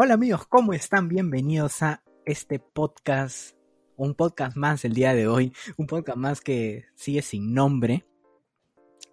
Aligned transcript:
Hola 0.00 0.14
amigos, 0.14 0.46
¿cómo 0.46 0.74
están? 0.74 1.08
Bienvenidos 1.08 1.82
a 1.82 2.04
este 2.24 2.60
podcast, 2.60 3.56
un 3.96 4.14
podcast 4.14 4.56
más 4.56 4.84
el 4.84 4.92
día 4.92 5.12
de 5.12 5.26
hoy, 5.26 5.52
un 5.76 5.88
podcast 5.88 6.16
más 6.16 6.40
que 6.40 6.84
sigue 6.94 7.20
sin 7.20 7.52
nombre. 7.52 8.06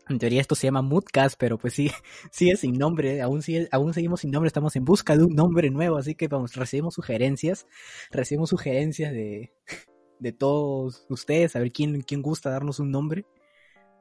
En 0.07 0.19
teoría 0.19 0.41
esto 0.41 0.53
se 0.53 0.67
llama 0.67 0.83
Moodcast, 0.83 1.37
pero 1.39 1.57
pues 1.57 1.73
sí, 1.73 1.89
sigue 2.31 2.55
sin 2.55 2.77
nombre, 2.77 3.19
aún, 3.23 3.41
aún 3.71 3.93
seguimos 3.95 4.19
sin 4.19 4.29
nombre, 4.29 4.45
estamos 4.45 4.75
en 4.75 4.85
busca 4.85 5.17
de 5.17 5.23
un 5.23 5.33
nombre 5.33 5.71
nuevo, 5.71 5.97
así 5.97 6.13
que 6.13 6.27
vamos, 6.27 6.55
recibimos 6.55 6.93
sugerencias, 6.93 7.65
recibimos 8.11 8.51
sugerencias 8.51 9.11
de, 9.11 9.53
de 10.19 10.33
todos 10.33 11.07
ustedes, 11.09 11.55
a 11.55 11.61
ver 11.61 11.71
quién, 11.71 12.03
quién 12.03 12.21
gusta 12.21 12.51
darnos 12.51 12.79
un 12.79 12.91
nombre, 12.91 13.25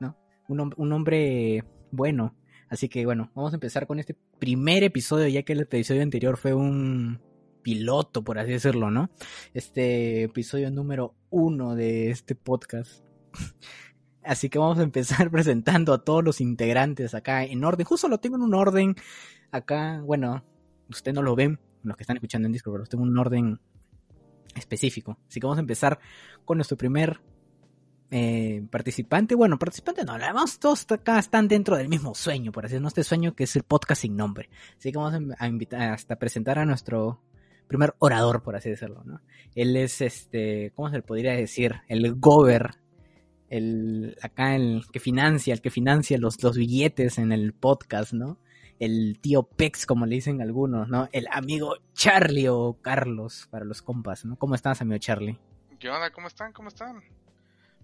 ¿no? 0.01 0.19
Un, 0.49 0.75
un 0.77 0.89
nombre 0.91 1.65
bueno. 1.93 2.37
Así 2.75 2.89
que 2.89 3.05
bueno, 3.05 3.31
vamos 3.37 3.53
a 3.53 3.57
empezar 3.57 3.87
con 3.87 4.01
este 4.01 4.17
primer 4.41 4.83
episodio, 4.83 5.29
ya 5.29 5.45
que 5.45 5.53
el 5.53 5.61
episodio 5.61 6.03
anterior 6.03 6.37
fue 6.37 6.55
un 6.55 7.21
piloto, 7.63 8.25
por 8.25 8.37
así 8.37 8.51
decirlo, 8.51 8.91
¿no? 8.91 9.11
Este 9.55 10.25
episodio 10.25 10.73
número 10.73 11.15
uno 11.31 11.77
de 11.77 12.11
este 12.11 12.35
podcast. 12.35 13.05
Así 14.25 14.49
que 14.49 14.59
vamos 14.59 14.81
a 14.81 14.83
empezar 14.83 15.31
presentando 15.31 15.93
a 15.93 16.03
todos 16.03 16.25
los 16.25 16.41
integrantes 16.41 17.15
acá 17.15 17.45
en 17.45 17.63
orden. 17.63 17.87
Justo 17.87 18.09
lo 18.09 18.19
tengo 18.19 18.37
en 18.37 18.43
un 18.43 18.55
orden 18.55 18.97
acá. 19.53 20.01
Bueno, 20.05 20.45
ustedes 20.89 21.15
no 21.15 21.23
lo 21.23 21.37
ven, 21.37 21.61
los 21.85 21.97
que 21.97 22.03
están 22.03 22.17
escuchando 22.17 22.47
en 22.47 22.53
Discord, 22.53 22.73
pero 22.73 22.81
los 22.81 22.89
tengo 22.89 23.05
en 23.05 23.11
un 23.11 23.19
orden 23.19 23.61
específico. 24.57 25.17
Así 25.29 25.39
que 25.39 25.47
vamos 25.47 25.59
a 25.59 25.61
empezar 25.61 26.01
con 26.45 26.59
nuestro 26.59 26.77
primer 26.77 27.21
eh, 28.17 28.63
participante. 28.71 29.35
Bueno, 29.35 29.59
participante 29.59 30.05
no, 30.05 30.13
además 30.13 30.61
todos 30.61 30.87
acá 30.93 31.19
están 31.19 31.49
dentro 31.49 31.77
del 31.77 31.89
mismo 31.89 32.15
sueño, 32.15 32.53
por 32.53 32.65
así 32.65 32.75
decirlo, 32.75 32.87
este 32.87 33.03
sueño 33.03 33.35
que 33.35 33.43
es 33.43 33.57
el 33.57 33.65
podcast 33.65 34.03
sin 34.03 34.15
nombre. 34.15 34.49
Así 34.79 34.93
que 34.93 34.99
vamos 34.99 35.35
a 35.37 35.49
invitar 35.49 35.91
hasta 35.91 36.15
presentar 36.15 36.61
a 36.61 36.65
nuestro 36.65 37.21
primer 37.67 37.97
orador, 37.99 38.45
por 38.45 38.55
así 38.55 38.71
decirlo, 38.71 39.03
¿no? 39.05 39.21
Él 39.57 39.77
es 39.77 40.01
este, 40.01 40.71
¿cómo 40.77 40.91
se 40.91 40.99
le 40.99 41.03
podría 41.03 41.33
decir? 41.33 41.81
El 41.89 42.15
gober 42.15 42.77
el 43.51 44.17
acá 44.23 44.55
el 44.55 44.85
que 44.93 45.01
financia, 45.01 45.53
el 45.53 45.61
que 45.61 45.71
financia 45.71 46.17
los, 46.17 46.41
los 46.41 46.57
billetes 46.57 47.19
en 47.19 47.33
el 47.33 47.53
podcast, 47.53 48.13
¿no? 48.13 48.39
El 48.79 49.19
tío 49.21 49.43
Pex, 49.43 49.87
como 49.87 50.07
le 50.07 50.15
dicen 50.15 50.41
algunos, 50.41 50.89
¿no? 50.89 51.09
El 51.11 51.27
amigo 51.33 51.79
Charlie 51.95 52.47
o 52.47 52.79
Carlos 52.81 53.49
para 53.51 53.65
los 53.65 53.83
compas, 53.83 54.25
¿no? 54.25 54.37
¿Cómo 54.37 54.55
estás, 54.55 54.81
amigo 54.83 54.99
Charlie? 54.99 55.37
¿Qué 55.81 55.91
onda? 55.91 56.13
¿Cómo 56.13 56.29
están? 56.29 56.53
¿Cómo 56.53 56.69
están? 56.69 57.03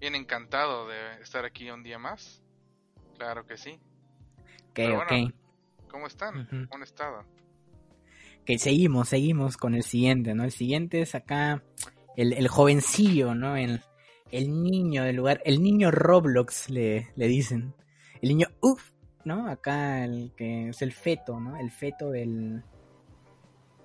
Bien 0.00 0.14
encantado 0.14 0.88
de 0.88 1.20
estar 1.22 1.44
aquí 1.44 1.70
un 1.70 1.82
día 1.82 1.98
más. 1.98 2.42
Claro 3.18 3.46
que 3.46 3.58
sí. 3.58 3.78
Ok, 4.70 4.78
bueno, 4.78 5.02
ok. 5.02 5.34
¿Cómo 5.90 6.06
están? 6.06 6.46
¿Cómo 6.46 6.76
han 6.76 6.82
estado? 6.82 7.24
Que 8.46 8.58
seguimos, 8.58 9.10
seguimos 9.10 9.58
con 9.58 9.74
el 9.74 9.82
siguiente, 9.82 10.34
¿no? 10.34 10.44
El 10.44 10.52
siguiente 10.52 11.02
es 11.02 11.14
acá 11.14 11.62
el, 12.16 12.32
el 12.32 12.48
jovencillo, 12.48 13.34
¿no? 13.34 13.56
El, 13.56 13.82
el 14.30 14.62
niño 14.62 15.04
del 15.04 15.16
lugar, 15.16 15.42
el 15.44 15.62
niño 15.62 15.90
Roblox 15.90 16.70
le, 16.70 17.10
le 17.14 17.26
dicen. 17.28 17.74
El 18.22 18.30
niño 18.30 18.48
uff, 18.60 18.92
¿no? 19.24 19.48
Acá 19.48 20.02
el 20.04 20.32
que 20.34 20.70
es 20.70 20.80
el 20.80 20.92
feto, 20.92 21.38
¿no? 21.40 21.56
El 21.56 21.70
feto 21.70 22.10
del. 22.10 22.62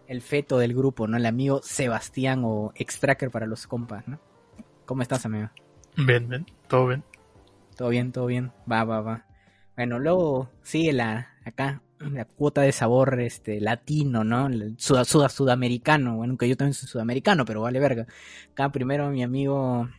El 0.08 0.22
feto 0.22 0.60
del 0.60 0.74
grupo, 0.74 1.08
¿no? 1.08 1.18
El 1.18 1.26
amigo 1.26 1.62
Sebastián 1.62 2.44
o 2.46 2.72
Extracker 2.76 3.32
para 3.32 3.48
los 3.48 3.68
compas, 3.68 4.08
¿no? 4.08 4.20
¿Cómo 4.86 5.02
estás, 5.02 5.26
amigo? 5.26 5.50
Bien, 5.98 6.28
bien, 6.28 6.46
todo 6.68 6.88
bien. 6.88 7.04
Todo 7.76 7.90
bien, 7.90 8.12
todo 8.12 8.26
bien. 8.26 8.52
Va, 8.72 8.84
va, 8.84 9.02
va. 9.02 9.26
Bueno, 9.76 10.00
luego 10.00 10.50
sigue 10.64 10.94
la, 10.94 11.30
acá, 11.46 11.82
la 12.00 12.26
cuota 12.26 12.62
de 12.62 12.72
sabor 12.72 13.20
este 13.20 13.60
latino, 13.60 14.24
¿no? 14.24 14.50
Sudamericano. 14.78 16.16
Bueno, 16.18 16.38
que 16.38 16.48
yo 16.48 16.58
también 16.58 16.74
soy 16.74 16.88
sudamericano, 16.90 17.46
pero 17.46 17.62
vale 17.62 17.80
verga. 17.80 18.08
Acá 18.52 18.72
primero 18.72 19.10
mi 19.10 19.24
amigo 19.24 19.90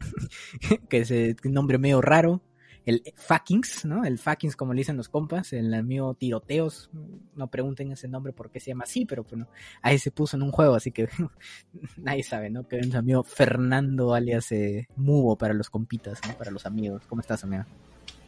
que 0.88 0.98
es 0.98 1.10
un 1.10 1.52
nombre 1.52 1.78
medio 1.78 2.00
raro. 2.00 2.40
El 2.86 3.02
Fuckings, 3.16 3.84
¿no? 3.84 4.04
El 4.04 4.16
Fuckings, 4.16 4.54
como 4.54 4.72
le 4.72 4.78
dicen 4.78 4.96
los 4.96 5.08
compas, 5.08 5.52
el 5.52 5.74
amigo 5.74 6.14
Tiroteos. 6.14 6.88
No 7.34 7.48
pregunten 7.48 7.90
ese 7.90 8.06
nombre 8.06 8.32
por 8.32 8.48
qué 8.50 8.60
se 8.60 8.70
llama 8.70 8.84
así, 8.84 9.04
pero 9.04 9.24
bueno, 9.24 9.48
ahí 9.82 9.98
se 9.98 10.12
puso 10.12 10.36
en 10.36 10.44
un 10.44 10.52
juego, 10.52 10.76
así 10.76 10.92
que 10.92 11.08
nadie 11.96 12.22
sabe, 12.22 12.48
¿no? 12.48 12.68
Que 12.68 12.78
es 12.78 12.86
mi 12.86 12.94
amigo 12.94 13.24
Fernando, 13.24 14.14
alias 14.14 14.52
eh, 14.52 14.86
Mubo 14.94 15.36
para 15.36 15.52
los 15.52 15.68
compitas, 15.68 16.20
¿no? 16.28 16.34
Para 16.38 16.52
los 16.52 16.64
amigos. 16.64 17.02
¿Cómo 17.08 17.20
estás, 17.20 17.42
amigo? 17.42 17.64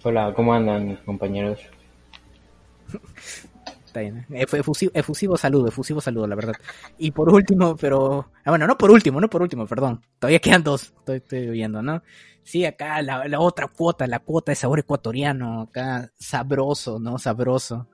Hola, 0.02 0.34
¿cómo 0.34 0.52
andan, 0.52 0.96
compañeros? 1.04 1.60
Está 3.88 4.00
bien. 4.00 4.26
Efusivo, 4.31 4.93
efusivo, 4.94 5.37
saludo, 5.38 5.69
efusivo 5.69 6.03
saludo, 6.03 6.26
la 6.26 6.34
verdad. 6.34 6.53
Y 6.99 7.10
por 7.10 7.32
último, 7.32 7.75
pero. 7.75 8.31
Ah, 8.44 8.50
bueno, 8.50 8.66
no 8.66 8.76
por 8.76 8.91
último, 8.91 9.19
no 9.19 9.31
por 9.31 9.41
último, 9.41 9.66
perdón. 9.66 10.04
Todavía 10.19 10.41
quedan 10.41 10.62
dos, 10.62 10.93
estoy, 10.99 11.16
estoy 11.16 11.49
viendo, 11.49 11.81
¿no? 11.82 12.03
Sí, 12.43 12.66
acá 12.66 13.00
la, 13.00 13.26
la, 13.26 13.41
otra 13.41 13.66
cuota, 13.69 14.06
la 14.06 14.19
cuota 14.19 14.53
de 14.53 14.56
sabor 14.56 14.81
ecuatoriano, 14.81 15.62
acá 15.62 16.12
sabroso, 16.19 16.99
¿no? 16.99 17.19
Sabroso. 17.19 17.88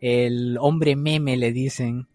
El 0.00 0.58
hombre 0.60 0.96
meme, 0.96 1.38
le 1.38 1.50
dicen. 1.50 2.06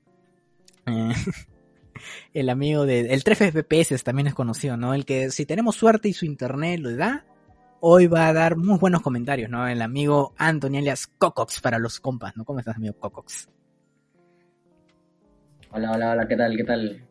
Eh, 0.86 1.14
el 2.36 2.50
amigo 2.50 2.86
de. 2.86 3.00
El 3.00 3.24
3 3.24 3.52
FPS 3.52 4.04
también 4.04 4.28
es 4.28 4.36
conocido, 4.36 4.78
¿no? 4.78 4.94
El 4.94 5.06
que 5.06 5.32
si 5.32 5.48
tenemos 5.48 5.76
suerte 5.76 6.08
y 6.08 6.14
su 6.14 6.26
internet 6.26 6.80
lo 6.82 6.96
da, 6.96 7.26
hoy 7.86 8.08
va 8.08 8.30
a 8.30 8.34
dar 8.34 8.56
muy 8.56 8.78
buenos 8.80 9.02
comentarios, 9.02 9.50
¿no? 9.50 9.68
El 9.68 9.82
amigo 9.82 10.34
Anthony 10.38 10.78
alias 10.78 11.06
Cocox 11.06 11.60
para 11.60 11.80
los 11.80 12.00
compas, 12.00 12.38
¿no? 12.38 12.46
¿Cómo 12.46 12.60
estás, 12.60 12.78
amigo 12.78 12.94
Cocox? 12.98 13.50
Hola, 15.70 15.92
hola, 15.92 16.12
hola, 16.12 16.26
¿qué 16.26 16.38
tal? 16.38 16.56
¿Qué 16.56 16.64
tal? 16.64 17.06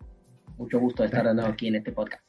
Mucho 0.56 0.81
gusto 0.81 1.03
de 1.03 1.09
estar 1.09 1.27
de 1.27 1.34
nuevo 1.34 1.50
aquí 1.50 1.69
en 1.69 1.75
este 1.75 1.93
podcast. 1.93 2.25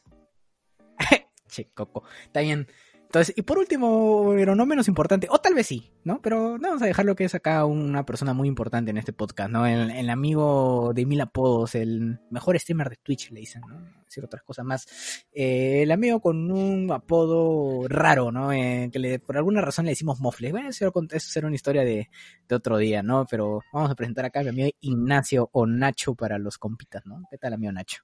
che, 1.48 1.70
Coco. 1.74 2.04
Está 2.26 2.42
bien. 2.42 2.68
Entonces, 3.14 3.38
y 3.38 3.44
por 3.44 3.60
último, 3.60 4.34
pero 4.36 4.56
no 4.56 4.66
menos 4.66 4.88
importante, 4.88 5.28
o 5.30 5.38
tal 5.38 5.54
vez 5.54 5.68
sí, 5.68 5.92
¿no? 6.04 6.20
Pero 6.24 6.58
no, 6.58 6.70
vamos 6.70 6.82
a 6.82 6.88
dejar 6.88 7.06
lo 7.06 7.16
que 7.16 7.26
es 7.26 7.36
acá 7.36 7.64
una 7.64 8.08
persona 8.08 8.34
muy 8.34 8.48
importante 8.48 8.90
en 8.90 8.98
este 8.98 9.14
podcast, 9.14 9.52
¿no? 9.52 9.68
El, 9.68 9.92
el 9.92 10.10
amigo 10.10 10.94
de 10.96 11.06
mil 11.06 11.22
apodos, 11.22 11.76
el 11.76 12.20
mejor 12.32 12.58
streamer 12.60 12.90
de 12.90 12.96
Twitch, 12.96 13.30
le 13.30 13.42
dicen, 13.42 13.62
¿no? 13.70 13.80
Decir 14.04 14.26
otras 14.26 14.42
cosas 14.42 14.66
más. 14.66 14.88
Eh, 15.32 15.84
el 15.84 15.92
amigo 15.92 16.22
con 16.22 16.50
un 16.52 16.92
apodo 16.92 17.88
raro, 17.88 18.32
¿no? 18.32 18.52
Eh, 18.52 18.90
que 18.92 18.98
le, 18.98 19.20
por 19.20 19.38
alguna 19.38 19.62
razón 19.62 19.86
le 19.86 19.92
decimos 19.92 20.20
mofles. 20.20 20.52
Bueno, 20.52 20.70
eso, 20.70 20.92
eso 21.12 21.30
será 21.30 21.46
una 21.46 21.56
historia 21.56 21.84
de, 21.84 22.10
de, 22.48 22.56
otro 22.56 22.80
día, 22.80 23.04
¿no? 23.04 23.28
Pero 23.30 23.62
vamos 23.72 23.92
a 23.92 23.96
presentar 23.96 24.26
acá 24.26 24.40
a 24.40 24.44
mi 24.44 24.50
amigo 24.50 24.70
Ignacio 24.80 25.52
o 25.54 25.68
Nacho 25.68 26.16
para 26.16 26.40
los 26.40 26.58
compitas, 26.58 27.06
¿no? 27.06 27.22
¿Qué 27.30 27.38
tal, 27.38 27.54
amigo 27.54 27.74
Nacho? 27.74 28.02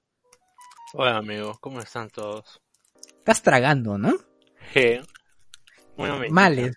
Hola, 0.92 1.16
amigos, 1.16 1.58
¿cómo 1.58 1.80
están 1.80 2.10
todos? 2.10 2.62
Estás 3.18 3.42
tragando, 3.42 3.98
¿no? 3.98 4.29
G. 4.72 5.04
Bueno, 5.96 6.18
me... 6.18 6.30
Mal 6.30 6.58
es, 6.58 6.76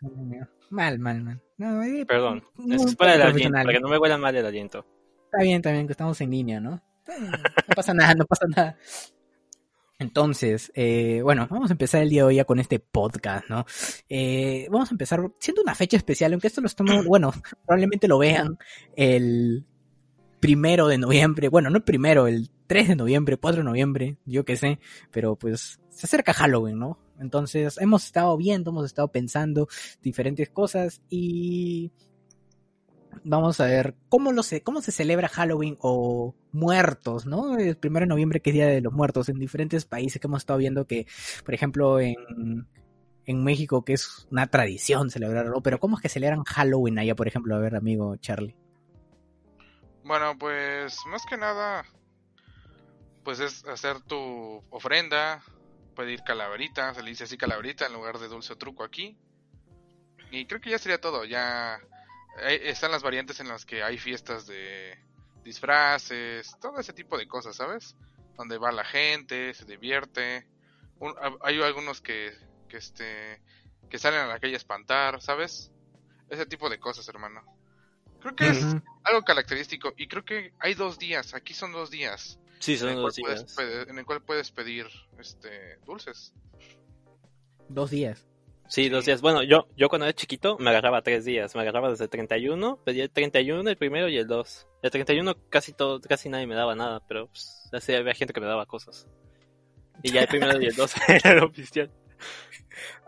mal, 0.70 1.00
mal, 1.00 1.24
mal. 1.24 1.42
No, 1.58 1.84
eh, 1.84 2.06
Perdón, 2.06 2.44
es 2.70 2.96
para 2.96 3.16
el 3.16 3.22
aliento, 3.22 3.54
para 3.54 3.74
que 3.74 3.80
no 3.80 3.90
me 3.90 3.98
huela 3.98 4.18
mal 4.18 4.36
el 4.36 4.46
aliento. 4.46 4.86
Está 5.26 5.44
bien, 5.44 5.58
está 5.58 5.72
bien, 5.72 5.88
que 5.88 5.94
estamos 5.94 6.20
en 6.22 6.32
línea, 6.32 6.60
¿no? 6.60 6.82
No 7.08 7.76
pasa 7.76 7.94
nada, 7.94 8.14
no 8.16 8.26
pasa 8.26 8.46
nada. 8.48 8.78
Entonces, 10.00 10.72
eh, 10.76 11.22
bueno, 11.24 11.48
vamos 11.50 11.70
a 11.70 11.74
empezar 11.74 12.02
el 12.02 12.10
día 12.10 12.24
de 12.24 12.28
hoy 12.28 12.36
ya 12.36 12.46
con 12.46 12.60
este 12.60 12.80
podcast, 12.80 13.48
¿no? 13.48 13.66
Eh, 14.10 14.68
vamos 14.70 14.90
a 14.90 14.94
empezar 14.94 15.32
siendo 15.40 15.62
una 15.62 15.76
fecha 15.76 15.96
especial, 15.96 16.34
aunque 16.34 16.48
esto 16.48 16.62
lo 16.62 16.68
estamos, 16.68 17.06
bueno, 17.06 17.32
probablemente 17.66 18.08
lo 18.08 18.18
vean 18.18 18.58
el 18.96 19.66
primero 20.40 20.88
de 20.88 20.98
noviembre, 20.98 21.48
bueno, 21.48 21.70
no 21.70 21.78
el 21.78 21.84
primero, 21.84 22.28
el 22.28 22.50
3 22.68 22.90
de 22.90 22.96
noviembre, 22.96 23.38
4 23.38 23.62
de 23.62 23.66
noviembre, 23.66 24.18
yo 24.26 24.44
qué 24.44 24.58
sé, 24.58 24.80
pero 25.12 25.38
pues 25.38 25.80
se 25.90 26.06
acerca 26.06 26.34
Halloween, 26.34 26.80
¿no? 26.80 27.00
Entonces 27.24 27.78
hemos 27.80 28.06
estado 28.06 28.38
viendo, 28.38 28.72
hemos 28.72 28.86
estado 28.86 29.08
pensando 29.08 29.68
diferentes 30.02 30.50
cosas 30.50 31.02
y 31.10 31.92
vamos 33.24 33.60
a 33.60 33.66
ver 33.66 33.96
cómo, 34.10 34.32
lo 34.32 34.44
se, 34.44 34.62
cómo 34.62 34.82
se 34.82 34.92
celebra 34.92 35.30
Halloween 35.30 35.78
o 35.80 36.36
muertos, 36.52 37.26
¿no? 37.26 37.58
El 37.58 37.78
primero 37.78 38.04
de 38.04 38.10
noviembre 38.10 38.42
que 38.42 38.50
es 38.52 38.54
Día 38.54 38.68
de 38.68 38.82
los 38.82 38.94
Muertos 38.94 39.30
en 39.30 39.40
diferentes 39.40 39.86
países 39.86 40.20
que 40.20 40.28
hemos 40.28 40.42
estado 40.42 40.60
viendo 40.60 40.86
que, 40.86 41.08
por 41.44 41.54
ejemplo, 41.54 42.00
en, 42.00 42.68
en 43.26 43.44
México 43.44 43.84
que 43.84 43.94
es 43.94 44.28
una 44.32 44.48
tradición 44.48 45.10
celebrarlo, 45.10 45.62
pero 45.62 45.80
¿cómo 45.80 45.98
es 45.98 46.02
que 46.02 46.10
celebran 46.10 46.44
Halloween 46.44 47.00
allá, 47.00 47.16
por 47.16 47.28
ejemplo? 47.28 47.56
A 47.56 47.60
ver, 47.60 47.76
amigo 47.76 48.16
Charlie. 48.18 48.56
Bueno, 50.04 50.38
pues 50.38 50.98
más 51.08 51.26
que 51.26 51.38
nada, 51.38 51.86
pues 53.24 53.40
es 53.40 53.66
hacer 53.66 54.02
tu 54.02 54.62
ofrenda, 54.70 55.42
pedir 55.94 56.24
calaverita, 56.24 56.94
se 56.94 57.04
le 57.04 57.10
dice 57.10 57.26
así 57.26 57.38
calaverita 57.38 57.86
en 57.86 57.94
lugar 57.94 58.20
de 58.20 58.28
dulce 58.28 58.54
o 58.54 58.58
truco 58.58 58.84
aquí. 58.84 59.18
Y 60.32 60.46
creo 60.46 60.60
que 60.60 60.72
ya 60.72 60.80
sería 60.80 61.00
todo, 61.00 61.26
ya 61.26 61.80
están 62.48 62.92
las 62.92 63.04
variantes 63.04 63.40
en 63.40 63.48
las 63.48 63.66
que 63.66 63.84
hay 63.84 63.98
fiestas 63.98 64.48
de 64.48 64.98
disfraces, 65.44 66.56
todo 66.60 66.80
ese 66.80 66.94
tipo 66.94 67.18
de 67.18 67.28
cosas, 67.28 67.56
¿sabes? 67.56 67.96
Donde 68.36 68.58
va 68.58 68.72
la 68.72 68.86
gente, 68.86 69.54
se 69.54 69.66
divierte. 69.66 70.48
Un, 71.00 71.14
hay 71.42 71.62
algunos 71.62 72.02
que, 72.02 72.34
que, 72.68 72.78
este, 72.78 73.42
que 73.90 74.00
salen 74.00 74.22
a 74.22 74.28
la 74.28 74.40
calle 74.40 74.54
a 74.54 74.58
espantar, 74.58 75.22
¿sabes? 75.22 75.72
Ese 76.30 76.46
tipo 76.46 76.70
de 76.70 76.80
cosas, 76.80 77.08
hermano. 77.10 77.44
Creo 78.22 78.36
que 78.36 78.48
es 78.48 78.66
algo 79.04 79.22
característico 79.24 79.94
y 79.98 80.08
creo 80.08 80.24
que 80.24 80.54
hay 80.60 80.74
dos 80.76 80.98
días, 80.98 81.34
aquí 81.34 81.54
son 81.54 81.74
dos 81.74 81.92
días. 81.92 82.40
Sí, 82.64 82.78
son 82.78 82.96
dos 82.96 83.16
días. 83.16 83.46
en 83.90 84.00
el 84.00 84.06
cual 84.06 84.22
puedes 84.22 84.50
pedir 84.50 84.86
este 85.20 85.80
dulces. 85.86 86.34
Dos 87.68 87.92
días. 87.92 88.26
Sí, 88.70 88.88
dos 88.88 89.04
días. 89.04 89.20
Bueno, 89.20 89.44
yo, 89.44 89.68
yo 89.76 89.90
cuando 89.90 90.06
era 90.06 90.14
chiquito 90.14 90.58
me 90.58 90.70
agarraba 90.70 91.02
tres 91.02 91.26
días. 91.26 91.54
Me 91.56 91.62
agarraba 91.62 91.90
desde 91.90 92.06
el 92.06 92.10
31, 92.10 92.80
pedía 92.86 93.04
el 93.04 93.10
31, 93.10 93.70
el 93.70 93.76
primero 93.76 94.08
y 94.08 94.16
el 94.16 94.28
2. 94.28 94.68
El 94.82 94.92
31 94.92 95.36
casi 95.50 95.74
todo, 95.74 96.00
casi 96.00 96.30
nadie 96.30 96.48
me 96.48 96.56
daba 96.56 96.74
nada, 96.74 97.02
pero 97.06 97.28
pues, 97.28 97.70
así 97.74 97.94
había 97.94 98.14
gente 98.14 98.32
que 98.32 98.40
me 98.40 98.48
daba 98.48 98.66
cosas. 98.66 99.10
Y 100.02 100.14
ya 100.14 100.22
el 100.22 100.30
primero 100.30 100.62
y 100.62 100.68
el 100.68 100.76
2 100.76 100.94
era 101.10 101.32
el 101.32 101.44
oficial. 101.44 101.92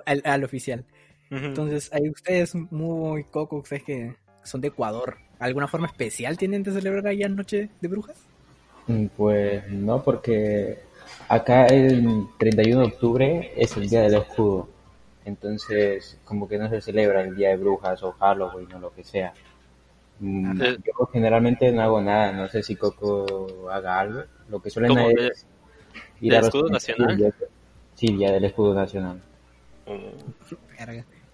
Al, 0.06 0.44
oficial. 0.44 0.86
Entonces, 1.30 1.94
hay 1.94 2.10
ustedes 2.10 2.56
muy 2.56 3.24
coco, 3.24 3.60
ustedes 3.60 3.84
que 3.84 4.18
son 4.44 4.60
de 4.60 4.68
Ecuador. 4.68 5.18
¿Alguna 5.40 5.70
forma 5.70 5.88
especial 5.88 6.38
tienen 6.38 6.62
de 6.62 6.74
celebrar 6.74 7.08
allá 7.08 7.30
Noche 7.30 7.70
de 7.80 7.88
Brujas? 7.88 8.35
Mm, 8.88 9.06
pues 9.18 9.68
no, 9.70 10.04
porque 10.04 10.80
acá 11.28 11.66
el 11.68 12.28
31 12.38 12.82
de 12.82 12.88
octubre 12.88 13.54
es 13.56 13.76
el 13.78 13.90
Día 13.90 14.02
del 14.02 14.16
Escudo. 14.16 14.70
Entonces, 15.26 16.20
como 16.24 16.48
que 16.48 16.58
no 16.58 16.70
se 16.70 16.82
celebra 16.82 17.22
el 17.22 17.36
Día 17.36 17.50
de 17.50 17.58
Brujas 17.58 18.04
o 18.04 18.12
Halloween 18.14 18.74
o 18.74 18.80
lo 18.80 18.94
que 18.94 19.04
sea. 19.04 19.34
Mm, 20.20 20.62
yo 20.62 21.06
generalmente 21.12 21.72
no 21.72 21.82
hago 21.82 22.02
nada, 22.02 22.32
no 22.32 22.48
sé 22.48 22.64
si 22.64 22.76
Coco 22.76 23.70
haga 23.72 24.00
algo. 24.00 24.24
Lo 24.50 24.62
que 24.62 24.70
suelen 24.70 24.98
hacer 24.98 25.20
es 25.32 25.46
ir 26.22 26.34
¿El 26.34 26.44
escudo 26.44 26.70
nacional? 26.70 27.34
Sí, 27.96 28.08
Día 28.08 28.32
del 28.32 28.46
Escudo 28.46 28.74
Nacional. 28.74 29.22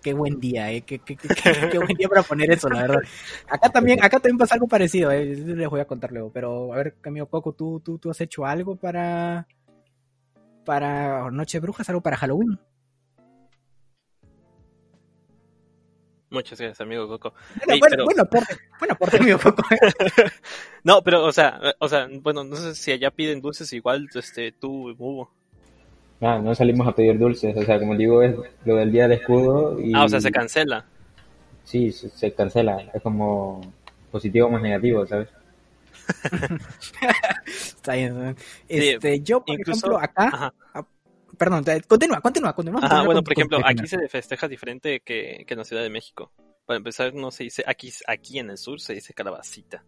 Qué 0.01 0.13
buen 0.13 0.39
día, 0.39 0.71
eh. 0.71 0.81
Qué, 0.81 0.99
qué, 0.99 1.15
qué, 1.71 1.77
buen 1.77 1.95
día 1.95 2.09
para 2.09 2.23
poner 2.23 2.51
eso, 2.51 2.67
la 2.69 2.81
verdad. 2.81 3.01
Acá 3.47 3.69
también, 3.69 4.03
acá 4.03 4.19
también 4.19 4.37
pasa 4.37 4.55
algo 4.55 4.67
parecido, 4.67 5.11
eh. 5.11 5.25
Les 5.25 5.69
voy 5.69 5.79
a 5.79 5.85
contar 5.85 6.11
luego. 6.11 6.31
Pero, 6.31 6.73
a 6.73 6.77
ver, 6.77 6.95
Camilo 7.01 7.27
Coco, 7.27 7.53
¿tú, 7.53 7.79
tú, 7.79 7.99
tú 7.99 8.09
has 8.09 8.19
hecho 8.21 8.45
algo 8.45 8.75
para, 8.75 9.47
para 10.65 11.29
Noche 11.29 11.57
de 11.57 11.61
Brujas, 11.61 11.87
algo 11.89 12.01
para 12.01 12.17
Halloween? 12.17 12.59
Muchas 16.31 16.59
gracias, 16.59 16.79
amigo 16.79 17.09
Coco. 17.09 17.33
Bueno, 17.65 17.79
bueno, 18.05 18.05
bueno, 18.05 18.93
aporte, 18.93 19.17
amigo 19.17 19.37
Coco. 19.37 19.63
no, 20.83 21.03
pero, 21.03 21.25
o 21.25 21.31
sea, 21.33 21.59
o 21.77 21.89
sea, 21.89 22.07
bueno, 22.21 22.45
no 22.45 22.55
sé 22.55 22.73
si 22.73 22.91
allá 22.93 23.11
piden 23.11 23.41
dulces 23.41 23.71
igual, 23.73 24.07
este, 24.15 24.53
tú, 24.53 24.95
Hugo. 24.97 25.29
Ah, 26.21 26.39
no 26.39 26.53
salimos 26.53 26.87
a 26.87 26.95
pedir 26.95 27.17
dulces, 27.17 27.57
o 27.57 27.63
sea, 27.63 27.79
como 27.79 27.95
digo, 27.95 28.21
es 28.21 28.35
lo 28.65 28.75
del 28.75 28.91
día 28.91 29.07
del 29.07 29.19
escudo 29.19 29.79
y... 29.79 29.93
Ah, 29.95 30.05
o 30.05 30.09
sea, 30.09 30.21
se 30.21 30.31
cancela. 30.31 30.85
Sí, 31.63 31.91
se, 31.91 32.33
cancela, 32.33 32.89
es 32.93 33.01
como 33.01 33.61
positivo 34.11 34.49
más 34.49 34.61
negativo, 34.61 35.05
¿sabes? 35.07 35.29
Está 37.45 37.95
bien. 37.95 38.35
Este, 38.67 39.21
yo, 39.21 39.43
por 39.43 39.59
ejemplo, 39.59 39.97
acá, 39.99 40.53
Perdón, 41.41 41.63
continúa, 41.87 42.21
continúa, 42.21 42.53
continúa. 42.53 42.81
Ah, 42.83 43.03
bueno, 43.03 43.23
por 43.23 43.33
ejemplo, 43.33 43.59
aquí 43.65 43.87
se 43.87 44.07
festeja 44.07 44.47
diferente 44.47 44.99
que, 44.99 45.43
en 45.47 45.57
la 45.57 45.63
Ciudad 45.63 45.81
de 45.81 45.89
México. 45.89 46.31
Para 46.67 46.77
empezar, 46.77 47.15
no 47.15 47.31
se 47.31 47.45
dice, 47.45 47.63
aquí, 47.65 47.91
aquí 48.05 48.37
en 48.37 48.51
el 48.51 48.59
sur 48.59 48.79
se 48.79 48.93
dice 48.93 49.15
calabacita. 49.15 49.83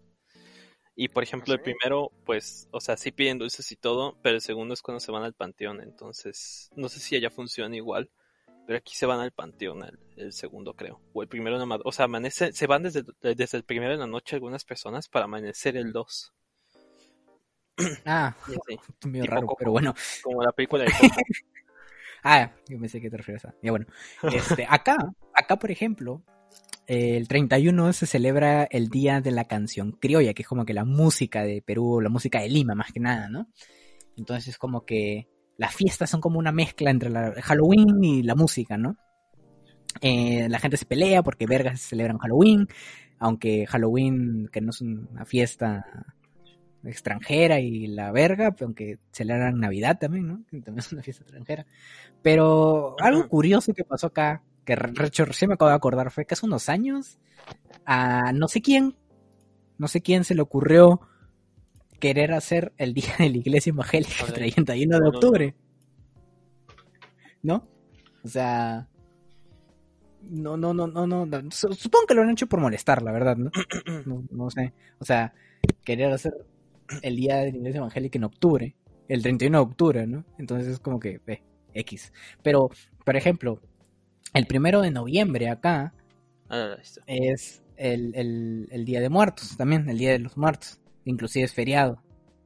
Y 0.96 1.08
por 1.08 1.24
ejemplo, 1.24 1.54
el 1.54 1.62
primero, 1.62 2.12
pues, 2.24 2.68
o 2.72 2.80
sea, 2.80 2.98
sí 2.98 3.12
piden 3.12 3.40
dulces 3.40 3.72
y 3.72 3.76
todo, 3.76 4.16
pero 4.22 4.36
el 4.36 4.42
segundo 4.42 4.74
es 4.74 4.82
cuando 4.82 5.00
se 5.00 5.12
van 5.12 5.24
al 5.24 5.34
panteón. 5.34 5.82
Entonces, 5.82 6.70
no 6.76 6.88
sé 6.88 7.00
si 7.00 7.16
allá 7.16 7.32
funciona 7.32 7.76
igual, 7.76 8.12
pero 8.68 8.78
aquí 8.78 8.96
se 8.96 9.08
van 9.08 9.20
al 9.20 9.32
panteón 9.32 9.84
el, 10.16 10.34
segundo, 10.34 10.74
creo. 10.74 11.02
O 11.14 11.24
el 11.24 11.28
primero 11.28 11.62
en 11.62 11.68
la 11.68 11.80
O 11.84 11.92
sea, 11.92 12.06
amanece, 12.06 12.54
se 12.54 12.68
van 12.68 12.84
desde, 12.84 13.04
desde 13.22 13.58
el 13.58 13.64
primero 13.64 13.94
en 13.94 14.00
la 14.00 14.08
noche 14.08 14.36
algunas 14.36 14.64
personas 14.66 15.10
para 15.10 15.26
amanecer 15.26 15.78
el 15.78 15.92
2. 15.92 16.34
Ah, 18.06 18.36
sí, 18.46 18.78
medio 19.08 19.26
raro, 19.26 19.48
pero 19.58 19.72
bueno. 19.72 19.96
Como 20.22 20.44
la 20.44 20.52
película 20.52 20.84
de 20.84 20.92
ah, 22.24 22.52
yo 22.68 22.80
pensé 22.80 23.02
que 23.02 23.10
te 23.10 23.18
refieres 23.18 23.46
a. 23.46 23.56
Ya 23.64 23.72
bueno. 23.72 23.88
Este, 24.32 24.68
acá, 24.70 24.98
acá 25.34 25.58
por 25.58 25.72
ejemplo, 25.72 26.22
el 26.88 27.28
31 27.28 27.94
se 27.94 28.06
celebra 28.06 28.64
el 28.64 28.90
Día 28.90 29.22
de 29.22 29.32
la 29.32 29.46
Canción 29.46 29.92
Criolla, 29.94 30.34
que 30.34 30.42
es 30.42 30.48
como 30.48 30.66
que 30.66 30.74
la 30.74 30.86
música 30.86 31.44
de 31.44 31.62
Perú, 31.62 32.02
la 32.02 32.10
música 32.10 32.42
de 32.42 32.50
Lima 32.50 32.76
más 32.76 32.92
que 32.92 33.00
nada, 33.00 33.30
¿no? 33.30 33.48
Entonces 34.18 34.50
es 34.50 34.58
como 34.58 34.86
que 34.86 35.28
las 35.58 35.74
fiestas 35.74 36.10
son 36.10 36.22
como 36.22 36.40
una 36.40 36.52
mezcla 36.52 36.92
entre 36.92 37.10
la 37.10 37.34
Halloween 37.42 38.04
y 38.04 38.24
la 38.24 38.36
música, 38.36 38.78
¿no? 38.78 38.98
Eh, 40.02 40.48
la 40.50 40.60
gente 40.60 40.78
se 40.78 40.86
pelea 40.86 41.24
porque 41.24 41.46
vergas 41.46 41.82
celebran 41.82 42.18
Halloween, 42.18 42.68
aunque 43.20 43.66
Halloween, 43.68 44.50
que 44.52 44.62
no 44.62 44.72
es 44.72 44.82
una 44.82 45.26
fiesta 45.26 45.86
extranjera 46.84 47.60
y 47.60 47.88
la 47.88 48.12
verga, 48.12 48.54
aunque 48.60 49.00
celebran 49.12 49.60
Navidad 49.60 49.98
también, 50.00 50.28
¿no? 50.28 50.44
también 50.50 50.80
es 50.80 50.92
una 50.92 51.04
fiesta 51.04 51.24
extranjera. 51.24 51.66
Pero 52.22 52.96
algo 53.00 53.28
curioso 53.30 53.74
que 53.74 53.86
pasó 53.86 54.08
acá, 54.08 54.44
que 54.66 54.76
recién 54.76 55.50
me 55.50 55.56
acabo 55.56 55.70
de 55.70 55.76
acordar, 55.76 56.12
fue 56.12 56.26
que 56.26 56.34
hace 56.34 56.46
unos 56.46 56.70
años 56.70 57.20
a 57.86 58.32
no 58.34 58.48
sé 58.48 58.62
quién, 58.62 58.96
no 59.78 59.88
sé 59.88 60.02
quién 60.02 60.24
se 60.24 60.36
le 60.36 60.42
ocurrió 60.42 61.02
querer 62.00 62.34
hacer 62.34 62.74
el 62.78 62.94
día 62.94 63.14
de 63.18 63.30
la 63.30 63.38
iglesia 63.38 63.72
evangélica 63.72 64.26
el 64.28 64.34
31 64.34 65.00
de 65.00 65.08
octubre. 65.08 65.56
¿No? 67.42 67.68
O 68.24 68.28
sea, 68.28 68.88
no, 70.30 70.58
no, 70.58 70.74
no, 70.74 70.88
no, 70.88 71.06
no, 71.06 71.52
supongo 71.52 72.06
que 72.08 72.14
lo 72.14 72.22
han 72.22 72.32
hecho 72.32 72.48
por 72.48 72.60
molestar, 72.60 73.02
la 73.02 73.12
verdad, 73.12 73.38
¿no? 73.38 73.52
No, 74.06 74.24
no 74.32 74.50
sé. 74.50 74.74
O 75.00 75.06
sea, 75.06 75.34
querer 75.84 76.12
hacer 76.12 76.34
el 77.02 77.16
día 77.16 77.38
de 77.38 77.52
la 77.52 77.58
iglesia 77.58 77.80
evangélica 77.80 78.18
en 78.18 78.24
octubre, 78.26 78.76
el 79.08 79.22
31 79.22 79.58
de 79.58 79.64
octubre, 79.64 80.08
¿no? 80.08 80.26
Entonces 80.38 80.68
es 80.68 80.80
como 80.80 81.00
que, 81.00 81.20
eh, 81.28 81.44
X. 81.74 82.14
Pero, 82.42 82.70
por 83.06 83.16
ejemplo, 83.16 83.62
el 84.34 84.48
primero 84.48 84.82
de 84.82 84.92
noviembre 84.92 85.50
acá 85.50 85.94
ah, 86.50 86.76
es 87.08 87.64
el, 87.78 88.86
día 88.86 89.02
de 89.02 89.10
muertos, 89.10 89.56
también, 89.58 89.90
el 89.90 89.98
día 89.98 90.12
de 90.12 90.20
los 90.20 90.38
muertos, 90.38 90.80
inclusive 91.06 91.46
es 91.46 91.54
feriado. 91.54 92.02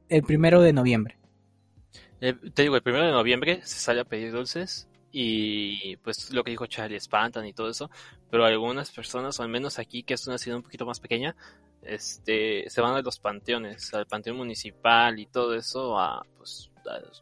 El 0.08 0.22
primero 0.22 0.62
de 0.62 0.72
noviembre. 0.72 1.18
Eh, 2.20 2.34
te 2.54 2.62
digo, 2.62 2.76
el 2.76 2.82
primero 2.82 3.06
de 3.06 3.12
noviembre 3.12 3.60
se 3.62 3.78
sale 3.78 4.00
a 4.00 4.04
pedir 4.04 4.32
dulces 4.32 4.88
y 5.12 5.96
pues 5.98 6.32
lo 6.32 6.44
que 6.44 6.50
dijo 6.50 6.66
Charlie, 6.66 6.96
espantan 6.96 7.46
y 7.46 7.52
todo 7.52 7.70
eso, 7.70 7.90
pero 8.30 8.44
algunas 8.44 8.90
personas, 8.90 9.38
o 9.38 9.42
al 9.42 9.48
menos 9.48 9.78
aquí, 9.78 10.02
que 10.02 10.14
es 10.14 10.26
una 10.26 10.38
ciudad 10.38 10.58
un 10.58 10.62
poquito 10.62 10.86
más 10.86 11.00
pequeña, 11.00 11.36
este, 11.82 12.68
se 12.68 12.80
van 12.80 12.94
a 12.94 13.02
los 13.02 13.18
panteones, 13.18 13.92
al 13.94 14.06
panteón 14.06 14.36
municipal 14.36 15.18
y 15.18 15.26
todo 15.26 15.54
eso, 15.54 15.98
a, 15.98 16.24
pues, 16.36 16.70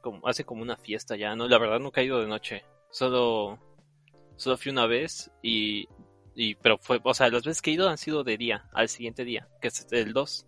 como, 0.00 0.26
hace 0.26 0.44
como 0.44 0.62
una 0.62 0.76
fiesta 0.76 1.16
ya, 1.16 1.34
¿no? 1.36 1.48
La 1.48 1.58
verdad 1.58 1.78
nunca 1.78 2.00
he 2.00 2.04
ido 2.04 2.20
de 2.20 2.26
noche, 2.26 2.64
solo, 2.90 3.58
solo 4.36 4.56
fui 4.56 4.70
una 4.70 4.86
vez 4.86 5.30
y, 5.42 5.88
y, 6.34 6.54
pero 6.56 6.78
fue, 6.78 7.00
o 7.02 7.14
sea, 7.14 7.28
las 7.28 7.44
veces 7.44 7.62
que 7.62 7.70
he 7.70 7.74
ido 7.74 7.88
han 7.88 7.98
sido 7.98 8.24
de 8.24 8.36
día, 8.36 8.68
al 8.72 8.88
siguiente 8.88 9.24
día, 9.24 9.48
que 9.60 9.68
es 9.68 9.86
el 9.90 10.12
2. 10.12 10.46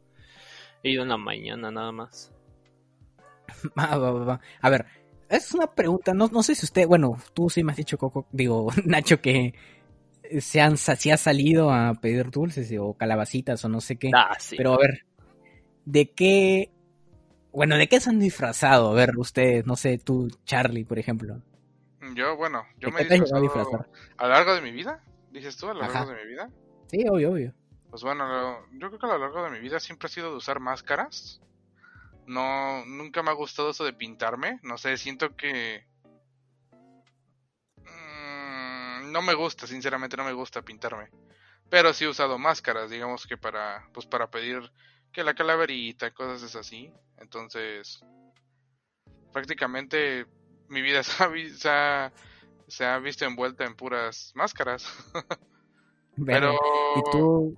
He 0.83 0.91
ido 0.91 1.03
en 1.03 1.09
la 1.09 1.17
mañana 1.17 1.71
nada 1.71 1.93
más. 1.93 2.33
A 3.77 4.71
ver, 4.71 4.87
es 5.29 5.53
una 5.53 5.67
pregunta, 5.67 6.15
no, 6.15 6.29
no 6.29 6.43
sé 6.43 6.55
si 6.55 6.65
usted, 6.65 6.87
bueno, 6.87 7.19
tú 7.35 7.51
sí 7.51 7.63
me 7.65 7.73
has 7.73 7.79
dicho, 7.79 7.99
Coco, 7.99 8.27
digo, 8.33 8.69
Nacho, 8.85 9.21
que 9.21 9.55
se 10.41 10.61
han 10.61 10.77
si 10.77 11.11
ha 11.11 11.17
salido 11.17 11.71
a 11.71 11.95
pedir 11.95 12.31
dulces 12.31 12.73
o 12.79 12.95
calabacitas 12.95 13.65
o 13.65 13.69
no 13.69 13.81
sé 13.81 13.97
qué. 13.97 14.11
Ah, 14.15 14.37
Pero 14.57 14.75
a 14.75 14.79
ver, 14.79 15.07
¿de 15.85 16.11
qué? 16.11 16.71
Bueno, 17.53 17.77
¿de 17.77 17.89
qué 17.89 17.99
se 18.01 18.11
han 18.11 18.21
disfrazado? 18.21 18.91
A 18.91 18.95
ver, 18.95 19.17
ustedes, 19.17 19.67
no 19.67 19.77
sé, 19.77 19.99
tú, 19.99 20.29
Charlie, 20.45 20.85
por 20.85 20.99
ejemplo. 20.99 21.43
Yo, 22.15 22.37
bueno, 22.37 22.67
yo 22.79 22.91
me 22.91 23.03
he 23.03 23.05
disfrazado 23.05 23.87
a 24.17 24.23
lo 24.25 24.29
largo 24.29 24.55
de 24.55 24.63
mi 24.63 24.73
vida, 24.73 25.03
dices 25.31 25.57
tú, 25.57 25.69
a 25.69 25.75
lo 25.75 25.81
largo 25.81 26.13
de 26.13 26.25
mi 26.25 26.29
vida. 26.29 26.51
Sí, 26.91 27.05
obvio, 27.09 27.33
obvio. 27.33 27.55
Pues 27.91 28.03
bueno, 28.03 28.67
yo 28.73 28.89
creo 28.89 28.99
que 28.99 29.07
a 29.07 29.11
lo 29.11 29.19
largo 29.19 29.45
de 29.45 29.51
mi 29.51 29.61
vida 29.61 29.81
siempre 29.81 30.07
ha 30.07 30.11
sido 30.11 30.31
de 30.31 30.37
usar 30.37 30.61
máscaras. 30.61 31.41
No, 32.27 32.85
nunca 32.85 33.23
me 33.23 33.31
ha 33.31 33.35
gustado 33.35 33.71
eso 33.71 33.85
de 33.85 33.95
pintarme. 33.95 34.61
No 34.63 34.77
sé, 34.77 34.97
siento 34.99 35.35
que 35.35 35.87
no 39.09 39.23
me 39.23 39.35
gusta, 39.35 39.67
sinceramente 39.67 40.17
no 40.17 40.25
me 40.25 40.33
gusta 40.33 40.63
pintarme. 40.63 41.09
Pero 41.71 41.93
sí 41.93 42.05
he 42.05 42.09
usado 42.09 42.39
máscaras, 42.39 42.91
digamos 42.91 43.27
que 43.27 43.37
para, 43.37 43.89
pues 43.93 44.07
para 44.07 44.31
pedir 44.31 44.71
que 45.13 45.25
la 45.25 45.35
calaverita, 45.35 46.13
cosas 46.13 46.55
así. 46.57 46.93
Entonces, 47.19 48.01
prácticamente 49.33 50.27
mi 50.69 50.83
vida 50.83 51.03
se 51.03 51.69
ha, 51.69 52.13
se 52.67 52.85
ha, 52.85 52.99
visto 52.99 53.25
envuelta 53.25 53.65
en 53.65 53.75
puras 53.75 54.33
máscaras. 54.35 54.87
pero, 56.27 56.55
¿y 56.97 57.11
tú? 57.11 57.57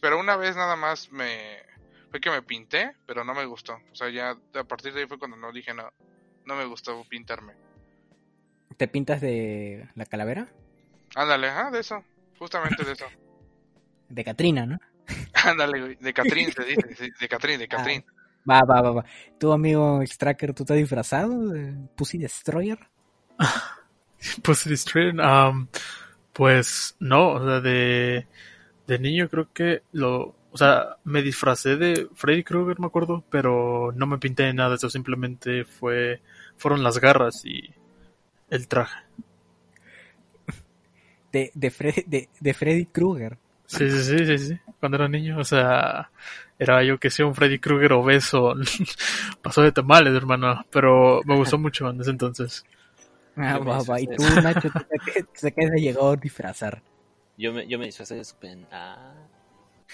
pero 0.00 0.18
una 0.18 0.36
vez 0.36 0.56
nada 0.56 0.76
más 0.76 1.10
me 1.10 1.62
fue 2.10 2.20
que 2.20 2.30
me 2.30 2.42
pinté, 2.42 2.94
pero 3.06 3.24
no 3.24 3.34
me 3.34 3.44
gustó. 3.44 3.74
O 3.92 3.94
sea, 3.94 4.08
ya 4.10 4.36
a 4.54 4.64
partir 4.64 4.92
de 4.92 5.00
ahí 5.00 5.06
fue 5.06 5.18
cuando 5.18 5.36
no 5.36 5.52
dije 5.52 5.74
no, 5.74 5.90
no 6.44 6.56
me 6.56 6.64
gustó 6.64 7.04
pintarme. 7.04 7.54
¿Te 8.76 8.88
pintas 8.88 9.20
de 9.20 9.88
la 9.94 10.06
calavera? 10.06 10.48
Ándale, 11.14 11.50
de 11.72 11.80
eso. 11.80 12.04
Justamente 12.38 12.84
de 12.84 12.92
eso. 12.92 13.06
De 14.08 14.24
Katrina, 14.24 14.64
¿no? 14.64 14.78
Ándale. 15.44 15.96
De 15.96 16.14
Catrín 16.14 16.50
se 16.50 16.64
dice. 16.64 17.12
De 17.20 17.28
Catrín, 17.28 17.58
de 17.58 17.68
Catrín. 17.68 18.02
Va, 18.50 18.56
va, 18.70 18.78
va, 18.86 18.90
va. 18.98 19.04
Tu 19.38 19.52
amigo 19.52 20.02
Extracker, 20.02 20.52
¿tú 20.54 20.62
estás 20.64 20.76
disfrazado 20.76 21.52
Pussy 21.96 22.18
Destroyer? 22.18 22.78
Pues 24.42 24.64
Destroyer, 24.68 25.14
um, 25.20 25.68
pues 26.32 26.96
no, 27.00 27.30
o 27.34 27.44
sea, 27.44 27.60
de, 27.60 28.26
de 28.86 28.98
niño 28.98 29.28
creo 29.28 29.52
que 29.52 29.82
lo, 29.92 30.34
o 30.52 30.56
sea, 30.58 30.96
me 31.04 31.22
disfracé 31.22 31.76
de 31.76 32.08
Freddy 32.14 32.44
Krueger, 32.44 32.80
me 32.80 32.86
acuerdo, 32.86 33.24
pero 33.30 33.92
no 33.94 34.06
me 34.06 34.18
pinté 34.18 34.44
de 34.44 34.54
nada, 34.54 34.76
eso 34.76 34.90
simplemente 34.90 35.64
fue, 35.64 36.22
fueron 36.56 36.82
las 36.82 36.98
garras 37.00 37.44
y 37.46 37.70
el 38.50 38.68
traje. 38.68 38.98
De, 41.32 41.50
de, 41.54 41.70
Fre- 41.70 42.04
de, 42.06 42.28
de 42.40 42.54
Freddy 42.54 42.86
Krueger. 42.86 43.38
Sí, 43.68 43.90
sí, 43.90 44.02
sí, 44.02 44.24
sí, 44.26 44.38
sí, 44.38 44.58
cuando 44.80 44.96
era 44.96 45.08
niño, 45.08 45.38
o 45.38 45.44
sea, 45.44 46.10
era 46.58 46.82
yo 46.82 46.98
que 46.98 47.10
sea 47.10 47.26
un 47.26 47.34
Freddy 47.34 47.58
Krueger 47.58 47.92
obeso, 47.92 48.54
pasó 49.42 49.60
de 49.62 49.72
tamales, 49.72 50.14
hermano, 50.14 50.64
pero 50.70 51.20
me 51.26 51.36
gustó 51.36 51.58
mucho 51.58 51.88
en 51.90 52.00
ese 52.00 52.10
entonces. 52.10 52.64
Ah, 53.36 53.58
va. 53.58 54.00
Y 54.00 54.06
tú. 54.06 54.24
Nacho, 54.42 54.68
¿tú 54.70 54.84
de 54.90 55.00
qué- 55.00 55.24
se 55.34 55.80
llegó 55.80 56.10
a 56.10 56.16
disfrazar? 56.16 56.82
Yo 57.36 57.52
me, 57.52 57.68
yo 57.68 57.78
me 57.78 57.84
disfrazé 57.86 58.16
de 58.16 58.24
Super... 58.24 58.58
Ah, 58.72 59.14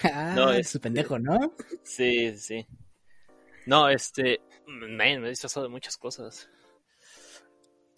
Ah, 0.03 0.33
No, 0.35 0.51
es 0.51 0.59
este- 0.61 0.71
su 0.73 0.79
pendejo, 0.81 1.19
¿no? 1.19 1.37
sí, 1.83 2.35
sí. 2.37 2.65
No, 3.65 3.89
este... 3.89 4.39
Man, 4.67 5.21
me 5.21 5.27
he 5.27 5.29
disfrazado 5.29 5.65
de 5.65 5.71
muchas 5.71 5.97
cosas. 5.97 6.49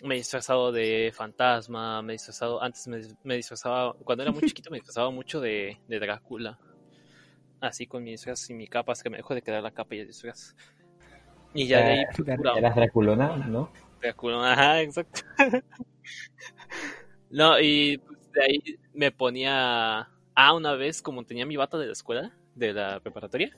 Me 0.04 0.16
he 0.16 0.18
disfrazado 0.20 0.72
de 0.72 1.12
fantasma, 1.13 2.01
me 2.01 2.13
he 2.13 2.16
disfrazado... 2.16 2.62
Antes 2.62 2.88
me, 2.88 3.01
me 3.24 3.36
disfrazaba... 3.36 3.94
Cuando 4.04 4.24
era 4.24 4.32
muy 4.32 4.42
chiquito 4.48 4.70
me 4.70 4.77
disfrazaba 4.77 5.10
mucho 5.10 5.42
de, 5.42 5.80
de 5.88 6.00
Drácula. 6.00 6.60
Así 7.60 7.88
con 7.88 8.04
mi 8.04 8.12
disfraz 8.12 8.50
y 8.50 8.54
mi 8.54 8.68
capa, 8.68 8.92
hasta 8.92 9.04
que 9.04 9.10
me 9.10 9.18
dejo 9.18 9.34
de 9.34 9.42
quedar 9.42 9.63
la 9.63 9.72
capa 9.72 9.96
y 9.96 10.00
el 10.00 10.08
disfraz. 10.08 10.56
Y 11.54 11.68
ya 11.68 11.80
de 11.80 11.92
ahí... 11.92 12.06
Eras 12.58 12.75
Draculona, 12.75 13.38
¿no? 13.38 13.72
Drácula, 14.01 14.51
ajá, 14.54 14.82
exacto. 14.82 15.22
no, 17.32 17.60
y 17.60 17.98
pues, 17.98 18.32
de 18.32 18.44
ahí 18.44 18.80
me 18.94 19.12
ponía. 19.12 20.10
Ah, 20.36 20.54
una 20.54 20.74
vez, 20.74 21.01
como 21.01 21.25
tenía 21.25 21.48
mi 21.48 21.58
bata 21.58 21.80
de 21.80 21.88
la 21.88 21.94
escuela, 21.94 22.32
de 22.54 22.74
la 22.74 23.00
preparatoria, 23.00 23.58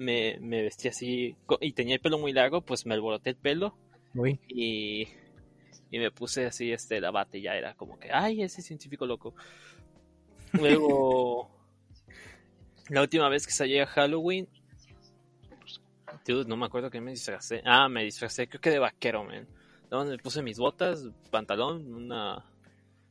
me, 0.00 0.38
me 0.40 0.62
vestía 0.62 0.90
así 0.90 1.36
y 1.60 1.72
tenía 1.72 1.94
el 1.94 2.00
pelo 2.00 2.18
muy 2.18 2.32
largo, 2.32 2.62
pues 2.62 2.86
me 2.86 2.94
alboroté 2.94 3.30
el 3.30 3.36
pelo 3.36 3.76
Uy, 4.14 4.40
y, 4.48 5.08
y 5.90 5.98
me 5.98 6.10
puse 6.10 6.46
así 6.46 6.72
este 6.72 7.00
la 7.00 7.10
bata 7.10 7.36
y 7.36 7.42
ya 7.42 7.54
era 7.54 7.74
como 7.74 7.98
que, 7.98 8.10
ay, 8.12 8.42
ese 8.42 8.62
científico 8.62 9.06
loco. 9.06 9.34
Luego, 10.52 11.50
la 12.88 13.02
última 13.02 13.28
vez 13.28 13.46
que 13.46 13.52
salí 13.52 13.78
a 13.78 13.86
Halloween, 13.86 14.48
dude, 16.26 16.48
no 16.48 16.56
me 16.56 16.66
acuerdo 16.66 16.90
qué 16.90 17.00
me 17.00 17.10
disfracé. 17.10 17.62
Ah, 17.64 17.88
me 17.88 18.04
disfracé, 18.04 18.48
creo 18.48 18.60
que 18.60 18.70
de 18.70 18.78
vaquero, 18.78 19.24
man. 19.24 19.46
No, 19.90 20.04
me 20.04 20.18
puse 20.18 20.42
mis 20.42 20.58
botas, 20.58 21.08
pantalón, 21.30 21.92
una 21.92 22.44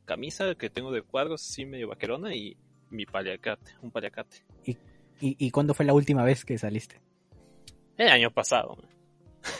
camisa 0.05 0.55
que 0.55 0.69
tengo 0.69 0.91
de 0.91 1.01
cuadros 1.01 1.41
así 1.41 1.65
medio 1.65 1.89
vaquerona 1.89 2.33
y 2.33 2.57
mi 2.89 3.05
paliacate, 3.05 3.73
un 3.81 3.91
paliacate. 3.91 4.43
¿Y, 4.65 4.77
¿Y 5.19 5.51
cuándo 5.51 5.73
fue 5.73 5.85
la 5.85 5.93
última 5.93 6.23
vez 6.23 6.45
que 6.45 6.57
saliste? 6.57 7.01
El 7.97 8.07
año 8.07 8.31
pasado, 8.31 8.77
man. 8.77 8.98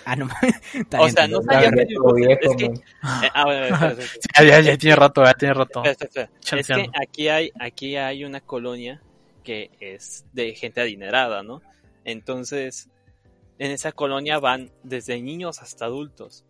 Ah, 0.05 0.15
no. 0.15 0.27
está 0.74 1.01
O 1.01 1.09
sea, 1.09 1.09
está 1.09 1.27
no 1.27 1.41
todo 1.41 2.13
viejo, 2.15 2.39
es 2.41 2.55
que-. 2.57 2.65
Eh, 3.24 3.29
ah, 3.33 3.43
bueno, 3.45 3.65
espera, 3.65 3.91
espera, 3.91 4.03
espera. 4.03 4.33
Ya, 4.38 4.43
ya, 4.43 4.62
ya 4.62 4.77
tiene 4.77 4.95
rato, 4.95 5.24
ya 5.24 5.33
tiene 5.33 5.53
rato. 5.53 5.83
Espera, 5.83 6.07
espera, 6.07 6.29
espera. 6.59 6.59
Es 6.59 6.67
que 6.67 6.89
aquí 7.01 7.27
hay, 7.29 7.51
aquí 7.59 7.95
hay 7.95 8.25
una 8.25 8.41
colonia 8.41 9.01
que 9.43 9.71
es 9.79 10.25
de 10.33 10.53
gente 10.55 10.81
adinerada, 10.81 11.43
¿no? 11.43 11.62
Entonces, 12.05 12.89
en 13.57 13.71
esa 13.71 13.91
colonia 13.91 14.39
van 14.39 14.71
desde 14.83 15.21
niños 15.21 15.62
hasta 15.62 15.86
adultos. 15.86 16.45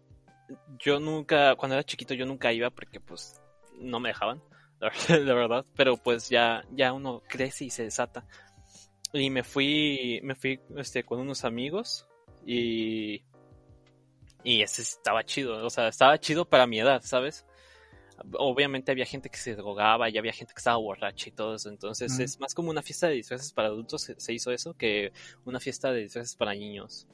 Yo 0.79 0.99
nunca, 0.99 1.55
cuando 1.55 1.75
era 1.75 1.83
chiquito, 1.83 2.13
yo 2.13 2.25
nunca 2.25 2.51
iba 2.51 2.69
porque 2.69 2.99
pues 2.99 3.41
no 3.79 3.99
me 3.99 4.09
dejaban, 4.09 4.41
la 4.79 4.89
verdad, 4.89 5.25
la 5.25 5.33
verdad. 5.33 5.65
Pero 5.75 5.97
pues 5.97 6.29
ya, 6.29 6.63
ya 6.71 6.93
uno 6.93 7.21
crece 7.27 7.65
y 7.65 7.69
se 7.69 7.83
desata. 7.83 8.25
Y 9.13 9.29
me 9.29 9.43
fui, 9.43 10.19
me 10.23 10.35
fui 10.35 10.59
este, 10.77 11.03
con 11.03 11.19
unos 11.19 11.45
amigos 11.45 12.08
y, 12.45 13.23
y 14.43 14.61
ese 14.61 14.81
estaba 14.81 15.23
chido, 15.23 15.65
o 15.65 15.69
sea, 15.69 15.87
estaba 15.87 16.19
chido 16.19 16.45
para 16.45 16.67
mi 16.67 16.79
edad, 16.79 17.01
¿sabes? 17.03 17.45
obviamente 18.33 18.91
había 18.91 19.05
gente 19.05 19.29
que 19.29 19.37
se 19.37 19.55
drogaba 19.55 20.09
y 20.09 20.17
había 20.17 20.33
gente 20.33 20.53
que 20.53 20.59
estaba 20.59 20.77
borracha 20.77 21.29
y 21.29 21.31
todo 21.31 21.55
eso. 21.55 21.69
Entonces 21.69 22.19
es 22.19 22.39
más 22.39 22.53
como 22.53 22.69
una 22.69 22.81
fiesta 22.81 23.07
de 23.07 23.15
disfraces 23.15 23.53
para 23.53 23.69
adultos 23.69 24.11
se, 24.17 24.33
hizo 24.33 24.51
eso 24.51 24.73
que 24.73 25.11
una 25.45 25.59
fiesta 25.59 25.91
de 25.91 26.01
disfraces 26.01 26.35
para 26.35 26.53
niños. 26.53 27.07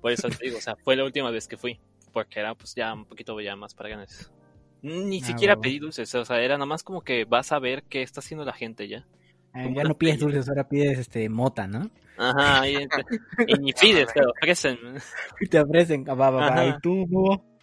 Por 0.00 0.12
eso 0.12 0.28
te 0.28 0.44
digo, 0.44 0.58
o 0.58 0.60
sea, 0.60 0.76
fue 0.76 0.96
la 0.96 1.04
última 1.04 1.30
vez 1.30 1.48
que 1.48 1.56
fui. 1.56 1.80
Porque 2.12 2.40
era 2.40 2.54
pues 2.54 2.74
ya 2.74 2.92
un 2.92 3.06
poquito 3.06 3.40
ya 3.40 3.56
más 3.56 3.74
para 3.74 3.88
ganas. 3.88 4.30
Ni 4.82 5.20
Ah, 5.22 5.26
siquiera 5.26 5.56
pedí 5.56 5.78
dulces, 5.78 6.14
o 6.14 6.24
sea, 6.24 6.42
era 6.42 6.56
nada 6.56 6.66
más 6.66 6.82
como 6.82 7.00
que 7.02 7.24
vas 7.24 7.52
a 7.52 7.58
ver 7.58 7.82
qué 7.84 8.02
está 8.02 8.20
haciendo 8.20 8.44
la 8.44 8.52
gente 8.52 8.86
ya. 8.86 9.06
Ah, 9.54 9.68
ya 9.72 9.84
no 9.84 9.96
pides 9.96 10.18
dulces, 10.18 10.48
ahora 10.48 10.68
pides 10.68 10.98
este 10.98 11.28
mota, 11.28 11.66
¿no? 11.66 11.88
Ajá, 12.18 12.68
y, 12.68 12.76
y 13.46 13.54
ni 13.60 13.72
pides, 13.72 14.08
pero 14.12 14.30
ofrecen. 14.30 14.78
Y 15.40 15.46
te 15.48 15.60
ofrecen, 15.60 16.04
ah, 16.08 16.14
va, 16.14 16.30
va, 16.30 16.50
va. 16.50 16.66
¿Y 16.66 16.78
tú? 16.80 17.06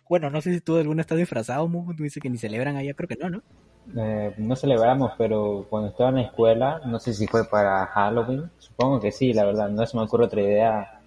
Bueno, 0.10 0.30
no 0.30 0.42
sé 0.42 0.54
si 0.54 0.62
tú 0.62 0.76
de 0.76 0.82
alguna 0.82 1.02
estás 1.02 1.18
disfrazado, 1.18 1.68
Mugo. 1.68 1.94
Tú 1.96 2.04
dices 2.04 2.22
que 2.22 2.30
ni 2.30 2.38
celebran 2.38 2.76
allá, 2.76 2.94
creo 2.94 3.08
que 3.08 3.16
no, 3.16 3.30
¿no? 3.30 3.44
Eh, 3.98 4.34
no 4.38 4.56
celebramos, 4.56 5.14
pero 5.18 5.66
cuando 5.70 5.90
estaba 5.90 6.10
en 6.10 6.16
la 6.16 6.22
escuela, 6.24 6.82
no 6.86 7.00
sé 7.00 7.14
si 7.14 7.28
fue 7.28 7.46
para 7.46 7.86
Halloween, 7.88 8.50
supongo 8.58 9.00
que 9.00 9.12
sí, 9.12 9.34
la 9.34 9.46
verdad, 9.46 9.70
no 9.70 9.86
se 9.86 9.98
me 9.98 10.04
ocurre 10.04 10.26
otra 10.26 10.42
idea. 10.42 11.02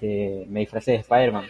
Eh, 0.00 0.46
me 0.48 0.60
disfracé 0.60 0.92
de 0.92 0.96
Spider-Man, 0.98 1.46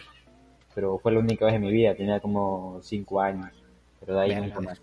pero 0.75 0.97
fue 0.99 1.11
la 1.11 1.19
única 1.19 1.45
vez 1.45 1.55
en 1.55 1.61
mi 1.61 1.71
vida, 1.71 1.95
tenía 1.95 2.19
como 2.19 2.79
5 2.81 3.21
años, 3.21 3.51
pero 3.99 4.15
de 4.15 4.21
ahí 4.21 4.29
Verga, 4.29 4.45
nunca 4.45 4.61
más. 4.61 4.81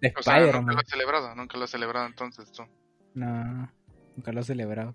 De 0.00 0.12
O 0.18 0.22
sea, 0.22 0.38
nunca 0.52 0.72
lo 0.72 0.78
has 0.80 0.88
celebrado, 0.88 1.34
nunca 1.34 1.58
lo 1.58 1.64
has 1.64 1.70
celebrado 1.70 2.06
entonces 2.06 2.50
tú. 2.52 2.62
No, 3.14 3.72
nunca 4.16 4.32
lo 4.32 4.40
he 4.40 4.44
celebrado. 4.44 4.94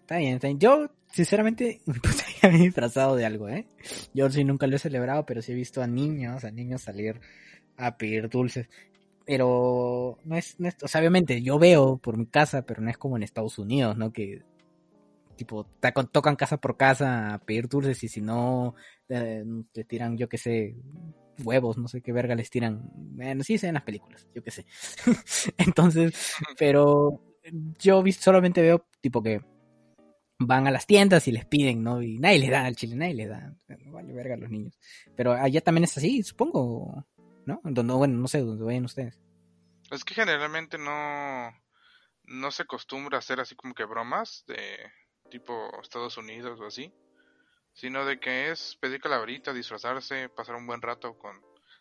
Está 0.00 0.18
bien, 0.18 0.34
está 0.34 0.48
bien. 0.48 0.58
Yo, 0.58 0.90
sinceramente, 1.12 1.80
pues 2.02 2.24
me 2.42 2.48
he 2.56 2.58
disfrazado 2.62 3.16
de 3.16 3.24
algo, 3.26 3.48
¿eh? 3.48 3.66
Yo 4.12 4.28
sí 4.30 4.44
nunca 4.44 4.66
lo 4.66 4.76
he 4.76 4.78
celebrado, 4.78 5.24
pero 5.26 5.40
sí 5.42 5.52
he 5.52 5.54
visto 5.54 5.82
a 5.82 5.86
niños, 5.86 6.44
a 6.44 6.50
niños 6.50 6.82
salir 6.82 7.20
a 7.76 7.96
pedir 7.96 8.28
dulces. 8.28 8.68
Pero 9.24 10.18
no 10.24 10.36
es, 10.36 10.58
no 10.58 10.68
es- 10.68 10.82
o 10.82 10.88
sea, 10.88 11.00
obviamente 11.00 11.40
yo 11.42 11.58
veo 11.58 11.98
por 11.98 12.16
mi 12.16 12.26
casa, 12.26 12.62
pero 12.62 12.82
no 12.82 12.90
es 12.90 12.98
como 12.98 13.16
en 13.16 13.22
Estados 13.22 13.58
Unidos, 13.58 13.96
¿no? 13.96 14.12
Que 14.12 14.42
tipo 15.36 15.64
tocan 16.12 16.36
casa 16.36 16.58
por 16.58 16.76
casa 16.76 17.32
a 17.34 17.38
pedir 17.38 17.68
dulces 17.68 18.02
y 18.04 18.08
si 18.08 18.20
no 18.20 18.74
eh, 19.08 19.44
te 19.72 19.84
tiran, 19.84 20.16
yo 20.18 20.28
qué 20.28 20.36
sé, 20.36 20.76
huevos, 21.44 21.78
no 21.78 21.88
sé 21.88 22.02
qué 22.02 22.12
verga 22.12 22.34
les 22.34 22.50
tiran. 22.50 22.90
Bueno, 22.94 23.44
sí 23.44 23.58
se 23.58 23.66
ven 23.66 23.74
las 23.74 23.84
películas, 23.84 24.26
yo 24.34 24.42
qué 24.42 24.50
sé. 24.50 24.66
Entonces, 25.58 26.36
pero 26.58 27.22
yo 27.78 28.02
solamente 28.18 28.62
veo 28.62 28.86
tipo 29.00 29.22
que 29.22 29.40
van 30.38 30.66
a 30.66 30.70
las 30.70 30.86
tiendas 30.86 31.28
y 31.28 31.32
les 31.32 31.44
piden, 31.44 31.82
¿no? 31.82 32.02
Y 32.02 32.18
nadie 32.18 32.38
les 32.38 32.50
da 32.50 32.64
al 32.64 32.76
chile, 32.76 32.96
nadie 32.96 33.14
les 33.14 33.28
da. 33.28 33.54
Vale 33.86 34.12
verga 34.12 34.34
a 34.34 34.38
los 34.38 34.50
niños. 34.50 34.78
Pero 35.16 35.32
allá 35.32 35.60
también 35.60 35.84
es 35.84 35.96
así, 35.96 36.22
supongo, 36.22 37.06
¿no? 37.46 37.60
Donde, 37.62 37.92
bueno, 37.94 38.16
no 38.18 38.26
sé, 38.26 38.40
donde 38.40 38.64
vayan 38.64 38.84
ustedes. 38.84 39.20
Es 39.90 40.04
que 40.04 40.14
generalmente 40.14 40.78
no, 40.78 41.50
no 42.24 42.50
se 42.50 42.62
acostumbra 42.62 43.18
a 43.18 43.20
hacer 43.20 43.40
así 43.40 43.54
como 43.54 43.74
que 43.74 43.84
bromas 43.84 44.44
de 44.46 44.56
tipo 45.30 45.70
Estados 45.82 46.16
Unidos 46.16 46.58
o 46.60 46.66
así, 46.66 46.92
sino 47.80 48.04
de 48.04 48.20
que 48.20 48.50
es 48.50 48.76
pedir 48.80 49.00
calaverita, 49.00 49.52
disfrazarse, 49.54 50.28
pasar 50.28 50.56
un 50.56 50.66
buen 50.66 50.82
rato 50.82 51.16
con 51.18 51.40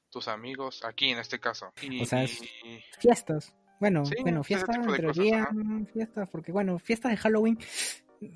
tus 0.09 0.27
amigos, 0.29 0.81
aquí 0.85 1.09
en 1.09 1.19
este 1.19 1.39
caso. 1.39 1.73
Y, 1.81 2.01
O 2.01 2.05
sea, 2.05 2.23
es- 2.23 2.41
Fiestas. 2.99 3.53
Bueno, 3.79 4.05
Sí, 4.05 4.15
bueno, 4.21 4.43
fiestas 4.43 4.75
entre 4.77 5.07
cosas, 5.07 5.23
día, 5.23 5.43
ajá. 5.43 5.53
fiestas, 5.93 6.29
porque 6.29 6.51
bueno, 6.51 6.79
fiestas 6.79 7.11
de 7.11 7.17
Halloween. 7.17 7.57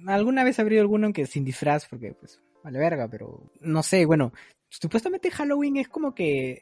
Alguna 0.08 0.44
vez 0.44 0.60
habría 0.60 0.82
alguno 0.82 1.12
que 1.14 1.26
sin 1.26 1.44
disfraz, 1.46 1.86
porque 1.88 2.14
pues, 2.14 2.42
vale 2.64 2.80
verga, 2.80 3.08
pero 3.10 3.50
no 3.62 3.82
sé, 3.84 4.06
bueno, 4.06 4.32
supuestamente 4.70 5.32
Halloween 5.32 5.78
es 5.78 5.88
como 5.90 6.14
que 6.14 6.60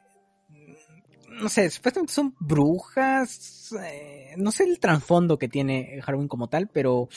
no 1.29 1.49
sé, 1.49 1.69
supuestamente 1.69 2.13
son 2.13 2.35
brujas, 2.39 3.71
eh, 3.83 4.33
no 4.37 4.51
sé 4.51 4.65
el 4.65 4.79
trasfondo 4.79 5.37
que 5.39 5.47
tiene 5.47 5.99
Halloween 6.03 6.27
como 6.27 6.47
tal, 6.49 6.67
pero 6.67 7.07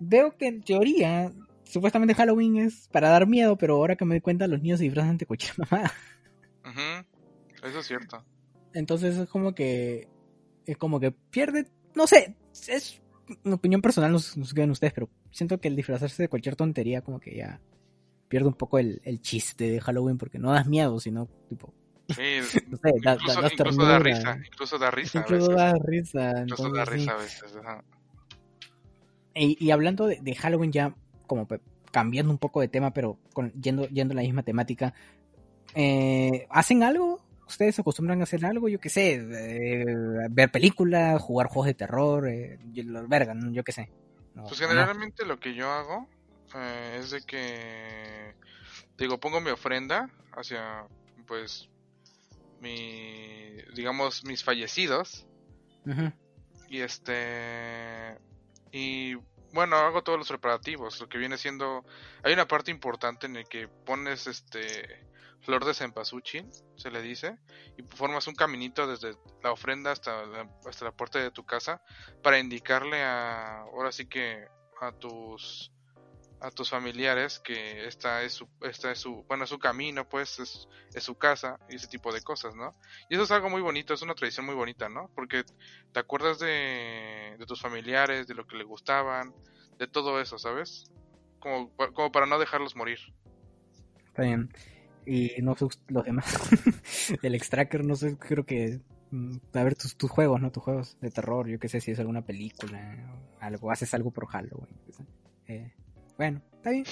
veo 0.00 0.36
que 0.36 0.46
en 0.46 0.62
teoría 0.62 1.30
supuestamente 1.68 2.14
Halloween 2.14 2.56
es 2.58 2.88
para 2.92 3.10
dar 3.10 3.26
miedo, 3.26 3.56
pero 3.56 3.76
ahora 3.76 3.96
que 3.96 4.04
me 4.04 4.14
doy 4.14 4.20
cuenta 4.20 4.46
los 4.46 4.60
niños 4.62 4.78
se 4.78 4.84
disfrazan 4.84 5.10
ante 5.10 5.26
cualquier 5.26 5.52
mamá. 5.58 5.90
Ujú, 6.64 7.66
Eso 7.68 7.78
es 7.80 7.86
cierto. 7.86 8.24
Entonces 8.74 9.16
es 9.16 9.28
como 9.28 9.54
que. 9.54 10.08
Es 10.66 10.76
como 10.76 11.00
que 11.00 11.12
pierde. 11.12 11.66
No 11.94 12.06
sé. 12.06 12.36
Es 12.68 13.00
una 13.44 13.54
opinión 13.56 13.82
personal, 13.82 14.12
no, 14.12 14.18
sé- 14.18 14.38
no 14.38 14.44
sé 14.46 14.54
qué 14.54 14.64
ustedes, 14.64 14.92
pero 14.92 15.08
siento 15.30 15.58
que 15.60 15.68
el 15.68 15.76
disfrazarse 15.76 16.22
de 16.22 16.28
cualquier 16.28 16.56
tontería, 16.56 17.02
como 17.02 17.20
que 17.20 17.36
ya 17.36 17.60
pierde 18.28 18.48
un 18.48 18.54
poco 18.54 18.78
el, 18.78 19.00
el 19.04 19.20
chiste 19.20 19.70
de 19.70 19.80
Halloween, 19.80 20.18
porque 20.18 20.38
no 20.38 20.52
das 20.52 20.66
miedo, 20.66 20.98
sino 21.00 21.26
tipo. 21.48 21.72
Sí, 22.08 22.38
No 22.68 22.76
sé, 22.78 22.92
da, 23.02 23.16
da, 23.16 23.16
incluso, 23.16 23.40
das 23.42 23.52
incluso 23.52 23.84
da 23.84 23.98
risa, 23.98 24.38
incluso 24.46 24.78
da 24.78 24.90
risa 24.90 25.18
a 25.18 25.22
Incluso 25.22 25.50
veces. 25.50 25.56
da 25.56 25.74
risa. 25.78 26.30
Incluso 26.42 26.66
entonces, 26.66 26.72
da 26.74 26.84
sí. 26.86 26.90
risa 26.92 27.12
a 27.12 27.16
veces. 27.16 27.56
ajá. 27.56 27.84
Y, 29.34 29.64
y 29.64 29.70
hablando 29.70 30.06
de, 30.06 30.18
de 30.20 30.34
Halloween 30.34 30.72
ya 30.72 30.94
como 31.28 31.46
cambiando 31.92 32.32
un 32.32 32.38
poco 32.38 32.60
de 32.60 32.66
tema, 32.66 32.92
pero 32.92 33.18
con, 33.32 33.52
yendo, 33.52 33.86
yendo 33.88 34.12
a 34.12 34.16
la 34.16 34.22
misma 34.22 34.42
temática, 34.42 34.92
eh, 35.74 36.46
¿hacen 36.50 36.82
algo? 36.82 37.20
¿Ustedes 37.46 37.76
se 37.76 37.82
acostumbran 37.82 38.20
a 38.20 38.24
hacer 38.24 38.44
algo? 38.44 38.68
Yo 38.68 38.80
qué 38.80 38.88
sé, 38.88 39.14
eh, 39.14 39.84
ver 40.30 40.50
películas, 40.50 41.22
jugar 41.22 41.46
juegos 41.46 41.66
de 41.66 41.74
terror, 41.74 42.28
eh, 42.28 42.58
los 42.74 43.08
verga, 43.08 43.34
¿no? 43.34 43.52
yo 43.52 43.62
qué 43.62 43.72
sé. 43.72 43.90
No, 44.34 44.42
Pues 44.44 44.60
no. 44.60 44.68
generalmente 44.68 45.24
lo 45.24 45.38
que 45.40 45.54
yo 45.54 45.70
hago 45.70 46.08
eh, 46.54 46.98
es 47.00 47.10
de 47.10 47.22
que, 47.22 48.34
digo, 48.98 49.18
pongo 49.18 49.40
mi 49.40 49.50
ofrenda 49.50 50.10
hacia, 50.32 50.84
pues, 51.26 51.68
mi, 52.60 53.54
digamos, 53.74 54.24
mis 54.24 54.44
fallecidos. 54.44 55.24
Y 56.68 56.80
este, 56.80 58.18
y 58.72 59.14
bueno, 59.52 59.76
hago 59.76 60.02
todos 60.02 60.18
los 60.18 60.28
preparativos, 60.28 61.00
lo 61.00 61.08
que 61.08 61.18
viene 61.18 61.38
siendo, 61.38 61.84
hay 62.22 62.32
una 62.32 62.46
parte 62.46 62.70
importante 62.70 63.26
en 63.26 63.36
el 63.36 63.48
que 63.48 63.68
pones 63.68 64.26
este, 64.26 65.06
flor 65.40 65.64
de 65.64 65.74
cempasúchil, 65.74 66.50
se 66.76 66.90
le 66.90 67.00
dice, 67.02 67.38
y 67.76 67.82
formas 67.82 68.26
un 68.26 68.34
caminito 68.34 68.86
desde 68.86 69.16
la 69.42 69.52
ofrenda 69.52 69.92
hasta 69.92 70.26
la, 70.26 70.48
hasta 70.66 70.84
la 70.84 70.92
puerta 70.92 71.18
de 71.18 71.30
tu 71.30 71.44
casa 71.44 71.82
para 72.22 72.38
indicarle 72.38 73.02
a, 73.02 73.60
ahora 73.60 73.92
sí 73.92 74.06
que 74.06 74.46
a 74.80 74.92
tus 74.92 75.72
a 76.40 76.50
tus 76.50 76.70
familiares 76.70 77.40
que 77.40 77.86
esta 77.86 78.22
es 78.22 78.34
su 78.34 78.48
esta 78.62 78.92
es 78.92 78.98
su 79.00 79.24
bueno 79.24 79.46
su 79.46 79.58
camino 79.58 80.08
pues 80.08 80.38
es, 80.38 80.68
es 80.94 81.02
su 81.04 81.16
casa 81.16 81.58
y 81.68 81.76
ese 81.76 81.88
tipo 81.88 82.12
de 82.12 82.22
cosas 82.22 82.54
no 82.54 82.74
y 83.10 83.14
eso 83.14 83.24
es 83.24 83.30
algo 83.30 83.50
muy 83.50 83.60
bonito 83.62 83.94
es 83.94 84.02
una 84.02 84.14
tradición 84.14 84.46
muy 84.46 84.54
bonita 84.54 84.88
no 84.88 85.10
porque 85.14 85.44
te 85.92 86.00
acuerdas 86.00 86.38
de, 86.38 87.36
de 87.38 87.46
tus 87.46 87.60
familiares 87.60 88.26
de 88.28 88.34
lo 88.34 88.46
que 88.46 88.56
le 88.56 88.64
gustaban 88.64 89.34
de 89.78 89.86
todo 89.88 90.20
eso 90.20 90.38
sabes 90.38 90.84
como 91.40 91.70
como 91.94 92.12
para 92.12 92.26
no 92.26 92.38
dejarlos 92.38 92.76
morir 92.76 92.98
Está 94.18 94.22
bien. 94.22 94.50
Y 95.06 95.30
no 95.42 95.54
los 95.88 96.04
demás. 96.04 96.26
El 97.22 97.34
extracker, 97.36 97.84
no 97.84 97.94
sé, 97.94 98.16
creo 98.18 98.44
que. 98.44 98.80
mm, 99.12 99.36
A 99.54 99.62
ver 99.62 99.76
tus, 99.76 99.96
tus 99.96 100.10
juegos, 100.10 100.40
¿no? 100.40 100.50
Tus 100.50 100.62
juegos 100.64 100.96
de 101.00 101.10
terror. 101.10 101.48
Yo 101.48 101.58
qué 101.60 101.68
sé 101.68 101.80
si 101.80 101.92
es 101.92 102.00
alguna 102.00 102.22
película. 102.26 102.96
algo. 103.40 103.70
Haces 103.70 103.94
algo 103.94 104.10
por 104.10 104.26
Halloween. 104.26 104.76
Eh, 105.46 105.72
bueno, 106.18 106.42
está 106.56 106.70
bien. 106.70 106.84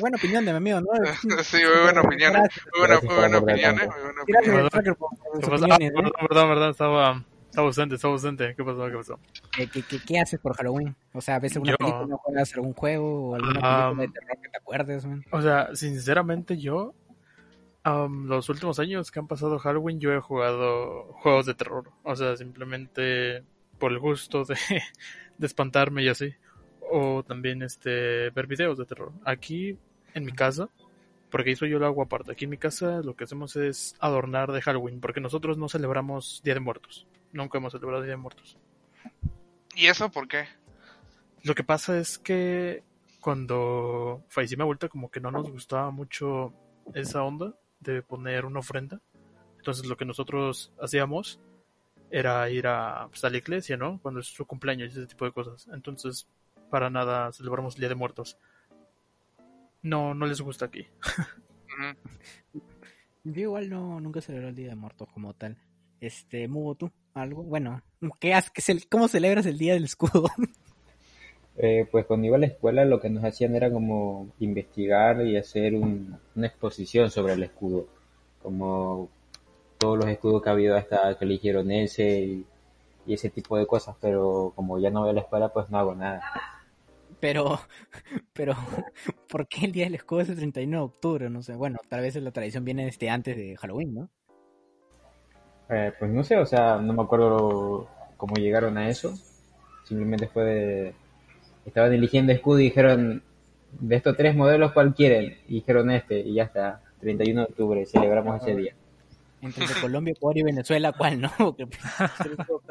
Buena 0.00 0.16
opinión 0.16 0.44
de 0.44 0.52
mi 0.52 0.56
amigo, 0.58 0.80
¿no? 0.80 0.86
sí 1.42 1.56
muy 1.56 1.82
buena 1.82 2.00
opinión 2.00 2.32
muy 2.32 2.50
buena, 2.78 3.00
muy 3.00 3.14
buena 3.16 3.38
opinión 3.38 3.74
¿eh? 3.74 3.78
tanto. 3.80 3.94
muy 3.94 4.02
buena 4.02 4.22
gracias 4.26 4.54
opinión. 4.54 4.64
extracker, 4.66 4.94
por. 4.96 5.10
Ah, 5.12 5.46
opiniones, 5.46 5.92
verdad, 5.92 6.10
verdad, 6.22 6.48
verdad, 6.48 6.70
estaba, 6.70 7.24
estaba 7.50 7.66
ausente, 7.66 7.94
estaba 7.96 8.14
ausente. 8.14 8.54
¿Qué 8.56 8.64
pasó? 8.64 8.86
¿Qué 8.88 8.96
pasó? 8.96 9.18
¿Qué, 9.56 9.66
qué, 9.66 9.82
qué- 9.82 9.98
qué 10.06 10.20
haces 10.20 10.38
por 10.40 10.56
Halloween? 10.56 10.94
O 11.12 11.20
sea, 11.20 11.40
¿ves 11.40 11.56
alguna 11.56 11.72
Yo- 11.72 11.76
película, 11.78 12.16
juegas 12.18 12.54
algún 12.54 12.72
juego 12.74 13.30
o 13.30 13.34
alguna 13.34 13.60
Ah, 13.62 13.92
película 13.96 14.06
de 14.06 14.12
terror 14.12 14.38
que 14.42 14.48
te 14.48 14.56
acuerdes, 14.58 15.04
man? 15.06 15.24
O 15.32 15.42
sea, 15.42 15.74
sinceramente 15.74 16.56
yo, 16.56 16.94
am, 17.82 18.26
los 18.28 18.48
últimos 18.48 18.78
años 18.78 19.10
que 19.10 19.18
han 19.18 19.26
pasado 19.26 19.58
Halloween, 19.58 19.98
yo 19.98 20.12
he 20.12 20.20
jugado 20.20 21.12
juegos 21.14 21.46
de 21.46 21.54
terror. 21.54 21.90
O 22.04 22.14
sea, 22.14 22.36
simplemente 22.36 23.42
por 23.80 23.90
el 23.90 23.98
gusto 23.98 24.44
de, 24.44 24.54
de 25.38 25.46
espantarme 25.48 26.04
y 26.04 26.08
así. 26.08 26.32
O 26.96 27.24
también 27.24 27.60
este 27.62 28.30
ver 28.30 28.46
videos 28.46 28.78
de 28.78 28.84
terror. 28.84 29.10
Aquí, 29.24 29.76
en 30.14 30.24
mi 30.24 30.30
casa, 30.30 30.68
porque 31.28 31.50
eso 31.50 31.66
yo 31.66 31.80
lo 31.80 31.86
hago 31.86 32.02
aparte. 32.02 32.30
Aquí 32.30 32.44
en 32.44 32.52
mi 32.52 32.56
casa 32.56 33.00
lo 33.02 33.16
que 33.16 33.24
hacemos 33.24 33.56
es 33.56 33.96
adornar 33.98 34.52
de 34.52 34.62
Halloween, 34.62 35.00
porque 35.00 35.20
nosotros 35.20 35.58
no 35.58 35.68
celebramos 35.68 36.40
Día 36.44 36.54
de 36.54 36.60
Muertos. 36.60 37.08
Nunca 37.32 37.58
hemos 37.58 37.72
celebrado 37.72 38.04
Día 38.04 38.12
de 38.12 38.16
Muertos. 38.16 38.56
y 39.74 39.86
eso 39.86 40.08
por 40.08 40.28
qué 40.28 40.44
Lo 41.42 41.56
que 41.56 41.64
pasa 41.64 41.98
es 41.98 42.16
que 42.16 42.84
cuando 43.18 44.22
fallecí 44.28 44.54
mi 44.54 44.62
abuelita, 44.62 44.88
como 44.88 45.10
que 45.10 45.18
no 45.18 45.32
nos 45.32 45.50
gustaba 45.50 45.90
mucho 45.90 46.52
esa 46.94 47.24
onda 47.24 47.56
de 47.80 48.02
poner 48.02 48.44
una 48.44 48.60
ofrenda. 48.60 49.00
Entonces 49.56 49.84
lo 49.86 49.96
que 49.96 50.04
nosotros 50.04 50.72
hacíamos 50.80 51.40
era 52.08 52.48
ir 52.50 52.68
a, 52.68 53.08
pues, 53.08 53.24
a 53.24 53.30
la 53.30 53.38
iglesia, 53.38 53.76
¿no? 53.76 53.98
Cuando 54.00 54.20
es 54.20 54.26
su 54.26 54.46
cumpleaños 54.46 54.94
y 54.94 54.98
ese 54.98 55.08
tipo 55.08 55.24
de 55.24 55.32
cosas. 55.32 55.66
Entonces, 55.72 56.28
para 56.70 56.90
nada 56.90 57.32
celebramos 57.32 57.74
el 57.74 57.80
Día 57.80 57.88
de 57.88 57.94
Muertos. 57.94 58.38
No, 59.82 60.14
no 60.14 60.26
les 60.26 60.40
gusta 60.40 60.64
aquí. 60.66 60.86
Yo 63.24 63.40
igual 63.42 63.70
no, 63.70 64.00
nunca 64.00 64.20
celebré 64.20 64.48
el 64.48 64.54
Día 64.54 64.68
de 64.70 64.74
Muertos 64.76 65.08
como 65.12 65.34
tal. 65.34 65.56
Este, 66.00 66.46
Mugo, 66.48 66.74
¿tú? 66.74 66.90
¿Algo? 67.14 67.42
Bueno, 67.42 67.82
¿qué 68.20 68.34
haces? 68.34 68.50
¿Qué 68.50 68.60
cel- 68.62 68.86
¿Cómo 68.90 69.08
celebras 69.08 69.46
el 69.46 69.56
Día 69.58 69.74
del 69.74 69.84
Escudo? 69.84 70.28
Eh, 71.56 71.86
pues 71.90 72.04
cuando 72.06 72.26
iba 72.26 72.36
a 72.36 72.40
la 72.40 72.46
escuela 72.46 72.84
lo 72.84 73.00
que 73.00 73.08
nos 73.08 73.22
hacían 73.24 73.54
era 73.54 73.70
como 73.70 74.28
investigar 74.40 75.24
y 75.24 75.36
hacer 75.36 75.74
un- 75.74 76.18
una 76.34 76.46
exposición 76.48 77.10
sobre 77.10 77.34
el 77.34 77.44
escudo, 77.44 77.86
como 78.42 79.08
todos 79.78 79.98
los 79.98 80.06
escudos 80.08 80.42
que 80.42 80.48
ha 80.48 80.52
habido 80.52 80.76
hasta 80.76 81.16
que 81.16 81.24
eligieron 81.24 81.70
ese 81.70 82.20
y, 82.20 82.46
y 83.06 83.14
ese 83.14 83.30
tipo 83.30 83.56
de 83.56 83.66
cosas, 83.68 83.94
pero 84.00 84.52
como 84.56 84.78
ya 84.80 84.90
no 84.90 85.02
voy 85.02 85.10
a 85.10 85.12
la 85.12 85.20
escuela 85.20 85.48
pues 85.52 85.70
no 85.70 85.78
hago 85.78 85.94
nada. 85.94 86.22
Pero, 87.20 87.60
pero, 88.32 88.54
¿por 89.28 89.46
qué 89.48 89.66
el 89.66 89.72
Día 89.72 89.84
del 89.84 89.94
Escudo 89.94 90.20
es 90.20 90.28
el 90.28 90.36
31 90.36 90.76
de 90.76 90.82
octubre? 90.82 91.30
No 91.30 91.42
sé, 91.42 91.54
bueno, 91.54 91.78
tal 91.88 92.00
vez 92.00 92.16
la 92.16 92.30
tradición 92.30 92.64
viene 92.64 92.86
este 92.88 93.10
antes 93.10 93.36
de 93.36 93.56
Halloween, 93.56 93.94
¿no? 93.94 94.10
Eh, 95.70 95.92
pues 95.98 96.10
no 96.10 96.22
sé, 96.22 96.36
o 96.36 96.46
sea, 96.46 96.76
no 96.76 96.92
me 96.92 97.02
acuerdo 97.02 97.88
cómo 98.16 98.36
llegaron 98.36 98.76
a 98.76 98.88
eso, 98.88 99.14
simplemente 99.84 100.28
fue 100.28 100.44
de... 100.44 100.94
Estaban 101.64 101.94
eligiendo 101.94 102.32
escudo 102.32 102.60
y 102.60 102.64
dijeron, 102.64 103.22
de 103.80 103.96
estos 103.96 104.16
tres 104.16 104.36
modelos, 104.36 104.72
¿cuál 104.72 104.94
quieren? 104.94 105.38
Y 105.48 105.54
dijeron 105.54 105.90
este, 105.90 106.20
y 106.20 106.34
ya 106.34 106.44
está, 106.44 106.82
31 107.00 107.40
de 107.40 107.46
octubre, 107.46 107.86
celebramos 107.86 108.42
ese 108.42 108.54
día. 108.54 108.74
Entre 109.40 109.66
Colombia, 109.80 110.12
Ecuador 110.12 110.38
y 110.38 110.42
Venezuela, 110.42 110.92
¿cuál 110.92 111.20
no? 111.20 111.30
Porque 111.36 111.66
pues, 111.66 111.80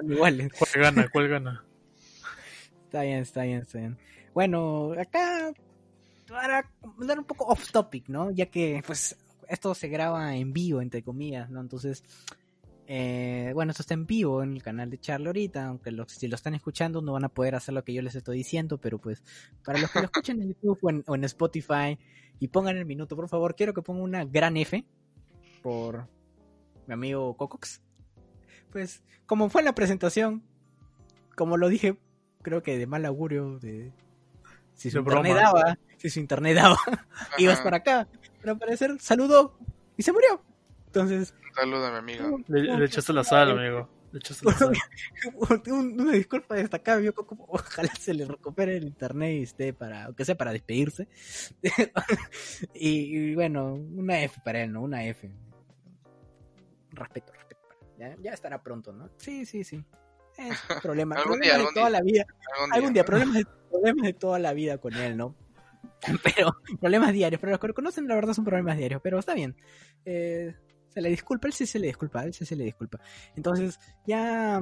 iguales. 0.03 0.51
¿Cuál 0.57 0.83
gana? 0.83 1.07
¿Cuál 1.11 1.27
gana? 1.27 1.63
Está 2.85 3.01
bien, 3.03 3.19
está 3.19 3.43
bien, 3.43 3.59
está 3.59 3.77
bien. 3.79 3.97
Bueno, 4.33 4.93
acá 4.99 5.53
para 6.27 6.69
dar 6.99 7.19
un 7.19 7.25
poco 7.25 7.45
off 7.45 7.71
topic, 7.71 8.09
¿no? 8.09 8.31
Ya 8.31 8.47
que 8.47 8.81
pues 8.85 9.15
esto 9.47 9.75
se 9.75 9.87
graba 9.87 10.35
en 10.35 10.53
vivo, 10.53 10.81
entre 10.81 11.03
comillas, 11.03 11.49
¿no? 11.49 11.61
Entonces, 11.61 12.03
eh, 12.87 13.51
bueno, 13.53 13.71
esto 13.71 13.83
está 13.83 13.93
en 13.93 14.05
vivo 14.05 14.43
en 14.43 14.53
el 14.53 14.63
canal 14.63 14.89
de 14.89 14.99
Charlie 14.99 15.27
ahorita, 15.27 15.67
aunque 15.67 15.91
lo- 15.91 16.07
si 16.07 16.27
lo 16.27 16.35
están 16.35 16.55
escuchando 16.55 17.01
no 17.01 17.13
van 17.13 17.25
a 17.25 17.29
poder 17.29 17.55
hacer 17.55 17.73
lo 17.73 17.83
que 17.83 17.93
yo 17.93 18.01
les 18.01 18.15
estoy 18.15 18.37
diciendo, 18.37 18.77
pero 18.77 18.97
pues 18.99 19.23
para 19.63 19.79
los 19.79 19.91
que 19.91 19.99
lo 19.99 20.05
escuchen 20.05 20.41
en 20.41 20.49
YouTube 20.49 21.03
o 21.05 21.15
en, 21.15 21.23
Spotify 21.23 21.97
y 22.39 22.47
pongan 22.47 22.77
el 22.77 22.85
minuto, 22.85 23.15
por 23.15 23.29
favor, 23.29 23.55
quiero 23.55 23.73
que 23.73 23.81
ponga 23.81 24.03
una 24.03 24.25
gran 24.25 24.57
F 24.57 24.83
por 25.61 26.07
mi 26.87 26.93
amigo 26.93 27.35
Cocox. 27.37 27.81
Pues, 28.71 29.03
como 29.25 29.49
fue 29.49 29.61
en 29.61 29.65
la 29.65 29.75
presentación, 29.75 30.43
como 31.35 31.57
lo 31.57 31.69
dije, 31.69 31.97
creo 32.41 32.63
que 32.63 32.77
de 32.77 32.87
mal 32.87 33.05
augurio, 33.05 33.59
de 33.59 33.93
si 34.75 34.89
su 34.91 34.97
internet 34.99 35.33
broma. 35.33 35.41
daba, 35.41 35.77
si 35.97 36.09
su 36.09 36.19
internet 36.19 36.55
daba, 36.55 36.77
ibas 37.37 37.61
para 37.61 37.77
acá, 37.77 38.07
pero 38.39 38.53
al 38.53 38.57
parecer 38.59 38.95
saludó 38.99 39.57
y 39.97 40.03
se 40.03 40.11
murió. 40.11 40.43
Entonces, 40.87 41.33
Un 41.49 41.53
saludo 41.55 41.85
a 41.87 41.91
mi 41.91 41.97
amigo 41.97 42.37
Le, 42.47 42.61
le 42.77 42.85
echaste 42.85 43.13
la 43.13 43.23
sal, 43.23 43.51
amigo. 43.57 43.89
Le 44.11 44.19
echaste 44.19 44.45
la 44.45 44.53
sal. 44.53 44.73
un- 45.71 46.01
una 46.01 46.11
disculpa 46.11 46.53
destacada, 46.55 46.99
yo 47.01 47.13
como 47.15 47.45
ojalá 47.49 47.93
se 47.95 48.13
le 48.13 48.25
recupere 48.25 48.77
el 48.77 48.83
internet 48.85 49.39
y 49.39 49.43
esté 49.43 49.73
para, 49.73 50.05
aunque 50.05 50.23
sea 50.25 50.35
para 50.35 50.51
despedirse. 50.51 51.07
y, 52.73 52.89
y 53.17 53.35
bueno, 53.35 53.73
una 53.73 54.21
F 54.21 54.39
para 54.43 54.61
él, 54.63 54.71
¿no? 54.71 54.81
Una 54.81 55.03
F. 55.05 55.31
Respeto, 56.91 57.31
respeto. 57.33 57.61
Ya, 57.97 58.15
ya 58.21 58.31
estará 58.33 58.61
pronto, 58.61 58.91
¿no? 58.93 59.09
Sí, 59.17 59.45
sí, 59.45 59.63
sí. 59.63 59.83
Es 60.37 60.57
problema, 60.81 61.15
Algún 61.15 61.39
problemas 61.39 61.41
día, 61.41 61.53
de 61.53 61.59
algún 61.59 61.73
toda 61.73 61.89
día. 61.89 61.97
la 61.99 62.03
vida. 62.03 62.25
algún 62.55 62.73
Algún 62.73 62.93
día 62.93 63.01
día, 63.03 63.05
problemas 63.05 63.35
de, 63.35 63.45
problemas 63.69 64.05
de 64.05 64.13
toda 64.13 64.39
la 64.39 64.53
vida 64.53 64.77
con 64.77 64.93
él, 64.93 65.17
¿no? 65.17 65.35
Pero, 66.23 66.55
problemas 66.81 67.13
diarios, 67.13 67.39
pero 67.39 67.51
los 67.51 67.59
que 67.61 67.67
lo 67.69 67.73
conocen 67.73 68.07
la 68.09 68.15
verdad 68.15 68.33
son 68.33 68.43
problemas 68.43 68.77
diarios, 68.77 69.01
pero 69.01 69.19
está 69.19 69.33
bien. 69.33 69.55
Eh, 70.05 70.53
se 70.89 70.99
le 71.01 71.09
disculpa, 71.09 71.47
él 71.47 71.53
sí 71.53 71.65
se 71.65 71.79
le 71.79 71.87
disculpa, 71.87 72.23
él 72.25 72.33
sí 72.33 72.45
se 72.45 72.57
le 72.57 72.65
disculpa. 72.65 72.99
Entonces, 73.37 73.79
ya 74.05 74.59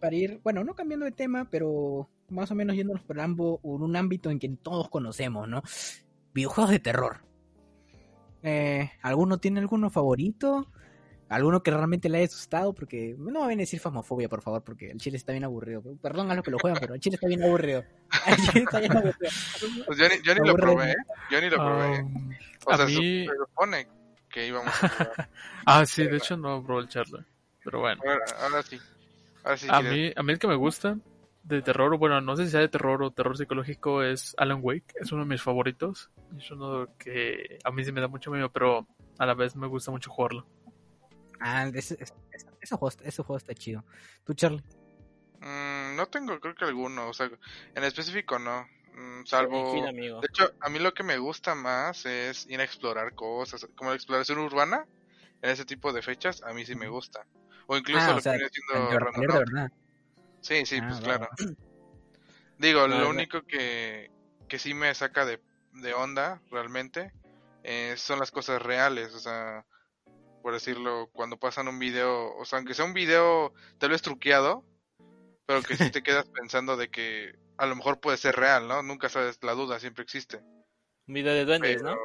para 0.00 0.16
ir, 0.16 0.40
bueno, 0.42 0.64
no 0.64 0.74
cambiando 0.74 1.06
de 1.06 1.12
tema, 1.12 1.48
pero 1.48 2.10
más 2.28 2.50
o 2.50 2.54
menos 2.56 2.74
yéndonos 2.74 3.04
por, 3.04 3.18
ambo- 3.20 3.60
por 3.60 3.82
un 3.82 3.94
ámbito 3.94 4.30
en 4.30 4.38
que 4.40 4.48
todos 4.48 4.88
conocemos, 4.90 5.48
¿no? 5.48 5.62
Videojuegos 6.34 6.72
de 6.72 6.80
terror. 6.80 7.18
Eh, 8.42 8.90
¿Alguno 9.02 9.38
tiene 9.38 9.60
alguno 9.60 9.90
favorito? 9.90 10.70
¿Alguno 11.28 11.62
que 11.62 11.70
realmente 11.70 12.08
le 12.08 12.18
haya 12.18 12.26
asustado? 12.26 12.72
Porque 12.74 13.14
no 13.18 13.30
me 13.32 13.38
van 13.40 13.52
a 13.52 13.56
decir 13.56 13.80
famofobia, 13.80 14.28
por 14.28 14.42
favor, 14.42 14.62
porque 14.62 14.90
el 14.90 14.98
chile 14.98 15.16
está 15.16 15.32
bien 15.32 15.44
aburrido. 15.44 15.82
Perdón 16.02 16.30
a 16.30 16.34
los 16.34 16.44
que 16.44 16.50
lo 16.50 16.58
juegan, 16.58 16.78
pero 16.80 16.94
el 16.94 17.00
chile 17.00 17.14
está 17.16 17.26
bien 17.28 17.42
aburrido. 17.42 17.82
El 18.26 18.36
chile 18.36 18.60
está 18.64 18.78
bien 18.80 18.92
aburrido. 18.96 19.30
Pues 19.86 19.98
yo 19.98 20.08
ni, 20.08 20.22
yo 20.22 20.34
ni 20.34 20.46
lo 20.48 20.54
probé, 20.54 20.90
¿eh? 20.92 20.96
yo 21.30 21.40
ni 21.40 21.50
lo 21.50 21.56
probé. 21.56 22.02
Um, 22.02 22.30
o 22.66 22.70
a 22.72 22.76
sea, 22.76 22.86
mí- 22.86 23.26
se 23.26 23.34
supone 23.36 23.88
que 24.30 24.46
íbamos 24.46 24.68
a 24.84 24.88
jugar. 24.88 25.28
ah, 25.66 25.86
sí, 25.86 26.06
de 26.06 26.16
hecho 26.18 26.36
no 26.36 26.62
probé 26.64 26.82
el 26.82 26.88
charla. 26.88 27.24
Pero 27.64 27.80
bueno. 27.80 28.02
Ahora, 28.06 28.24
ahora 28.42 28.62
sí. 28.62 28.78
Ahora 29.42 29.56
sí 29.56 29.66
A 29.70 29.80
quieres- 29.80 29.92
mí, 29.92 30.12
a 30.14 30.22
mí 30.22 30.32
el 30.32 30.38
que 30.38 30.46
me 30.48 30.56
gusta 30.56 30.98
de 31.42 31.62
terror, 31.62 31.96
bueno, 31.98 32.20
no 32.20 32.36
sé 32.36 32.44
si 32.44 32.50
sea 32.52 32.60
de 32.60 32.68
terror 32.68 33.02
o 33.02 33.10
terror 33.10 33.36
psicológico, 33.36 34.02
es 34.02 34.34
Alan 34.38 34.60
Wake. 34.62 34.94
Es 35.00 35.10
uno 35.12 35.22
de 35.24 35.28
mis 35.30 35.42
favoritos. 35.42 36.10
Es 36.38 36.50
uno 36.50 36.86
que 36.98 37.58
a 37.64 37.70
mí 37.70 37.82
sí 37.84 37.92
me 37.92 38.00
da 38.00 38.08
mucho 38.08 38.30
miedo, 38.30 38.50
pero 38.50 38.86
a 39.18 39.26
la 39.26 39.34
vez 39.34 39.56
me 39.56 39.66
gusta 39.66 39.90
mucho 39.90 40.10
jugarlo. 40.10 40.46
Ah, 41.46 41.70
ese, 41.74 41.98
ese, 42.00 42.14
ese 42.62 42.74
juego, 42.74 42.96
ese 43.04 43.22
juego 43.22 43.36
está 43.36 43.54
chido. 43.54 43.84
¿Tú, 44.24 44.32
Charlie? 44.32 44.64
Mm, 45.40 45.94
no 45.94 46.06
tengo, 46.06 46.40
creo 46.40 46.54
que 46.54 46.64
alguno. 46.64 47.10
O 47.10 47.12
sea, 47.12 47.30
en 47.74 47.84
específico 47.84 48.38
no. 48.38 48.66
Mm, 48.94 49.26
salvo. 49.26 49.86
Amigo. 49.86 50.22
De 50.22 50.26
hecho, 50.26 50.50
a 50.58 50.70
mí 50.70 50.78
lo 50.78 50.94
que 50.94 51.02
me 51.02 51.18
gusta 51.18 51.54
más 51.54 52.06
es 52.06 52.46
ir 52.46 52.60
a 52.60 52.64
explorar 52.64 53.14
cosas. 53.14 53.68
Como 53.76 53.90
la 53.90 53.96
exploración 53.96 54.38
urbana. 54.38 54.86
En 55.42 55.50
ese 55.50 55.66
tipo 55.66 55.92
de 55.92 56.00
fechas, 56.00 56.42
a 56.42 56.54
mí 56.54 56.64
sí 56.64 56.74
me 56.74 56.88
gusta. 56.88 57.26
O 57.66 57.76
incluso 57.76 58.06
Ah, 58.06 58.12
lo 58.12 58.16
o 58.16 58.20
sea, 58.22 58.38
que 58.38 58.48
viene 59.18 59.38
verdad. 59.38 59.70
Sí, 60.40 60.64
sí, 60.64 60.78
Ah, 60.80 60.86
pues 60.88 61.00
claro. 61.00 61.28
Digo, 62.56 62.88
lo 62.88 63.10
único 63.10 63.42
que, 63.42 64.10
que 64.48 64.58
sí 64.58 64.72
me 64.72 64.94
saca 64.94 65.26
de, 65.26 65.42
de 65.72 65.92
onda 65.92 66.40
realmente 66.50 67.12
eh, 67.64 67.94
son 67.98 68.18
las 68.18 68.30
cosas 68.30 68.62
reales, 68.62 69.12
o 69.12 69.18
sea, 69.18 69.66
por 70.44 70.52
decirlo, 70.52 71.08
cuando 71.14 71.38
pasan 71.38 71.68
un 71.68 71.78
video, 71.78 72.36
o 72.36 72.44
sea, 72.44 72.58
aunque 72.58 72.74
sea 72.74 72.84
un 72.84 72.92
video 72.92 73.54
tal 73.78 73.88
vez 73.88 74.02
truqueado, 74.02 74.62
pero 75.46 75.62
que 75.62 75.74
sí 75.74 75.90
te 75.90 76.02
quedas 76.04 76.26
pensando 76.28 76.76
de 76.76 76.90
que 76.90 77.34
a 77.56 77.64
lo 77.64 77.74
mejor 77.74 77.98
puede 77.98 78.18
ser 78.18 78.36
real, 78.36 78.68
¿no? 78.68 78.82
Nunca 78.82 79.08
sabes, 79.08 79.38
la 79.42 79.54
duda 79.54 79.80
siempre 79.80 80.04
existe. 80.04 80.42
Un 81.06 81.14
video 81.14 81.32
de 81.32 81.46
duendes, 81.46 81.76
Pero, 81.78 81.94
¿no? 81.94 82.00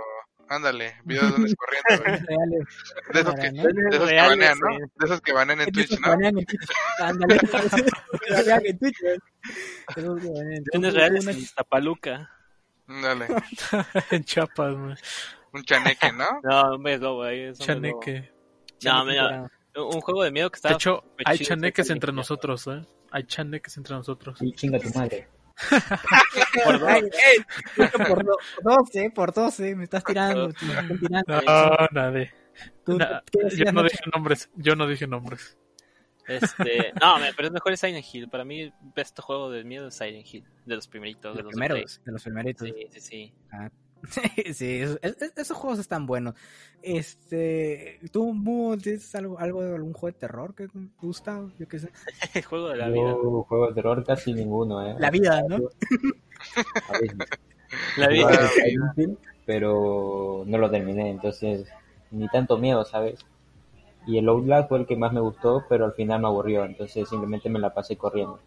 ándale, 0.47 0.95
video 1.03 1.23
de 1.23 1.29
duendes 1.31 1.53
corriendo. 1.53 2.03
Reales. 2.29 2.67
De 3.11 3.19
esos 3.19 3.35
que, 3.35 3.51
¿no? 3.51 3.63
de 3.63 3.69
esos 3.97 4.07
que 4.07 4.15
Reales, 4.15 4.29
banean, 4.29 4.57
¿no? 4.57 4.69
sí. 4.69 4.91
De 4.95 5.05
esos 5.05 5.21
que 5.21 5.33
banean 5.33 5.59
en 5.59 5.65
De 5.65 5.71
Twitch, 5.73 5.85
esos 5.85 5.99
que 5.99 6.05
¿no? 6.05 6.15
banean 6.15 6.37
en 6.39 6.45
Twitch. 6.45 6.69
Ándale. 6.99 7.39
Que 8.25 8.33
banean 8.33 8.65
en 8.65 8.79
Twitch, 8.79 9.01
güey. 9.01 9.17
Esos 9.97 10.21
que 10.21 10.29
banean. 10.29 10.63
Duendes 10.71 10.93
reales 10.93 11.27
en 11.27 11.37
Iztapaluca. 11.39 12.31
Ándale, 12.87 13.27
en 14.11 14.23
Chiapas, 14.23 14.77
man. 14.77 14.97
Un 15.53 15.63
chaneque, 15.63 16.11
¿no? 16.11 16.25
No, 16.43 16.61
hombre, 16.73 16.97
lobo, 16.97 17.23
ahí 17.23 17.41
es 17.41 17.59
lobo. 17.59 17.65
Chaneque. 17.67 18.31
No, 18.83 19.05
mira, 19.05 19.49
un 19.75 20.01
juego 20.01 20.23
de 20.23 20.31
miedo 20.31 20.49
que 20.49 20.55
está 20.57 20.69
De 20.69 20.75
hecho, 20.75 21.03
hay 21.25 21.37
chaneques 21.39 21.89
entre 21.89 22.11
nosotros, 22.11 22.67
¿eh? 22.67 22.81
Hay 23.11 23.23
chaneques 23.23 23.75
entre 23.77 23.95
nosotros. 23.95 24.41
Y 24.41 24.53
chinga 24.53 24.79
tu 24.79 24.89
madre. 24.97 25.27
Por 26.63 26.79
dos. 26.79 26.87
Ay, 26.89 27.01
ey, 27.03 27.85
por, 28.07 28.23
do- 28.23 28.37
por 28.63 28.77
12, 28.77 29.11
por 29.13 29.33
12, 29.33 29.75
me 29.75 29.83
estás 29.83 30.03
tirando. 30.05 30.47
Me. 30.61 31.19
No, 31.45 31.75
nadie. 31.91 32.31
Tú- 32.85 32.97
Nah, 32.97 33.19
¿qué 33.29 33.55
yo 33.57 33.71
no 33.73 33.83
dije 33.83 33.99
nombres. 34.13 34.49
Yo 34.55 34.75
no 34.77 34.87
dije 34.87 35.05
nombres. 35.05 35.57
Este, 36.27 36.93
no, 37.01 37.15
pero 37.35 37.47
es 37.47 37.51
mejor 37.53 37.73
es 37.73 37.79
Silent 37.81 38.05
Hill. 38.13 38.29
Para 38.29 38.45
mí, 38.45 38.71
este 38.95 39.21
juego 39.21 39.49
de 39.51 39.63
miedo 39.65 39.87
es 39.89 39.95
Silent 39.95 40.25
Hill. 40.33 40.45
De 40.65 40.75
los 40.75 40.87
primeritos, 40.87 41.35
de 41.35 41.43
Los 41.43 41.51
de 41.51 41.57
primeros, 41.57 42.01
de 42.05 42.11
los 42.11 42.23
primeritos. 42.23 42.67
Sí, 42.67 42.87
sí, 42.91 42.99
sí. 43.01 43.33
Sí, 44.09 44.53
sí, 44.53 44.79
es- 44.79 44.99
es- 45.01 45.33
esos 45.35 45.57
juegos 45.57 45.79
están 45.79 46.05
buenos. 46.05 46.35
Este, 46.81 47.99
¿tú 48.11 48.33
tienes 48.81 49.13
algo, 49.15 49.39
algo 49.39 49.61
de 49.61 49.75
algún 49.75 49.93
juego 49.93 50.13
de 50.13 50.19
terror 50.19 50.55
que 50.55 50.67
te 50.67 50.79
gusta? 51.01 51.41
Yo 51.57 51.67
qué 51.67 51.79
sé. 51.79 51.89
El 52.33 52.43
juego 52.45 52.69
de 52.69 52.77
la 52.77 52.89
vida. 52.89 53.13
Juego 53.13 53.67
de 53.67 53.73
terror 53.73 54.03
casi 54.05 54.33
ninguno, 54.33 54.85
¿eh? 54.85 54.95
La 54.99 55.11
vida, 55.11 55.41
¿no? 55.47 55.57
La 57.97 58.07
vida. 58.07 58.49
Silent 58.49 58.97
Hill, 58.97 59.17
pero 59.45 60.43
no 60.45 60.57
lo 60.57 60.71
terminé, 60.71 61.09
entonces 61.09 61.67
ni 62.11 62.27
tanto 62.29 62.57
miedo, 62.57 62.85
¿sabes? 62.85 63.19
Y 64.07 64.17
el 64.17 64.29
Outlast 64.29 64.69
fue 64.69 64.79
el 64.79 64.87
que 64.87 64.95
más 64.95 65.13
me 65.13 65.19
gustó, 65.19 65.65
pero 65.69 65.85
al 65.85 65.93
final 65.93 66.21
me 66.21 66.27
aburrió, 66.27 66.65
entonces 66.65 67.07
simplemente 67.07 67.49
me 67.49 67.59
la 67.59 67.73
pasé 67.73 67.97
corriendo. 67.97 68.39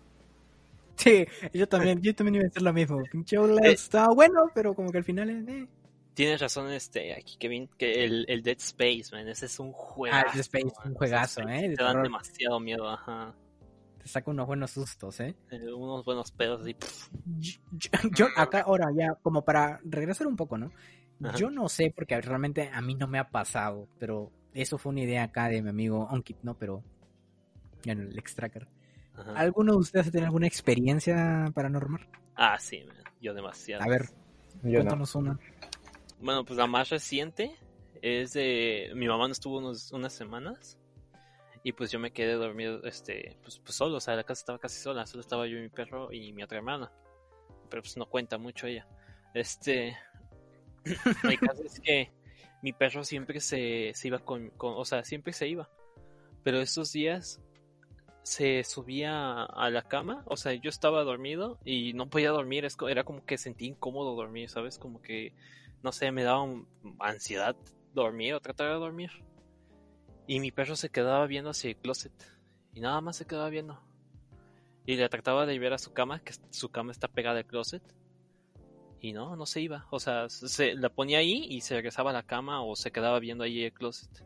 Sí, 0.96 1.26
yo 1.52 1.68
también, 1.68 2.00
yo 2.02 2.14
también 2.14 2.36
iba 2.36 2.42
a 2.42 2.48
decir 2.48 2.62
lo 2.62 2.72
mismo. 2.72 3.02
Pinche 3.10 3.36
Outlast 3.36 3.66
estaba 3.66 4.14
bueno, 4.14 4.50
pero 4.54 4.74
como 4.74 4.90
que 4.90 4.98
al 4.98 5.04
final, 5.04 5.30
eh. 5.30 5.68
Tienes 6.14 6.40
razón, 6.40 6.70
este, 6.70 7.14
aquí 7.14 7.36
Kevin, 7.38 7.68
que 7.78 8.04
el, 8.04 8.26
el 8.28 8.42
Dead 8.42 8.58
Space, 8.58 9.04
man, 9.12 9.26
ese 9.28 9.46
es 9.46 9.58
un 9.58 9.72
juegazo. 9.72 10.26
Ah, 10.28 10.30
Dead 10.32 10.40
Space, 10.40 10.66
man. 10.66 10.88
un 10.88 10.94
juegazo, 10.94 11.40
¿eh? 11.48 11.74
Te 11.76 11.82
dan 11.82 12.02
demasiado 12.02 12.60
miedo, 12.60 12.88
ajá. 12.88 13.34
Te 13.98 14.08
saca 14.08 14.30
unos 14.30 14.46
buenos 14.46 14.70
sustos, 14.72 15.20
¿eh? 15.20 15.34
Eh, 15.50 15.72
Unos 15.72 16.04
buenos 16.04 16.30
pedos 16.32 16.60
así. 16.62 16.76
Yo, 17.72 17.88
yo 18.14 18.26
acá, 18.36 18.60
ahora 18.62 18.88
ya, 18.94 19.14
como 19.22 19.44
para 19.44 19.80
regresar 19.84 20.26
un 20.26 20.36
poco, 20.36 20.58
¿no? 20.58 20.70
Ajá. 21.22 21.36
Yo 21.38 21.50
no 21.50 21.68
sé, 21.68 21.92
porque 21.94 22.20
realmente 22.20 22.68
a 22.72 22.80
mí 22.82 22.94
no 22.94 23.06
me 23.06 23.18
ha 23.18 23.30
pasado, 23.30 23.88
pero 23.98 24.30
eso 24.52 24.76
fue 24.76 24.90
una 24.90 25.02
idea 25.02 25.22
acá 25.22 25.48
de 25.48 25.62
mi 25.62 25.70
amigo 25.70 26.08
Onkit, 26.10 26.38
¿no? 26.42 26.58
Pero 26.58 26.82
en 27.84 28.00
el 28.00 28.18
Extracker. 28.18 28.68
Ajá. 29.16 29.32
¿Alguno 29.34 29.72
de 29.72 29.78
ustedes 29.78 30.10
tiene 30.10 30.26
alguna 30.26 30.46
experiencia 30.46 31.50
paranormal? 31.54 32.06
Ah, 32.34 32.58
sí, 32.58 32.82
man, 32.84 32.96
yo 33.20 33.34
demasiado. 33.34 33.82
A 33.82 33.88
ver, 33.88 34.06
Yo 34.62 34.70
no. 34.70 34.72
cuéntanos 34.76 35.14
una. 35.14 35.38
Bueno, 36.20 36.44
pues 36.44 36.56
la 36.58 36.66
más 36.66 36.88
reciente 36.90 37.56
es 38.00 38.32
de... 38.32 38.90
Mi 38.94 39.06
mamá 39.08 39.26
no 39.26 39.32
estuvo 39.32 39.58
unos- 39.58 39.92
unas 39.92 40.12
semanas 40.12 40.78
y 41.64 41.72
pues 41.72 41.90
yo 41.92 41.98
me 42.00 42.10
quedé 42.12 42.32
dormido, 42.34 42.82
este, 42.84 43.38
pues, 43.42 43.58
pues 43.60 43.74
solo, 43.76 43.96
o 43.96 44.00
sea, 44.00 44.16
la 44.16 44.24
casa 44.24 44.40
estaba 44.40 44.58
casi 44.58 44.80
sola, 44.80 45.06
solo 45.06 45.20
estaba 45.20 45.46
yo 45.46 45.58
y 45.58 45.62
mi 45.62 45.68
perro 45.68 46.12
y 46.12 46.32
mi 46.32 46.42
otra 46.42 46.58
hermana. 46.58 46.90
Pero 47.70 47.82
pues 47.82 47.96
no 47.96 48.06
cuenta 48.06 48.38
mucho 48.38 48.66
ella. 48.66 48.86
Este... 49.34 49.96
el 51.24 51.38
caso 51.38 51.62
es 51.64 51.78
que 51.80 52.10
mi 52.62 52.72
perro 52.72 53.04
siempre 53.04 53.40
se, 53.40 53.92
se 53.94 54.08
iba 54.08 54.18
con, 54.18 54.50
con- 54.50 54.74
O 54.76 54.84
sea, 54.84 55.04
siempre 55.04 55.32
se 55.32 55.48
iba. 55.48 55.68
Pero 56.42 56.60
estos 56.60 56.92
días 56.92 57.40
se 58.22 58.64
subía 58.64 59.44
a 59.44 59.70
la 59.70 59.82
cama, 59.82 60.22
o 60.26 60.36
sea, 60.36 60.52
yo 60.52 60.70
estaba 60.70 61.02
dormido 61.04 61.58
y 61.64 61.92
no 61.92 62.08
podía 62.08 62.30
dormir, 62.30 62.66
era 62.88 63.04
como 63.04 63.24
que 63.24 63.38
sentí 63.38 63.66
incómodo 63.66 64.14
dormir, 64.14 64.48
¿sabes? 64.48 64.78
Como 64.78 65.02
que 65.02 65.32
no 65.82 65.90
sé, 65.90 66.12
me 66.12 66.22
daba 66.22 66.46
ansiedad 67.00 67.56
dormir 67.92 68.34
o 68.34 68.40
tratar 68.40 68.68
de 68.68 68.74
dormir. 68.74 69.10
Y 70.26 70.38
mi 70.38 70.52
perro 70.52 70.76
se 70.76 70.90
quedaba 70.90 71.26
viendo 71.26 71.50
hacia 71.50 71.70
el 71.70 71.76
closet. 71.76 72.12
Y 72.72 72.80
nada 72.80 73.00
más 73.00 73.16
se 73.16 73.26
quedaba 73.26 73.50
viendo. 73.50 73.80
Y 74.86 74.96
le 74.96 75.08
trataba 75.08 75.44
de 75.44 75.54
llevar 75.54 75.74
a 75.74 75.78
su 75.78 75.92
cama, 75.92 76.20
que 76.20 76.34
su 76.50 76.70
cama 76.70 76.92
está 76.92 77.08
pegada 77.08 77.38
al 77.38 77.46
closet. 77.46 77.82
Y 79.00 79.12
no, 79.12 79.34
no 79.34 79.46
se 79.46 79.60
iba. 79.60 79.86
O 79.90 79.98
sea, 79.98 80.28
se 80.28 80.74
la 80.74 80.88
ponía 80.88 81.18
ahí 81.18 81.46
y 81.50 81.60
se 81.60 81.74
regresaba 81.74 82.10
a 82.10 82.14
la 82.14 82.22
cama 82.22 82.62
o 82.62 82.76
se 82.76 82.92
quedaba 82.92 83.18
viendo 83.18 83.42
ahí 83.42 83.64
el 83.64 83.72
closet. 83.72 84.24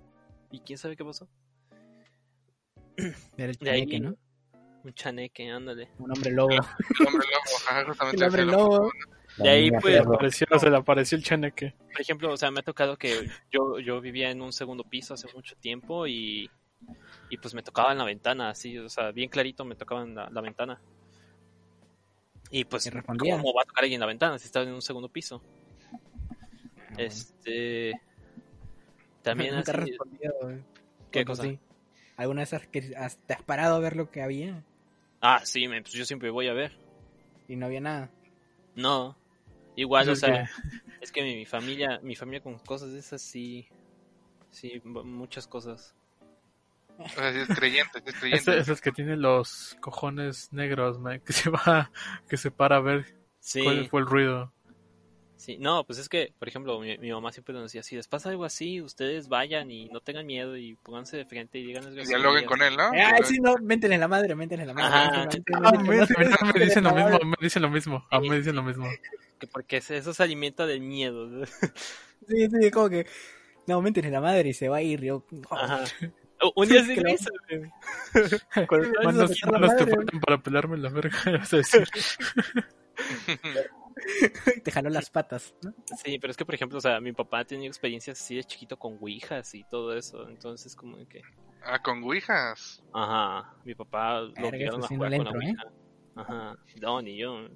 ¿Y 0.50 0.60
quién 0.60 0.78
sabe 0.78 0.96
qué 0.96 1.04
pasó? 1.04 1.26
Era 3.36 3.50
el 3.50 3.56
De 3.60 3.70
ahí- 3.70 3.80
chaneque, 3.86 4.00
¿no? 4.00 4.16
Un 4.84 4.94
chaneque, 4.94 5.50
ándale. 5.50 5.90
Un 5.98 6.12
hombre 6.12 6.30
lobo. 6.30 6.50
El 7.00 7.06
hombre 7.06 7.26
lobo, 7.28 7.56
ajá, 7.68 7.84
justamente 7.86 8.16
El 8.16 8.22
hombre 8.24 8.44
lobo. 8.44 8.90
De 9.38 9.48
ahí, 9.48 9.70
pues. 9.70 10.00
Apareció, 10.00 10.46
se 10.58 10.70
le 10.70 10.76
apareció 10.76 11.18
el 11.18 11.24
chaneque. 11.24 11.74
Por 11.92 12.00
ejemplo, 12.00 12.32
o 12.32 12.36
sea, 12.36 12.50
me 12.52 12.60
ha 12.60 12.62
tocado 12.62 12.96
que 12.96 13.28
yo, 13.50 13.78
yo 13.80 14.00
vivía 14.00 14.30
en 14.30 14.40
un 14.40 14.52
segundo 14.52 14.84
piso 14.84 15.14
hace 15.14 15.26
mucho 15.34 15.56
tiempo 15.56 16.06
y, 16.06 16.48
y 17.28 17.36
pues 17.38 17.52
me 17.52 17.62
tocaba 17.64 17.90
en 17.92 17.98
la 17.98 18.04
ventana, 18.04 18.48
así, 18.50 18.78
o 18.78 18.88
sea, 18.88 19.10
bien 19.10 19.28
clarito 19.28 19.64
me 19.64 19.74
tocaba 19.74 20.02
en 20.04 20.14
la, 20.14 20.30
la 20.30 20.40
ventana. 20.40 20.80
Y 22.50 22.64
pues. 22.64 22.88
¿cómo 23.18 23.52
va 23.52 23.62
a 23.62 23.64
tocar 23.66 23.82
alguien 23.84 23.98
en 23.98 24.00
la 24.00 24.06
ventana 24.06 24.38
si 24.38 24.46
estaba 24.46 24.64
en 24.64 24.72
un 24.72 24.82
segundo 24.82 25.08
piso? 25.08 25.42
Ah. 25.92 26.94
Este. 26.96 27.92
También 29.22 29.54
Nunca 29.56 29.72
así. 29.72 29.96
güey. 30.40 30.62
¿Qué 31.10 31.24
cosa? 31.24 31.42
sí. 31.42 31.58
¿Alguna 32.16 32.42
vez 32.42 32.52
has, 32.54 32.66
que- 32.66 32.94
has- 32.96 33.18
te 33.26 33.34
has 33.34 33.42
parado 33.42 33.76
a 33.76 33.80
ver 33.80 33.96
lo 33.96 34.10
que 34.10 34.22
había 34.22 34.64
Ah, 35.20 35.40
sí, 35.44 35.66
pues 35.68 35.92
yo 35.92 36.04
siempre 36.04 36.30
voy 36.30 36.48
a 36.48 36.52
ver. 36.52 36.76
y 37.48 37.56
no 37.56 37.66
había 37.66 37.80
nada? 37.80 38.10
No. 38.74 39.16
Igual, 39.76 40.08
o 40.08 40.12
Es 40.12 40.20
sea, 40.20 40.50
es 41.00 41.12
que 41.12 41.22
mi, 41.22 41.34
mi 41.36 41.46
familia, 41.46 42.00
mi 42.02 42.14
familia 42.16 42.42
con 42.42 42.58
cosas 42.58 42.92
de 42.92 42.98
esas 42.98 43.22
sí. 43.22 43.68
Sí, 44.50 44.80
muchas 44.84 45.46
cosas. 45.46 45.94
O 46.98 47.08
sea, 47.08 47.32
sí 47.32 47.38
es 47.40 47.48
creyente, 47.58 47.98
sí 48.00 48.04
es 48.06 48.14
creyente. 48.20 48.58
es 48.58 48.68
el 48.68 48.80
que 48.80 48.92
tiene 48.92 49.16
los 49.16 49.76
cojones 49.80 50.52
negros, 50.52 50.98
man, 50.98 51.20
que 51.20 51.32
se 51.34 51.50
va, 51.50 51.90
que 52.28 52.36
se 52.36 52.50
para 52.50 52.76
a 52.76 52.80
ver 52.80 53.04
Sí. 53.40 53.62
cuál 53.62 53.88
fue 53.88 54.00
el 54.00 54.06
ruido. 54.06 54.52
Sí, 55.36 55.58
no, 55.58 55.84
pues 55.84 55.98
es 55.98 56.08
que, 56.08 56.32
por 56.38 56.48
ejemplo, 56.48 56.80
mi, 56.80 56.96
mi 56.98 57.12
mamá 57.12 57.30
siempre 57.30 57.52
nos 57.54 57.64
decía, 57.64 57.82
si 57.82 57.94
les 57.94 58.08
pasa 58.08 58.30
algo 58.30 58.44
así, 58.44 58.80
ustedes 58.80 59.28
vayan 59.28 59.70
y 59.70 59.86
no 59.90 60.00
tengan 60.00 60.26
miedo 60.26 60.56
y 60.56 60.76
pónganse 60.76 61.16
de 61.18 61.26
frente 61.26 61.58
y 61.58 61.66
díganles 61.66 61.92
Y 61.92 61.96
groserías". 61.96 62.20
dialoguen 62.22 62.44
con 62.46 62.62
él, 62.62 62.76
¿no? 62.76 62.90
Ay, 62.92 63.22
sí, 63.24 63.38
no, 63.40 63.52
madre, 63.52 63.64
métele 63.64 63.98
la 63.98 64.08
madre. 64.08 64.34
Métele 64.34 64.62
Ah, 64.62 64.66
la 64.66 64.74
madre, 64.74 64.98
me, 64.98 65.84
madre, 65.84 66.64
dicen 66.64 66.84
lo 66.84 66.94
mismo, 66.94 67.18
me 67.20 67.36
dicen 67.40 67.62
lo 67.62 67.70
mismo, 67.70 68.06
a 68.10 68.20
mí 68.20 68.30
me 68.30 68.36
dicen 68.38 68.56
lo 68.56 68.62
mismo. 68.62 68.86
Que 69.38 69.46
porque 69.46 69.76
eso 69.76 70.14
se 70.14 70.22
alimenta 70.22 70.64
del 70.64 70.80
miedo. 70.80 71.44
Sí, 72.26 72.48
sí, 72.48 72.70
como 72.70 72.88
que. 72.88 73.06
No, 73.66 73.82
métele 73.82 74.10
la 74.10 74.22
madre 74.22 74.48
y 74.48 74.54
se 74.54 74.70
va 74.70 74.78
a 74.78 74.82
ir. 74.82 75.02
Yo, 75.02 75.26
Ajá. 75.50 75.84
Un 76.54 76.68
día 76.68 76.84
Que 76.84 77.00
lo- 77.00 77.10
hizo, 77.10 77.30
güey. 77.48 77.62
En 78.56 78.92
Manos, 79.04 79.30
su- 79.36 79.46
la 79.46 79.52
manos 79.58 79.76
te 79.76 79.84
madre. 79.84 79.96
faltan 79.96 80.20
para 80.20 80.42
pelarme 80.42 80.76
la 80.76 80.90
verga, 80.90 81.16
vas 81.38 81.54
a 81.54 81.56
decir. 81.58 81.86
te 84.62 84.70
jaló 84.70 84.90
las 84.90 85.10
patas, 85.10 85.54
¿no? 85.62 85.72
Sí, 86.04 86.18
pero 86.18 86.30
es 86.30 86.36
que, 86.36 86.44
por 86.44 86.54
ejemplo, 86.54 86.78
o 86.78 86.80
sea, 86.80 87.00
mi 87.00 87.12
papá 87.12 87.40
ha 87.40 87.44
tenido 87.44 87.68
experiencias 87.68 88.20
así 88.20 88.36
de 88.36 88.44
chiquito 88.44 88.78
con 88.78 88.98
ouijas 89.00 89.54
y 89.54 89.64
todo 89.64 89.96
eso, 89.96 90.28
entonces 90.28 90.76
como 90.76 90.96
que... 91.08 91.22
Ah, 91.64 91.80
con 91.82 92.02
ouijas. 92.04 92.82
Ajá, 92.92 93.54
mi 93.64 93.74
papá 93.74 94.20
lo 94.20 94.48
obligaron 94.48 94.84
a 94.84 94.88
jugar 94.88 95.10
con 95.10 95.10
la 95.10 95.16
entro, 95.16 95.40
¿eh? 95.40 95.46
ouija. 95.46 95.64
Ajá. 96.16 96.56
No, 96.80 97.02
ni 97.02 97.16
yo. 97.18 97.48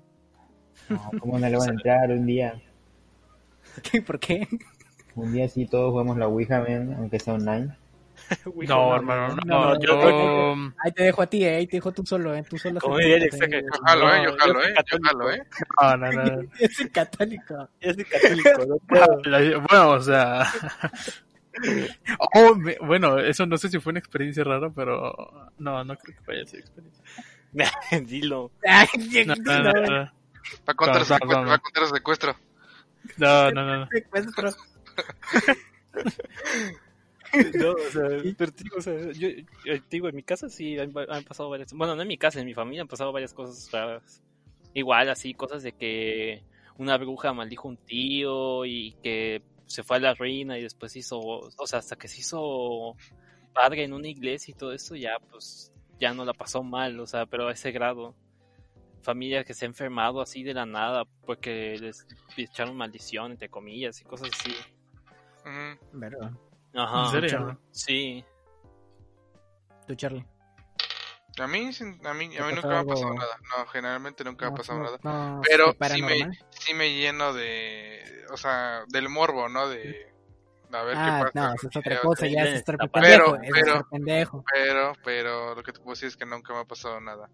No, 0.89 1.11
¿Cómo 1.21 1.39
no 1.39 1.49
le 1.49 1.57
van 1.57 1.69
a 1.69 1.73
entrar 1.73 2.11
un 2.11 2.27
día? 2.27 2.61
¿Qué? 3.91 4.03
¿Por 4.03 4.19
qué? 4.19 4.49
Un 5.15 5.33
día 5.33 5.49
sí 5.49 5.67
todos 5.67 5.91
jugamos 5.91 6.17
la 6.17 6.29
Ouija, 6.29 6.61
man, 6.61 6.95
aunque 6.95 7.19
sea 7.19 7.35
online. 7.35 7.77
No, 8.69 8.95
hermano, 8.97 9.37
no, 9.45 9.75
no, 9.75 9.81
yo... 9.81 10.55
Ahí 10.85 10.93
te 10.93 11.03
dejo 11.05 11.23
a 11.23 11.27
ti, 11.27 11.45
eh, 11.45 11.57
ahí 11.57 11.67
te 11.67 11.77
dejo 11.79 11.93
tú 11.93 12.05
solo, 12.07 12.35
eh, 12.35 12.45
tú 12.49 12.57
solo. 12.59 12.81
Como 12.81 12.97
diría 12.99 13.19
que- 13.29 13.37
Yo 13.39 13.69
jalo, 13.85 14.15
eh, 14.15 14.23
yo 14.25 14.37
jalo, 14.39 14.63
eh, 14.63 14.69
yo 14.69 14.75
católico. 14.75 15.09
jalo, 15.09 15.31
eh. 15.33 15.43
No, 15.81 15.97
no, 15.97 16.13
no. 16.13 16.43
Yo 16.61 16.69
soy 16.77 16.89
católico. 16.91 17.69
Yo 17.81 17.93
soy 17.95 18.05
católico, 18.05 18.67
no 18.67 18.77
puedo. 18.89 19.61
Bueno, 19.69 19.91
o 19.91 20.01
sea... 20.01 20.47
Oh, 22.35 22.55
me- 22.55 22.79
bueno, 22.81 23.19
eso 23.19 23.45
no 23.47 23.59
sé 23.59 23.69
si 23.69 23.81
fue 23.81 23.91
una 23.91 23.99
experiencia 23.99 24.45
rara, 24.45 24.71
pero 24.71 25.13
no, 25.59 25.83
no 25.85 25.97
creo 25.97 26.17
que 26.17 26.25
vaya 26.27 26.43
a 26.43 26.47
ser 26.47 26.61
experiencia. 26.61 27.05
Dilo. 28.07 28.53
Ay, 28.65 28.87
No, 29.27 29.35
no, 29.35 29.63
no, 29.63 29.73
no, 29.73 29.91
Va 30.01 30.13
a 30.67 30.75
contar 30.75 30.95
No, 30.95 31.01
no, 31.01 31.05
secuestro, 31.05 31.43
no. 31.43 31.49
va 31.49 31.55
a 31.55 31.59
contar 31.59 31.87
secuestro. 31.89 32.37
no, 33.19 33.51
no, 33.51 33.65
no. 33.81 33.89
secuestro. 33.89 34.51
No, 37.61 37.73
o 37.73 37.91
sea, 37.91 38.09
pero 38.37 38.53
te 38.53 38.65
digo, 38.65 38.77
o 38.79 38.81
sea, 38.81 39.13
yo, 39.13 39.29
yo 39.65 39.81
te 39.83 39.89
digo, 39.91 40.09
en 40.09 40.17
mi 40.17 40.23
casa 40.23 40.49
sí 40.49 40.79
han, 40.79 40.93
han 41.09 41.25
pasado 41.25 41.49
varias, 41.49 41.73
bueno, 41.73 41.95
no 41.95 42.03
en 42.03 42.09
mi 42.09 42.19
casa, 42.19 42.41
en 42.41 42.47
mi 42.47 42.55
familia 42.55 42.83
han 42.83 42.89
pasado 42.89 43.13
varias 43.13 43.33
cosas 43.33 43.71
raras. 43.71 44.23
Igual, 44.75 45.09
así, 45.09 45.35
cosas 45.35 45.63
de 45.63 45.73
que 45.73 46.43
una 46.79 46.97
bruja 46.97 47.33
maldijo 47.33 47.69
a 47.69 47.73
un 47.73 47.77
tío 47.77 48.65
y 48.65 48.93
que 49.03 49.43
se 49.67 49.83
fue 49.83 49.99
a 49.99 50.01
la 50.01 50.15
ruina 50.15 50.59
y 50.59 50.63
después 50.63 50.97
hizo, 50.97 51.19
o 51.21 51.67
sea, 51.67 51.79
hasta 51.81 51.97
que 51.97 52.09
se 52.09 52.21
hizo 52.21 52.97
padre 53.53 53.85
en 53.85 53.93
una 53.93 54.09
iglesia 54.09 54.53
y 54.53 54.59
todo 54.59 54.73
eso, 54.73 54.97
ya 54.97 55.19
pues 55.31 55.73
ya 56.01 56.15
no 56.15 56.25
la 56.25 56.33
pasó 56.33 56.63
mal, 56.63 56.99
o 56.99 57.07
sea, 57.07 57.27
pero 57.27 57.49
a 57.49 57.53
ese 57.53 57.71
grado. 57.71 58.15
Familia 59.03 59.45
que 59.45 59.55
se 59.55 59.65
ha 59.65 59.69
enfermado 59.69 60.21
así 60.21 60.43
de 60.43 60.53
la 60.53 60.67
nada 60.67 61.05
porque 61.25 61.77
les 61.79 62.07
echaron 62.37 62.77
maldición, 62.77 63.33
entre 63.33 63.49
comillas, 63.49 64.01
y 64.01 64.05
cosas 64.05 64.31
así. 64.33 64.55
¿Verdad? 65.93 66.33
Ajá. 66.75 67.05
¿En 67.07 67.11
serio? 67.11 67.61
Sí. 67.71 68.25
Tú, 69.87 69.95
Charlie. 69.95 70.25
A 71.39 71.47
mí, 71.47 71.71
a 72.05 72.15
mí, 72.15 72.29
¿Te 72.31 72.39
a 72.43 72.47
mí 72.47 72.55
nunca 72.55 72.69
me 72.69 72.77
ha 72.77 72.85
pasado 72.85 73.15
nada. 73.15 73.37
No, 73.57 73.67
generalmente 73.67 74.25
nunca 74.25 74.47
me 74.47 74.53
ha 74.53 74.57
pasado 74.57 74.79
no, 74.81 74.85
nada. 74.85 74.99
no, 75.03 75.41
Pero 75.49 75.73
¿de 75.73 75.89
sí 75.89 76.03
me, 76.03 76.31
sí 76.51 76.75
me 76.75 76.93
lleno 76.93 77.33
de, 77.33 78.27
o 78.31 78.37
sea, 78.37 78.85
del 78.89 79.09
morbo, 79.09 79.49
¿no? 79.49 79.69
De, 79.69 80.13
a 80.73 80.83
ver 80.83 80.95
Ah, 80.99 81.25
qué 81.25 81.33
pasa. 81.33 81.49
no, 81.49 81.55
eso 81.55 81.69
es 81.69 81.77
otra 81.77 82.01
cosa, 82.01 82.27
ya 82.27 82.43
es 82.45 82.63
Pero- 82.63 82.77
estar 82.77 82.77
pero- 82.77 82.91
pendejo, 82.93 83.37
es 83.43 83.51
pero- 83.53 83.67
estar 83.69 83.89
pendejo. 83.89 84.45
Pero, 84.53 84.93
pero, 85.05 85.55
lo 85.55 85.63
que 85.63 85.73
te 85.73 85.79
puedo 85.81 85.93
decir 85.95 86.09
es 86.09 86.17
que 86.17 86.27
nunca 86.27 86.53
me 86.53 86.61
ha 86.61 86.65
pasado 86.65 87.01
nada. 87.01 87.31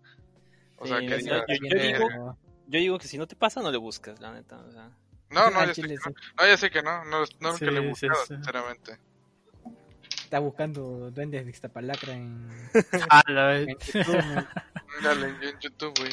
O 0.78 0.86
sea, 0.86 0.98
Sí, 1.00 1.06
que 1.08 1.20
sea, 1.22 1.38
yo- 1.48 1.68
yo 1.68 1.78
digo-. 1.82 2.38
Yo 2.68 2.78
digo 2.80 2.98
que 2.98 3.08
si 3.08 3.18
no 3.18 3.26
te 3.26 3.34
pasa, 3.34 3.60
no 3.60 3.70
le 3.72 3.78
buscas, 3.78 4.20
la 4.20 4.32
neta. 4.32 4.56
O 4.58 4.70
sea. 4.70 4.90
No, 5.30 5.50
no, 5.50 5.64
ya 5.66 5.74
sé, 5.74 5.82
que 5.82 5.94
no, 5.94 6.12
no, 6.38 6.46
ya 6.46 6.56
sé 6.56 6.70
que 6.70 6.82
no, 6.82 7.04
no, 7.06 7.24
no 7.40 7.52
Sí, 7.54 7.64
que 7.64 7.70
le 7.72 7.78
he 7.80 7.82
sí, 7.82 7.88
buscado, 7.88 8.26
sí. 8.26 8.34
sinceramente. 8.34 8.98
Está 10.26 10.40
buscando 10.40 11.12
duendes 11.12 11.44
de 11.44 11.52
Iztapalacra 11.52 12.12
en, 12.12 12.48
Ah, 13.10 13.22
la 13.28 13.46
vez. 13.46 13.68
en 13.68 13.76
YouTube. 14.02 14.46
Dale, 15.00 15.28
en, 15.28 15.60
YouTube, 15.60 15.94
güey. 16.00 16.12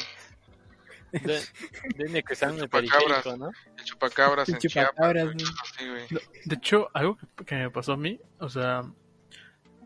De, 1.10 2.12
de 2.12 2.22
que 2.22 2.32
están 2.32 2.50
en 2.54 2.60
el 2.60 2.70
Chupacabras. 2.70 3.36
¿no? 3.36 3.50
El 3.76 3.84
chupacabras 3.84 4.48
en 4.50 4.58
Chupacabras, 4.58 5.36
Chiapas, 5.36 5.72
sí. 5.76 5.88
güey. 5.88 6.06
De 6.44 6.54
hecho, 6.54 6.90
algo 6.94 7.16
que, 7.16 7.44
que 7.44 7.56
me 7.56 7.70
pasó 7.70 7.94
a 7.94 7.96
mí, 7.96 8.20
o 8.38 8.48
sea, 8.48 8.84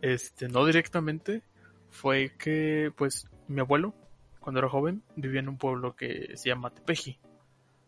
este, 0.03 0.47
no 0.51 0.67
directamente, 0.67 1.43
fue 1.89 2.35
que, 2.39 2.93
pues, 2.99 3.27
mi 3.47 3.61
abuelo, 3.61 3.95
cuando 4.41 4.59
era 4.59 4.69
joven, 4.69 5.03
vivía 5.17 5.41
en 5.41 5.49
un 5.49 5.57
pueblo 5.57 5.97
que 5.97 6.37
se 6.37 6.51
llama 6.51 6.69
Tepeji. 6.69 7.19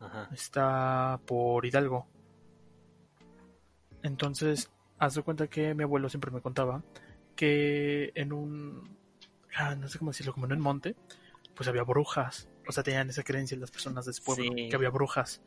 Ajá. 0.00 0.31
Está 0.33 1.20
por 1.26 1.66
Hidalgo. 1.66 2.07
Entonces, 4.03 4.70
haz 5.01 5.15
de 5.15 5.23
cuenta 5.23 5.49
que 5.49 5.75
mi 5.75 5.83
abuelo 5.83 6.09
siempre 6.09 6.31
me 6.31 6.41
contaba 6.41 6.85
que 7.35 8.13
en 8.15 8.33
un, 8.33 8.97
ah, 9.57 9.75
no 9.75 9.89
sé 9.89 9.99
cómo 9.99 10.11
decirlo, 10.13 10.33
como 10.33 10.47
en 10.47 10.53
un 10.53 10.61
monte, 10.61 10.95
pues 11.55 11.69
había 11.69 11.83
brujas. 11.83 12.49
O 12.69 12.73
sea, 12.73 12.83
tenían 12.83 13.09
esa 13.11 13.23
creencia 13.25 13.57
las 13.59 13.71
personas 13.71 14.05
de 14.05 14.13
ese 14.13 14.23
pueblo, 14.23 14.45
Sí. 14.55 14.69
que 14.69 14.77
había 14.77 14.91
brujas. 14.91 15.41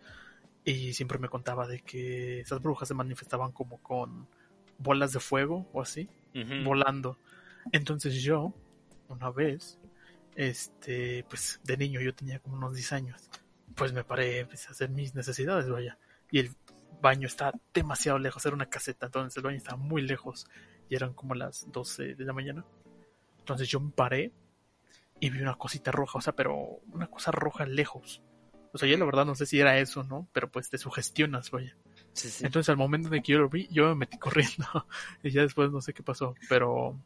Y 0.66 0.94
siempre 0.94 1.20
me 1.20 1.30
contaba 1.30 1.68
de 1.68 1.80
que 1.82 2.40
esas 2.42 2.62
brujas 2.62 2.88
se 2.88 2.94
manifestaban 2.94 3.52
como 3.52 3.78
con 3.82 4.28
bolas 4.78 5.14
de 5.14 5.20
fuego 5.20 5.70
o 5.72 5.82
así, 5.82 6.10
volando. 6.64 7.18
Entonces 7.72 8.22
yo, 8.24 8.54
una 9.08 9.30
vez, 9.30 9.80
este, 10.36 11.24
pues 11.30 11.60
de 11.64 11.78
niño 11.78 12.02
yo 12.02 12.14
tenía 12.16 12.40
como 12.40 12.56
unos 12.58 12.74
10 12.74 12.92
años, 12.94 13.30
pues 13.76 13.94
me 13.94 14.04
paré, 14.04 14.40
empecé 14.40 14.70
a 14.70 14.72
hacer 14.72 14.90
mis 14.90 15.14
necesidades, 15.16 15.70
vaya. 15.70 15.98
Y 16.32 16.40
el 16.40 16.50
baño 17.04 17.28
estaba 17.28 17.54
demasiado 17.74 18.18
lejos, 18.18 18.44
era 18.46 18.56
una 18.56 18.70
caseta, 18.70 19.08
entonces 19.08 19.36
el 19.38 19.44
baño 19.44 19.58
estaba 19.58 19.78
muy 19.78 20.02
lejos 20.02 20.48
y 20.90 20.96
eran 20.96 21.14
como 21.14 21.36
las 21.36 21.70
12 21.72 22.16
de 22.16 22.24
la 22.24 22.34
mañana. 22.34 22.66
Entonces 23.40 23.68
yo 23.68 23.80
me 23.82 23.92
paré 23.92 24.32
y 25.20 25.30
vi 25.30 25.42
una 25.42 25.56
cosita 25.56 25.92
roja, 25.92 26.18
o 26.18 26.22
sea, 26.22 26.34
pero 26.34 26.56
una 26.92 27.08
cosa 27.08 27.32
roja 27.32 27.66
lejos. 27.66 28.24
O 28.72 28.78
sea, 28.78 28.90
yo 28.90 28.98
la 28.98 29.06
verdad 29.06 29.26
no 29.26 29.36
sé 29.36 29.46
si 29.46 29.60
era 29.60 29.78
eso, 29.78 30.04
¿no? 30.04 30.28
Pero 30.32 30.50
pues 30.50 30.70
te 30.70 30.78
sugestionas, 30.78 31.52
vaya. 31.52 31.76
Sí, 32.14 32.30
sí. 32.30 32.46
Entonces 32.46 32.70
al 32.70 32.78
momento 32.78 33.10
de 33.10 33.22
que 33.22 33.34
yo 33.34 33.40
lo 33.40 33.50
vi, 33.50 33.68
yo 33.70 33.90
me 33.90 33.96
metí 33.96 34.18
corriendo. 34.18 34.66
y 35.24 35.30
ya 35.30 35.42
después 35.42 35.72
no 35.72 35.82
sé 35.82 35.94
qué 35.94 36.02
pasó. 36.04 36.36
Pero 36.48 36.98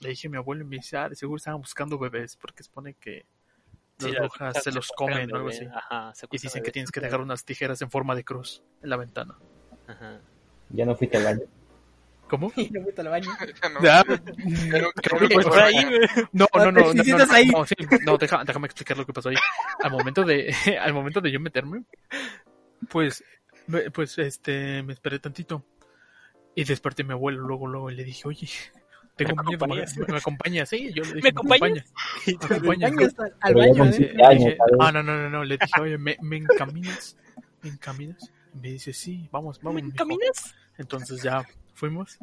le 0.00 0.10
dije 0.10 0.28
a 0.28 0.30
mi 0.30 0.36
abuelo 0.36 0.62
y 0.62 0.66
me 0.66 0.76
dice, 0.76 0.98
ah, 0.98 1.08
de 1.08 1.16
seguro 1.16 1.38
estaban 1.38 1.60
buscando 1.60 1.98
bebés 1.98 2.36
porque 2.36 2.62
supone 2.62 2.94
que 2.94 3.24
Sí, 3.98 4.04
las 4.06 4.12
las 4.12 4.20
brujas 4.20 4.62
se 4.62 4.72
los 4.72 4.88
comen 4.88 5.32
o 5.32 5.36
algo 5.36 5.48
así. 5.48 5.64
Ajá, 5.64 6.10
Y 6.12 6.16
secuestran 6.16 6.28
dicen 6.50 6.62
que 6.62 6.70
tienes 6.70 6.90
que 6.90 7.00
dejar 7.00 7.20
unas 7.20 7.44
tijeras 7.44 7.80
en 7.82 7.90
forma 7.90 8.14
de 8.14 8.24
cruz 8.24 8.62
en 8.82 8.90
la 8.90 8.96
ventana. 8.96 9.34
Ajá. 9.86 10.20
Ya 10.70 10.84
no 10.84 10.94
fuiste 10.96 11.16
al 11.16 11.24
baño. 11.24 11.40
¿Cómo? 12.28 12.52
Y 12.56 12.70
no 12.70 12.82
fuiste 12.82 13.00
al 13.00 13.08
baño. 13.08 13.30
Ya 13.62 13.68
no. 13.70 13.82
Ya, 13.82 14.04
No, 16.32 16.46
no, 16.54 16.72
no, 16.72 16.72
no, 16.72 16.92
no, 16.92 17.32
ahí. 17.32 17.46
no, 17.46 17.64
sí, 17.64 17.74
no, 18.04 18.18
deja- 18.18 18.44
déjame 18.44 18.66
explicar 18.66 18.96
lo 18.96 19.06
que 19.06 19.12
pasó 19.12 19.28
ahí. 19.30 19.36
Al 19.82 19.90
momento 19.90 20.24
de, 20.24 20.52
al 20.80 20.92
momento 20.92 21.20
de 21.20 21.30
yo 21.32 21.40
meterme, 21.40 21.84
pues, 22.88 23.24
me- 23.66 23.90
pues, 23.90 24.18
este, 24.18 24.82
me 24.82 24.92
esperé 24.92 25.18
tantito 25.18 25.64
y 26.54 26.64
desperté 26.64 27.02
a 27.02 27.06
mi 27.06 27.12
abuelo 27.12 27.40
luego, 27.46 27.66
luego 27.66 27.90
y 27.90 27.94
le 27.96 28.04
dije, 28.04 28.26
oye, 28.28 28.48
tengo 29.16 29.34
¿Me 29.34 29.54
acompañas? 29.54 29.96
¿me, 29.96 30.06
me 30.06 30.18
acompañas? 30.18 30.68
Sí, 30.68 30.92
yo 30.94 31.02
le 31.02 31.14
dije, 31.14 31.22
¿Me 31.22 31.28
acompañas? 31.30 31.92
Te. 32.24 32.36
Al 33.40 33.54
baño, 33.54 33.82
al 33.84 33.94
¿eh? 33.94 34.58
ah, 34.78 34.92
no, 34.92 35.02
no, 35.02 35.16
no, 35.16 35.30
no, 35.30 35.44
le 35.44 35.56
dije, 35.56 35.80
oye, 35.80 35.98
¿me, 35.98 36.16
me 36.20 36.36
encaminas? 36.36 37.16
¿Me 37.62 37.70
encaminas? 37.70 38.30
Y 38.54 38.58
me 38.58 38.68
dice, 38.68 38.92
sí, 38.92 39.28
vamos, 39.32 39.60
vamos. 39.62 39.82
¿Me 39.82 39.86
mijo". 39.88 39.96
caminas? 39.96 40.54
Entonces 40.78 41.22
ya 41.22 41.46
fuimos. 41.74 42.18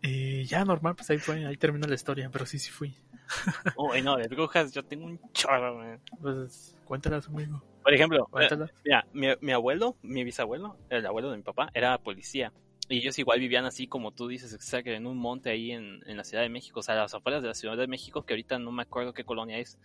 Y 0.00 0.44
ya 0.44 0.64
normal, 0.64 0.94
pues 0.94 1.10
ahí 1.10 1.18
fue, 1.18 1.44
ahí 1.44 1.56
termina 1.56 1.86
la 1.86 1.94
historia, 1.94 2.30
pero 2.30 2.46
sí, 2.46 2.58
sí 2.58 2.70
fui. 2.70 2.94
Uy, 3.76 4.00
no, 4.00 4.16
de 4.16 4.28
brujas 4.28 4.72
yo 4.72 4.84
tengo 4.84 5.06
un 5.06 5.20
chorro, 5.32 5.76
man. 5.76 6.00
Pues 6.20 6.76
cuéntalas, 6.84 7.28
amigo. 7.28 7.62
Por 7.82 7.92
ejemplo, 7.92 8.24
eh, 8.24 8.30
Cuéntalas. 8.30 8.70
mira, 8.84 9.06
mi, 9.12 9.28
mi 9.40 9.52
abuelo, 9.52 9.96
mi 10.02 10.24
bisabuelo, 10.24 10.76
el 10.88 11.04
abuelo 11.04 11.30
de 11.30 11.38
mi 11.38 11.42
papá, 11.42 11.70
era 11.74 11.98
policía. 11.98 12.52
Y 12.88 12.98
ellos 12.98 13.18
igual 13.18 13.40
vivían 13.40 13.66
así 13.66 13.86
como 13.86 14.12
tú 14.12 14.28
dices, 14.28 14.54
exacto, 14.54 14.90
en 14.90 15.06
un 15.06 15.18
monte 15.18 15.50
ahí 15.50 15.72
en, 15.72 16.00
en 16.06 16.16
la 16.16 16.24
Ciudad 16.24 16.42
de 16.42 16.48
México, 16.48 16.80
o 16.80 16.82
sea, 16.82 16.94
a 16.94 16.98
las 16.98 17.14
afueras 17.14 17.42
de 17.42 17.48
la 17.48 17.54
Ciudad 17.54 17.76
de 17.76 17.86
México, 17.86 18.24
que 18.24 18.32
ahorita 18.32 18.58
no 18.58 18.72
me 18.72 18.82
acuerdo 18.82 19.12
qué 19.12 19.24
colonia 19.24 19.58
es. 19.58 19.78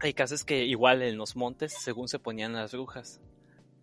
Hay 0.00 0.14
casos 0.14 0.44
que 0.44 0.64
igual 0.64 1.02
en 1.02 1.18
los 1.18 1.36
montes, 1.36 1.74
según 1.78 2.08
se 2.08 2.18
ponían 2.18 2.54
las 2.54 2.72
brujas. 2.72 3.20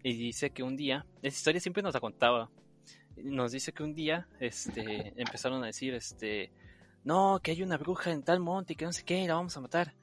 Y 0.01 0.15
dice 0.15 0.49
que 0.49 0.63
un 0.63 0.75
día, 0.75 1.05
esa 1.21 1.37
historia 1.37 1.61
siempre 1.61 1.83
nos 1.83 1.93
la 1.93 1.99
contaba, 1.99 2.49
nos 3.23 3.51
dice 3.51 3.71
que 3.71 3.83
un 3.83 3.93
día 3.93 4.27
este, 4.39 5.13
empezaron 5.17 5.63
a 5.63 5.67
decir, 5.67 5.93
este, 5.93 6.51
no, 7.03 7.39
que 7.43 7.51
hay 7.51 7.61
una 7.61 7.77
bruja 7.77 8.11
en 8.11 8.23
tal 8.23 8.39
monte 8.39 8.73
y 8.73 8.75
que 8.75 8.85
no 8.85 8.93
sé 8.93 9.03
qué, 9.03 9.19
y 9.21 9.27
la 9.27 9.35
vamos 9.35 9.55
a 9.57 9.61
matar. 9.61 9.93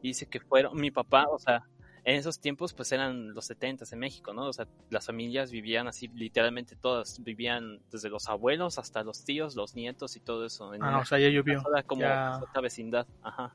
Y 0.00 0.08
dice 0.08 0.26
que 0.26 0.40
fueron, 0.40 0.74
mi 0.80 0.90
papá, 0.90 1.26
o 1.28 1.38
sea, 1.38 1.68
en 2.08 2.14
esos 2.16 2.40
tiempos 2.40 2.72
pues 2.72 2.90
eran 2.92 3.34
los 3.34 3.44
70 3.44 3.84
en 3.92 3.98
México, 3.98 4.32
¿no? 4.32 4.46
O 4.46 4.52
sea, 4.54 4.66
las 4.88 5.04
familias 5.04 5.50
vivían 5.50 5.88
así, 5.88 6.08
literalmente 6.08 6.74
todas, 6.74 7.22
vivían 7.22 7.80
desde 7.90 8.08
los 8.08 8.28
abuelos 8.28 8.78
hasta 8.78 9.04
los 9.04 9.24
tíos, 9.24 9.54
los 9.56 9.74
nietos 9.74 10.16
y 10.16 10.20
todo 10.20 10.46
eso. 10.46 10.72
En 10.72 10.82
Ah, 10.82 10.88
una 10.88 10.98
o 11.00 11.04
sea, 11.04 11.18
ya 11.18 11.28
llovió. 11.28 11.62
como 11.86 12.00
ya. 12.02 12.40
otra 12.42 12.62
vecindad, 12.62 13.06
ajá. 13.22 13.54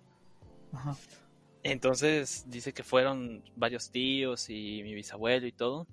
Ajá. 0.72 0.96
Entonces 1.64 2.46
dice 2.48 2.74
que 2.74 2.84
fueron 2.84 3.44
varios 3.56 3.90
tíos 3.90 4.50
y 4.52 4.84
mi 4.84 4.94
bisabuelo 4.94 5.48
y 5.48 5.52
todo. 5.52 5.88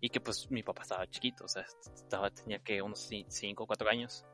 Y 0.00 0.08
que 0.08 0.20
pues 0.20 0.50
mi 0.52 0.62
papá 0.62 0.82
estaba 0.82 1.06
chiquito, 1.10 1.44
o 1.46 1.48
sea, 1.48 1.66
estaba, 1.94 2.30
tenía 2.30 2.60
que 2.60 2.80
unos 2.80 3.10
5 3.28 3.64
o 3.64 3.66
4 3.66 3.90
años. 3.90 4.24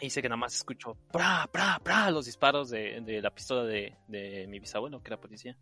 Y 0.00 0.06
dice 0.06 0.22
que 0.22 0.28
nada 0.28 0.38
más 0.38 0.54
escuchó 0.54 0.96
¡pra, 1.12 1.48
pra, 1.52 1.78
pra! 1.82 2.10
los 2.10 2.26
disparos 2.26 2.70
de, 2.70 3.00
de 3.02 3.20
la 3.20 3.30
pistola 3.30 3.64
de, 3.64 3.96
de 4.08 4.46
mi 4.48 4.58
bisabuelo, 4.58 5.02
que 5.02 5.08
era 5.10 5.20
policía. 5.20 5.56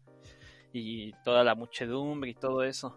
Y 0.72 1.12
toda 1.24 1.42
la 1.44 1.54
muchedumbre 1.54 2.30
y 2.30 2.34
todo 2.34 2.62
eso. 2.62 2.96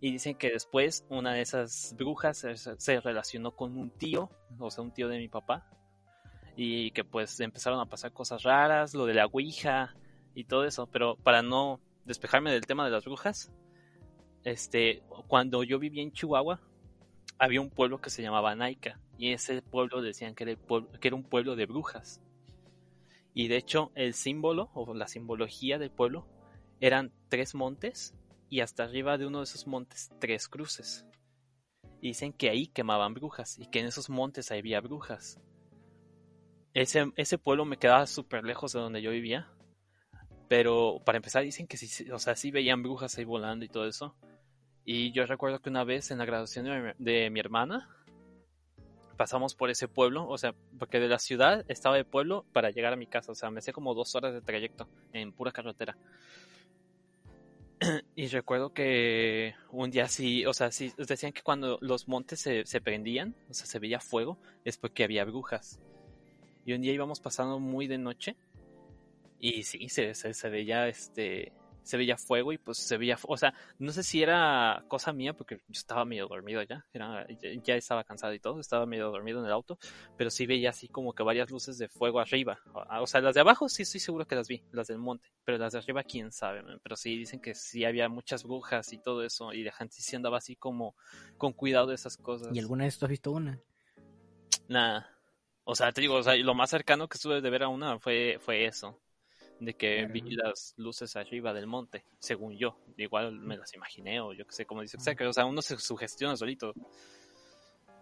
Y 0.00 0.12
dicen 0.12 0.34
que 0.34 0.50
después 0.50 1.04
una 1.10 1.34
de 1.34 1.42
esas 1.42 1.94
brujas 1.96 2.38
se, 2.38 2.56
se 2.56 3.00
relacionó 3.00 3.54
con 3.54 3.76
un 3.76 3.90
tío, 3.90 4.30
o 4.58 4.70
sea, 4.70 4.82
un 4.82 4.92
tío 4.92 5.08
de 5.08 5.18
mi 5.18 5.28
papá. 5.28 5.68
y 6.56 6.90
que 6.92 7.04
pues 7.04 7.38
empezaron 7.40 7.80
a 7.80 7.86
pasar 7.86 8.12
cosas 8.12 8.42
raras, 8.42 8.94
lo 8.94 9.06
de 9.06 9.14
la 9.14 9.26
Ouija 9.26 9.94
y 10.34 10.44
todo 10.44 10.64
eso, 10.64 10.86
pero 10.86 11.16
para 11.16 11.42
no 11.42 11.80
despejarme 12.04 12.50
del 12.52 12.66
tema 12.66 12.84
de 12.84 12.90
las 12.90 13.04
brujas, 13.04 13.52
este, 14.44 15.02
cuando 15.28 15.62
yo 15.64 15.78
vivía 15.78 16.02
en 16.02 16.12
Chihuahua, 16.12 16.60
había 17.40 17.62
un 17.62 17.70
pueblo 17.70 18.00
que 18.00 18.10
se 18.10 18.22
llamaba 18.22 18.54
Naica 18.54 19.00
y 19.16 19.32
ese 19.32 19.62
pueblo 19.62 20.02
decían 20.02 20.34
que 20.34 20.58
era 21.00 21.16
un 21.16 21.24
pueblo 21.24 21.56
de 21.56 21.64
brujas. 21.64 22.20
Y 23.32 23.48
de 23.48 23.56
hecho 23.56 23.92
el 23.94 24.12
símbolo 24.12 24.70
o 24.74 24.92
la 24.92 25.08
simbología 25.08 25.78
del 25.78 25.90
pueblo 25.90 26.28
eran 26.80 27.12
tres 27.30 27.54
montes 27.54 28.14
y 28.50 28.60
hasta 28.60 28.84
arriba 28.84 29.16
de 29.16 29.26
uno 29.26 29.38
de 29.38 29.44
esos 29.44 29.66
montes 29.66 30.10
tres 30.20 30.48
cruces. 30.48 31.06
Y 32.02 32.08
dicen 32.08 32.34
que 32.34 32.50
ahí 32.50 32.66
quemaban 32.66 33.14
brujas 33.14 33.58
y 33.58 33.66
que 33.66 33.80
en 33.80 33.86
esos 33.86 34.10
montes 34.10 34.50
había 34.50 34.82
brujas. 34.82 35.40
Ese, 36.74 37.10
ese 37.16 37.38
pueblo 37.38 37.64
me 37.64 37.78
quedaba 37.78 38.06
súper 38.06 38.44
lejos 38.44 38.74
de 38.74 38.80
donde 38.80 39.00
yo 39.00 39.10
vivía. 39.12 39.50
Pero 40.48 41.00
para 41.06 41.16
empezar 41.16 41.42
dicen 41.42 41.66
que 41.66 41.78
sí, 41.78 42.10
o 42.10 42.18
sea, 42.18 42.36
sí 42.36 42.50
veían 42.50 42.82
brujas 42.82 43.16
ahí 43.16 43.24
volando 43.24 43.64
y 43.64 43.68
todo 43.68 43.86
eso. 43.86 44.14
Y 44.92 45.12
yo 45.12 45.24
recuerdo 45.24 45.60
que 45.60 45.70
una 45.70 45.84
vez 45.84 46.10
en 46.10 46.18
la 46.18 46.24
graduación 46.24 46.64
de 46.64 46.94
mi, 46.98 47.30
de 47.30 47.38
hermana 47.38 47.88
pasamos 49.16 49.54
por 49.54 49.70
ese 49.70 49.86
pueblo, 49.86 50.26
o 50.26 50.36
sea, 50.36 50.52
porque 50.80 50.98
de 50.98 51.06
la 51.06 51.20
ciudad 51.20 51.64
estaba 51.68 51.96
el 51.96 52.04
pueblo 52.04 52.44
para 52.52 52.70
llegar 52.70 52.92
a 52.92 52.96
mi 52.96 53.06
casa, 53.06 53.30
o 53.30 53.36
sea, 53.36 53.52
me 53.52 53.60
hacía 53.60 53.72
como 53.72 53.94
dos 53.94 54.16
horas 54.16 54.34
de 54.34 54.40
trayecto 54.40 54.88
en 55.12 55.30
pura 55.32 55.52
carretera. 55.52 55.96
Y 58.16 58.26
recuerdo 58.26 58.74
que 58.74 59.54
un 59.70 59.92
día 59.92 60.08
sí, 60.08 60.44
o 60.44 60.52
sea, 60.52 60.72
sí, 60.72 60.92
decían 60.98 61.32
que 61.32 61.42
cuando 61.42 61.78
los 61.80 62.08
montes 62.08 62.40
se, 62.40 62.66
se 62.66 62.80
prendían, 62.80 63.36
o 63.48 63.54
sea, 63.54 63.66
se 63.66 63.78
veía 63.78 64.00
fuego, 64.00 64.40
es 64.64 64.76
porque 64.76 65.04
había 65.04 65.24
brujas. 65.24 65.78
Y 66.66 66.72
un 66.72 66.80
día 66.82 66.92
íbamos 66.92 67.20
pasando 67.20 67.60
muy 67.60 67.86
de 67.86 67.98
noche 67.98 68.36
y 69.38 69.62
sí, 69.62 69.88
se, 69.88 70.14
se, 70.16 70.34
se 70.34 70.48
veía 70.50 70.88
este, 70.88 71.52
se 71.90 71.96
veía 71.96 72.16
fuego 72.16 72.52
y 72.52 72.58
pues 72.58 72.78
se 72.78 72.96
veía, 72.96 73.18
o 73.26 73.36
sea, 73.36 73.52
no 73.80 73.90
sé 73.90 74.04
si 74.04 74.22
era 74.22 74.84
cosa 74.86 75.12
mía 75.12 75.34
porque 75.34 75.56
yo 75.56 75.80
estaba 75.80 76.04
medio 76.04 76.28
dormido 76.28 76.62
ya, 76.62 76.86
era, 76.92 77.26
ya, 77.64 77.74
estaba 77.74 78.04
cansado 78.04 78.32
y 78.32 78.38
todo, 78.38 78.60
estaba 78.60 78.86
medio 78.86 79.10
dormido 79.10 79.40
en 79.40 79.46
el 79.46 79.52
auto, 79.52 79.76
pero 80.16 80.30
sí 80.30 80.46
veía 80.46 80.70
así 80.70 80.86
como 80.86 81.12
que 81.12 81.24
varias 81.24 81.50
luces 81.50 81.78
de 81.78 81.88
fuego 81.88 82.20
arriba. 82.20 82.60
O, 82.72 83.02
o 83.02 83.06
sea, 83.08 83.20
las 83.20 83.34
de 83.34 83.40
abajo 83.40 83.68
sí 83.68 83.82
estoy 83.82 83.98
seguro 83.98 84.24
que 84.24 84.36
las 84.36 84.46
vi, 84.46 84.62
las 84.70 84.86
del 84.86 84.98
monte, 84.98 85.32
pero 85.44 85.58
las 85.58 85.72
de 85.72 85.80
arriba 85.80 86.04
quién 86.04 86.30
sabe, 86.30 86.62
man. 86.62 86.78
pero 86.80 86.94
sí 86.94 87.16
dicen 87.16 87.40
que 87.40 87.56
sí 87.56 87.84
había 87.84 88.08
muchas 88.08 88.44
brujas 88.44 88.92
y 88.92 88.98
todo 88.98 89.24
eso 89.24 89.52
y 89.52 89.64
la 89.64 89.72
gente 89.72 89.96
sí 89.98 90.14
andaba 90.14 90.38
así 90.38 90.54
como 90.54 90.94
con 91.38 91.52
cuidado 91.52 91.88
de 91.88 91.96
esas 91.96 92.16
cosas. 92.16 92.54
¿Y 92.54 92.60
alguna 92.60 92.84
vez 92.84 92.98
tú 92.98 93.06
has 93.06 93.10
visto 93.10 93.32
una? 93.32 93.58
Nada. 94.68 95.10
O 95.64 95.74
sea, 95.74 95.90
te 95.90 96.02
digo, 96.02 96.14
o 96.14 96.22
sea, 96.22 96.36
lo 96.36 96.54
más 96.54 96.70
cercano 96.70 97.08
que 97.08 97.16
estuve 97.16 97.40
de 97.40 97.50
ver 97.50 97.64
a 97.64 97.68
una 97.68 97.98
fue, 97.98 98.38
fue 98.40 98.66
eso. 98.66 99.00
De 99.60 99.74
que 99.74 99.98
Claro. 99.98 100.12
vi 100.14 100.20
las 100.30 100.74
luces 100.78 101.16
arriba 101.16 101.52
del 101.52 101.66
monte, 101.66 102.04
según 102.18 102.56
yo. 102.56 102.78
Igual 102.96 103.32
me 103.32 103.56
las 103.58 103.74
imaginé, 103.74 104.18
o 104.20 104.32
yo 104.32 104.46
qué 104.46 104.52
sé, 104.52 104.64
como 104.66 104.80
dice 104.82 104.96
Xacker, 104.98 105.26
O 105.26 105.32
sea, 105.32 105.44
uno 105.44 105.60
se 105.62 105.76
sugestiona 105.78 106.34
solito. 106.36 106.72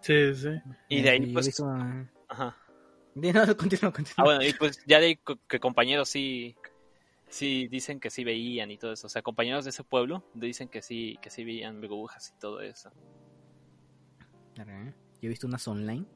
Sí, 0.00 0.34
sí. 0.34 0.48
Y 0.88 1.02
de 1.02 1.10
ahí, 1.10 1.32
pues. 1.32 1.58
una- 1.60 2.10
Ajá. 2.28 2.56
No, 3.14 3.22
continúa, 3.56 3.92
continúa. 3.92 4.14
Ah, 4.18 4.22
bueno, 4.24 4.44
y 4.44 4.52
pues 4.52 4.78
ya 4.86 5.00
de 5.00 5.06
ahí 5.06 5.20
que 5.48 5.58
compañeros 5.60 6.08
sí. 6.08 6.54
Sí, 7.30 7.66
dicen 7.68 8.00
que 8.00 8.08
sí 8.08 8.24
veían 8.24 8.70
y 8.70 8.78
todo 8.78 8.92
eso. 8.92 9.06
O 9.06 9.10
sea, 9.10 9.20
compañeros 9.20 9.64
de 9.64 9.70
ese 9.70 9.84
pueblo 9.84 10.24
dicen 10.34 10.68
que 10.68 10.80
sí, 10.80 11.18
que 11.20 11.28
sí 11.28 11.44
veían 11.44 11.78
brujas 11.80 12.32
y 12.34 12.38
todo 12.40 12.62
eso. 12.62 12.90
Claro. 14.54 14.72
Yo 15.20 15.26
he 15.26 15.28
visto 15.28 15.46
unas 15.46 15.66
online. 15.68 16.06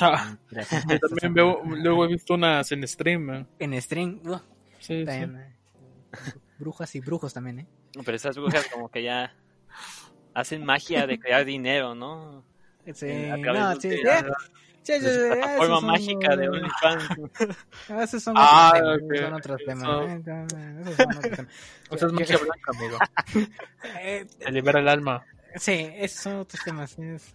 Ah, 0.00 0.36
Gracias. 0.50 0.84
yo 0.88 0.98
también 0.98 1.34
veo, 1.34 1.62
luego 1.64 2.04
he 2.04 2.08
visto 2.08 2.34
unas 2.34 2.70
en 2.72 2.86
stream. 2.88 3.22
man. 3.22 3.48
En 3.58 3.80
stream. 3.82 4.20
uh, 4.24 4.38
Sí, 4.78 5.00
sí. 5.00 5.04
también, 5.04 5.36
eh. 5.36 5.56
Brujas 6.58 6.94
y 6.94 7.00
brujos 7.00 7.32
también, 7.34 7.60
¿eh? 7.60 7.66
Pero 8.04 8.16
esas 8.16 8.36
brujas 8.36 8.66
como 8.72 8.88
que 8.88 9.02
ya 9.02 9.34
hacen 10.34 10.64
magia 10.64 11.06
de 11.06 11.18
crear 11.18 11.44
dinero, 11.44 11.94
¿no? 11.94 12.44
Sí, 12.94 13.10
A 13.30 13.36
no, 13.36 13.74
de- 13.74 13.80
sí, 13.80 13.88
de- 13.90 13.96
sí, 13.96 14.02
de- 14.02 14.22
sí, 14.82 14.92
sí, 14.94 15.00
sí, 15.00 15.08
esos 15.56 15.80
son, 15.80 15.86
mágica 15.86 16.36
de 16.36 16.44
eh, 16.44 16.48
OnlyFans. 16.48 17.10
Esos 18.02 18.22
son 18.22 18.34
Ah, 18.38 18.72
otros 18.74 18.82
temas, 18.82 19.02
ok, 19.02 19.16
son 19.20 19.32
otros 19.34 19.60
temas. 19.64 19.82
eso- 19.82 20.56
eh, 20.56 20.80
esos 20.82 20.96
son 20.96 21.16
otros 21.16 21.36
temas. 21.36 21.52
O 21.90 21.98
sea, 21.98 22.08
es 22.08 22.12
magia 22.14 22.38
blanca, 22.38 22.72
amigo. 22.76 22.98
Eh, 24.00 24.26
Te 24.38 24.50
libera 24.52 24.80
el 24.80 24.88
alma. 24.88 25.24
Sí, 25.56 25.90
esos 25.94 26.22
son 26.22 26.36
otros 26.38 26.64
temas. 26.64 26.98
es- 26.98 27.32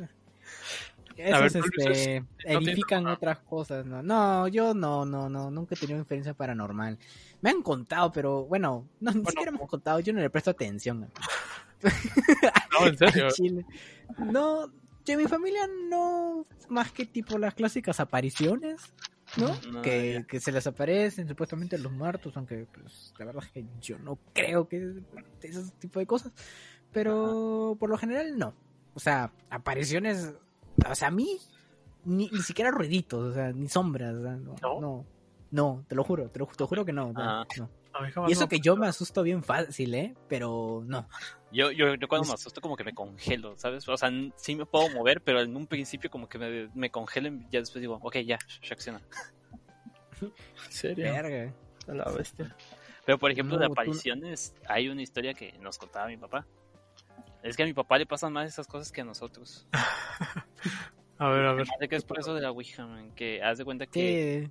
Ver, 1.18 1.46
Esos 1.46 1.56
este, 1.56 2.24
no 2.48 2.60
edifican 2.60 3.08
otras 3.08 3.40
cosas, 3.40 3.86
¿no? 3.86 4.04
No, 4.04 4.48
yo 4.48 4.74
no, 4.74 5.06
no, 5.06 5.30
no, 5.30 5.50
nunca 5.50 5.76
he 5.76 5.78
tenido 5.78 6.00
experiencia 6.00 6.34
paranormal. 6.34 6.98
Me 7.42 7.50
han 7.50 7.64
contado, 7.64 8.12
pero 8.12 8.46
bueno, 8.46 8.88
no, 9.00 9.12
ni 9.12 9.18
Bueno, 9.18 9.30
siquiera 9.32 9.52
me 9.52 9.60
han 9.60 9.68
contado, 9.68 10.00
yo 10.00 10.14
no 10.14 10.20
le 10.20 10.30
presto 10.30 10.52
atención. 10.52 11.00
No, 11.02 11.08
en 12.88 12.98
serio. 12.98 13.28
No, 14.18 14.72
de 15.06 15.18
mi 15.18 15.26
familia 15.26 15.68
no, 15.90 16.46
más 16.70 16.92
que 16.92 17.06
tipo 17.06 17.38
las 17.38 17.56
clásicas 17.56 18.00
apariciones, 18.00 18.82
¿no? 19.38 19.58
No, 19.72 19.82
que, 19.82 20.26
que 20.28 20.40
se 20.40 20.52
les 20.52 20.68
aparecen 20.68 21.28
supuestamente 21.28 21.78
los 21.78 21.92
muertos, 21.92 22.36
aunque 22.38 22.68
pues 22.72 23.14
la 23.18 23.26
verdad 23.26 23.44
es 23.44 23.52
que 23.52 23.66
yo 23.82 23.98
no 24.00 24.20
creo 24.34 24.68
que 24.68 25.02
ese 25.42 25.72
tipo 25.80 26.00
de 26.00 26.06
cosas. 26.06 26.32
Pero 26.92 27.76
por 27.80 27.90
lo 27.90 27.98
general 27.98 28.38
no. 28.38 28.54
O 28.94 29.00
sea, 29.00 29.32
apariciones, 29.50 30.34
o 30.90 30.96
sea, 30.96 31.08
a 31.08 31.12
mí 31.12 31.38
ni, 32.06 32.30
ni 32.30 32.40
siquiera 32.42 32.72
ruiditos, 32.72 33.32
o 33.32 33.34
sea, 33.34 33.52
ni 33.52 33.68
sombras, 33.70 34.14
o 34.16 34.22
sea, 34.24 34.32
no, 34.36 34.56
¿No? 34.62 34.82
no. 34.82 35.06
No, 35.50 35.86
te 35.88 35.96
lo 35.96 36.04
juro, 36.04 36.30
te 36.30 36.40
lo, 36.40 36.46
te 36.48 36.56
lo 36.60 36.68
juro 36.68 36.84
que 36.86 36.92
no. 36.94 37.14
no, 37.14 37.22
Ah. 37.22 37.46
no. 37.58 37.70
Y 38.28 38.34
eso 38.34 38.48
que 38.48 38.60
yo 38.60 38.76
me 38.78 38.86
asusto 38.86 39.24
bien 39.24 39.42
fácil, 39.42 39.96
¿eh? 39.96 40.14
Pero 40.28 40.84
no. 40.86 41.08
Yo, 41.52 41.72
yo, 41.72 41.96
yo 41.96 42.08
cuando 42.08 42.28
me 42.28 42.34
asusto 42.36 42.62
como 42.62 42.76
que 42.76 42.84
me 42.84 42.94
congelo, 42.94 43.58
¿sabes? 43.58 43.88
O 43.90 43.98
sea, 43.98 44.12
sí 44.36 44.56
me 44.56 44.68
puedo 44.68 44.88
mover, 44.90 45.22
pero 45.24 45.42
en 45.42 45.56
un 45.56 45.66
principio 45.66 46.12
como 46.12 46.30
que 46.30 46.38
me, 46.38 46.70
me 46.76 46.92
congelo 46.92 47.30
y 47.30 47.48
ya 47.50 47.60
después 47.60 47.82
digo, 47.82 47.98
ok, 48.02 48.18
ya, 48.18 48.38
reacciona. 48.62 49.02
En 50.22 50.32
serio. 50.72 51.06
Verga. 51.12 51.54
A 51.88 51.92
la 51.94 52.12
bestia. 52.12 52.56
Pero 53.06 53.18
por 53.18 53.32
ejemplo, 53.32 53.56
No, 53.56 53.62
de 53.62 53.68
tú- 53.68 53.74
apariciones, 53.74 54.54
hay 54.68 54.90
una 54.90 55.02
historia 55.02 55.34
que 55.34 55.54
nos 55.60 55.78
contaba 55.80 56.08
mi 56.08 56.18
papá. 56.18 56.46
Es 57.42 57.56
que 57.56 57.64
a 57.64 57.66
mi 57.66 57.74
papá 57.74 57.98
le 57.98 58.06
pasan 58.06 58.34
más 58.34 58.48
esas 58.48 58.68
cosas 58.68 58.92
que 58.92 59.02
a 59.02 59.06
nosotros. 59.06 59.68
A 61.18 61.30
ver, 61.30 61.46
a 61.46 61.54
ver. 61.54 61.68
Que 61.90 61.96
es 61.96 62.04
por 62.04 62.20
eso 62.20 62.34
de 62.34 62.42
la 62.42 62.52
Ouija, 62.52 62.86
man, 62.86 63.12
que 63.16 63.42
haz 63.42 63.58
de 63.58 63.66
cuenta 63.66 63.88
que, 63.88 64.50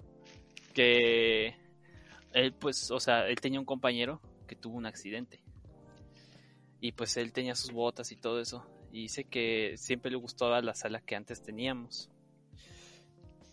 que 0.74 1.54
él 2.32 2.52
pues, 2.52 2.90
o 2.90 3.00
sea, 3.00 3.28
él 3.28 3.40
tenía 3.40 3.60
un 3.60 3.66
compañero 3.66 4.20
que 4.46 4.56
tuvo 4.56 4.76
un 4.76 4.86
accidente. 4.86 5.40
Y 6.80 6.92
pues 6.92 7.16
él 7.16 7.32
tenía 7.32 7.54
sus 7.54 7.70
botas 7.70 8.12
y 8.12 8.16
todo 8.16 8.40
eso. 8.40 8.66
Y 8.92 9.02
dice 9.02 9.24
que 9.24 9.74
siempre 9.76 10.10
le 10.10 10.16
gustaba 10.16 10.60
la 10.60 10.74
sala 10.74 11.00
que 11.00 11.16
antes 11.16 11.42
teníamos. 11.42 12.10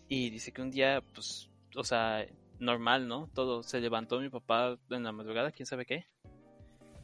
Y 0.08 0.30
dice 0.30 0.52
que 0.52 0.62
un 0.62 0.70
día, 0.70 1.02
pues, 1.14 1.50
o 1.74 1.84
sea, 1.84 2.26
normal, 2.58 3.08
¿no? 3.08 3.28
Todo. 3.34 3.62
Se 3.62 3.80
levantó 3.80 4.20
mi 4.20 4.28
papá 4.28 4.78
en 4.90 5.02
la 5.02 5.12
madrugada, 5.12 5.50
quién 5.52 5.66
sabe 5.66 5.86
qué. 5.86 6.06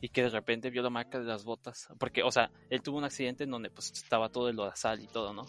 Y 0.01 0.09
que 0.09 0.23
de 0.23 0.31
repente 0.31 0.71
vio 0.71 0.83
la 0.83 0.91
marca 0.91 1.19
de 1.19 1.25
las 1.27 1.45
botas. 1.45 1.89
Porque, 1.99 2.23
o 2.23 2.31
sea, 2.31 2.51
él 2.71 2.81
tuvo 2.83 2.99
un 2.99 3.05
accidente 3.05 3.45
en 3.45 3.51
donde 3.51 3.71
pues 3.71 3.91
estaba 3.93 4.29
todo 4.31 4.49
el 4.49 4.57
lodazal 4.57 5.01
y 5.03 5.07
todo, 5.07 5.33
¿no? 5.35 5.45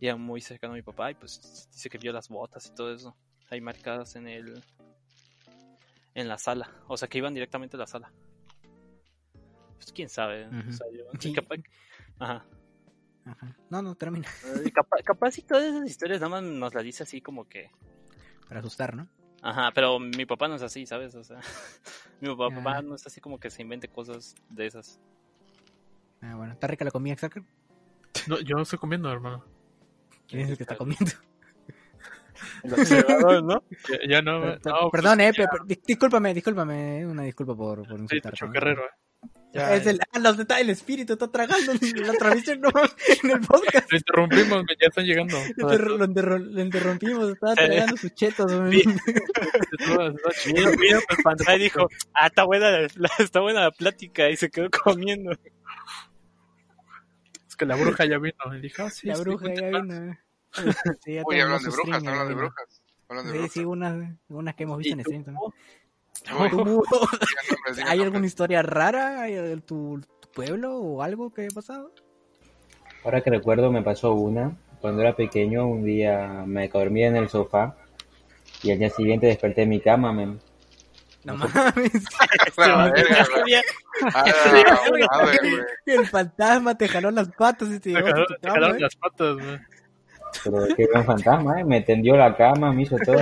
Y 0.00 0.06
era 0.06 0.16
muy 0.16 0.40
cercano 0.40 0.72
a 0.72 0.76
mi 0.76 0.82
papá 0.82 1.10
y 1.10 1.14
pues 1.14 1.68
dice 1.72 1.90
que 1.90 1.98
vio 1.98 2.12
las 2.12 2.28
botas 2.28 2.66
y 2.66 2.74
todo 2.74 2.94
eso. 2.94 3.14
Ahí 3.50 3.60
marcadas 3.60 4.16
en 4.16 4.26
el... 4.28 4.62
En 6.14 6.28
la 6.28 6.38
sala. 6.38 6.70
O 6.88 6.96
sea, 6.96 7.08
que 7.08 7.18
iban 7.18 7.34
directamente 7.34 7.76
a 7.76 7.80
la 7.80 7.86
sala. 7.86 8.10
Pues 9.76 9.92
quién 9.92 10.08
sabe. 10.08 10.46
O 10.46 10.72
sea, 10.72 10.86
yo- 10.92 11.04
Sí. 11.20 11.32
capaz, 11.32 11.56
ajá. 12.18 12.46
Ajá. 13.26 13.56
No, 13.68 13.82
no, 13.82 13.94
termina. 13.94 14.26
Capaz, 14.74 15.02
capaz 15.04 15.38
y 15.38 15.42
todas 15.42 15.64
esas 15.64 15.88
historias 15.88 16.20
nada 16.20 16.30
más 16.30 16.42
nos 16.42 16.74
las 16.74 16.82
dice 16.84 17.02
así 17.02 17.20
como 17.20 17.46
que... 17.48 17.70
Para 18.48 18.60
asustar, 18.60 18.96
¿no? 18.96 19.08
Ajá, 19.42 19.70
pero 19.74 19.98
mi 20.00 20.24
papá 20.26 20.48
no 20.48 20.54
es 20.56 20.62
así, 20.62 20.84
¿sabes? 20.86 21.14
O 21.14 21.22
sea, 21.22 21.40
mi 22.20 22.34
papá, 22.36 22.78
Ah. 22.78 22.82
no 22.82 22.94
es 22.94 23.06
así 23.06 23.20
como 23.20 23.38
que 23.38 23.50
se 23.50 23.62
invente 23.62 23.88
cosas 23.88 24.34
de 24.48 24.66
esas. 24.66 25.00
Ah, 26.20 26.34
bueno. 26.36 26.52
¿Está 26.52 26.66
rica 26.66 26.84
la 26.84 26.90
comida, 26.90 27.16
Xacker? 27.16 27.42
No, 28.26 28.38
yo 28.40 28.56
no 28.56 28.62
estoy 28.62 28.78
comiendo, 28.78 29.10
hermano. 29.10 29.44
¿Quién 30.28 30.42
es 30.42 30.50
el 30.50 30.56
que 30.56 30.64
está 30.64 30.76
comiendo? 30.76 31.06
El 32.62 32.72
observador, 32.72 33.42
¿no? 33.44 33.62
Ya, 33.88 33.98
ya 34.08 34.22
no, 34.22 34.40
no, 34.40 34.58
pues, 34.62 34.74
Perdón, 34.92 35.20
eh, 35.20 35.30
ya, 35.36 35.46
discúlpame, 35.86 36.32
discúlpame. 36.32 37.06
Una 37.06 37.22
disculpa 37.22 37.54
por, 37.54 37.78
por 37.86 37.96
sí, 37.96 38.02
insultarte. 38.02 38.30
Tacho 38.30 38.46
¿no? 38.46 38.52
Guerrero, 38.52 38.82
eh. 38.82 38.90
Ya, 39.52 39.74
Es 39.74 39.84
el, 39.86 39.98
ah, 40.12 40.18
los 40.20 40.36
detalles, 40.36 40.62
el 40.64 40.70
espíritu 40.70 41.14
está 41.14 41.28
tragando 41.28 41.72
la 42.06 42.12
transmisión, 42.12 42.60
no, 42.60 42.68
en 42.70 43.30
el 43.30 43.40
podcast. 43.40 43.90
Lo 43.90 43.98
interrumpimos, 43.98 44.64
ya 44.80 44.86
están 44.86 45.04
llegando. 45.04 45.36
Lo, 45.56 45.68
interru- 45.72 45.96
lo 45.98 46.04
interru- 46.06 46.44
lo 46.44 46.60
interrumpimos, 46.62 47.30
estaba 47.30 47.54
tragando 47.56 47.96
sus 47.96 48.14
chetos. 48.14 48.50
Sí. 48.70 48.84
Mira, 50.54 50.70
mira, 50.78 50.98
pues 51.08 51.22
Pantray 51.22 51.58
dijo, 51.58 51.88
ah, 52.14 52.26
está 52.28 52.44
buena, 52.44 52.70
la, 52.70 53.10
está 53.18 53.40
buena 53.40 53.62
la 53.62 53.70
plática 53.72 54.28
y 54.30 54.36
se 54.36 54.50
quedó 54.50 54.68
comiendo. 54.70 55.32
Es 57.48 57.56
que 57.56 57.66
la 57.66 57.76
bruja 57.76 58.04
ya 58.06 58.18
vino. 58.18 58.34
Y 58.56 58.60
dije, 58.60 58.82
ah, 58.82 58.90
sí, 58.90 59.08
La 59.08 59.16
sí, 59.16 59.22
bruja 59.22 59.46
ya 59.54 59.66
vino. 59.68 60.18
Sí, 61.04 61.14
ya 61.14 61.22
Uy, 61.26 61.36
tenemos 61.36 61.54
hablan 61.56 61.62
de 61.62 61.70
brujas, 61.70 62.04
hablan 62.06 62.26
de 62.28 62.32
eh, 62.32 62.36
brujas. 62.36 62.82
Hablan 63.08 63.24
de 63.26 63.30
Sí, 63.32 63.38
brujas. 63.38 63.52
sí, 63.52 63.64
unas, 63.64 64.16
unas 64.28 64.54
que 64.54 64.62
hemos 64.64 64.78
visto 64.78 64.94
en 64.94 65.00
¿Y 65.00 65.02
stream 65.02 65.24
también. 65.24 65.52
Uy, 66.38 66.50
¿Tú, 66.50 66.56
digan 66.56 66.84
nombres, 66.86 67.76
digan 67.76 67.88
¿Hay 67.88 67.98
alguna 67.98 68.04
nombres. 68.04 68.30
historia 68.30 68.62
rara 68.62 69.28
en 69.28 69.62
tu, 69.62 70.00
tu 70.20 70.28
pueblo 70.30 70.76
o 70.76 71.02
algo 71.02 71.32
que 71.32 71.42
haya 71.42 71.54
pasado? 71.54 71.92
Ahora 73.04 73.20
que 73.22 73.30
recuerdo, 73.30 73.72
me 73.72 73.82
pasó 73.82 74.12
una. 74.12 74.56
Cuando 74.80 75.02
era 75.02 75.14
pequeño, 75.14 75.66
un 75.66 75.84
día 75.84 76.44
me 76.46 76.68
dormí 76.68 77.04
en 77.04 77.16
el 77.16 77.28
sofá 77.28 77.76
y 78.62 78.70
al 78.70 78.78
día 78.78 78.90
siguiente 78.90 79.26
desperté 79.26 79.62
en 79.62 79.68
mi 79.70 79.80
cama, 79.80 80.12
men. 80.12 80.40
No 81.24 81.36
mames. 81.36 81.92
Ah. 84.14 84.32
El 85.84 86.06
fantasma 86.06 86.74
te 86.74 86.88
jaló 86.88 87.10
las 87.10 87.28
patas 87.32 87.68
y 87.68 87.80
te 87.80 87.90
llevó 87.90 88.08
jalaron 88.42 88.76
¿eh? 88.76 88.80
las 88.80 88.96
patas, 88.96 89.36
man. 89.36 89.66
Pero 90.42 90.74
qué 90.74 90.86
gran 90.86 91.04
fantasma, 91.04 91.60
¿eh? 91.60 91.64
Me 91.64 91.82
tendió 91.82 92.16
la 92.16 92.34
cama, 92.34 92.72
me 92.72 92.82
hizo 92.82 92.96
todo. 93.04 93.18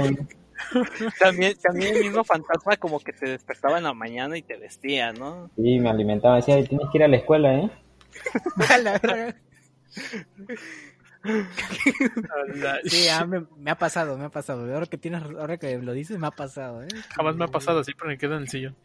También, 1.21 1.57
también 1.63 1.97
el 1.97 2.03
mismo 2.05 2.25
fantasma 2.25 2.77
como 2.77 2.99
que 3.01 3.13
te 3.13 3.31
despertaba 3.31 3.79
en 3.79 3.85
la 3.85 3.95
mañana 3.95 4.37
y 4.37 4.43
te 4.43 4.57
vestía, 4.57 5.13
¿no? 5.13 5.51
Y 5.57 5.79
me 5.79 5.89
alimentaba, 5.89 6.37
decía, 6.37 6.63
tienes 6.65 6.89
que 6.91 6.99
ir 6.99 7.05
a 7.05 7.09
la 7.09 7.17
escuela, 7.17 7.55
¿eh? 7.55 7.71
Sí, 12.85 13.09
ah, 13.09 13.27
me, 13.27 13.45
me 13.57 13.71
ha 13.71 13.75
pasado, 13.77 14.17
me 14.17 14.25
ha 14.25 14.31
pasado. 14.31 14.73
Ahora 14.73 14.87
que 14.87 14.97
tienes, 14.97 15.23
ahora 15.23 15.57
que 15.59 15.77
lo 15.79 15.93
dices, 15.93 16.19
me 16.19 16.27
ha 16.27 16.31
pasado, 16.31 16.83
¿eh? 16.83 16.89
Jamás 17.15 17.37
me 17.37 17.45
ha 17.45 17.49
pasado, 17.49 17.83
siempre 17.85 18.09
me 18.09 18.19
quedo 18.19 18.37
en 18.37 18.43
el 18.43 18.49
sillón. 18.49 18.77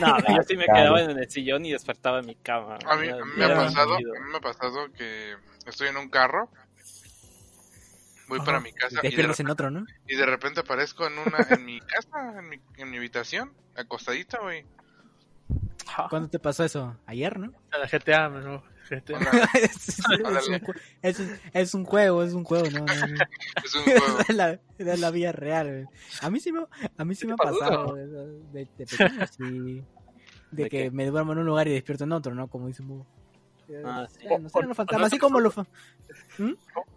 No, 0.00 0.16
yo 0.36 0.42
sí 0.46 0.56
me 0.56 0.66
quedaba 0.66 1.02
en 1.02 1.18
el 1.18 1.30
sillón 1.30 1.64
y 1.66 1.72
despertaba 1.72 2.20
en 2.20 2.26
mi 2.26 2.34
cama. 2.36 2.78
A 2.86 2.96
mí, 2.96 3.08
a 3.08 3.16
mí 3.16 3.32
me 3.36 3.44
ha 3.44 3.54
pasado, 3.54 3.94
a 3.94 3.98
mí 3.98 4.04
me 4.30 4.36
ha 4.36 4.40
pasado 4.40 4.92
que 4.96 5.34
estoy 5.66 5.88
en 5.88 5.96
un 5.96 6.08
carro, 6.08 6.48
voy 8.38 8.46
para 8.46 8.60
mi 8.60 8.72
casa 8.72 8.94
y 8.98 9.02
de, 9.02 9.08
despiertas 9.08 9.40
en 9.40 9.50
otro, 9.50 9.70
¿no? 9.70 9.84
y 10.08 10.16
de 10.16 10.26
repente 10.26 10.60
aparezco 10.60 11.06
en 11.06 11.18
una, 11.18 11.38
en 11.50 11.64
mi 11.64 11.80
casa, 11.80 12.38
en 12.38 12.48
mi, 12.48 12.60
en 12.76 12.90
mi 12.90 12.96
habitación, 12.98 13.52
acostadita, 13.76 14.38
güey. 14.40 14.64
¿Cuándo 16.08 16.28
te 16.30 16.38
pasó 16.38 16.64
eso? 16.64 16.96
Ayer, 17.06 17.38
¿no? 17.38 17.52
A 17.70 17.78
la 17.78 17.86
GTA, 17.86 18.28
no, 18.30 18.62
GTA. 18.88 19.18
Es, 19.54 19.98
es 19.98 19.98
es 21.02 21.20
un- 21.20 21.38
es 21.52 21.74
un 21.74 21.84
juego, 21.84 22.22
es 22.22 22.32
un 22.32 22.44
juego, 22.44 22.70
no, 22.70 22.86
no, 22.86 22.94
no. 22.94 23.24
Es 23.64 23.74
un 23.74 23.82
juego. 23.82 24.18
Es 24.28 24.34
la, 24.34 24.96
la 24.96 25.10
vida 25.10 25.32
real. 25.32 25.68
güey. 25.70 25.84
A 26.22 26.30
mí 26.30 26.40
sí 26.40 26.50
me, 26.52 26.64
a 26.96 27.04
mí 27.04 27.14
sí 27.14 27.26
me 27.26 27.34
ha 27.34 27.36
pasado 27.36 27.94
de, 27.94 28.06
de- 28.06 28.68
de 28.78 28.86
pequeño, 28.86 29.26
sí. 29.26 29.84
De 30.50 30.64
¿De 30.64 30.70
que 30.70 30.84
qué? 30.84 30.90
me 30.90 31.06
duermo 31.06 31.32
en 31.32 31.38
un 31.40 31.46
lugar 31.46 31.68
y 31.68 31.72
despierto 31.72 32.04
en 32.04 32.12
otro, 32.12 32.34
¿no? 32.34 32.48
Como 32.48 32.68
dice 32.68 32.82
Mugo. 32.82 33.06
Ah, 33.84 34.06
sí. 34.10 34.26
Eh, 34.26 34.38
no 34.38 34.48
sé, 34.48 34.62
los 34.62 34.76
fantasmas, 34.76 35.06
así 35.08 35.18
como 35.18 35.40
los 35.40 35.54
fa- 35.54 35.66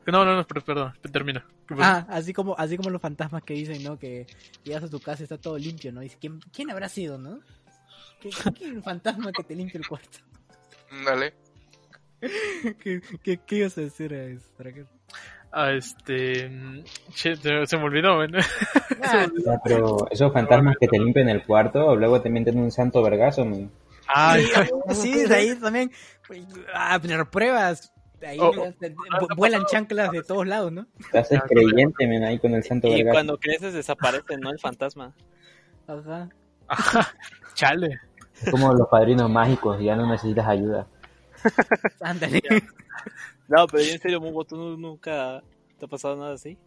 No, 0.07 0.23
no, 0.23 0.35
no, 0.35 0.45
pero, 0.45 0.61
perdón, 0.61 0.93
termina. 1.11 1.45
Ah, 1.79 2.05
así 2.09 2.31
como 2.33 2.55
así 2.57 2.77
como 2.77 2.89
los 2.91 3.01
fantasmas 3.01 3.43
que 3.43 3.53
dicen, 3.55 3.83
¿no? 3.83 3.97
Que 3.97 4.27
llegas 4.63 4.83
a 4.83 4.89
tu 4.89 4.99
casa 4.99 5.23
y 5.23 5.25
está 5.25 5.37
todo 5.37 5.57
limpio, 5.57 5.91
¿no? 5.91 6.01
Y 6.01 6.05
dices, 6.05 6.17
¿quién, 6.21 6.39
quién 6.53 6.69
habrá 6.71 6.89
sido, 6.89 7.17
no? 7.17 7.39
¿Qué, 8.21 8.29
qué 8.57 8.81
fantasma 8.83 9.31
que 9.31 9.43
te 9.43 9.55
limpia 9.55 9.79
el 9.79 9.87
cuarto? 9.87 10.19
Dale. 11.03 11.33
¿Qué, 12.21 13.01
qué, 13.23 13.39
qué 13.45 13.55
ibas 13.55 13.77
a 13.77 13.81
decir 13.81 14.13
a 14.13 14.23
eso, 14.23 14.47
Raquel? 14.57 14.87
Ah, 15.51 15.71
este. 15.71 16.49
mm, 16.49 16.83
che, 17.13 17.35
se, 17.37 17.65
se 17.65 17.77
me 17.77 17.83
olvidó, 17.83 18.15
man. 18.17 18.35
Ah, 19.03 19.27
Ya, 19.45 19.59
pero 19.63 20.07
esos 20.11 20.31
fantasmas 20.33 20.75
que 20.79 20.87
te 20.87 20.99
limpian 20.99 21.29
el 21.29 21.43
cuarto, 21.45 21.95
luego 21.95 22.21
te 22.21 22.29
meten 22.29 22.59
un 22.59 22.71
santo 22.71 23.01
vergazo, 23.01 23.45
men. 23.45 23.71
Ay, 24.07 24.45
sí, 24.89 24.95
sí, 24.95 25.25
de 25.25 25.35
ahí 25.35 25.55
también. 25.55 25.91
pues, 26.27 26.45
A 26.73 26.99
poner 26.99 27.25
pruebas. 27.27 27.91
Ahí 28.25 28.39
Oh, 28.41 28.51
vu- 28.51 29.35
vuelan 29.35 29.65
chanclas 29.65 30.11
de 30.11 30.23
todos 30.23 30.47
lados, 30.47 30.71
¿no? 30.71 30.87
Te 31.11 31.19
haces 31.19 31.41
creyente, 31.47 32.07
men, 32.07 32.23
ahí 32.23 32.39
con 32.39 32.53
el 32.53 32.63
santo 32.63 32.87
Y 32.87 33.03
cuando 33.05 33.37
creces 33.37 33.73
desaparece, 33.73 34.37
¿no? 34.37 34.49
El 34.51 34.59
fantasma. 34.59 35.13
Ajá. 35.87 36.29
chale. 37.53 37.99
Es 38.41 38.49
como 38.51 38.73
los 38.73 38.87
padrinos 38.89 39.29
mágicos, 39.29 39.79
ya 39.81 39.95
no 39.95 40.09
necesitas 40.09 40.47
ayuda. 40.47 40.87
Ándale. 42.01 42.41
No, 43.47 43.67
pero 43.67 43.83
en 43.83 43.99
serio, 43.99 44.19
Mugo, 44.19 44.43
¿tú 44.45 44.57
nu- 44.57 44.77
nunca 44.77 45.41
te 45.79 45.85
ha 45.85 45.87
pasado 45.87 46.15
nada 46.15 46.33
así? 46.33 46.57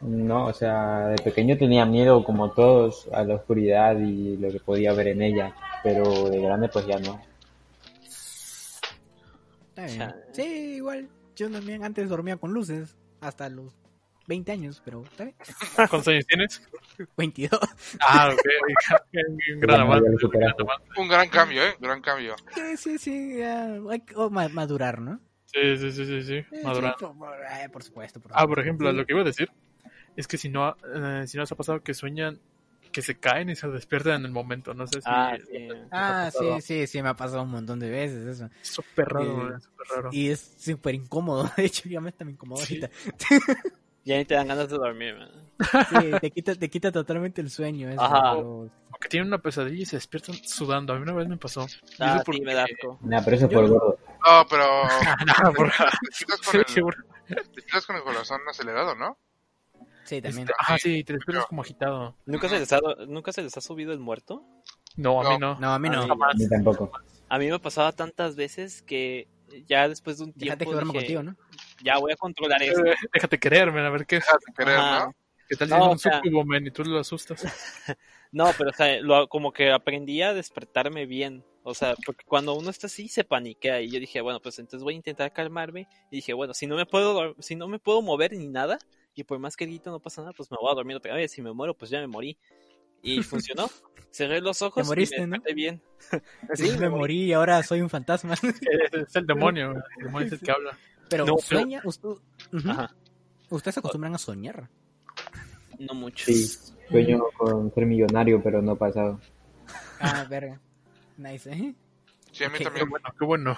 No, 0.00 0.46
o 0.46 0.52
sea, 0.52 1.08
de 1.08 1.16
pequeño 1.22 1.56
tenía 1.58 1.84
miedo, 1.84 2.22
como 2.22 2.52
todos, 2.52 3.08
a 3.12 3.24
la 3.24 3.34
oscuridad 3.34 3.98
y 3.98 4.36
lo 4.36 4.50
que 4.52 4.60
podía 4.60 4.92
ver 4.92 5.08
en 5.08 5.22
ella, 5.22 5.52
pero 5.82 6.30
de 6.30 6.40
grande 6.40 6.68
pues 6.68 6.86
ya 6.86 7.00
no. 7.00 7.20
Está 9.78 9.86
bien. 9.86 9.98
Chale. 9.98 10.24
Sí, 10.32 10.74
igual. 10.76 11.08
Yo 11.36 11.50
también 11.50 11.84
antes 11.84 12.08
dormía 12.08 12.36
con 12.36 12.52
luces. 12.52 12.96
Hasta 13.20 13.48
los 13.48 13.74
20 14.26 14.52
años, 14.52 14.82
pero 14.84 15.02
está 15.04 15.24
bien. 15.24 15.36
¿Cuántos 15.76 16.08
años 16.08 16.26
tienes? 16.26 16.62
22. 17.16 17.58
Ah, 18.00 18.30
ok. 18.32 18.40
Un 19.54 19.60
gran 19.60 19.80
avance. 19.80 20.08
un 20.96 21.08
gran 21.08 21.28
cambio, 21.28 21.62
¿eh? 21.64 21.74
Gran 21.80 22.00
cambio. 22.00 22.34
Sí, 22.54 22.76
sí, 22.76 22.98
sí. 22.98 23.38
ya, 23.38 23.78
Hay 23.90 24.00
que 24.00 24.14
oh, 24.16 24.30
ma- 24.30 24.48
madurar, 24.48 25.00
¿no? 25.00 25.20
Sí, 25.46 25.76
sí, 25.78 25.92
sí, 25.92 26.04
sí, 26.06 26.22
sí. 26.22 26.44
Madurando. 26.62 26.96
sí, 26.98 27.04
por, 27.06 27.16
por- 27.18 27.36
eh, 27.40 27.68
por 27.72 27.82
supuesto. 27.82 28.20
Por 28.20 28.32
Ah, 28.32 28.40
por 28.40 28.42
supuesto. 28.50 28.60
ejemplo, 28.62 28.90
Sí. 28.90 28.96
lo 28.96 29.06
que 29.06 29.12
iba 29.14 29.22
a 29.22 29.24
decir 29.24 29.50
es 30.16 30.26
que 30.28 30.36
si 30.36 30.48
no, 30.48 30.76
eh, 30.94 31.24
si 31.26 31.36
no 31.36 31.44
os 31.44 31.52
ha 31.52 31.56
pasado 31.56 31.80
que 31.82 31.94
sueñan 31.94 32.38
que 32.90 33.02
se 33.02 33.18
caen 33.18 33.50
y 33.50 33.56
se 33.56 33.68
despiertan 33.68 34.14
en 34.20 34.24
el 34.26 34.32
momento, 34.32 34.74
no 34.74 34.86
sé 34.86 35.00
si... 35.00 35.06
Ah, 35.06 35.36
sí. 35.50 35.68
Ah, 35.90 36.30
sí, 36.32 36.60
sí, 36.60 36.86
sí, 36.86 37.02
me 37.02 37.08
ha 37.10 37.14
pasado 37.14 37.42
un 37.42 37.50
montón 37.50 37.78
de 37.78 37.90
veces 37.90 38.26
eso. 38.26 38.50
Es 38.62 38.68
súper 38.68 39.08
raro, 39.08 39.56
Eh, 39.56 39.60
súper 39.60 39.86
raro. 39.96 40.08
Y 40.12 40.28
es 40.30 40.54
súper 40.58 40.94
incómodo. 40.94 41.50
De 41.56 41.64
hecho, 41.64 41.88
ya 41.88 42.00
me 42.00 42.10
está 42.10 42.24
incómodo 42.24 42.62
Sí. 42.64 42.80
ahorita. 42.82 42.90
Ya 44.04 44.16
ni 44.16 44.24
te 44.24 44.34
dan 44.34 44.48
ganas 44.48 44.70
de 44.70 44.76
dormir, 44.78 45.16
man. 45.16 45.28
Sí, 45.90 46.10
te 46.20 46.30
quita, 46.30 46.54
te 46.54 46.70
quita 46.70 46.90
totalmente 46.90 47.42
el 47.42 47.50
sueño. 47.50 47.90
Eso, 47.90 48.00
Ajá. 48.00 48.32
pero- 48.36 48.70
O 48.90 48.98
que 48.98 49.08
tienen 49.08 49.28
una 49.28 49.38
pesadilla 49.38 49.82
y 49.82 49.84
se 49.86 49.96
despiertan 49.96 50.34
sudando. 50.34 50.94
A 50.94 50.96
mí 50.96 51.02
una 51.02 51.12
vez 51.12 51.28
me 51.28 51.36
pasó. 51.36 51.66
Ah, 51.98 52.14
eso 52.14 52.18
sí, 52.18 52.22
porque- 52.24 52.40
me 52.42 52.54
da 52.54 52.64
asco. 52.64 52.98
Nah, 53.02 53.20
pero 53.22 53.36
eso 53.36 53.44
es 53.46 53.52
Yo- 53.52 53.60
por 53.60 53.68
gordo. 53.68 53.98
No, 54.24 54.46
pero 54.48 54.64
Ah, 55.44 55.52
por- 55.54 55.70
te 55.70 56.18
quitas 56.18 56.40
con 56.40 56.52
Sí, 56.52 56.56
el, 56.58 56.66
seguro. 56.68 56.96
te 57.28 57.62
quitas 57.62 57.84
con 57.86 57.96
el 57.96 58.02
corazón 58.02 58.40
acelerado, 58.48 58.94
¿no? 58.94 59.18
Sí, 60.08 60.22
también. 60.22 60.48
Este, 60.48 60.54
ah, 60.66 60.78
sí, 60.78 61.04
te 61.04 61.12
despiertas 61.12 61.46
como 61.46 61.62
agitado. 61.62 62.16
¿Nunca 62.24 62.48
se, 62.48 62.58
les 62.58 62.72
ha, 62.72 62.80
¿Nunca 63.06 63.32
se 63.32 63.42
les 63.42 63.56
ha 63.56 63.60
subido 63.60 63.92
el 63.92 63.98
muerto? 63.98 64.42
No, 64.96 65.20
a 65.20 65.30
mí 65.30 65.38
no. 65.38 65.58
No, 65.60 65.74
a 65.74 65.78
mí 65.78 65.88
no. 65.90 66.02
A 66.02 66.34
mí 66.34 66.48
tampoco. 66.48 66.90
A 67.28 67.38
mí 67.38 67.50
me 67.50 67.58
pasaba 67.58 67.92
tantas 67.92 68.36
veces 68.36 68.82
que 68.82 69.28
ya 69.66 69.88
después 69.88 70.18
de 70.18 70.24
un 70.24 70.32
tiempo 70.32 70.44
Déjate 70.56 70.64
que 70.64 70.70
duerma 70.72 70.92
dije, 70.92 71.04
contigo, 71.04 71.22
¿no? 71.22 71.36
ya 71.82 71.98
voy 71.98 72.12
a 72.12 72.16
controlar 72.16 72.62
eso. 72.62 72.84
Eh, 72.84 72.94
Déjate 73.12 73.38
querer, 73.38 73.70
man, 73.70 73.84
a 73.84 73.90
ver 73.90 74.06
qué, 74.06 74.16
Déjate 74.16 74.52
querer, 74.56 74.76
Ajá. 74.76 75.06
¿no? 75.06 75.14
qué 75.48 75.56
tal 75.56 75.68
si 75.68 75.74
No, 75.74 75.90
un 75.90 75.98
sea- 75.98 76.20
y 76.24 76.70
tú 76.70 76.84
lo 76.84 76.98
asustas. 76.98 77.42
No, 78.30 78.50
pero 78.58 78.68
o 78.70 78.72
sea, 78.74 79.00
lo- 79.00 79.26
como 79.28 79.52
que 79.52 79.70
aprendí 79.72 80.20
a 80.20 80.34
despertarme 80.34 81.06
bien. 81.06 81.44
O 81.62 81.72
sea, 81.74 81.94
porque 82.04 82.24
cuando 82.26 82.54
uno 82.54 82.68
está 82.70 82.86
así 82.86 83.08
se 83.08 83.24
paniquea 83.24 83.80
y 83.80 83.90
yo 83.90 84.00
dije, 84.00 84.20
bueno, 84.20 84.40
pues 84.40 84.58
entonces 84.58 84.84
voy 84.84 84.94
a 84.94 84.96
intentar 84.98 85.32
calmarme 85.32 85.86
y 86.10 86.16
dije, 86.16 86.32
bueno, 86.34 86.52
si 86.54 86.66
no 86.66 86.76
me 86.76 86.84
puedo 86.86 87.34
si 87.40 87.56
no 87.56 87.68
me 87.68 87.78
puedo 87.78 88.02
mover 88.02 88.32
ni 88.32 88.48
nada 88.48 88.78
y 89.20 89.24
por 89.24 89.38
más 89.38 89.56
que 89.56 89.66
grito 89.66 89.90
no 89.90 89.98
pasa 90.00 90.22
nada, 90.22 90.32
pues 90.32 90.50
me 90.50 90.56
voy 90.60 90.70
a 90.70 90.74
dormir 90.74 90.96
otra 90.96 91.14
vez, 91.14 91.32
si 91.32 91.42
me 91.42 91.52
muero 91.52 91.74
pues 91.74 91.90
ya 91.90 92.00
me 92.00 92.06
morí. 92.06 92.38
Y 93.02 93.22
funcionó. 93.22 93.68
Cerré 94.10 94.40
los 94.40 94.62
ojos 94.62 94.86
moriste, 94.86 95.20
y 95.22 95.26
me 95.26 95.38
¿no? 95.38 95.44
bien. 95.54 95.82
Sí, 96.54 96.70
me 96.78 96.88
morí 96.88 97.24
y 97.24 97.32
ahora 97.32 97.62
soy 97.62 97.80
un 97.80 97.90
fantasma. 97.90 98.34
Es 98.92 99.16
el 99.16 99.26
demonio, 99.26 99.72
el 99.98 100.04
demonio 100.06 100.26
es 100.26 100.32
el 100.32 100.40
que 100.40 100.50
habla. 100.50 100.78
Pero 101.10 101.24
No, 101.26 101.34
pero- 101.36 101.46
sueña, 101.60 101.80
usted, 101.84 102.08
ustedes 103.50 103.74
se 103.74 103.80
acostumbran 103.80 104.14
a 104.14 104.18
soñar. 104.18 104.68
No 105.78 105.94
mucho. 105.94 106.24
Sí, 106.26 106.46
sueño 106.90 107.22
con 107.36 107.72
ser 107.74 107.86
millonario, 107.86 108.42
pero 108.42 108.60
no 108.62 108.72
ha 108.72 108.76
pasado. 108.78 109.20
Ah, 110.00 110.26
verga. 110.28 110.60
Nice, 111.16 111.50
¿eh? 111.52 111.74
Sí, 112.32 112.44
a 112.44 112.48
mí 112.48 112.54
Ok, 112.54 112.58
Qué 112.58 112.64
también. 112.64 112.88
bueno, 112.90 113.08
qué 113.18 113.24
bueno. 113.24 113.56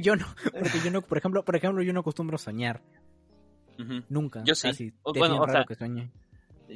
Yo 0.00 0.14
no, 0.16 0.26
porque 0.52 0.80
yo 0.84 0.90
no, 0.90 1.02
por 1.02 1.18
ejemplo, 1.18 1.44
por 1.44 1.56
ejemplo, 1.56 1.82
yo 1.82 1.92
no 1.92 2.00
acostumbro 2.00 2.36
a 2.36 2.38
soñar. 2.38 2.80
Nunca. 4.08 4.42
Yo 4.44 4.54
sí. 4.54 4.92
O- 5.02 5.12
bueno, 5.12 5.34
bien 5.34 5.42
o 5.42 5.46
raro 5.46 5.58
sea, 5.60 5.64
que 5.66 5.74
sueñe. 5.74 6.10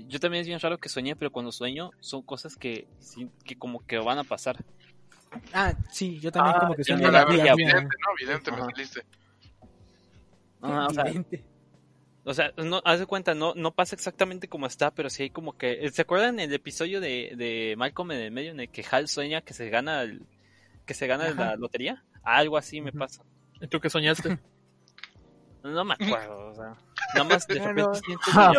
Yo 0.08 0.20
también 0.20 0.42
es 0.42 0.46
bien 0.46 0.60
raro 0.60 0.78
que 0.78 0.88
sueñe, 0.88 1.16
pero 1.16 1.30
cuando 1.32 1.50
sueño 1.52 1.90
son 2.00 2.22
cosas 2.22 2.56
que, 2.56 2.86
que 3.44 3.56
como 3.56 3.84
que 3.86 3.98
van 3.98 4.18
a 4.18 4.24
pasar. 4.24 4.62
Ah, 5.52 5.74
sí, 5.90 6.18
yo 6.20 6.30
también 6.32 6.56
Ah, 6.56 6.60
como 6.60 6.74
que 6.74 6.84
sueño 6.84 7.06
me 7.06 7.12
la 7.12 7.24
la 7.24 7.30
vida. 7.30 7.52
Evidente, 7.52 7.82
¿no? 7.82 8.12
Evidente, 8.20 8.50
me 8.52 8.58
saliste. 8.58 9.00
Ajá, 10.60 10.86
o 10.86 10.90
sea, 10.90 11.04
Evidente. 11.04 11.44
O 12.24 12.34
sea, 12.34 12.52
no, 12.58 12.82
haz 12.84 12.98
de 13.00 13.06
cuenta, 13.06 13.34
no, 13.34 13.54
no 13.54 13.72
pasa 13.74 13.94
exactamente 13.94 14.48
como 14.48 14.66
está, 14.66 14.90
pero 14.90 15.08
sí 15.08 15.22
hay 15.22 15.30
como 15.30 15.56
que... 15.56 15.88
¿Se 15.90 16.02
acuerdan 16.02 16.38
el 16.40 16.52
episodio 16.52 17.00
de, 17.00 17.32
de 17.36 17.74
Malcolm 17.78 18.10
en 18.12 18.20
el 18.20 18.30
medio 18.30 18.50
en 18.50 18.60
el 18.60 18.68
que 18.68 18.84
Hal 18.90 19.08
sueña 19.08 19.40
que 19.40 19.54
se 19.54 19.70
gana 19.70 20.02
el, 20.02 20.26
que 20.84 20.92
se 20.92 21.06
gana 21.06 21.24
Ajá. 21.28 21.34
la 21.34 21.56
lotería? 21.56 22.04
Algo 22.22 22.58
así 22.58 22.82
me 22.82 22.92
pasa. 22.92 23.22
¿Y 23.62 23.66
tú 23.68 23.80
qué 23.80 23.88
soñaste? 23.88 24.38
No 25.64 25.84
me 25.84 25.94
acuerdo, 25.94 26.48
o 26.50 26.54
sea... 26.54 26.74
Nada 27.14 27.28
más 27.28 27.46
de 27.46 27.54
No, 27.58 27.66
repente 27.66 27.82
no. 27.82 27.94
siento 27.94 28.24
Ah. 28.34 28.52
que- 28.52 28.58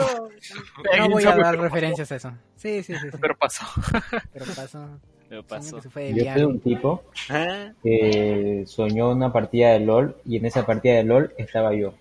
No 0.83 0.83
¿Quién 0.91 1.11
voy 1.11 1.23
a 1.23 1.35
dar 1.35 1.51
Pero- 1.51 1.63
referencias 1.63 2.11
a 2.11 2.15
eso. 2.15 2.31
Sí, 2.55 2.83
sí, 2.83 2.93
sí. 2.95 3.11
sí. 3.11 3.17
Pero 3.19 3.37
pasó. 3.37 3.65
Pero 4.33 4.45
pasó. 4.45 4.87
Soñé 5.29 5.43
pasó. 5.43 5.75
que 5.77 5.81
se 5.83 5.89
fue 5.89 6.01
de 6.03 6.09
Yo 6.09 6.15
soy 6.15 6.23
viaje. 6.23 6.45
un 6.45 6.59
tipo 6.59 7.03
Ah, 7.29 7.71
que 7.83 8.63
soñó 8.67 9.11
una 9.11 9.31
partida 9.31 9.69
de 9.73 9.79
LOL 9.81 10.15
y 10.25 10.37
en 10.37 10.45
esa 10.45 10.65
partida 10.65 10.95
de 10.95 11.03
LOL 11.03 11.33
estaba 11.37 11.73
yo. 11.73 11.93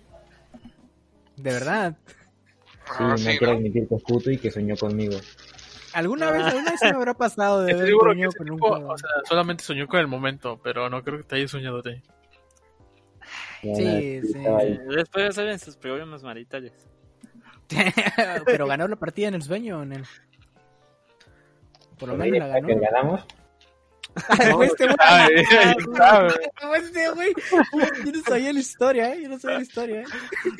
De 1.37 1.51
verdad. 1.53 1.95
Sí, 2.05 2.13
Ah, 2.97 3.09
no 3.09 3.17
sí, 3.17 3.37
quiero 3.37 3.53
¿no? 3.53 3.59
admitir 3.59 3.87
que 3.87 3.95
es 3.95 4.03
puto 4.03 4.31
y 4.31 4.37
que 4.39 4.49
soñó 4.51 4.75
conmigo. 4.75 5.15
¿Alguna 5.93 6.31
vez, 6.31 6.43
alguna 6.43 6.71
vez 6.71 6.79
se 6.79 6.87
me 6.91 6.97
habrá 6.97 7.13
pasado 7.13 7.61
de 7.63 7.73
haber 7.73 7.93
un 7.93 8.59
juego? 8.59 8.89
o 8.93 8.97
sea, 8.97 9.09
solamente 9.27 9.63
soñó 9.63 9.87
con 9.87 9.99
el 9.99 10.07
momento, 10.07 10.59
pero 10.63 10.89
no 10.89 11.03
creo 11.03 11.17
que 11.17 11.23
te 11.23 11.35
haya 11.35 11.47
soñado 11.47 11.81
de 11.83 12.01
Sí. 13.61 14.21
Después 14.95 15.35
saben 15.35 15.59
sus 15.59 15.75
problemas 15.75 16.23
maritales. 16.23 16.73
Pero 18.45 18.67
ganó 18.67 18.87
la 18.87 18.95
partida 18.95 19.27
en 19.27 19.35
el 19.35 19.41
sueño, 19.41 19.83
en 19.83 19.93
el... 19.93 20.05
Por 21.97 22.09
lo 22.09 22.15
menos 22.15 22.39
la 22.39 22.47
ganó. 22.47 22.67
¿Que 22.67 22.75
ganamos? 22.75 23.25
Este 24.63 24.85
güey. 24.87 25.35
Está, 25.35 26.27
Este 26.77 27.09
güey. 27.11 27.33
Yo 28.05 28.11
no 28.11 28.21
sabía 28.23 28.53
la 28.53 28.59
historia, 28.59 29.13
¿eh? 29.13 29.23
Yo 29.23 29.29
no 29.29 29.39
sabía 29.39 29.57
la 29.57 29.63
historia, 29.63 30.01
¿eh? 30.01 30.05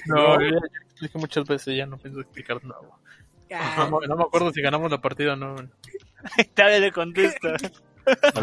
No, 0.05 0.39
yo 0.39 0.49
ya 0.49 0.59
expliqué 0.91 1.17
muchas 1.17 1.45
veces, 1.45 1.77
ya 1.77 1.85
no 1.85 1.97
pienso 1.97 2.21
explicar 2.21 2.63
nada. 2.63 2.81
Ah, 3.51 3.87
No, 3.89 3.99
no 4.01 4.15
me 4.15 4.23
acuerdo 4.23 4.51
si 4.51 4.61
ganamos 4.61 4.91
la 4.91 5.01
partida 5.01 5.33
o 5.33 5.35
no. 5.35 5.55
Le 6.37 6.43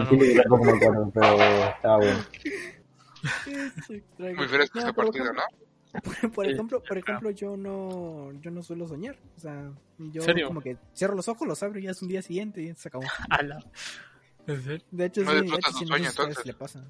chile 0.08 0.34
yo 0.34 0.42
tampoco 0.42 0.64
me 0.64 0.72
acuerdo, 0.72 1.10
pero 1.14 1.64
estaba 1.68 1.96
bueno. 1.98 2.18
Muy 4.18 4.48
fresco 4.48 4.78
No, 4.78 4.84
ese 4.84 4.92
por 4.94 5.04
partido, 5.06 5.24
ejemplo- 5.24 5.42
¿no? 5.42 5.66
Por, 6.02 6.32
por 6.32 6.46
ejemplo, 6.46 6.82
por 6.82 6.98
ejemplo, 6.98 7.30
yo 7.30 7.56
no, 7.56 8.30
yo 8.42 8.50
no 8.50 8.62
suelo 8.62 8.86
soñar. 8.86 9.16
O 9.36 9.40
sea, 9.40 9.72
yo 9.98 10.20
¿Serio? 10.22 10.48
como 10.48 10.60
que 10.60 10.76
cierro 10.94 11.14
los 11.14 11.26
ojos, 11.28 11.48
los 11.48 11.62
abro 11.62 11.78
y 11.78 11.84
ya 11.84 11.92
es 11.92 12.02
un 12.02 12.08
día 12.08 12.20
siguiente 12.20 12.60
y 12.60 12.74
se 12.74 12.88
acabó. 12.88 13.04
Ala. 13.30 13.64
¿En 14.46 14.62
serio? 14.62 14.84
De 14.90 15.06
hecho, 15.06 15.22
No 15.22 15.30
sí, 15.30 15.36
de 15.36 15.46
hecho, 15.46 15.72
sí, 15.78 15.86
sueño, 15.86 16.08
entonces. 16.10 16.44
le 16.44 16.52
pasa. 16.54 16.84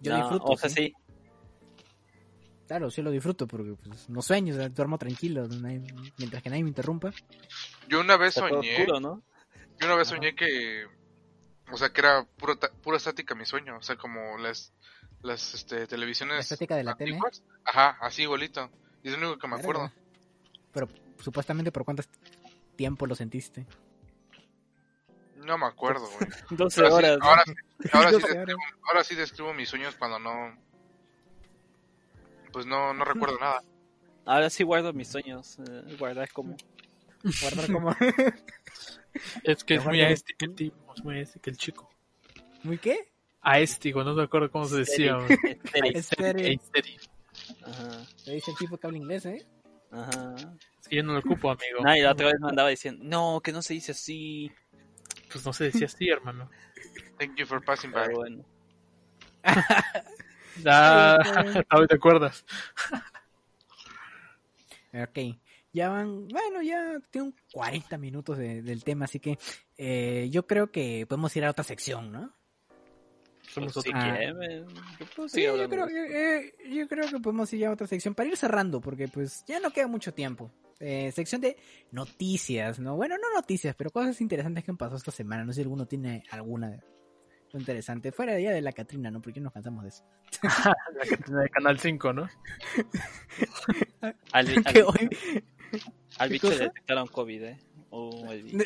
Yo 0.00 0.12
No, 0.12 0.18
disfruto. 0.18 0.44
O 0.46 0.56
sea, 0.56 0.68
sí. 0.70 0.74
sí. 0.74 0.94
Claro, 2.66 2.90
sí 2.90 3.02
lo 3.02 3.10
disfruto 3.10 3.46
porque 3.46 3.74
pues, 3.74 4.08
no 4.08 4.22
sueño, 4.22 4.54
o 4.54 4.56
sea, 4.56 4.68
duermo 4.68 4.96
tranquilo, 4.98 5.46
nadie- 5.48 5.82
mientras 6.18 6.42
que 6.42 6.50
nadie 6.50 6.62
me 6.64 6.68
interrumpa. 6.70 7.12
Yo 7.88 8.00
una 8.00 8.16
vez 8.16 8.36
Está 8.36 8.48
soñé, 8.48 8.76
oscuro, 8.76 9.00
¿no? 9.00 9.22
yo 9.78 9.86
una 9.86 9.96
vez 9.96 10.08
soñé 10.08 10.34
que, 10.34 10.84
o 11.72 11.76
sea, 11.76 11.92
que 11.92 12.00
era 12.00 12.24
puro 12.36 12.56
ta- 12.56 12.70
pura 12.82 12.96
estática 12.96 13.34
mi 13.34 13.44
sueño, 13.44 13.76
o 13.76 13.82
sea, 13.82 13.96
como 13.96 14.38
las, 14.38 14.72
las, 15.22 15.54
este, 15.54 15.86
televisiones. 15.86 16.34
La 16.36 16.40
estática 16.40 16.76
de 16.76 16.84
la 16.84 16.94
tele. 16.96 17.18
Ajá, 17.64 17.96
así 18.00 18.22
igualito. 18.22 18.70
Y 19.02 19.08
es 19.08 19.18
lo 19.18 19.26
único 19.28 19.38
que 19.40 19.48
me 19.48 19.56
acuerdo. 19.56 19.90
Pero 20.72 20.88
supuestamente 21.18 21.72
por 21.72 21.84
cuánto 21.84 22.02
tiempo 22.76 23.06
lo 23.06 23.14
sentiste. 23.14 23.66
No 25.36 25.56
me 25.58 25.66
acuerdo, 25.66 26.06
güey. 26.08 26.30
12 26.50 26.80
Ahora 26.86 26.90
sí- 26.90 26.94
horas. 27.04 27.18
ahora, 27.22 27.42
sí- 27.46 27.54
ahora, 27.92 28.10
sí 28.10 28.16
describo, 28.18 28.58
ahora 28.88 29.04
sí 29.04 29.14
describo 29.14 29.54
mis 29.54 29.68
sueños 29.68 29.96
cuando 29.96 30.18
no, 30.18 30.54
pues 32.52 32.66
no, 32.66 32.92
no 32.94 33.04
recuerdo 33.04 33.38
nada. 33.38 33.62
Ahora 34.26 34.50
sí 34.50 34.64
guardo 34.64 34.92
mis 34.92 35.08
sueños. 35.08 35.58
eh, 35.60 35.96
guardar 35.98 36.30
como. 36.32 36.56
Guardar 37.42 37.72
como... 37.72 37.96
Es 39.42 39.64
que 39.64 39.74
es 39.74 39.84
muy 39.84 39.96
que- 39.98 40.04
aéstico 40.06 40.44
el 40.44 40.54
tipo, 40.54 40.94
es 40.94 41.02
muy 41.04 41.16
aéstico 41.16 41.50
el 41.50 41.56
chico. 41.56 41.90
¿Muy 42.62 42.78
qué? 42.78 43.09
Aéstico, 43.42 44.04
no 44.04 44.14
me 44.14 44.22
acuerdo 44.24 44.50
cómo 44.50 44.66
se 44.66 44.76
decía. 44.78 45.16
Ajá. 47.64 48.06
Te 48.24 48.32
dice 48.32 48.50
el 48.50 48.56
tipo 48.58 48.76
que 48.78 48.86
habla 48.86 48.98
inglés, 48.98 49.26
¿eh? 49.26 49.46
Ajá. 49.90 50.34
Es 50.80 50.88
que 50.88 50.96
yo 50.96 51.02
no 51.02 51.12
lo 51.14 51.20
ocupo, 51.20 51.50
amigo. 51.50 51.80
Y 51.96 52.00
la 52.02 52.12
otra 52.12 52.26
vez 52.26 52.40
me 52.40 52.48
andaba 52.50 52.68
diciendo, 52.68 53.02
no, 53.04 53.40
que 53.42 53.52
no 53.52 53.62
se 53.62 53.74
dice 53.74 53.92
así. 53.92 54.50
Pues 55.32 55.44
no 55.46 55.52
se 55.52 55.64
decía 55.64 55.86
así, 55.86 56.08
hermano. 56.08 56.50
Thank 57.18 57.36
you 57.36 57.46
for 57.46 57.64
passing 57.64 57.92
by. 57.92 58.12
Bueno. 58.14 58.44
Ah, 60.66 61.18
te 61.88 61.94
acuerdas. 61.94 62.44
Ok, 64.92 65.18
ya 65.72 65.88
van, 65.88 66.26
bueno, 66.28 66.60
ya 66.62 66.98
tengo 67.10 67.32
40 67.52 67.96
minutos 67.96 68.36
de- 68.36 68.60
del 68.60 68.82
tema, 68.82 69.04
así 69.04 69.20
que 69.20 69.38
eh, 69.78 70.28
yo 70.30 70.46
creo 70.46 70.70
que 70.72 71.06
podemos 71.08 71.34
ir 71.36 71.44
a 71.44 71.50
otra 71.50 71.62
sección, 71.64 72.10
¿no? 72.10 72.34
Somos 73.52 73.72
Pues, 73.72 73.84
si 73.84 73.90
otro- 73.90 74.00
quiere, 74.02 74.34
me- 74.34 74.58
yo 74.60 75.06
puedo 75.16 75.28
Sí, 75.28 75.42
seguir 75.42 75.60
yo 75.60 75.68
creo, 75.68 75.86
que, 75.86 76.36
eh, 76.46 76.54
yo 76.70 76.88
creo 76.88 77.08
que 77.08 77.18
podemos 77.20 77.52
ir 77.52 77.66
a 77.66 77.72
otra 77.72 77.86
sección 77.86 78.14
para 78.14 78.28
ir 78.28 78.36
cerrando, 78.36 78.80
porque 78.80 79.08
pues 79.08 79.44
ya 79.46 79.58
no 79.60 79.70
queda 79.70 79.86
mucho 79.88 80.14
tiempo. 80.14 80.52
Eh, 80.78 81.10
sección 81.12 81.40
de 81.40 81.56
noticias, 81.90 82.78
¿no? 82.78 82.96
Bueno, 82.96 83.16
no 83.18 83.34
noticias, 83.34 83.74
pero 83.76 83.90
cosas 83.90 84.20
interesantes 84.20 84.64
que 84.64 84.70
han 84.70 84.76
pasado 84.78 84.96
esta 84.96 85.10
semana. 85.10 85.44
No 85.44 85.52
sé 85.52 85.56
si 85.56 85.62
alguno 85.62 85.86
tiene 85.86 86.22
alguna 86.30 86.78
interesante. 87.52 88.12
Fuera 88.12 88.34
de 88.34 88.44
ya 88.44 88.52
de 88.52 88.60
la 88.62 88.70
Catrina, 88.72 89.10
¿no? 89.10 89.20
Porque 89.20 89.40
nos 89.40 89.52
cansamos 89.52 89.82
de 89.82 89.88
eso. 89.88 90.04
La 90.94 91.04
cantina 91.06 91.40
de 91.42 91.48
Canal 91.50 91.78
5, 91.80 92.12
¿no? 92.12 92.28
Al, 94.00 94.14
al- 94.32 94.46
al 96.18 96.28
¿qué 96.28 96.32
bicho 96.32 96.50
le 96.50 96.58
detectaron 96.58 97.06
COVID, 97.08 97.42
¿eh? 97.42 97.58
O 97.92 98.30
el 98.30 98.42
bicho. 98.44 98.64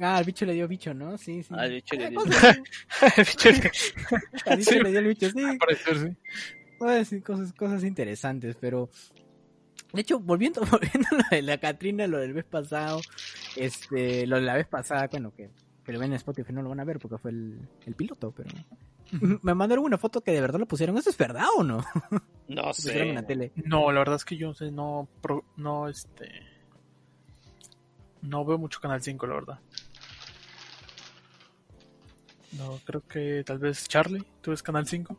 Ah, 0.00 0.16
al 0.16 0.24
bicho 0.24 0.44
le 0.44 0.52
dio 0.54 0.66
bicho, 0.66 0.92
¿no? 0.92 1.16
Sí, 1.18 1.42
sí. 1.42 1.54
Al 1.56 1.70
bicho 1.70 1.94
le 1.96 2.06
Ah, 2.06 2.10
dio. 2.10 2.18
cosas- 2.20 2.56
El 3.16 3.24
bicho 3.24 3.48
de- 3.52 3.70
Al 4.50 4.56
bicho 4.58 4.70
Sí. 4.72 4.78
le 4.82 4.90
dio 4.90 4.98
el 4.98 5.06
bicho, 5.06 5.30
sí. 5.30 5.40
al 5.44 5.56
parecer, 5.58 5.98
sí. 5.98 6.16
Voy 6.78 6.90
a 6.90 6.94
decir 6.94 7.22
cosas, 7.22 7.52
cosas 7.52 7.84
interesantes, 7.84 8.56
pero 8.60 8.90
de 9.92 10.00
hecho, 10.02 10.18
volviendo, 10.18 10.60
volviendo 10.70 11.08
a 11.10 11.14
lo 11.16 11.24
de 11.30 11.42
la 11.42 11.58
Catrina, 11.58 12.06
lo 12.06 12.18
del 12.18 12.32
vez 12.34 12.44
pasado, 12.44 13.00
este, 13.56 14.26
lo 14.26 14.36
de 14.36 14.42
la 14.42 14.54
vez 14.54 14.66
pasada, 14.66 15.06
bueno, 15.10 15.32
que, 15.34 15.48
que 15.84 15.92
lo 15.92 15.98
ven 15.98 16.10
en 16.10 16.16
Spotify 16.16 16.52
no 16.52 16.62
lo 16.62 16.68
van 16.70 16.80
a 16.80 16.84
ver 16.84 16.98
porque 16.98 17.18
fue 17.18 17.30
el, 17.30 17.60
el 17.86 17.94
piloto, 17.94 18.32
pero 18.36 18.50
me 19.42 19.54
mandaron 19.54 19.84
una 19.84 19.96
foto 19.98 20.20
que 20.20 20.32
de 20.32 20.40
verdad 20.40 20.58
lo 20.58 20.66
pusieron. 20.66 20.98
¿Eso 20.98 21.10
es 21.10 21.16
verdad 21.16 21.46
o 21.56 21.62
no? 21.62 21.84
No 22.48 22.62
Lo 22.62 22.62
pusieron 22.72 23.08
en 23.08 23.14
la 23.14 23.20
sé. 23.20 23.26
tele. 23.28 23.52
No, 23.64 23.92
la 23.92 24.00
verdad 24.00 24.16
es 24.16 24.24
que 24.24 24.36
yo 24.36 24.48
no 24.48 24.54
sé, 24.54 24.70
no, 24.72 25.08
pro- 25.22 25.44
no, 25.56 25.88
este, 25.88 26.28
no 28.26 28.44
veo 28.44 28.58
mucho 28.58 28.80
Canal 28.80 29.02
5, 29.02 29.26
la 29.26 29.34
verdad. 29.34 29.60
No, 32.52 32.80
creo 32.84 33.02
que 33.06 33.42
tal 33.44 33.58
vez 33.58 33.86
Charlie, 33.88 34.24
¿tú 34.40 34.50
ves 34.50 34.62
Canal 34.62 34.86
5? 34.86 35.16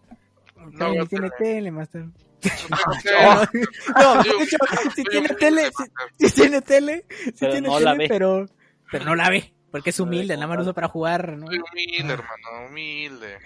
No, 0.71 0.93
no 0.93 1.05
tiene 1.05 1.29
tele, 1.37 1.71
Master. 1.71 2.05
No, 3.99 4.15
No, 4.15 4.23
Yo- 4.23 4.37
de 4.37 4.43
hecho, 4.43 4.57
sí 4.95 5.03
yo- 5.03 5.09
tiene 5.11 5.27
tele, 5.29 5.71
sí 6.19 6.31
tiene 6.31 6.61
tele, 6.61 7.05
Pero 7.39 7.51
tiene 7.51 7.69
tele, 7.69 8.07
pero, 8.07 8.45
pero 8.91 9.05
no 9.05 9.15
la 9.15 9.29
ve, 9.29 9.53
porque 9.71 9.89
es 9.89 9.99
humilde, 9.99 10.35
nada 10.35 10.47
más 10.47 10.59
usa 10.61 10.73
para 10.73 10.87
jugar, 10.87 11.35
¿no? 11.37 11.47
Soy 11.47 11.59
humilde, 11.59 12.13
hermano, 12.13 12.67
humilde. 12.69 13.37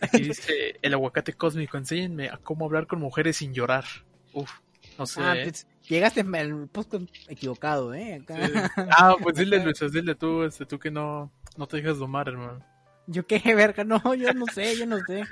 Aquí 0.00 0.22
dice 0.22 0.78
el 0.82 0.92
aguacate 0.94 1.32
cósmico, 1.32 1.76
enséñenme 1.78 2.28
a 2.28 2.36
cómo 2.36 2.66
hablar 2.66 2.86
con 2.86 3.00
mujeres 3.00 3.38
sin 3.38 3.54
llorar. 3.54 3.84
Uf, 4.32 4.50
no 4.98 5.06
sé. 5.06 5.20
Ah, 5.22 5.34
pues, 5.42 5.66
llegaste 5.88 6.20
al 6.20 6.68
podcast 6.68 7.04
equivocado, 7.28 7.94
¿eh? 7.94 8.20
Acá. 8.22 8.36
Sí. 8.46 8.52
Ah, 8.96 9.14
pues 9.22 9.36
dile, 9.36 9.62
Luis, 9.62 9.80
dile 9.92 10.14
tú, 10.14 10.42
este, 10.44 10.64
tú 10.66 10.78
que 10.78 10.90
no, 10.90 11.30
no 11.56 11.66
te 11.66 11.78
dejas 11.78 11.98
domar, 11.98 12.28
hermano. 12.28 12.60
Yo 13.06 13.26
qué 13.26 13.40
verga, 13.54 13.84
no, 13.84 14.14
yo 14.14 14.32
no 14.34 14.46
sé, 14.46 14.76
yo 14.76 14.86
no 14.86 14.98
sé. 15.06 15.24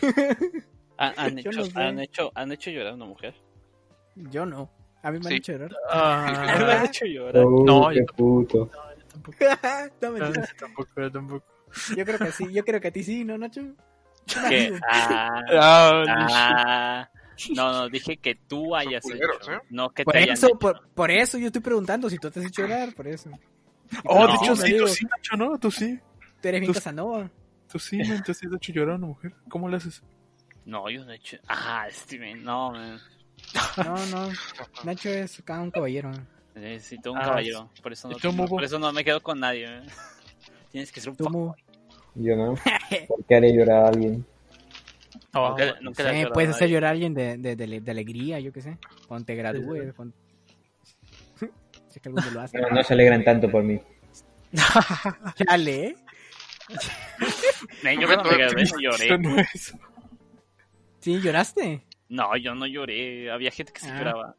¿Han, 0.98 1.12
han 1.16 1.36
Yo 1.38 1.50
hecho, 1.50 1.60
no 1.60 1.64
sé. 1.66 1.80
han, 1.80 2.00
hecho, 2.00 2.32
¿Han 2.34 2.52
hecho 2.52 2.70
llorar 2.70 2.92
a 2.92 2.94
una 2.94 3.06
mujer? 3.06 3.34
Yo 4.14 4.46
no. 4.46 4.70
A 5.02 5.10
mí 5.10 5.18
me 5.18 5.26
han 5.26 5.30
Sí. 5.32 5.36
hecho 5.36 5.52
llorar. 5.52 5.70
¿Me 5.70 5.76
han 5.92 6.70
Ah, 6.70 6.84
hecho 6.84 7.04
llorar? 7.06 7.44
Oh, 7.44 7.64
No, 7.64 7.88
qué 7.90 7.96
yo- 7.98 8.06
puto. 8.16 8.70
tampoco, 9.12 9.44
no, 10.02 10.10
mentira. 10.12 10.48
tampoco, 10.58 10.90
yo 11.00 11.12
tampoco. 11.12 11.46
Yo 11.96 12.04
creo 12.04 12.18
que 12.18 12.32
sí, 12.32 12.52
yo 12.52 12.64
creo 12.64 12.80
que 12.80 12.88
a 12.88 12.90
ti 12.90 13.02
sí, 13.02 13.24
¿no, 13.24 13.36
Nacho? 13.38 13.60
¿Qué? 14.48 14.72
Ah, 14.90 15.40
Ah, 15.52 16.04
ah, 16.08 17.10
no, 17.54 17.72
no, 17.72 17.88
dije 17.88 18.16
que 18.16 18.34
tú 18.34 18.74
hayas 18.74 19.02
culeros, 19.02 19.36
hecho. 19.42 19.52
¿eh? 19.52 19.60
No 19.70 19.90
que 19.90 20.04
Por 20.04 20.12
te 20.12 20.18
hayan 20.20 20.34
eso, 20.34 20.46
hecho. 20.48 20.58
por, 20.58 20.88
por 20.88 21.10
eso 21.10 21.38
yo 21.38 21.46
estoy 21.46 21.62
preguntando 21.62 22.08
si 22.10 22.18
tú 22.18 22.30
te 22.30 22.40
has 22.40 22.46
hecho 22.46 22.62
llorar, 22.62 22.94
por 22.94 23.06
eso. 23.08 23.30
Oh, 24.04 24.26
No, 24.26 24.28
de 24.28 24.34
hecho, 24.34 24.56
sí, 24.56 24.72
digo. 24.72 24.86
tú 24.86 24.92
sí, 24.92 25.04
Nacho, 25.06 25.36
¿no? 25.36 25.58
Tú 25.58 25.70
sí. 25.70 25.98
Tú 26.42 26.48
eres 26.48 26.60
bien 26.60 26.72
Tú- 26.72 26.74
Casanova. 26.78 27.30
Tú 27.70 27.78
sí, 27.78 27.98
man, 27.98 28.22
tú 28.24 28.32
sí 28.34 28.46
has 28.46 28.52
hecho 28.54 28.72
llorar 28.72 28.94
a 28.94 28.96
una 28.98 29.06
mujer. 29.08 29.32
¿Cómo 29.48 29.68
le 29.68 29.76
haces? 29.76 30.02
No, 30.64 30.88
yo 30.90 31.04
no 31.04 31.12
he 31.12 31.16
hecho. 31.16 31.36
Ah, 31.48 31.86
Steven, 31.90 32.42
no, 32.42 32.72
man. 32.72 32.98
No, 33.84 34.06
no. 34.06 34.28
Nacho 34.84 35.08
es 35.10 35.38
acá 35.40 35.60
un 35.60 35.70
caballero. 35.70 36.10
Necesito 36.54 37.12
un 37.12 37.18
Ah, 37.18 37.22
caballero. 37.26 37.70
Por 37.82 37.92
eso, 37.92 38.08
no, 38.08 38.16
¿y 38.16 38.20
tú, 38.20 38.32
Mubo? 38.32 38.48
por 38.48 38.64
eso 38.64 38.78
no 38.78 38.92
me 38.92 39.04
quedo 39.04 39.22
con 39.22 39.38
nadie. 39.40 39.68
man. 39.68 39.86
Tienes 40.72 40.90
que 40.90 41.00
ser 41.00 41.10
un 41.10 41.16
Tú. 41.16 41.54
Yo 42.14 42.34
no. 42.36 42.54
¿Por 43.08 43.24
qué 43.26 43.34
haré 43.36 43.52
llorar 43.52 43.84
a 43.84 43.88
alguien? 43.88 44.24
Oh, 45.38 45.56
puedes 46.32 46.50
hacer 46.50 46.68
llorar 46.68 46.88
a 46.88 46.90
alguien 46.92 47.14
de, 47.14 47.36
de, 47.38 47.56
de, 47.56 47.80
de 47.80 47.90
alegría, 47.90 48.40
yo 48.40 48.52
qué 48.52 48.62
sé. 48.62 48.78
Cuando 49.06 49.26
te 49.26 49.34
gradúes. 49.34 49.92
Cuando... 49.94 50.14
si 51.38 51.46
es 51.96 52.00
que 52.00 52.08
alguno 52.08 52.30
lo 52.30 52.40
hace. 52.40 52.58
No, 52.58 52.68
no 52.70 52.82
se 52.82 52.92
alegran 52.94 53.22
tanto 53.24 53.50
por 53.50 53.62
mí. 53.62 53.80
Chale, 55.46 55.86
¿eh? 55.88 55.96
Yo 58.00 58.08
me 58.08 58.62
Eso 58.62 58.76
lloré. 58.80 59.18
no 59.18 59.38
es. 59.38 59.74
Sí, 61.00 61.20
lloraste. 61.20 61.84
No, 62.08 62.36
yo 62.36 62.54
no 62.54 62.66
lloré. 62.66 63.30
Había 63.30 63.50
gente 63.50 63.72
que 63.72 63.80
se 63.80 63.90
Ah. 63.90 63.98
lloraba. 63.98 64.36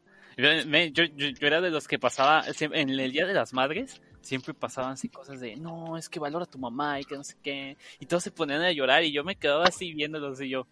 Me- 0.66 0.92
Yo, 0.92 1.04
yo, 1.04 1.28
yo 1.28 1.46
era 1.46 1.60
de 1.60 1.70
los 1.70 1.88
que 1.88 1.98
pasaba, 1.98 2.44
en 2.60 2.90
el 2.90 3.12
Día 3.12 3.26
de 3.26 3.34
las 3.34 3.52
Madres, 3.52 4.00
siempre 4.20 4.54
pasaban 4.54 4.92
así 4.92 5.08
cosas 5.08 5.40
de, 5.40 5.56
no, 5.56 5.96
es 5.96 6.08
que 6.08 6.20
valora 6.20 6.44
a 6.44 6.50
tu 6.50 6.58
mamá 6.58 7.00
y 7.00 7.04
que 7.04 7.16
no 7.16 7.24
sé 7.24 7.34
qué. 7.42 7.76
Y 7.98 8.06
todos 8.06 8.22
se 8.22 8.30
ponían 8.30 8.62
a 8.62 8.70
llorar 8.70 9.02
y 9.02 9.10
yo 9.10 9.24
me 9.24 9.34
quedaba 9.34 9.64
así 9.64 9.92
viéndolos 9.94 10.40
y 10.40 10.48
yo, 10.50 10.66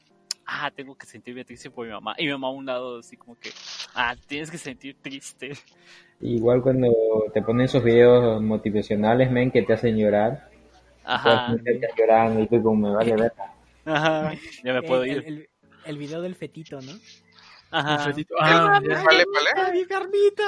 ah, 0.46 0.70
tengo 0.74 0.94
que 0.96 1.06
sentirme 1.06 1.44
triste 1.44 1.70
por 1.70 1.86
mi 1.86 1.92
mamá. 1.92 2.14
Y 2.18 2.24
mi 2.26 2.32
mamá 2.32 2.48
a 2.48 2.50
un 2.50 2.66
lado 2.66 2.98
así 3.00 3.16
como 3.16 3.38
que, 3.38 3.50
Ah, 3.94 4.14
tienes 4.26 4.50
que 4.50 4.58
sentir 4.58 4.96
triste. 5.00 5.52
Igual 6.20 6.62
cuando 6.62 6.90
te 7.34 7.42
ponen 7.42 7.66
esos 7.66 7.82
videos 7.84 8.40
motivacionales, 8.42 9.30
men, 9.30 9.50
que 9.50 9.62
te 9.62 9.72
hacen 9.72 9.96
llorar. 9.96 10.50
Ajá. 11.04 11.54
Te 11.64 11.70
hacen 11.70 11.90
llorando 11.96 12.40
y 12.40 12.46
tú 12.48 12.62
como 12.62 12.88
me 12.88 12.94
vale 12.94 13.14
ver. 13.16 13.32
Ajá. 13.84 14.32
Ya 14.64 14.72
me 14.72 14.82
puedo 14.82 15.04
el, 15.04 15.10
ir. 15.10 15.24
el- 15.26 15.48
el 15.84 15.98
video 15.98 16.20
del 16.20 16.34
fetito, 16.34 16.80
¿no? 16.80 16.92
Ajá. 17.70 17.98
fetito. 18.00 18.34
Ah, 18.40 18.80
ya. 18.82 19.02
Vale, 19.04 19.24
vale. 19.32 19.50
¡Ah, 19.56 19.70
mi 19.72 19.84
carnita! 19.86 20.44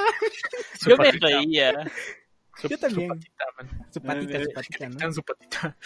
Su 0.77 0.89
Yo 0.89 0.97
me 0.97 1.05
patita, 1.05 1.27
reía. 1.27 1.71
su- 2.57 2.67
Yo 2.67 2.75
su 2.75 2.81
también. 2.81 3.07
patita, 3.09 3.45
man. 3.57 3.87
Su 3.91 4.01
patita, 4.01 4.43
su 4.43 4.51
patita, 4.53 4.89
¿no? 4.89 5.13
Su 5.13 5.23
patita. 5.23 5.77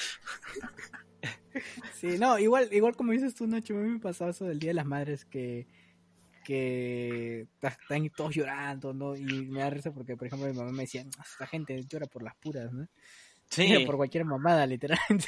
Sí, 1.94 2.18
no, 2.20 2.38
igual, 2.40 2.68
igual 2.72 2.96
como 2.96 3.12
dices 3.12 3.36
tú, 3.36 3.48
Nacho, 3.48 3.76
a 3.76 3.82
mí 3.82 3.90
me 3.90 4.00
pasaba 4.00 4.32
eso 4.32 4.46
del 4.46 4.60
Día 4.60 4.72
de 4.72 4.76
las 4.76 4.86
Madres 4.86 5.26
que, 5.26 5.68
que 6.44 7.48
están 7.62 8.10
todos 8.10 8.36
llorando, 8.36 8.94
¿no? 8.94 9.16
Y 9.16 9.24
me 9.24 9.60
da 9.62 9.70
risa 9.70 9.92
porque, 9.92 10.18
por 10.18 10.28
ejemplo, 10.28 10.48
mi 10.50 10.54
mamá 10.58 10.72
me 10.72 10.84
decía, 10.84 11.06
"Ah, 11.18 11.24
esta 11.30 11.48
gente 11.48 11.82
llora 11.88 12.06
por 12.08 12.24
las 12.24 12.36
puras, 12.36 12.72
¿no? 12.74 12.88
Sí. 13.50 13.68
Llora 13.72 13.86
por 13.86 13.98
cualquier 13.98 14.26
mamada, 14.26 14.66
literalmente. 14.66 15.28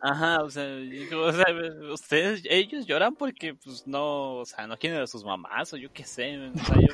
Ajá, 0.00 0.42
o 0.42 0.50
sea, 0.50 0.78
yo- 0.78 1.22
o 1.22 1.32
sea, 1.32 1.44
ustedes, 1.92 2.42
ellos 2.48 2.86
lloran 2.86 3.14
porque, 3.14 3.54
pues, 3.54 3.86
no, 3.86 4.36
o 4.38 4.44
sea, 4.44 4.66
no 4.66 4.76
quieren 4.76 5.00
a 5.00 5.06
sus 5.06 5.24
mamás, 5.24 5.72
o 5.72 5.76
yo 5.76 5.92
qué 5.92 6.04
sé, 6.04 6.38
o 6.38 6.54
sea, 6.58 6.76
yo... 6.76 6.88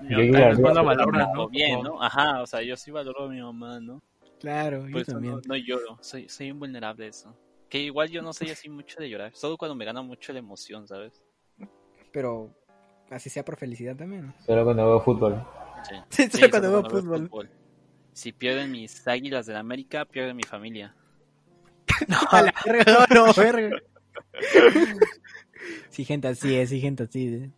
Yo 0.00 0.10
yo 0.10 0.18
yo 0.18 0.52
igual. 0.52 0.74
valoro 0.84 1.10
¿no? 1.34 1.48
bien, 1.48 1.82
¿no? 1.82 2.00
Ajá, 2.02 2.40
o 2.42 2.46
sea, 2.46 2.62
yo 2.62 2.76
sí 2.76 2.90
valoro 2.92 3.24
a 3.24 3.28
mi 3.28 3.40
mamá, 3.40 3.80
¿no? 3.80 4.00
Claro, 4.40 4.80
Por 4.82 4.90
yo 4.90 4.98
eso 4.98 5.12
también. 5.12 5.34
no, 5.34 5.40
no 5.46 5.56
lloro, 5.56 5.98
soy, 6.00 6.28
soy 6.28 6.46
invulnerable 6.48 7.06
a 7.06 7.08
eso. 7.08 7.36
Que 7.68 7.80
igual 7.80 8.08
yo 8.08 8.22
no 8.22 8.32
soy 8.32 8.50
así 8.50 8.68
mucho 8.68 9.00
de 9.00 9.10
llorar, 9.10 9.34
solo 9.34 9.56
cuando 9.58 9.74
me 9.74 9.84
gana 9.84 10.00
mucho 10.00 10.32
la 10.32 10.38
emoción, 10.38 10.86
¿sabes? 10.86 11.22
Pero 12.12 12.54
así 13.10 13.28
sea 13.28 13.44
por 13.44 13.56
felicidad 13.56 13.96
también. 13.96 14.32
Solo 14.46 14.64
cuando 14.64 14.86
veo 14.86 15.00
fútbol. 15.00 15.44
Sí. 15.82 15.94
Sí, 16.08 16.22
Sí, 16.30 16.38
solo 16.38 16.50
cuando 16.50 16.70
veo 16.70 16.90
fútbol. 16.90 17.50
Si 18.12 18.32
pierden 18.32 18.72
mis 18.72 19.06
águilas 19.06 19.46
del 19.46 19.56
América, 19.56 20.04
pierden 20.04 20.36
mi 20.36 20.44
familia. 20.44 20.94
A 22.30 22.42
la 22.42 22.54
verga, 22.64 23.06
no, 23.10 23.26
no, 23.26 23.34
verga. 23.34 23.76
Sí, 25.90 26.04
gente 26.04 26.28
así 26.28 26.54
es, 26.54 26.70
sí, 26.70 26.80
gente 26.80 27.02
así 27.02 27.26
es. 27.26 27.50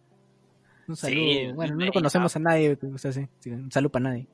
Un 0.89 0.97
saludo. 0.97 1.21
Sí, 1.21 1.53
bueno, 1.55 1.77
no 1.77 1.93
conocemos 1.93 2.35
a 2.35 2.39
nadie 2.41 2.77
que 2.77 2.87
guste 2.87 3.09
así. 3.09 3.29
Sí, 3.39 3.51
un 3.51 3.71
saludo 3.71 3.93
para 3.93 4.03
nadie. 4.05 4.27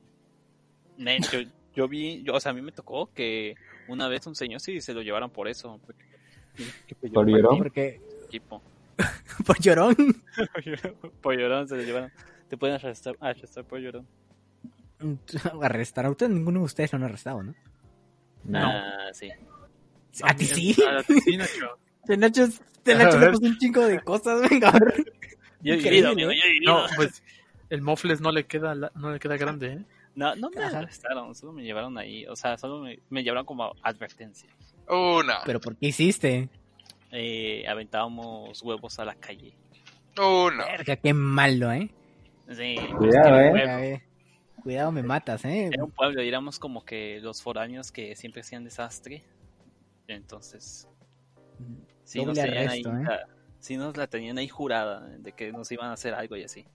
Yo, 1.31 1.39
yo 1.77 1.87
vi, 1.87 2.23
yo, 2.23 2.33
o 2.33 2.39
sea, 2.39 2.51
a 2.51 2.55
mí 2.55 2.61
me 2.61 2.71
tocó 2.71 3.13
que 3.13 3.53
una 3.87 4.07
vez 4.07 4.25
un 4.25 4.35
señor 4.35 4.59
sí 4.59 4.81
se 4.81 4.93
lo 4.95 5.01
llevaron 5.03 5.29
por 5.29 5.47
eso. 5.47 5.79
porque- 5.85 6.03
que 6.87 6.95
pidió 6.95 7.13
¿Por 7.13 7.27
llorón? 7.29 7.57
Porque, 7.59 8.01
equipo. 8.25 8.61
por 9.45 9.59
llorón. 9.59 9.95
por 11.21 11.37
llorón 11.37 11.67
se 11.67 11.75
lo 11.77 11.83
llevaron. 11.83 12.11
Te 12.49 12.57
pueden 12.57 12.75
arrestar, 12.75 13.15
arrestar 13.19 13.63
por 13.63 13.79
llorón. 13.79 14.07
Arrestar 15.61 16.07
a 16.07 16.09
ustedes, 16.09 16.31
ninguno 16.31 16.59
de 16.61 16.65
ustedes 16.65 16.91
lo 16.91 16.97
han 16.97 17.03
arrestado, 17.03 17.43
¿no? 17.43 17.53
No. 18.43 18.59
Ah, 18.59 19.09
sí. 19.13 19.29
¿A 20.23 20.35
ti 20.35 20.45
sí? 20.45 20.75
A 20.83 21.03
ti 21.03 21.19
sí, 21.21 21.37
Nacho. 21.37 21.77
Te 22.07 22.17
Nacho, 22.17 22.47
te 22.81 22.93
A 22.93 22.97
Nacho 22.97 23.19
le 23.19 23.29
puso 23.31 23.45
un 23.45 23.57
chingo 23.59 23.85
de 23.85 23.99
cosas, 24.01 24.49
venga. 24.49 24.71
Yo 25.61 25.73
he 25.73 25.77
Increíble, 25.77 25.89
vivido, 25.91 26.09
amigo, 26.11 26.31
¿eh? 26.31 26.35
yo 26.37 26.43
he 26.43 26.51
vivido. 26.53 26.73
No, 26.73 26.87
pues 26.95 27.21
el 27.69 27.81
Mofles 27.83 28.19
no 28.21 28.31
le 28.31 28.45
queda, 28.47 28.73
la- 28.73 28.91
no 28.95 29.11
le 29.11 29.19
queda 29.19 29.37
grande, 29.37 29.73
¿eh? 29.73 29.85
No, 30.17 30.35
no 30.35 30.49
me 30.49 30.63
Ajá. 30.63 30.79
arrestaron, 30.79 31.35
solo 31.35 31.53
me 31.53 31.61
llevaron 31.61 31.95
ahí. 31.95 32.25
O 32.25 32.35
sea, 32.35 32.57
solo 32.57 32.79
me, 32.79 32.99
me 33.11 33.23
llevaron 33.23 33.45
como 33.45 33.71
advertencia. 33.83 34.49
Una. 34.89 35.41
Pero 35.45 35.61
¿por 35.61 35.77
qué 35.77 35.89
hiciste? 35.89 36.49
Eh, 37.11 37.63
aventábamos 37.67 38.63
huevos 38.63 38.97
a 38.97 39.05
la 39.05 39.13
calle. 39.13 39.53
Una. 40.17 40.65
Verga, 40.65 40.95
qué 40.95 41.13
malo, 41.13 41.71
¿eh? 41.71 41.91
Sí, 42.51 42.77
Cuidado, 42.97 43.39
¿eh? 43.39 43.93
eh. 43.93 44.03
Cuidado, 44.63 44.91
me 44.91 45.03
matas, 45.03 45.45
¿eh? 45.45 45.69
Era 45.71 45.83
un 45.83 45.91
pueblo 45.91 46.23
y 46.23 46.27
éramos 46.27 46.57
como 46.57 46.83
que 46.83 47.19
los 47.21 47.43
foráneos 47.43 47.91
que 47.91 48.15
siempre 48.15 48.41
hacían 48.41 48.63
desastre. 48.63 49.23
Entonces, 50.07 50.87
sí 52.03 52.17
nos, 52.25 52.35
Doble 52.37 52.41
tenían 52.41 52.69
arresto, 52.69 52.89
ahí, 52.89 53.01
¿eh? 53.01 53.03
la- 53.03 53.27
sí 53.59 53.77
nos 53.77 53.95
la 53.95 54.07
tenían 54.07 54.39
ahí 54.39 54.47
jurada 54.47 55.01
de 55.19 55.31
que 55.31 55.51
nos 55.51 55.71
iban 55.71 55.91
a 55.91 55.93
hacer 55.93 56.15
algo 56.15 56.35
y 56.37 56.43
así. 56.43 56.65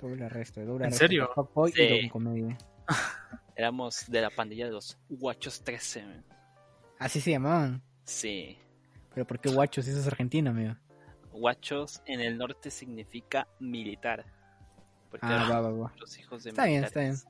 Doble 0.00 0.24
arresto, 0.24 0.60
doble 0.60 0.84
¿En 0.84 0.88
arresto. 0.88 0.98
serio? 1.04 1.30
fuckboy 1.34 1.72
Sí. 1.72 1.82
y 1.82 2.08
comedia. 2.08 2.56
Éramos 3.56 4.04
de 4.10 4.20
la 4.20 4.30
pandilla 4.30 4.66
de 4.66 4.72
los 4.72 4.98
Guachos 5.08 5.62
13. 5.62 6.04
man. 6.04 6.24
Así 6.98 7.20
se 7.20 7.30
llamaban. 7.30 7.82
Sí. 8.04 8.58
Pero 9.14 9.26
¿por 9.26 9.38
qué 9.40 9.48
guachos? 9.50 9.86
Eso 9.88 10.00
es 10.00 10.06
argentino, 10.06 10.50
amigo. 10.50 10.74
Guachos 11.32 12.02
en 12.06 12.20
el 12.20 12.36
norte 12.38 12.70
significa 12.70 13.48
militar. 13.60 14.24
Porque 15.10 15.26
Ah, 15.26 15.48
va, 15.50 15.60
va, 15.62 15.70
va. 15.70 15.94
los 15.98 16.18
hijos 16.18 16.42
de 16.44 16.50
Está 16.50 16.66
bien, 16.66 16.84
está 16.84 17.00
militares. 17.00 17.26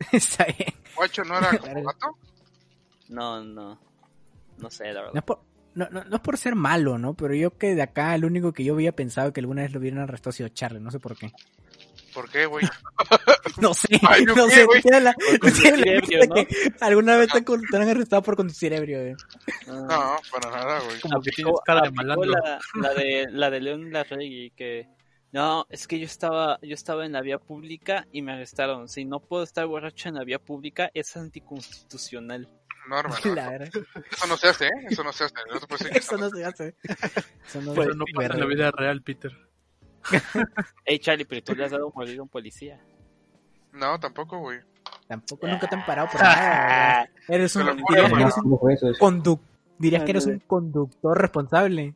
Está 0.12 0.44
bien. 0.46 0.74
Guacho 0.96 1.24
no 1.24 1.38
era 1.38 1.56
como 1.58 1.82
gato. 1.84 2.18
No, 3.08 3.42
no. 3.44 3.78
No 4.58 4.70
sé, 4.70 4.86
la 4.92 5.00
No 5.02 5.06
verdad. 5.06 5.16
es, 5.16 5.22
por, 5.22 5.40
no, 5.74 5.88
no, 5.90 6.04
no 6.04 6.16
es 6.16 6.22
por 6.22 6.36
ser 6.38 6.54
malo, 6.56 6.98
¿no? 6.98 7.14
Pero 7.14 7.34
yo 7.34 7.56
que 7.56 7.74
de 7.74 7.82
acá, 7.82 8.14
el 8.14 8.24
único 8.24 8.52
que 8.52 8.64
yo 8.64 8.74
había 8.74 8.94
pensado 8.94 9.32
que 9.32 9.40
alguna 9.40 9.62
vez 9.62 9.72
lo 9.72 9.78
hubieran 9.80 10.00
arrestado 10.00 10.30
ha 10.30 10.32
sido 10.32 10.48
Charlie. 10.48 10.80
No 10.80 10.90
sé 10.90 10.98
por 11.00 11.16
qué. 11.16 11.32
¿Por 12.14 12.30
qué, 12.30 12.46
güey? 12.46 12.64
No 13.58 13.72
sé, 13.74 14.00
Ay, 14.08 14.24
¿yo 14.26 14.34
no 14.34 14.46
qué, 14.46 14.54
sé. 14.54 14.64
güey? 14.64 14.82
Tiene 14.82 15.00
la, 15.00 15.12
Por 15.12 15.52
tiene 15.52 15.76
la 15.76 16.26
¿no? 16.26 16.34
que 16.34 16.72
alguna 16.80 17.16
vez 17.16 17.28
te, 17.28 17.40
te 17.42 17.76
han 17.76 17.88
arrestado 17.88 18.22
por 18.22 18.36
conducir 18.36 18.72
ebrio, 18.72 18.98
eh. 19.00 19.16
No, 19.66 20.16
para 20.32 20.50
nada, 20.50 20.80
güey. 20.80 21.00
Como 21.00 21.20
que 21.20 21.30
tienes 21.30 21.54
cara 21.64 21.82
de 21.82 21.90
malandro. 21.92 22.30
La, 22.30 22.58
la 22.74 22.94
de 22.94 23.26
la 23.30 23.50
de 23.50 23.60
León 23.60 23.92
Larregui 23.92 24.50
que 24.56 24.88
no, 25.32 25.66
es 25.68 25.86
que 25.86 25.98
yo 25.98 26.06
estaba 26.06 26.58
yo 26.62 26.74
estaba 26.74 27.04
en 27.06 27.12
la 27.12 27.20
vía 27.20 27.38
pública 27.38 28.06
y 28.12 28.22
me 28.22 28.32
arrestaron. 28.32 28.88
Si 28.88 29.04
no 29.04 29.20
puedo 29.20 29.42
estar 29.44 29.66
borracho 29.66 30.08
en 30.08 30.14
la 30.16 30.24
vía 30.24 30.38
pública 30.38 30.90
es 30.94 31.16
anticonstitucional. 31.16 32.48
No, 32.88 32.98
hermano. 33.00 33.20
La 33.34 33.50
verdad. 33.50 33.70
Eso 34.12 34.26
no 34.26 34.36
se 34.36 34.48
hace, 34.48 34.66
¿eh? 34.66 34.70
Eso 34.90 35.02
no 35.02 35.12
se 35.12 35.24
hace. 35.24 35.34
Que 35.90 35.98
Eso 35.98 36.16
no 36.16 36.28
se 36.30 36.44
hace. 36.44 36.74
Eso 37.46 37.60
no, 37.62 37.74
Pues 37.74 37.96
no 37.96 38.04
pasa 38.14 38.34
en 38.34 38.40
la 38.40 38.46
vida 38.46 38.70
real, 38.70 39.02
Peter. 39.02 39.32
Ey, 40.84 40.98
Charlie, 40.98 41.24
pero 41.24 41.42
tú 41.42 41.54
le 41.54 41.64
has 41.64 41.70
dado 41.72 41.90
morir 41.94 42.18
a 42.18 42.22
un 42.22 42.28
policía. 42.28 42.80
No, 43.72 43.98
tampoco, 43.98 44.38
güey. 44.38 44.60
Tampoco 45.08 45.46
nunca 45.46 45.66
te 45.68 45.74
han 45.74 45.84
parado 45.86 46.08
por 46.10 46.20
nada. 46.22 47.08
güey. 47.26 47.36
Eres 47.38 47.56
un, 47.56 47.80
juro, 47.80 48.02
dirías 48.02 48.12
que 48.12 48.20
eres 48.22 48.36
un 48.36 48.42
¿Cómo 48.44 48.58
fue 48.58 48.74
eso? 48.74 48.86
conduc- 48.98 49.40
dirías 49.78 50.04
que 50.04 50.10
eres 50.10 50.26
un 50.26 50.38
conductor 50.40 51.20
responsable. 51.20 51.94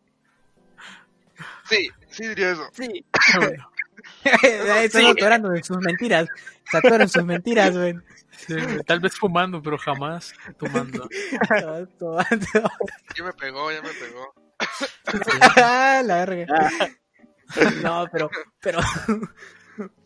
Sí, 1.69 1.89
sí 2.09 2.27
diría 2.29 2.53
eso. 2.53 2.69
Sí. 2.73 3.05
Bueno, 3.39 4.77
Están 4.81 5.05
autorando 5.07 5.53
en 5.55 5.63
sus 5.65 5.77
mentiras. 5.79 6.29
Se 6.71 6.79
en 6.79 7.09
sus 7.09 7.25
mentiras, 7.25 7.77
güey. 7.77 7.95
sí, 8.31 8.55
tal 8.87 9.01
vez 9.01 9.17
fumando, 9.17 9.61
pero 9.61 9.77
jamás 9.77 10.33
tomando. 10.59 11.09
Ya 13.17 13.25
me 13.25 13.33
pegó, 13.33 13.73
ya 13.73 13.83
me 13.83 13.89
pegó. 13.91 14.33
La 15.57 16.03
verga. 16.25 16.47
No, 17.83 18.07
pero, 18.13 18.31
pero, 18.61 18.79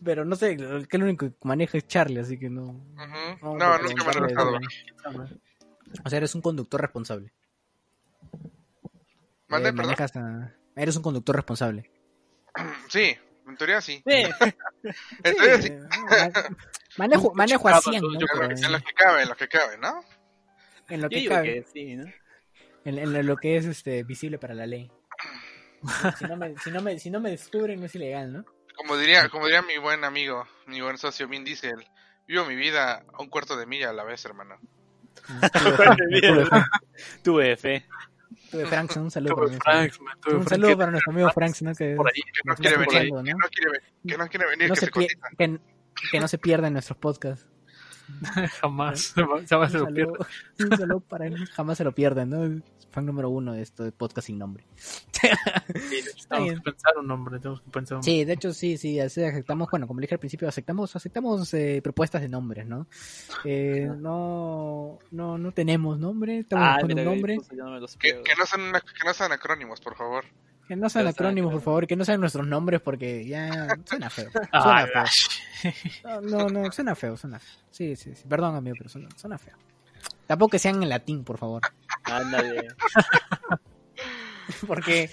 pero 0.03 0.25
no 0.25 0.35
sé, 0.35 0.55
que 0.57 0.95
el 0.97 1.03
único 1.03 1.27
que 1.27 1.35
maneja 1.43 1.77
es 1.77 1.87
Charlie, 1.87 2.19
así 2.19 2.37
que 2.39 2.49
no. 2.49 2.63
Ujú. 2.63 3.37
No, 3.41 3.57
No, 3.57 3.77
nunca 3.79 4.03
me 4.21 4.33
güey. 4.33 5.29
O 6.05 6.09
sea, 6.09 6.17
eres 6.17 6.33
un 6.35 6.41
conductor 6.41 6.81
responsable. 6.81 7.31
¿Mande, 9.47 9.69
Eh, 9.69 9.73
perdón? 9.73 9.85
manejas 9.87 10.15
a- 10.15 10.53
Eres 10.75 10.95
un 10.95 11.03
conductor 11.03 11.35
responsable. 11.35 11.89
Sí, 12.89 13.15
en 13.47 13.57
teoría 13.57 13.81
sí. 13.81 14.01
Sí. 14.05 14.23
En 15.23 15.35
teoría 15.35 15.61
sí. 15.61 15.71
Ma- 15.71 16.31
manejo, 16.97 17.33
manejo 17.33 17.67
a 17.67 17.73
chocaba, 17.79 17.81
100, 17.99 18.01
¿no? 18.01 18.13
yo 18.13 18.19
En 18.19 18.27
creo. 18.27 18.41
lo, 18.41 18.55
Pero 18.55 18.65
en 18.67 18.71
lo 18.71 18.79
que 18.79 18.93
cabe, 18.93 19.21
en 19.23 19.29
lo 19.29 19.35
que 19.35 19.47
cabe, 19.47 19.77
¿no? 19.77 20.03
en 20.89 21.01
lo 21.01 21.09
que 21.09 21.15
digo 21.15 21.33
cabe, 21.35 21.53
que 21.53 21.63
sí, 21.71 21.95
¿no? 21.95 22.05
en, 22.85 22.97
en 22.99 23.25
lo 23.25 23.37
que 23.37 23.55
es 23.57 23.65
este 23.65 24.03
visible 24.03 24.37
para 24.37 24.53
la 24.53 24.65
ley. 24.65 24.91
Si 26.17 26.25
no 26.25 26.37
me, 26.37 26.57
si 26.57 26.71
no 26.71 26.81
me, 26.81 26.99
si 26.99 27.09
no 27.09 27.19
me 27.19 27.31
descubren 27.31 27.79
no 27.79 27.85
es 27.87 27.95
ilegal, 27.95 28.31
¿no? 28.33 28.45
Como 28.75 28.97
diría, 28.97 29.29
como 29.29 29.45
diría 29.45 29.61
mi 29.61 29.77
buen 29.77 30.03
amigo, 30.03 30.47
mi 30.67 30.81
buen 30.81 30.97
socio 30.97 31.27
Vin 31.27 31.43
Diesel, 31.43 31.85
vivo 32.27 32.45
mi 32.45 32.55
vida 32.55 33.03
a 33.13 33.21
un 33.21 33.29
cuarto 33.29 33.55
de 33.57 33.65
milla 33.65 33.89
a 33.89 33.93
la 33.93 34.03
vez, 34.03 34.23
hermano. 34.25 34.57
Tuve 37.23 37.55
fe. 37.57 37.85
tuve 38.51 38.65
Frank, 38.65 38.91
un 38.97 39.11
saludo 39.11 39.35
Tuve 39.35 39.43
para 39.45 39.53
mi 39.53 39.59
Franks, 39.59 40.01
man, 40.01 40.19
tuve 40.21 40.35
Un 40.35 40.47
saludo 40.47 40.77
para 40.77 40.91
nuestro 40.91 41.11
amigo 41.11 41.29
Frank, 41.31 41.55
¿no? 41.61 41.73
Que, 41.75 41.95
por 41.95 42.07
ahí. 42.07 42.21
Que 42.21 42.41
no 42.45 42.55
quiere 42.55 42.77
venir, 42.77 43.01
que 43.01 43.11
¿no? 43.11 43.37
quiere, 43.49 43.71
ve- 43.71 43.81
que 44.07 44.17
no 44.17 44.27
quiere 44.27 44.49
venir, 44.49 44.67
no 44.69 44.73
que 44.75 44.79
se 44.79 44.85
se 44.87 44.91
que, 44.91 45.07
que 46.11 46.19
no 46.19 46.27
se 46.27 46.37
pierda 46.37 46.67
en 46.67 46.73
nuestros 46.73 46.97
podcasts. 46.97 47.47
Jamás, 48.61 49.13
jamás 49.15 49.71
se 49.71 49.77
lo 49.77 49.85
saludo, 49.85 50.13
un 50.59 50.77
saludo 50.77 50.99
para 50.99 51.27
él, 51.27 51.45
jamás 51.47 51.77
se 51.77 51.83
lo 51.83 51.91
pierdan, 51.93 52.29
¿no? 52.29 52.61
Fan 52.91 53.05
número 53.07 53.29
uno 53.29 53.53
de 53.53 53.61
esto 53.63 53.83
de 53.83 53.91
podcast 53.91 54.27
sin 54.27 54.37
nombre. 54.37 54.65
Tenemos 56.29 56.45
bien. 56.45 56.55
que 56.57 56.61
pensar 56.71 56.97
un 56.99 57.07
nombre, 57.07 57.39
tenemos 57.39 57.61
que 57.61 57.69
pensar 57.71 57.97
un 57.97 58.03
Sí, 58.03 58.23
de 58.25 58.33
hecho 58.33 58.53
sí, 58.53 58.77
sí, 58.77 58.99
así 58.99 59.23
aceptamos, 59.23 59.67
bueno, 59.71 59.87
como 59.87 59.99
le 59.99 60.05
dije 60.05 60.15
al 60.15 60.19
principio, 60.19 60.47
aceptamos, 60.47 60.95
aceptamos 60.95 61.53
eh, 61.53 61.81
propuestas 61.83 62.21
de 62.21 62.29
nombres, 62.29 62.67
¿no? 62.67 62.87
Eh, 63.45 63.89
no, 63.97 64.99
no, 65.11 65.37
no 65.37 65.51
tenemos 65.53 65.97
nombre, 65.97 66.39
estamos 66.39 66.65
Ah, 66.65 66.71
buscando 66.73 66.95
mira, 66.95 67.09
un 67.09 67.15
nombre. 67.15 67.37
Que, 67.99 68.21
que 68.21 68.35
no 68.37 68.45
sean, 68.45 68.71
que 68.73 69.07
no 69.07 69.13
sean 69.13 69.31
acrónimos, 69.31 69.81
por 69.81 69.95
favor. 69.95 70.25
Que 70.67 70.75
no 70.77 70.89
sean 70.89 71.07
acrónimos, 71.07 71.51
por 71.51 71.61
favor, 71.61 71.87
que 71.87 71.95
no 71.95 72.05
sean 72.05 72.21
nuestros 72.21 72.47
nombres 72.47 72.79
porque 72.81 73.25
ya 73.25 73.67
suena 73.85 74.09
feo. 74.09 74.29
Suena 74.51 74.87
feo. 74.87 75.03
No, 76.21 76.21
no, 76.21 76.47
no, 76.49 76.71
suena 76.71 76.95
feo, 76.95 77.17
suena 77.17 77.39
feo. 77.39 77.59
Sí, 77.71 77.95
sí, 77.95 78.15
sí. 78.15 78.23
Perdón, 78.27 78.55
amigo, 78.55 78.75
pero 78.77 78.89
suena, 78.89 79.09
suena 79.15 79.37
feo. 79.37 79.55
Tampoco 80.25 80.51
que 80.51 80.59
sean 80.59 80.81
en 80.81 80.89
latín, 80.89 81.23
por 81.23 81.37
favor. 81.37 81.61
Ándale. 82.05 82.67
Porque. 84.67 85.09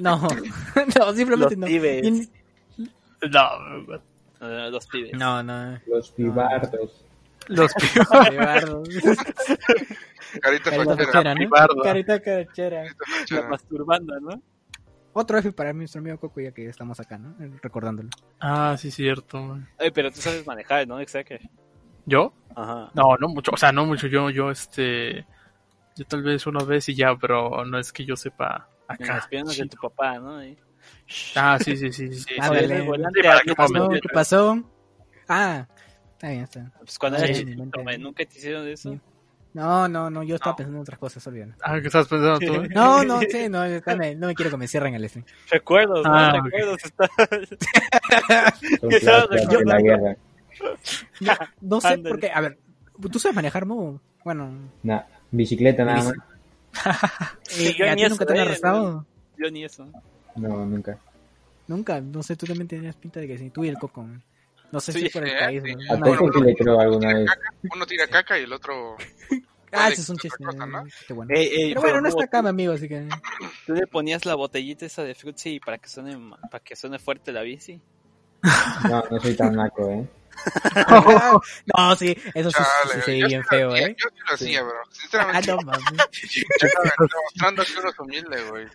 No, 0.00 0.20
no, 0.98 1.12
simplemente 1.14 1.56
Los 1.56 1.58
no. 1.58 1.66
pibes. 1.66 2.06
Y- 2.06 2.30
no, 3.30 4.00
Los 4.70 4.86
pibes. 4.86 5.12
No, 5.14 5.42
no. 5.42 5.78
Los 5.86 6.10
pibardos. 6.12 7.04
los 7.48 7.72
pibes. 7.74 8.08
Pibardo. 8.30 8.82
Carita 10.40 10.70
Carita 10.70 10.96
fachera. 10.96 11.34
¿no? 11.34 11.82
Carita 11.82 12.20
cachera. 12.20 12.84
La 12.84 12.94
fachera. 13.18 13.48
masturbando, 13.48 14.20
¿no? 14.20 14.42
Otro 15.12 15.38
F 15.38 15.52
para 15.52 15.72
nuestro 15.72 16.00
amigo 16.00 16.18
Coco, 16.18 16.40
ya 16.40 16.52
que 16.52 16.66
estamos 16.66 17.00
acá, 17.00 17.18
¿no? 17.18 17.34
Recordándolo. 17.62 18.10
Ah, 18.38 18.76
sí, 18.78 18.90
cierto. 18.90 19.42
man. 19.42 19.68
Oye, 19.78 19.90
pero 19.90 20.10
tú 20.10 20.20
sabes 20.20 20.46
manejar, 20.46 20.86
¿no? 20.86 21.00
Exacto. 21.00 21.34
¿Yo? 22.06 22.32
Ajá. 22.54 22.90
No, 22.94 23.16
no 23.18 23.28
mucho. 23.28 23.50
O 23.52 23.56
sea, 23.56 23.72
no 23.72 23.86
mucho. 23.86 24.06
Yo, 24.06 24.30
yo, 24.30 24.50
este. 24.50 25.26
Yo 25.96 26.04
tal 26.06 26.22
vez 26.22 26.46
una 26.46 26.64
vez 26.64 26.88
y 26.88 26.94
ya, 26.94 27.16
pero 27.16 27.64
no 27.64 27.78
es 27.78 27.92
que 27.92 28.04
yo 28.04 28.16
sepa 28.16 28.68
En 28.88 29.06
las 29.06 29.16
acá. 29.18 29.28
piernas 29.28 29.56
de 29.56 29.66
tu 29.66 29.76
papá, 29.76 30.18
¿no? 30.18 30.40
Ah, 31.36 31.58
sí, 31.60 31.76
sí, 31.76 31.92
sí, 31.92 32.08
sí. 32.08 32.14
sí, 32.14 32.34
Ah, 32.38 32.48
sí. 32.48 32.80
volante 32.82 33.20
Sí, 33.20 33.26
para 33.28 33.40
¿Qué 33.40 33.54
pasó? 33.54 33.88
¿Qué 33.90 34.08
pasó? 34.12 34.62
Ah, 35.28 35.66
está 36.12 36.28
bien, 36.30 36.42
está 36.44 36.60
bien. 36.60 36.72
Pues 36.78 36.98
cuando 36.98 37.18
Sí, 37.18 37.24
era 37.24 37.34
sí, 37.34 37.44
chiquito, 37.44 37.98
nunca 37.98 38.24
te 38.24 38.38
hicieron 38.38 38.68
eso. 38.68 39.00
No, 39.52 39.88
no, 39.88 40.10
no, 40.10 40.22
yo 40.22 40.36
estaba 40.36 40.52
No. 40.52 40.56
pensando 40.56 40.78
en 40.78 40.82
otras 40.82 40.98
cosas, 40.98 41.26
olvídalo. 41.26 41.54
Ah, 41.62 41.80
¿qué 41.80 41.88
estás 41.88 42.06
pensando 42.06 42.38
tú? 42.38 42.54
eh? 42.54 42.68
No, 42.74 43.02
no, 43.02 43.20
sí, 43.20 43.48
no, 43.48 43.64
está 43.64 43.94
bien, 43.94 44.20
no 44.20 44.28
me 44.28 44.34
quiero 44.34 44.50
que 44.50 44.56
me 44.56 44.68
cierren 44.68 44.94
el 44.94 45.04
este. 45.04 45.24
Recuerdos, 45.50 46.04
¿no? 46.06 46.14
Ah. 46.14 46.40
Recuerdos. 46.44 46.78
Está... 46.84 47.08
Son 48.80 49.50
Yo- 49.50 49.60
la 49.62 49.80
guerra. 49.80 50.16
No, 51.20 51.32
no 51.62 51.80
sé 51.80 51.98
por 51.98 52.20
qué, 52.20 52.30
a 52.30 52.40
ver, 52.40 52.58
¿tú 53.10 53.18
sabes 53.18 53.34
manejar, 53.34 53.66
Mo? 53.66 54.00
Bueno, 54.24 54.50
Nah, 54.82 55.00
bicicleta 55.30 55.84
nada 55.84 56.04
más. 56.04 56.12
eh, 57.58 57.74
yo 57.76 57.86
¿a 57.90 57.94
ni 57.94 58.02
ti 58.04 58.08
nunca 58.08 58.24
eso, 58.24 58.26
te 58.26 58.32
han 58.32 58.38
eh, 58.38 58.42
arrestado? 58.42 59.06
Yo 59.38 59.50
ni 59.50 59.64
eso. 59.64 59.88
No, 60.36 60.64
nunca. 60.66 60.98
Nunca, 61.66 62.00
no 62.00 62.22
sé, 62.22 62.36
tú 62.36 62.46
también 62.46 62.68
tenías 62.68 62.94
pinta 62.96 63.20
de 63.20 63.26
que 63.26 63.38
sí, 63.38 63.50
tú 63.50 63.64
y 63.64 63.68
el 63.68 63.78
Coco. 63.78 64.06
No 64.72 64.80
sé 64.80 64.92
Sí, 64.92 65.00
si 65.02 65.08
por 65.10 65.24
el 65.24 65.30
sí, 65.30 65.36
país. 65.38 65.62
sí. 65.64 65.74
¿no? 65.74 66.32
Sí 66.32 66.40
le 66.44 66.54
creo 66.54 66.80
alguna 66.80 67.14
vez. 67.14 67.30
Uno 67.74 67.86
tira 67.86 68.06
caca 68.08 68.38
y 68.38 68.44
el 68.44 68.52
otro. 68.52 68.96
Ah, 69.72 69.88
ese 69.88 70.00
es 70.00 70.08
un 70.08 70.16
chiste. 70.18 70.42
cosa, 70.44 70.66
¿no? 70.66 70.84
chiste 70.86 71.12
bueno. 71.14 71.32
Ey, 71.34 71.46
ey, 71.46 71.68
Pero 71.70 71.80
bueno, 71.82 72.00
no 72.00 72.08
está 72.08 72.24
acá, 72.24 72.42
mi 72.42 72.48
amigo, 72.48 72.72
así 72.72 72.88
que... 72.88 73.08
Tú 73.66 73.74
le 73.74 73.86
ponías 73.86 74.26
la 74.26 74.34
botellita 74.34 74.84
esa 74.86 75.04
de 75.04 75.14
Fruitsy 75.14 75.60
para 75.60 75.78
que 75.78 75.88
suene 75.88 76.18
para 76.50 76.62
que 76.62 76.74
suene 76.76 76.98
fuerte 76.98 77.32
la 77.32 77.42
bici. 77.42 77.80
No, 78.88 79.04
no 79.10 79.20
soy 79.20 79.34
tan 79.36 79.54
naco, 79.54 79.88
¿eh? 79.90 80.08
no, 81.76 81.96
sí, 81.96 82.16
eso 82.34 82.50
sí, 82.50 82.56
Chale, 82.56 82.94
sí, 82.94 83.12
sí, 83.12 83.18
yo 83.20 83.26
bien 83.26 83.42
sí 83.42 83.48
lo 83.50 83.58
feo, 83.58 83.72
hacía, 83.72 83.86
¿eh? 83.88 83.96
Yo 83.98 84.08
sí 84.08 84.22
lo 84.28 84.34
hacía, 84.34 84.62
bro. 84.62 84.78
Ah, 84.82 84.88
Sinceramente, 84.90 85.50
no 85.50 85.56
mames. 85.64 85.84
demostrando 86.98 87.64
que 87.64 87.72
uno 87.80 87.90
es 87.90 87.98
humilde, 87.98 88.42
güey. 88.50 88.66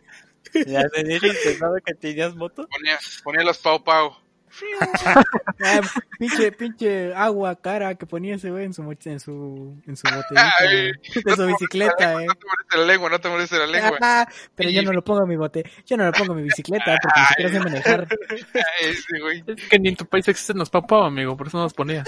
Ya 0.68 0.88
tenías 0.90 1.24
intentado 1.24 1.76
que 1.84 1.94
tenías 1.96 2.36
moto. 2.36 2.68
Ponía, 2.68 2.98
ponía 3.24 3.44
los 3.44 3.58
pau 3.58 3.84
pau. 3.84 4.16
Ah, 5.64 5.82
pinche, 6.20 6.52
pinche 6.52 7.14
agua 7.14 7.56
cara 7.56 7.96
que 7.96 8.06
ponía 8.06 8.36
ese 8.36 8.52
güey 8.52 8.66
en 8.66 8.74
su, 8.74 8.84
en 8.84 9.20
su, 9.20 9.82
en 9.86 9.96
su 9.96 10.08
botellita 10.08 10.54
Ay, 10.60 10.92
de 10.92 11.36
su 11.36 11.46
bicicleta, 11.46 12.22
eh. 12.22 12.26
No 12.26 12.36
te 12.36 12.46
moleste 12.46 12.78
la 12.78 12.86
lengua, 12.86 13.10
no 13.10 13.20
te 13.20 13.30
moleste 13.30 13.58
la 13.58 13.68
lengua. 13.68 13.98
Ah, 14.02 14.28
pero 14.54 14.70
yo 14.70 14.84
no 14.84 14.92
lo 14.92 15.04
pongo 15.04 15.24
en 15.24 15.30
mi 15.30 15.38
bote, 15.38 15.64
yo 15.86 15.98
no 15.98 16.06
lo 16.06 16.12
pongo 16.12 16.34
en 16.34 16.38
mi 16.40 16.44
bicicleta 16.44 16.98
porque 17.02 17.20
ni 17.20 17.26
siquiera 17.28 17.52
sé 17.52 17.60
manejar. 17.60 18.08
Ay, 18.82 18.94
sí, 18.94 19.20
güey. 19.20 19.44
Es 19.48 19.70
que 19.70 19.80
ni 19.80 19.90
en 19.90 19.96
tu 19.96 20.06
país 20.06 20.28
existen 20.28 20.58
los 20.58 20.70
papá, 20.70 21.06
amigo, 21.06 21.36
por 21.38 21.48
eso 21.48 21.58
no 21.58 21.64
los 21.64 21.74
ponías. 21.74 22.08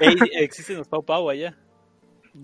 Ey, 0.00 0.16
existen 0.32 0.78
los 0.78 0.88
Pau 0.88 1.04
Pau 1.04 1.30
allá. 1.30 1.56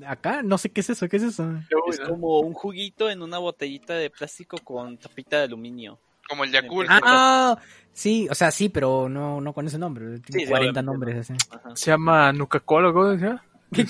Acá, 0.07 0.43
no 0.43 0.59
sé 0.59 0.71
qué 0.71 0.81
es 0.81 0.91
eso, 0.91 1.09
qué 1.09 1.17
es 1.17 1.23
eso. 1.23 1.49
Es 1.89 2.01
como 2.01 2.41
un 2.41 2.55
juguito 2.55 3.09
en 3.09 3.23
una 3.23 3.39
botellita 3.39 3.95
de 3.95 4.11
plástico 4.11 4.59
con 4.59 4.99
tapita 4.99 5.39
de 5.39 5.45
aluminio. 5.45 6.01
Como 6.29 6.45
el 6.45 6.53
Yakult. 6.53 6.89
Ah, 6.91 7.57
sí, 7.93 8.27
o 8.31 8.35
sea, 8.35 8.51
sí, 8.51 8.68
pero 8.68 9.09
no, 9.09 9.41
no 9.41 9.53
con 9.53 9.66
ese 9.66 9.79
nombre, 9.79 10.18
tiene 10.20 10.45
Sí, 10.45 10.51
40 10.51 10.81
obviamente, 10.81 10.83
nombres 10.83 11.16
así. 11.31 11.35
Se 11.74 11.91
llama 11.91 12.33
Nuca-Cola, 12.33 12.93
¿cómo 12.93 13.07
decía? 13.09 13.43
Qué 13.72 13.85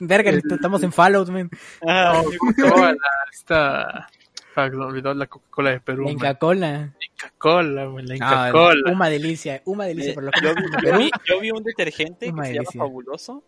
verga, 0.00 0.30
estamos 0.30 0.82
en 0.82 0.92
Fallout, 0.92 1.28
man. 1.30 1.50
Ah, 1.86 2.22
Coca-Cola, 2.38 2.96
esta... 3.32 4.08
Fuck, 4.54 4.72
me 4.74 4.84
olvidó 4.84 5.14
la 5.14 5.26
Coca-Cola 5.28 5.70
de 5.70 5.80
Perú. 5.80 6.02
La 6.02 6.06
man. 6.06 6.12
Inca 6.14 6.34
Cola. 6.34 6.94
Inca-Cola, 7.12 7.88
man, 7.88 8.06
la 8.06 8.14
Ah, 8.20 8.48
Inca-Cola. 8.48 8.92
una 8.92 9.08
delicia, 9.08 9.62
una 9.64 9.84
delicia 9.84 10.10
Eh, 10.10 10.14
por 10.14 10.24
lo 10.24 10.30
que 10.32 10.40
yo, 10.86 10.98
vi, 10.98 11.10
yo 11.28 11.40
vi 11.40 11.50
un 11.52 11.62
detergente 11.62 12.26
que 12.26 12.32
Una 12.32 12.44
se 12.44 12.48
llama 12.54 12.62
delicia. 12.64 12.78
Fabuloso. 12.80 13.44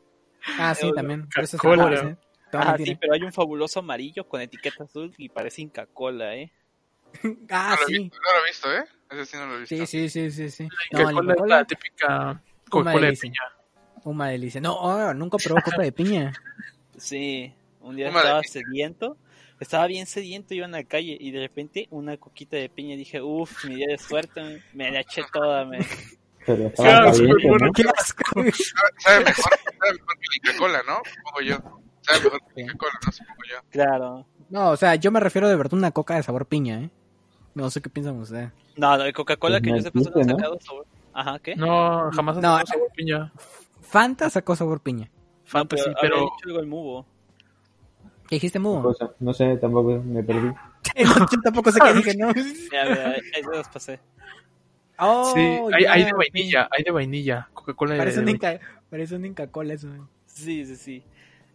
Ah, 0.59 0.75
sí, 0.75 0.93
también. 0.95 1.29
Pero 1.35 1.45
eso 1.45 1.57
es 1.57 1.62
sabores, 1.62 2.03
¿eh? 2.05 2.16
Ah, 2.53 2.77
sí, 2.77 2.91
¿eh? 2.91 2.99
pero 3.01 3.14
hay 3.14 3.23
un 3.23 3.33
fabuloso 3.33 3.81
amarillo 3.81 4.29
con 4.29 4.41
etiqueta 4.41 4.85
azul 4.85 5.12
y 5.16 5.29
parece 5.29 5.62
Inca 5.62 5.87
Cola, 5.87 6.37
¿eh? 6.37 6.53
Ah, 7.51 7.77
no, 7.77 7.77
lo 7.77 7.83
he 7.83 7.87
sí. 7.87 7.99
visto, 7.99 8.19
no 8.21 8.33
lo 8.33 8.45
he 8.45 8.49
visto, 8.49 8.73
¿eh? 8.75 8.85
Ese 9.11 9.27
sí 9.27 9.37
no 9.37 9.47
lo 9.47 9.57
he 9.57 9.61
visto. 9.61 9.77
Sí, 9.77 9.87
sí, 9.87 10.09
sí, 10.09 10.31
sí, 10.31 10.51
sí. 10.51 10.69
La 10.91 11.03
No, 11.03 11.11
es 11.11 11.15
Coca-Cola, 11.17 11.57
la 11.57 11.65
típica 11.65 12.43
Coca-Cola 12.71 13.07
de 13.09 13.13
piña. 13.17 13.41
una 14.05 14.29
delicia. 14.29 14.61
No, 14.61 14.75
oh, 14.75 15.15
nunca 15.15 15.39
probó 15.39 15.61
coca 15.63 15.83
de 15.83 15.93
piña. 15.93 16.33
Sí, 16.97 17.53
un 17.81 17.97
día 17.97 18.09
Una 18.11 18.21
estaba 18.21 18.43
sediento, 18.45 19.17
estaba 19.61 19.87
bien 19.87 20.07
sediento, 20.07 20.55
iba 20.55 20.67
en 20.67 20.73
la 20.73 20.85
calle 20.85 21.17
y 21.21 21.31
de 21.31 21.41
repente 21.41 21.87
una 21.91 22.17
coquita 22.17 22.57
de 22.57 22.69
piña 22.69 22.97
dije, 22.97 23.21
uff, 23.21 23.65
mi 23.65 23.77
día 23.77 23.89
de 23.89 23.99
suerte, 23.99 24.63
me 24.73 24.91
la 24.91 25.01
eché 25.01 25.23
toda, 25.33 25.65
me... 25.65 25.79
Pero 26.45 26.73
Claro, 26.73 27.09
estaba 27.09 27.15
súper 27.15 27.29
caliente, 27.37 27.49
bueno. 27.49 27.67
¿no? 27.67 27.73
Qué 27.73 27.83
asco. 27.97 28.25
Sabe, 28.99 29.25
mejor, 29.25 29.53
sabe 29.79 29.93
mejor 29.93 30.19
que 30.19 30.27
la 30.27 30.37
Inca-Cola, 30.51 30.83
¿no? 30.87 30.97
Supongo 31.15 31.41
yo. 31.43 31.57
Sabe 32.01 32.21
mejor 32.25 32.41
que 32.41 32.53
la 32.57 32.63
Inca-Cola, 32.63 32.93
¿no? 33.07 33.13
Supongo 33.13 33.41
yo. 33.51 33.57
Claro. 33.71 34.27
No, 34.51 34.71
o 34.71 34.77
sea, 34.77 34.95
yo 34.97 35.11
me 35.13 35.21
refiero 35.21 35.49
de 35.49 35.55
verdad 35.57 35.75
a 35.75 35.77
una 35.77 35.91
coca 35.93 36.17
de 36.17 36.23
sabor 36.25 36.47
piña, 36.47 36.81
¿eh? 36.81 36.91
No 37.55 37.71
sé 37.71 37.81
qué 37.83 37.91
piensan 37.91 38.19
ustedes. 38.19 38.51
No, 38.77 38.97
no, 38.97 39.05
de 39.05 39.13
Coca-Cola 39.13 39.61
Pues 39.61 39.63
que 39.63 39.79
yo 39.79 39.83
sepa 39.83 40.01
no 40.01 40.25
¿no? 40.25 40.33
sacado 40.37 40.59
sabor. 40.61 40.87
Ajá, 41.13 41.39
¿qué? 41.39 41.55
No, 41.57 42.11
jamás 42.13 42.37
has 42.37 42.43
No, 42.43 42.59
no, 42.59 42.67
sabor 42.67 42.89
piña. 42.97 43.33
Fanta 43.83 44.31
sacó 44.31 44.57
sabor 44.57 44.81
piña. 44.81 45.11
Fantasy, 45.45 45.85
pero... 45.85 45.97
pero... 46.01 46.15
había 46.17 46.25
dicho 46.25 46.49
algo 46.49 46.61
el 46.61 46.67
mubo. 46.67 47.07
¿Qué 48.29 48.37
dijiste, 48.37 48.59
cosa? 48.59 49.11
No 49.21 49.35
sé, 49.35 49.57
tampoco 49.59 50.03
me 50.03 50.23
perdí. 50.23 50.49
No, 51.05 51.15
yo 51.31 51.41
tampoco 51.43 51.71
sé 51.71 51.79
qué 51.81 51.93
dije, 51.95 52.17
¿no? 52.17 52.33
Ya, 52.73 53.11
ahí 53.11 53.43
se 53.45 53.57
los 53.57 53.69
pasé. 53.69 54.01
Oh, 54.99 55.33
Sí, 55.35 55.41
hay, 55.41 55.85
ya, 55.85 55.93
hay 55.93 56.05
de 56.05 56.13
vainilla, 56.13 56.69
hay 56.71 56.85
de 56.85 56.91
vainilla. 56.91 57.49
Coca-Cola 57.55 57.97
Parece 57.97 58.23
de 58.23 58.31
Inca, 58.31 58.61
parece 58.91 59.17
un 59.17 59.25
Inca 59.25 59.47
Cola 59.47 59.75
eso. 59.75 59.89
¿eh? 59.89 60.01
Sí, 60.27 60.67
sí, 60.67 60.77
sí. 60.77 61.05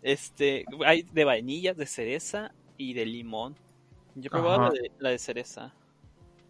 Este, 0.02 0.66
hay 0.86 1.04
de 1.04 1.26
vainilla, 1.26 1.74
de 1.74 1.86
cereza 1.86 2.52
y 2.78 2.94
de 2.94 3.06
limón. 3.06 3.56
Yo 4.16 4.30
probaba 4.30 4.68
Ajá. 4.68 4.76
la 4.76 4.82
de, 4.82 4.92
la 5.00 5.10
de 5.10 5.20
cereza. 5.20 5.74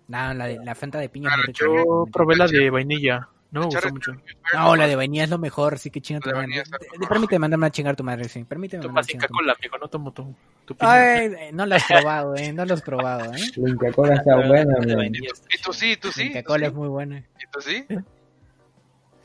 No, 0.08 0.34
la, 0.34 0.46
de, 0.48 0.60
la 0.64 0.74
Fanta 0.76 1.00
de 1.00 1.10
piña 1.10 1.30
es 1.32 1.36
muy 1.38 1.46
rica. 1.48 1.66
Yo 1.66 2.06
probé 2.12 2.36
la 2.36 2.48
de 2.48 2.70
vainilla. 2.70 3.28
No 3.50 3.62
me 3.62 3.66
gustó 3.68 3.90
mucho. 3.90 4.12
No, 4.54 4.76
la 4.76 4.88
de 4.88 4.96
vainilla 4.98 5.24
es 5.24 5.30
lo 5.30 5.38
mejor, 5.38 5.80
sí 5.80 5.90
que 5.90 6.02
chinga 6.02 6.20
tu 6.20 6.30
La 6.30 6.36
madre. 6.36 6.60
está 6.60 6.78
mejor. 6.92 7.08
Permíteme 7.10 7.40
mandarme 7.40 7.66
a 7.68 7.70
chingar 7.72 7.96
tu 7.96 8.04
madre, 8.04 8.28
sí. 8.28 8.44
Permíteme 8.44 8.84
mandarme 8.86 9.00
a 9.00 9.04
Tomas 9.04 9.08
chingar 9.08 9.28
tu 9.30 9.34
Inca-Cola, 9.36 9.56
amigo, 9.58 9.78
no 9.78 9.88
tomo 9.88 10.12
tu, 10.12 10.36
tu 10.66 10.76
piña. 10.76 10.92
Ay, 10.94 11.26
eh, 11.40 11.50
no 11.54 11.66
lo 11.66 11.76
has 11.76 11.84
probado, 11.86 12.36
eh. 12.36 12.52
No 12.52 12.66
lo 12.66 12.74
has 12.74 12.82
probado, 12.82 13.34
eh. 13.34 13.40
La 13.56 13.70
Inca-Cola 13.70 14.16
está 14.16 14.36
Pero 14.36 14.48
buena, 14.50 14.74
la 14.86 15.06
está- 15.06 15.18
Y 15.18 15.62
tú 15.64 15.72
sí, 15.74 15.96
tú 15.98 16.12
sí. 16.12 16.24
Inca 16.28 16.42
tú 16.42 16.48
Cola 16.48 16.68
es 16.68 16.74
muy 16.74 16.88
buena. 16.90 17.20
¿Y 17.20 17.52
tú 17.52 17.62
sí? 17.62 17.86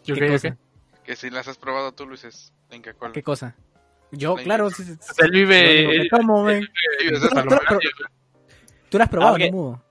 Yo 0.04 0.14
¿Qué 0.14 0.20
qué, 0.20 0.26
yo 0.26 0.32
cosa? 0.34 0.50
qué. 0.50 0.56
Que 1.04 1.16
si 1.16 1.30
las 1.30 1.48
has 1.48 1.58
probado 1.58 1.90
tú, 1.92 2.06
Luis, 2.06 2.52
la 2.70 2.76
Inca-Cola. 2.76 3.12
¿Qué 3.12 3.22
cosa? 3.24 3.56
Yo, 4.12 4.36
La 4.36 4.42
claro, 4.44 4.68
Inca- 4.68 4.98
él 5.18 5.30
vive... 5.32 5.86
ven. 5.88 6.62
Sí, 6.62 7.08
Tú- 8.88 8.98
lo 8.98 9.04
has 9.04 9.10
probado, 9.10 9.34
Ah. 9.36 9.38
¿no, 9.38 9.50
Mudo? 9.50 9.82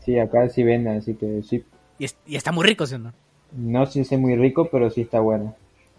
Sí, 0.00 0.18
acá 0.18 0.48
sí 0.48 0.62
venden, 0.62 0.98
así 0.98 1.14
que 1.14 1.42
sí. 1.42 1.64
Y, 1.98 2.04
es- 2.04 2.18
y 2.26 2.36
está 2.36 2.52
muy 2.52 2.66
rico, 2.66 2.86
¿sí 2.86 2.94
o 2.94 2.98
no? 2.98 3.12
No 3.52 3.86
sé 3.86 4.04
si 4.04 4.14
es 4.14 4.20
muy 4.20 4.36
rico, 4.36 4.68
pero 4.70 4.90
sí 4.90 5.02
está 5.02 5.20
buena. 5.20 5.54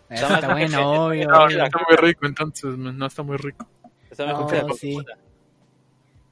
Eso 0.10 0.34
está 0.34 0.54
bueno, 0.54 1.06
obvio. 1.08 1.28
No, 1.28 1.44
obvio. 1.46 1.64
está 1.64 1.80
muy 1.88 1.98
rico, 1.98 2.26
entonces, 2.26 2.78
no 2.78 3.06
está 3.06 3.24
muy 3.24 3.38
rico. 3.38 3.68
Está 4.10 4.26
mejor 4.28 4.42
No, 4.44 4.48
que 4.48 4.56
la 4.58 4.74
sí. 4.74 4.94
Coca-Cola. 4.96 5.18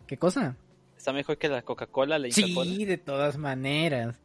¿Qué 0.08 0.18
cosa? 0.18 0.56
Está 0.98 1.14
mejor 1.14 1.38
que 1.38 1.48
la 1.48 1.62
Coca-Cola, 1.64 2.20
la. 2.20 2.30
Sí, 2.32 2.86
de 2.86 2.98
todas 2.98 3.38
maneras. 3.38 4.20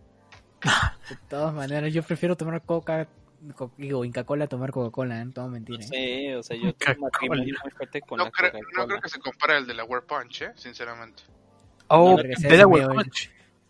De 1.09 1.17
todas 1.29 1.55
maneras, 1.55 1.93
yo 1.93 2.03
prefiero 2.03 2.37
tomar 2.37 2.61
coca, 2.63 3.09
co- 3.55 3.71
digo, 3.77 4.05
Inca 4.05 4.25
Cola 4.25 4.45
a 4.45 4.49
tomar 4.49 4.73
Coca-Cola, 4.73 5.23
¿eh? 5.23 5.27
todo 5.33 5.49
mentira. 5.49 5.79
¿eh? 5.85 5.89
Sí, 5.89 6.35
o 6.35 6.43
sea, 6.43 6.57
yo 6.57 6.75
tengo 6.75 7.09
muy 7.29 7.53
fuerte 7.77 8.01
con 8.03 8.19
No 8.19 8.25
la 8.25 8.31
creo, 8.31 8.53
no 8.77 8.87
creo 8.87 9.01
que 9.01 9.09
se 9.09 9.21
compare 9.21 9.55
al 9.55 9.67
de 9.67 9.75
la 9.75 9.85
War 9.85 10.03
Punch, 10.05 10.43
¿eh? 10.43 10.53
Sinceramente. 10.57 11.23
Oh. 11.89 12.17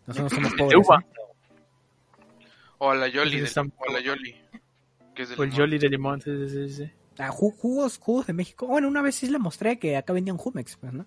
Nosotros 0.06 0.32
somos 0.32 0.54
pobres. 0.54 0.78
¿eh? 0.88 1.06
O 2.78 2.90
a 2.90 2.94
la 2.94 3.08
Yoli, 3.08 3.42
o 3.42 3.46
a 3.88 3.92
la 3.92 4.00
Yoli. 4.00 4.36
Que 5.14 5.22
es 5.22 5.30
de 5.30 5.36
O 5.36 5.42
el. 5.44 5.52
Jolly 5.52 5.78
de 5.78 5.88
limón, 5.88 6.20
sí, 6.20 6.30
sí, 6.48 6.68
sí. 6.68 6.90
Ah, 7.18 7.30
ju- 7.30 7.54
jugos, 7.56 7.98
jugos 7.98 8.26
de 8.26 8.34
México. 8.34 8.66
Bueno, 8.66 8.88
una 8.88 9.00
vez 9.00 9.14
sí 9.14 9.28
le 9.28 9.38
mostré 9.38 9.78
que 9.78 9.96
acá 9.96 10.12
vendían 10.12 10.36
Jumex, 10.36 10.76
pues, 10.76 10.92
¿no? 10.92 11.06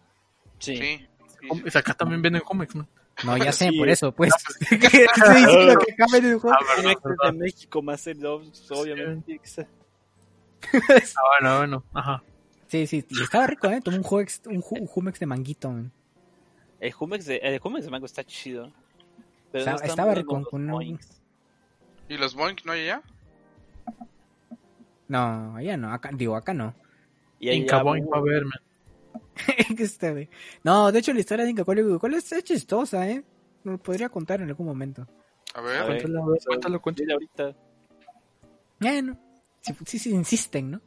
Sí. 0.58 0.76
Sí. 0.76 1.08
sí, 1.40 1.62
sí. 1.70 1.78
Acá 1.78 1.94
también 1.94 2.22
venden 2.22 2.42
Jumex, 2.42 2.76
man. 2.76 2.88
No, 3.24 3.38
ya 3.38 3.52
sé, 3.52 3.70
Sí. 3.70 3.78
por 3.78 3.90
eso, 3.90 4.12
pues. 4.12 4.32
Estoy 4.62 4.78
diciendo 4.80 5.80
que 5.80 5.94
acá 5.94 6.06
venden. 6.12 6.40
Ah, 6.44 6.58
Comex 6.82 7.04
verdad. 7.04 7.32
de 7.32 7.34
México 7.34 7.82
más 7.84 8.08
el 8.08 8.26
obviamente. 8.26 9.40
ser. 9.44 9.68
Ah, 10.74 11.22
bueno, 11.40 11.58
bueno. 11.60 11.84
Ajá. 11.94 12.24
Sí, 12.68 12.86
sí, 12.88 13.06
y 13.10 13.22
estaba 13.24 13.48
rico, 13.48 13.68
¿eh? 13.68 13.80
Tomé 13.82 13.98
un 13.98 14.04
Jumex, 14.04 14.42
un, 14.48 14.62
ju- 14.62 14.80
un 14.82 14.88
Jumex 14.88 15.20
de 15.20 15.26
manguito, 15.28 15.70
man. 15.72 15.92
El 16.80 16.92
Jumex 16.94 17.26
de, 17.26 17.38
el 17.38 17.60
Jumex 17.60 17.86
de 17.86 17.92
Mango 17.92 18.06
está 18.06 18.24
chido. 18.24 18.72
Pero 19.52 19.60
Estaba- 19.60 19.72
no 19.72 19.76
están 19.78 19.90
estaba 19.90 20.06
buenos 20.08 20.24
rico, 20.24 20.40
los 20.40 20.48
con 20.50 20.62
un- 20.66 20.72
Boings. 20.72 21.22
¿Y 22.08 22.18
los 22.18 22.36
Boink 22.36 22.66
no 22.66 22.72
hay 22.72 22.86
ya? 22.88 23.02
No, 25.08 25.56
allá 25.56 25.78
no, 25.78 25.92
acá, 25.92 26.12
digo, 26.14 26.36
acá 26.36 26.54
no. 26.54 26.74
Y 27.40 27.50
ahí 27.50 27.58
Inca 27.58 27.78
ya 27.78 27.84
Boing 27.84 28.04
hubo- 28.06 28.12
va 28.12 28.18
a 28.20 28.22
ver, 28.22 28.44
man. 28.46 28.60
Que 29.78 29.84
este, 29.84 30.12
güey. 30.12 30.30
no, 30.64 30.92
de 30.92 31.00
hecho 31.00 31.14
la 31.14 31.20
historia 31.22 31.46
de 31.46 31.52
Inca 31.52 31.64
Cola 31.64 31.82
y 31.82 31.84
Coca-Cola 31.86 32.18
es, 32.18 32.32
es 32.32 32.44
chistosa, 32.44 33.10
¿eh? 33.10 33.24
Me 33.64 33.74
lo 33.74 33.78
podría 33.78 34.10
contar 34.10 34.42
en 34.42 34.50
algún 34.50 34.68
momento. 34.68 35.08
A 35.56 35.60
A 35.60 35.62
ver. 35.62 35.78
ver, 35.80 35.86
Cuéntalo, 36.04 36.36
cuéntalo, 36.46 36.82
cuéntalo. 36.82 37.04
dile 37.06 37.14
ahorita. 37.14 37.56
Bueno, 38.80 39.18
sí, 39.62 39.74
sí, 39.86 40.00
sí 40.00 40.10
insisten, 40.14 40.72
¿no? 40.72 40.82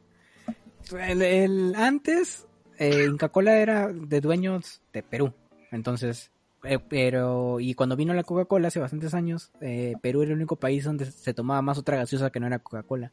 El, 0.97 1.21
el- 1.21 1.75
antes, 1.75 2.47
eh, 2.77 3.05
Inca 3.09 3.29
Cola 3.29 3.57
era 3.57 3.87
de 3.91 4.21
dueños 4.21 4.81
de 4.93 5.03
Perú. 5.03 5.33
Entonces, 5.73 6.31
eh, 6.63 6.79
pero, 6.79 7.59
y 7.59 7.73
cuando 7.73 7.95
vino 7.95 8.13
la 8.13 8.23
Coca-Cola 8.23 8.67
hace 8.69 8.79
bastantes 8.79 9.13
años, 9.13 9.51
eh, 9.61 9.95
Perú 10.01 10.21
era 10.21 10.31
el 10.31 10.37
único 10.37 10.55
país 10.55 10.83
donde 10.85 11.05
se 11.05 11.33
tomaba 11.33 11.61
más 11.61 11.77
otra 11.77 11.97
gaseosa 11.97 12.29
que 12.31 12.39
no 12.39 12.47
era 12.47 12.59
Coca-Cola. 12.59 13.11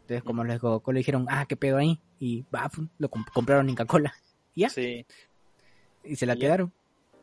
Entonces, 0.00 0.22
como 0.24 0.42
los 0.42 0.54
de 0.54 0.60
Coca-Cola 0.60 0.98
dijeron, 0.98 1.26
ah, 1.28 1.44
qué 1.46 1.56
pedo 1.56 1.76
ahí, 1.76 2.00
y 2.18 2.42
pum, 2.44 2.88
lo 2.98 3.10
comp- 3.10 3.30
compraron 3.32 3.68
Inca 3.70 3.84
Cola. 3.84 4.12
Y 4.54 4.62
ya, 4.62 4.70
Sí, 4.70 5.06
y 6.02 6.16
se 6.16 6.26
la 6.26 6.34
y 6.34 6.38
quedaron. 6.40 6.72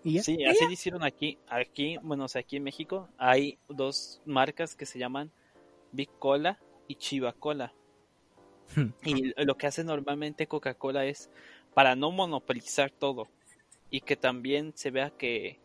Y 0.06 0.14
ya. 0.14 0.24
sí, 0.24 0.38
Y 0.40 0.46
así 0.46 0.64
ya. 0.66 0.72
hicieron 0.72 1.04
aquí. 1.04 1.38
Aquí, 1.50 1.98
bueno, 2.02 2.26
o 2.26 2.28
sea, 2.30 2.42
aquí 2.42 2.56
en 2.56 2.64
México 2.64 3.10
hay 3.18 3.58
dos 3.68 4.22
marcas 4.26 4.76
que 4.76 4.86
se 4.86 5.00
llaman 5.00 5.32
Big 5.92 6.10
Cola 6.20 6.60
y 6.88 6.96
Chiva 6.96 7.34
Cola. 7.34 7.74
Hmm. 8.76 8.92
Y 9.04 9.34
lo 9.44 9.58
que 9.58 9.68
hace 9.68 9.84
normalmente 9.84 10.48
Coca-Cola 10.48 11.06
es 11.06 11.30
para 11.74 11.96
no 11.96 12.12
monopolizar 12.12 12.92
todo 12.92 13.28
y 13.90 14.02
que 14.02 14.16
también 14.16 14.74
se 14.76 14.92
vea 14.92 15.10
que 15.12 15.60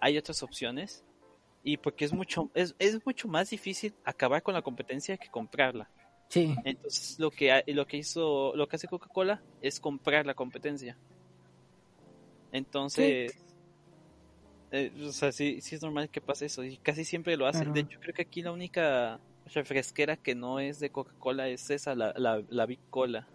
hay 0.00 0.18
otras 0.18 0.42
opciones 0.42 1.04
y 1.62 1.76
porque 1.76 2.04
es 2.04 2.12
mucho 2.12 2.50
es, 2.54 2.74
es 2.78 3.04
mucho 3.04 3.28
más 3.28 3.50
difícil 3.50 3.94
acabar 4.04 4.42
con 4.42 4.54
la 4.54 4.62
competencia 4.62 5.16
que 5.16 5.28
comprarla. 5.28 5.90
Sí, 6.28 6.54
Entonces 6.64 7.18
lo 7.18 7.30
que 7.30 7.64
lo 7.66 7.86
que 7.86 7.96
hizo 7.96 8.54
lo 8.54 8.68
que 8.68 8.76
hace 8.76 8.86
Coca-Cola 8.86 9.42
es 9.60 9.80
comprar 9.80 10.26
la 10.26 10.34
competencia. 10.34 10.96
Entonces 12.52 13.36
eh, 14.72 14.92
o 15.04 15.12
sea, 15.12 15.32
sí, 15.32 15.60
sí 15.60 15.74
es 15.74 15.82
normal 15.82 16.08
que 16.10 16.20
pase 16.20 16.46
eso 16.46 16.62
y 16.62 16.76
casi 16.76 17.04
siempre 17.04 17.36
lo 17.36 17.46
hacen. 17.46 17.72
De 17.72 17.80
hecho, 17.80 17.98
creo 18.00 18.14
que 18.14 18.22
aquí 18.22 18.40
la 18.40 18.52
única 18.52 19.20
refresquera 19.46 20.16
que 20.16 20.34
no 20.34 20.60
es 20.60 20.78
de 20.78 20.90
Coca-Cola 20.90 21.48
es 21.48 21.70
esa, 21.70 21.94
la, 21.94 22.14
la, 22.16 22.42
la 22.48 22.66
Big 22.66 22.78
Cola. 22.88 23.26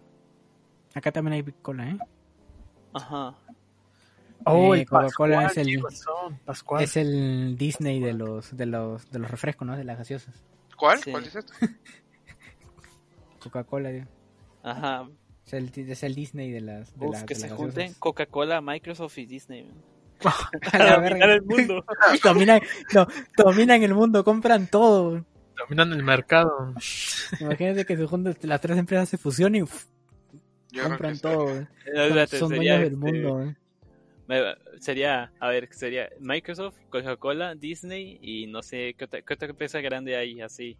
acá 0.94 1.12
también 1.12 1.34
hay 1.34 1.42
Big 1.42 1.60
Cola, 1.60 1.90
¿eh? 1.90 1.98
Ajá. 2.94 3.36
Oh, 4.44 4.74
Eh, 4.74 4.86
Coca-Cola 4.86 5.46
es 5.46 5.56
el- 5.56 5.82
Pascual. 6.44 6.82
Es 6.84 6.96
el 6.96 7.56
Disney 7.58 8.00
de 8.00 8.12
los, 8.12 8.56
de 8.56 8.66
los, 8.66 9.10
de 9.10 9.18
los 9.18 9.30
refrescos, 9.30 9.66
¿no? 9.66 9.76
De 9.76 9.84
las 9.84 9.98
gaseosas. 9.98 10.44
¿Cuál? 10.76 11.00
Sí. 11.02 11.10
¿Cuál 11.10 11.24
es 11.24 11.34
esto? 11.36 11.52
Coca-Cola, 13.42 13.90
tío. 13.90 14.06
Ajá. 14.62 15.08
es 15.46 15.52
el, 15.52 15.70
es 15.90 16.02
el 16.02 16.14
Disney 16.14 16.50
de 16.50 16.60
las, 16.60 16.96
de 16.98 17.06
Uf, 17.06 17.12
las, 17.12 17.24
que 17.24 17.34
de 17.34 17.40
se 17.40 17.48
las 17.48 17.56
junten 17.56 17.74
gaseosas. 17.76 17.98
Coca-Cola, 17.98 18.60
Microsoft 18.60 19.18
y 19.18 19.26
Disney. 19.26 19.70
A 20.72 20.78
la 20.78 20.98
verga. 20.98 21.26
el 21.34 21.42
mundo. 21.42 21.84
dominan, 22.22 22.60
no, 22.94 23.06
dominan 23.36 23.82
el 23.82 23.94
mundo, 23.94 24.24
compran 24.24 24.66
todo. 24.66 25.24
Dominan 25.58 25.92
el 25.92 26.02
mercado. 26.02 26.74
Imagínate 27.40 27.84
que 27.86 27.96
se 27.96 28.06
juntan 28.06 28.36
las 28.42 28.60
tres 28.60 28.76
empresas 28.78 29.08
se 29.08 29.16
fusionan 29.18 29.56
y 29.56 29.62
uf, 29.62 29.86
compran 30.82 31.18
todo. 31.18 31.46
Son, 31.48 32.38
son 32.38 32.48
dueños 32.50 32.80
del 32.80 32.92
este, 32.94 32.96
mundo. 32.96 33.34
güey. 33.34 33.56
Me- 34.28 34.56
Sería, 34.80 35.32
a 35.40 35.48
ver, 35.48 35.68
sería 35.72 36.08
Microsoft, 36.20 36.76
Coca-Cola, 36.90 37.54
Disney 37.54 38.18
y 38.20 38.46
no 38.46 38.62
sé 38.62 38.94
qué 38.98 39.04
otra, 39.06 39.22
qué 39.22 39.34
otra 39.34 39.48
empresa 39.48 39.80
grande 39.80 40.16
hay 40.16 40.40
así, 40.40 40.76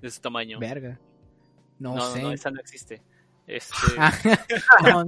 de 0.00 0.08
ese 0.08 0.20
tamaño. 0.20 0.58
Verga. 0.58 0.98
No, 1.78 2.00
sé. 2.12 2.22
no, 2.22 2.30
esa 2.30 2.50
no 2.50 2.60
existe. 2.60 3.02
Este, 3.46 3.74
Ah, 4.78 5.04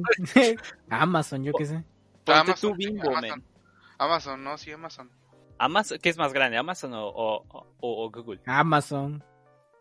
Amazon, 0.91 1.45
yo 1.45 1.53
qué 1.55 1.66
sé. 1.66 1.74
ponte 2.24 2.33
Amazon, 2.33 2.70
tú 2.72 2.77
sí, 2.79 2.87
Bimbo, 2.87 3.11
Amazon. 3.99 4.45
no, 4.45 4.59
sí, 4.59 4.72
Amazon. 4.72 5.11
Amazon, 5.59 5.99
¿qué 6.03 6.11
es 6.11 6.18
más 6.18 6.33
grande, 6.33 6.59
Amazon 6.59 6.93
o, 6.95 7.07
o, 7.09 7.45
o- 7.49 8.05
o 8.05 8.11
Google? 8.11 8.41
Amazon. 8.47 9.22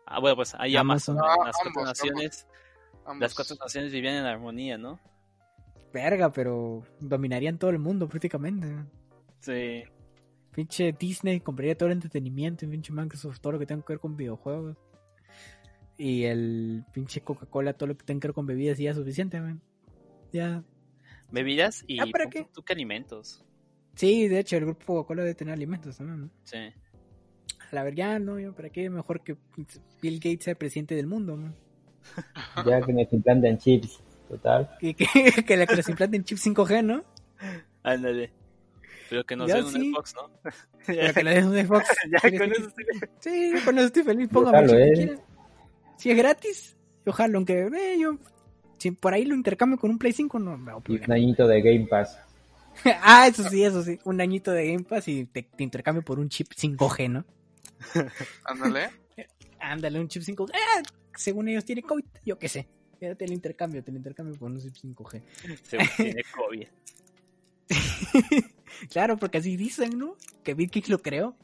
Ah, 0.06 0.20
bueno, 0.20 0.36
pues 0.36 0.54
hay 0.58 0.76
Amazon. 0.76 1.18
Amazon. 1.18 1.40
Ah, 1.42 1.46
las 1.46 1.56
cuatro 1.62 1.84
naciones, 1.84 2.46
Ambos. 3.04 3.20
las 3.20 3.34
cuatro 3.34 3.56
naciones 3.56 3.92
vivían 3.92 4.14
en 4.14 4.24
armonía, 4.24 4.78
¿no? 4.78 4.98
Verga, 5.92 6.32
pero 6.32 6.82
dominarían 7.00 7.58
todo 7.58 7.70
el 7.70 7.78
mundo 7.78 8.08
prácticamente. 8.08 8.66
Sí. 9.40 9.84
Pinche 10.52 10.92
Disney 10.98 11.40
compraría 11.40 11.76
todo 11.76 11.88
el 11.88 11.94
entretenimiento 11.94 12.64
y 12.64 12.68
pinche 12.68 12.92
Microsoft 12.92 13.40
todo 13.40 13.52
lo 13.54 13.58
que 13.58 13.66
tenga 13.66 13.82
que 13.84 13.92
ver 13.92 14.00
con 14.00 14.16
videojuegos. 14.16 14.76
Y 15.98 16.24
el 16.24 16.84
pinche 16.92 17.20
Coca-Cola 17.22 17.72
todo 17.72 17.88
lo 17.88 17.96
que 17.96 18.04
tenga 18.04 18.20
que 18.20 18.28
ver 18.28 18.34
con 18.34 18.46
bebidas 18.46 18.78
y 18.80 18.84
ya 18.84 18.90
es 18.90 18.96
suficiente, 18.96 19.40
man. 19.40 19.60
Ya. 20.32 20.62
Bebidas 21.30 21.84
y 21.86 21.98
Ah, 22.00 22.06
¿para 22.10 22.28
qué? 22.28 22.46
tú 22.52 22.62
que 22.62 22.72
alimentos. 22.72 23.44
Sí, 23.94 24.28
de 24.28 24.40
hecho 24.40 24.56
el 24.56 24.66
grupo 24.66 24.84
Coca-Cola 24.86 25.22
debe 25.22 25.34
tener 25.34 25.54
alimentos 25.54 25.96
también, 25.96 26.20
¿no? 26.22 26.30
Sí. 26.44 26.58
A 26.58 27.74
la 27.74 27.82
verdad, 27.82 27.96
ya, 27.96 28.18
no, 28.18 28.38
yo, 28.38 28.54
¿para 28.54 28.70
qué? 28.70 28.88
Mejor 28.90 29.22
que 29.24 29.36
Bill 30.00 30.16
Gates 30.16 30.44
sea 30.44 30.54
presidente 30.54 30.94
del 30.94 31.06
mundo, 31.06 31.36
man. 31.36 31.54
Ya 32.64 32.80
que 32.80 32.92
nos 32.92 33.12
implantan 33.12 33.58
chips, 33.58 34.00
total. 34.28 34.76
Y 34.80 34.94
que, 34.94 35.06
que 35.46 35.56
le 35.56 35.66
que 35.66 35.82
implanten 35.88 36.24
chip 36.24 36.38
5G, 36.38 36.84
¿no? 36.84 37.04
Ándale. 37.82 38.32
Pero 39.08 39.24
que 39.24 39.36
nos 39.36 39.48
Ya 39.48 39.56
den 39.56 39.66
un. 39.66 39.92
Xbox, 39.92 40.14
¿no? 40.14 40.30
Pero 40.86 41.14
que 41.14 41.22
le 41.24 41.34
des 41.34 41.44
un 41.44 41.54
Xbox. 41.66 41.86
ya 42.10 42.20
con 42.38 42.52
eso 42.52 42.68
estoy- 42.68 42.84
Sí, 43.20 43.52
con 43.64 43.78
eso 43.78 43.86
estoy 43.86 44.02
feliz. 44.02 44.28
Póngame 44.28 44.66
que 44.66 44.82
eh. 45.02 45.18
Si 45.96 46.10
es 46.10 46.16
gratis, 46.16 46.76
ojalá, 47.06 47.36
aunque 47.36 47.62
eh, 47.66 47.98
yo. 48.00 48.18
Si 48.78 48.90
por 48.90 49.14
ahí 49.14 49.24
lo 49.24 49.34
intercambio 49.34 49.78
con 49.78 49.90
un 49.90 49.98
Play 49.98 50.12
5, 50.12 50.38
no 50.38 50.58
me 50.58 50.70
hago 50.72 50.82
Y 50.88 50.96
un 51.02 51.12
añito 51.12 51.46
de 51.48 51.62
Game 51.62 51.86
Pass. 51.86 52.18
ah, 53.02 53.26
eso 53.26 53.48
sí, 53.48 53.64
eso 53.64 53.82
sí. 53.82 53.98
Un 54.04 54.20
añito 54.20 54.50
de 54.50 54.70
Game 54.72 54.84
Pass 54.84 55.08
y 55.08 55.24
te, 55.24 55.42
te 55.44 55.62
intercambio 55.64 56.02
por 56.02 56.18
un 56.18 56.28
chip 56.28 56.48
5G, 56.52 57.10
¿no? 57.10 57.24
Ándale. 58.44 58.90
Ándale, 59.60 59.98
un 60.00 60.08
chip 60.08 60.22
5G. 60.22 60.50
Ah, 60.52 60.82
según 61.14 61.48
ellos 61.48 61.64
tiene 61.64 61.82
COVID, 61.82 62.04
yo 62.24 62.38
qué 62.38 62.48
sé. 62.48 62.68
Te 62.98 63.26
lo 63.26 63.32
intercambio, 63.34 63.82
te 63.84 63.90
lo 63.92 63.98
intercambio 63.98 64.34
por 64.38 64.50
un 64.50 64.58
chip 64.60 64.74
5G. 64.74 65.22
Según 65.62 65.86
tiene 65.96 66.22
COVID. 66.34 66.66
claro, 68.90 69.16
porque 69.16 69.38
así 69.38 69.56
dicen, 69.56 69.98
¿no? 69.98 70.16
Que 70.42 70.54
BitKick 70.54 70.88
lo 70.88 70.98
creó. 71.02 71.36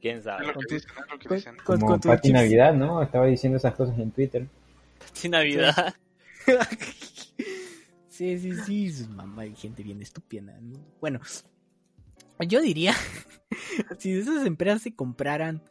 ¿Quién 0.00 0.18
Es 0.18 0.24
sabe? 0.24 0.46
lo 0.46 0.54
Con 0.54 0.62
que 0.62 0.68
tu- 0.68 0.74
dicen, 0.74 0.90
es 0.90 1.10
lo 1.10 1.18
que 1.18 1.28
Con, 1.28 1.36
dicen. 1.36 1.56
con- 1.56 1.64
Como 1.80 1.86
con 1.86 2.00
Pati 2.00 2.32
Navidad, 2.32 2.74
¿no? 2.74 3.02
Estaba 3.02 3.26
diciendo 3.26 3.58
esas 3.58 3.74
cosas 3.74 3.98
en 3.98 4.10
Twitter. 4.12 4.46
Sin 5.12 5.32
Navidad. 5.32 5.94
sí, 8.08 8.38
sí, 8.38 8.52
sí, 8.66 8.92
su 8.92 9.08
mamá 9.08 9.42
hay 9.42 9.54
gente 9.54 9.82
bien 9.82 10.00
estúpida. 10.02 10.58
¿no? 10.60 10.78
Bueno, 11.00 11.20
yo 12.48 12.60
diría, 12.60 12.94
si 13.98 14.12
esas 14.12 14.46
empresas 14.46 14.82
se 14.82 14.94
compraran, 14.94 15.62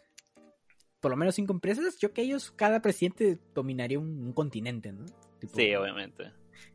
por 1.00 1.12
lo 1.12 1.18
menos 1.18 1.36
cinco 1.36 1.54
empresas, 1.54 1.98
yo 1.98 2.14
que 2.14 2.22
ellos, 2.22 2.52
cada 2.52 2.82
presidente 2.82 3.40
dominaría 3.54 4.00
un, 4.00 4.20
un 4.22 4.34
continente, 4.34 4.92
¿no? 4.92 5.06
Tipo, 5.40 5.56
Sí, 5.56 5.74
obviamente. 5.76 6.32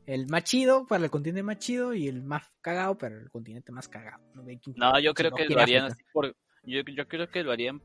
El 0.07 0.27
más 0.29 0.45
chido 0.45 0.87
para 0.87 1.05
el 1.05 1.11
continente 1.11 1.43
más 1.43 1.59
chido 1.59 1.95
y 1.95 2.09
el 2.09 2.23
más 2.23 2.51
cagado 2.61 2.97
para 2.97 3.17
el 3.17 3.31
continente 3.31 3.73
más 3.73 3.89
cagado. 3.89 4.23
No, 4.77 4.99
yo 4.99 5.15
creo 5.15 5.31
que 5.33 5.47
lo 5.47 5.61
harían 5.61 5.87
así 5.87 6.03
por. 6.13 6.37
Yo, 6.63 6.81
yo 6.81 7.09
creo 7.09 7.29
que 7.29 7.43
lo 7.43 7.53
harían 7.53 7.83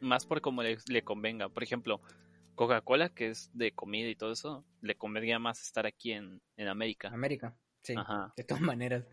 más 0.00 0.26
por 0.26 0.40
como 0.40 0.62
le, 0.62 0.78
le 0.88 1.02
convenga. 1.02 1.48
Por 1.48 1.62
ejemplo, 1.62 2.00
Coca-Cola, 2.54 3.10
que 3.10 3.28
es 3.28 3.50
de 3.52 3.72
comida 3.72 4.08
y 4.08 4.16
todo 4.16 4.32
eso, 4.32 4.64
le 4.80 4.96
convendría 4.96 5.38
más 5.38 5.62
estar 5.62 5.86
aquí 5.86 6.12
en, 6.12 6.40
en 6.56 6.68
América. 6.68 7.08
América, 7.08 7.56
sí. 7.82 7.94
Ajá. 7.96 8.32
De 8.36 8.44
todas 8.44 8.62
maneras. 8.62 9.04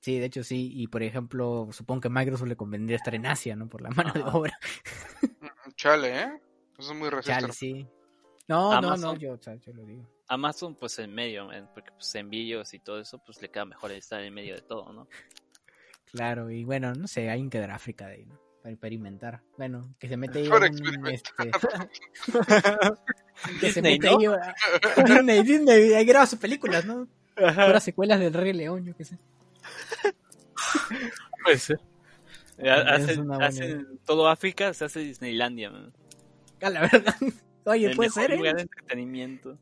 Sí, 0.00 0.18
de 0.18 0.26
hecho 0.26 0.44
sí. 0.44 0.70
Y 0.74 0.86
por 0.86 1.02
ejemplo, 1.02 1.68
supongo 1.72 2.02
que 2.02 2.08
a 2.08 2.10
Microsoft 2.10 2.48
le 2.48 2.56
convendría 2.56 2.96
estar 2.96 3.14
en 3.14 3.26
Asia, 3.26 3.56
¿no? 3.56 3.68
Por 3.68 3.82
la 3.82 3.90
mano 3.90 4.12
de 4.12 4.22
obra. 4.22 4.58
Chale, 5.78 6.22
¿eh? 6.22 6.40
Eso 6.76 6.92
es 6.92 6.98
muy 6.98 7.08
racista. 7.08 7.40
Chale, 7.40 7.52
sí. 7.52 7.86
No, 8.48 8.72
no, 8.74 8.80
no, 8.80 8.88
Amazon. 8.88 9.18
yo, 9.18 9.32
o 9.34 9.38
sea, 9.40 9.54
yo 9.54 9.72
lo 9.72 9.84
digo. 9.84 10.04
Amazon, 10.26 10.74
pues 10.74 10.98
en 10.98 11.14
medio, 11.14 11.46
man, 11.46 11.70
porque 11.72 11.92
pues 11.92 12.12
envíos 12.16 12.74
y 12.74 12.80
todo 12.80 13.00
eso, 13.00 13.18
pues 13.24 13.40
le 13.40 13.48
queda 13.48 13.64
mejor 13.64 13.92
estar 13.92 14.20
en 14.22 14.34
medio 14.34 14.56
de 14.56 14.62
todo, 14.62 14.92
¿no? 14.92 15.06
Claro, 16.10 16.50
y 16.50 16.64
bueno, 16.64 16.92
no 16.94 17.06
sé, 17.06 17.30
hay 17.30 17.48
que 17.48 17.60
dar 17.60 17.70
África 17.70 18.08
de 18.08 18.14
ahí, 18.14 18.26
¿no? 18.26 18.40
Para 18.60 18.72
experimentar. 18.72 19.40
Bueno, 19.56 19.94
que 20.00 20.08
se 20.08 20.16
mete 20.16 20.40
ahí 20.40 20.48
Para 20.48 20.66
un, 20.66 20.72
experimentar. 20.72 21.14
este, 21.14 21.50
que 23.60 23.72
se 23.72 23.80
mete 23.80 24.10
¿no? 24.10 24.18
ahí 24.18 25.04
Disney, 25.04 25.42
Disney, 25.44 25.92
ahí 25.94 26.04
graba 26.04 26.26
sus 26.26 26.40
películas, 26.40 26.84
¿no? 26.84 27.06
Puras 27.36 27.84
secuelas 27.84 28.18
del 28.18 28.34
Rey 28.34 28.52
León, 28.52 28.84
yo 28.84 28.96
qué 28.96 29.04
sé. 29.04 29.16
Puede 31.44 31.58
ser. 31.58 31.78
Eh, 32.58 32.70
hacen 32.70 34.00
todo 34.04 34.28
África, 34.28 34.74
se 34.74 34.84
hace 34.84 35.00
Disneylandia, 35.00 35.70
man. 35.70 35.92
A 36.60 36.70
la 36.70 36.80
verdad. 36.80 37.14
Oye, 37.64 37.86
El 37.86 37.96
puede 37.96 38.08
mejor 38.08 38.22
ser, 38.22 38.36
lugar 38.36 38.54
¿eh? 38.54 38.56
de 38.56 38.62
entretenimiento. 38.62 39.58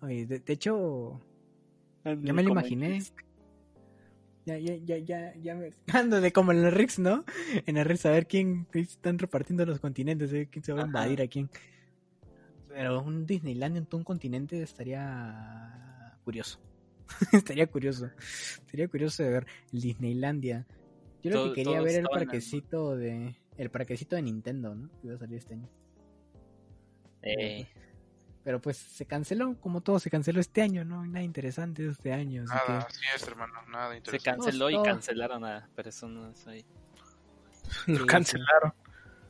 Oye, 0.00 0.26
de, 0.26 0.38
de 0.38 0.52
hecho, 0.52 1.20
ya 2.04 2.32
me 2.32 2.42
lo 2.42 2.50
imaginé. 2.50 3.02
Ya, 4.44 4.58
ya, 4.58 4.74
ya, 4.74 4.98
ya, 4.98 5.34
ya 5.36 5.54
me... 5.54 5.70
Ando 5.92 6.20
de 6.20 6.32
como 6.32 6.50
en 6.52 6.64
el 6.64 6.72
Rix, 6.72 6.98
¿no? 6.98 7.24
En 7.66 7.76
el 7.76 7.84
Rix, 7.84 8.06
a 8.06 8.10
ver 8.10 8.26
quién 8.26 8.66
están 8.72 9.18
repartiendo 9.18 9.64
los 9.64 9.78
continentes, 9.78 10.32
ver 10.32 10.48
quién 10.48 10.64
se 10.64 10.72
va 10.72 10.82
a 10.82 10.86
invadir 10.86 11.22
a 11.22 11.28
quién. 11.28 11.48
Pero 12.68 13.02
un 13.02 13.26
Disneyland 13.26 13.76
en 13.76 13.86
todo 13.86 13.98
un 13.98 14.04
continente 14.04 14.60
estaría 14.62 16.16
curioso. 16.24 16.58
estaría 17.32 17.66
curioso. 17.66 18.10
Estaría 18.18 18.88
curioso 18.88 19.22
de 19.22 19.30
ver 19.30 19.46
el 19.72 19.80
Disneylandia. 19.80 20.66
Yo 21.22 21.30
lo 21.30 21.36
Todo- 21.36 21.52
que 21.54 21.62
quería 21.62 21.80
ver 21.80 21.96
el 22.00 22.06
parquecito 22.08 22.96
de... 22.96 23.36
El 23.56 23.70
parquecito 23.70 24.16
de 24.16 24.22
Nintendo, 24.22 24.74
¿no? 24.74 24.88
Que 25.00 25.06
iba 25.08 25.16
a 25.16 25.18
salir 25.18 25.36
este 25.38 25.54
año. 25.54 25.68
Eh, 27.22 27.68
Pero 28.44 28.60
pues 28.60 28.76
se 28.76 29.06
canceló, 29.06 29.54
como 29.60 29.80
todo 29.82 29.98
se 30.00 30.10
canceló 30.10 30.40
este 30.40 30.62
año, 30.62 30.84
¿no? 30.84 31.04
Nada 31.06 31.22
interesante 31.22 31.86
este 31.86 32.12
año. 32.12 32.42
Así 32.44 32.52
Nada, 32.54 32.80
que... 32.80 32.86
así 32.86 33.04
es, 33.14 33.28
hermano, 33.28 33.52
nada 33.70 33.90
se 33.92 33.96
interesante. 33.98 34.40
canceló 34.42 34.70
y 34.70 34.82
cancelaron 34.82 35.44
a 35.44 35.68
personas 35.76 36.46
ahí. 36.48 36.64
Lo 37.86 37.98
Sí, 37.98 38.06
cancelaron. 38.06 38.72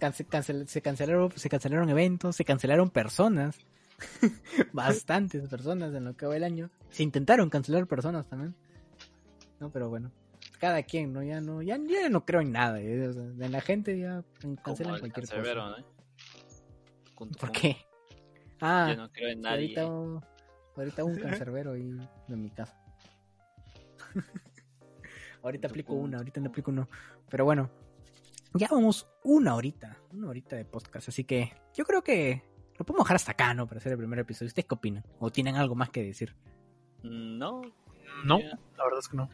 Cance- 0.00 0.26
cancel- 0.26 0.66
se 0.66 0.82
cancelaron 0.82 1.30
se 1.36 1.48
cancelaron 1.48 1.88
eventos 1.88 2.34
se 2.34 2.44
cancelaron 2.44 2.90
personas 2.90 3.56
bastantes 4.72 5.48
personas 5.48 5.94
en 5.94 6.04
lo 6.04 6.16
que 6.16 6.26
va 6.26 6.36
el 6.36 6.42
año 6.42 6.70
se 6.90 7.04
intentaron 7.04 7.48
cancelar 7.50 7.86
personas 7.86 8.26
también 8.26 8.52
no 9.60 9.70
pero 9.70 9.90
bueno 9.90 10.10
cada 10.62 10.84
quien 10.84 11.12
no 11.12 11.24
ya 11.24 11.40
no 11.40 11.60
ya, 11.60 11.76
ya 11.76 12.08
no 12.08 12.24
creo 12.24 12.40
en 12.40 12.52
nada 12.52 12.80
eh, 12.80 13.08
o 13.08 13.12
sea, 13.12 13.22
de 13.24 13.48
la 13.48 13.60
gente 13.60 13.98
ya 13.98 14.22
cancelan 14.62 14.94
el 14.94 15.00
cualquier 15.00 15.26
cosa 15.26 15.76
¿por 17.40 17.50
qué? 17.50 17.76
ah 18.60 18.86
Yo 18.90 18.96
no 18.96 19.10
creo 19.10 19.30
en 19.30 19.38
sí, 19.38 19.42
nadie. 19.42 19.76
ahorita 19.76 20.26
ahorita 20.76 21.04
un 21.04 21.16
cancerbero 21.16 21.72
ahí 21.72 21.98
en 22.28 22.42
mi 22.42 22.50
casa 22.50 22.80
ahorita 25.42 25.66
aplico 25.66 25.94
punto 25.94 26.04
una 26.04 26.18
ahorita 26.18 26.40
no 26.40 26.48
aplico 26.50 26.70
uno 26.70 26.88
pero 27.28 27.44
bueno 27.44 27.68
ya 28.54 28.68
vamos 28.70 29.08
una 29.24 29.54
horita, 29.56 29.96
una 30.12 30.28
horita 30.28 30.56
de 30.56 30.66
podcast, 30.66 31.08
así 31.08 31.24
que 31.24 31.52
yo 31.74 31.84
creo 31.86 32.04
que 32.04 32.42
lo 32.78 32.84
podemos 32.84 33.06
dejar 33.06 33.16
hasta 33.16 33.32
acá, 33.32 33.54
¿no? 33.54 33.66
Para 33.66 33.78
hacer 33.78 33.92
el 33.92 33.96
primer 33.98 34.18
episodio. 34.18 34.48
¿Ustedes 34.48 34.66
qué 34.66 34.74
opinan? 34.74 35.02
¿O 35.20 35.32
tienen 35.32 35.56
algo 35.56 35.74
más 35.74 35.88
que 35.88 36.02
decir? 36.02 36.36
Mm, 37.02 37.38
No, 37.38 37.62
No, 38.26 38.38
la 38.40 38.84
verdad 38.84 38.98
es 38.98 39.08
que 39.08 39.16
no. 39.16 39.30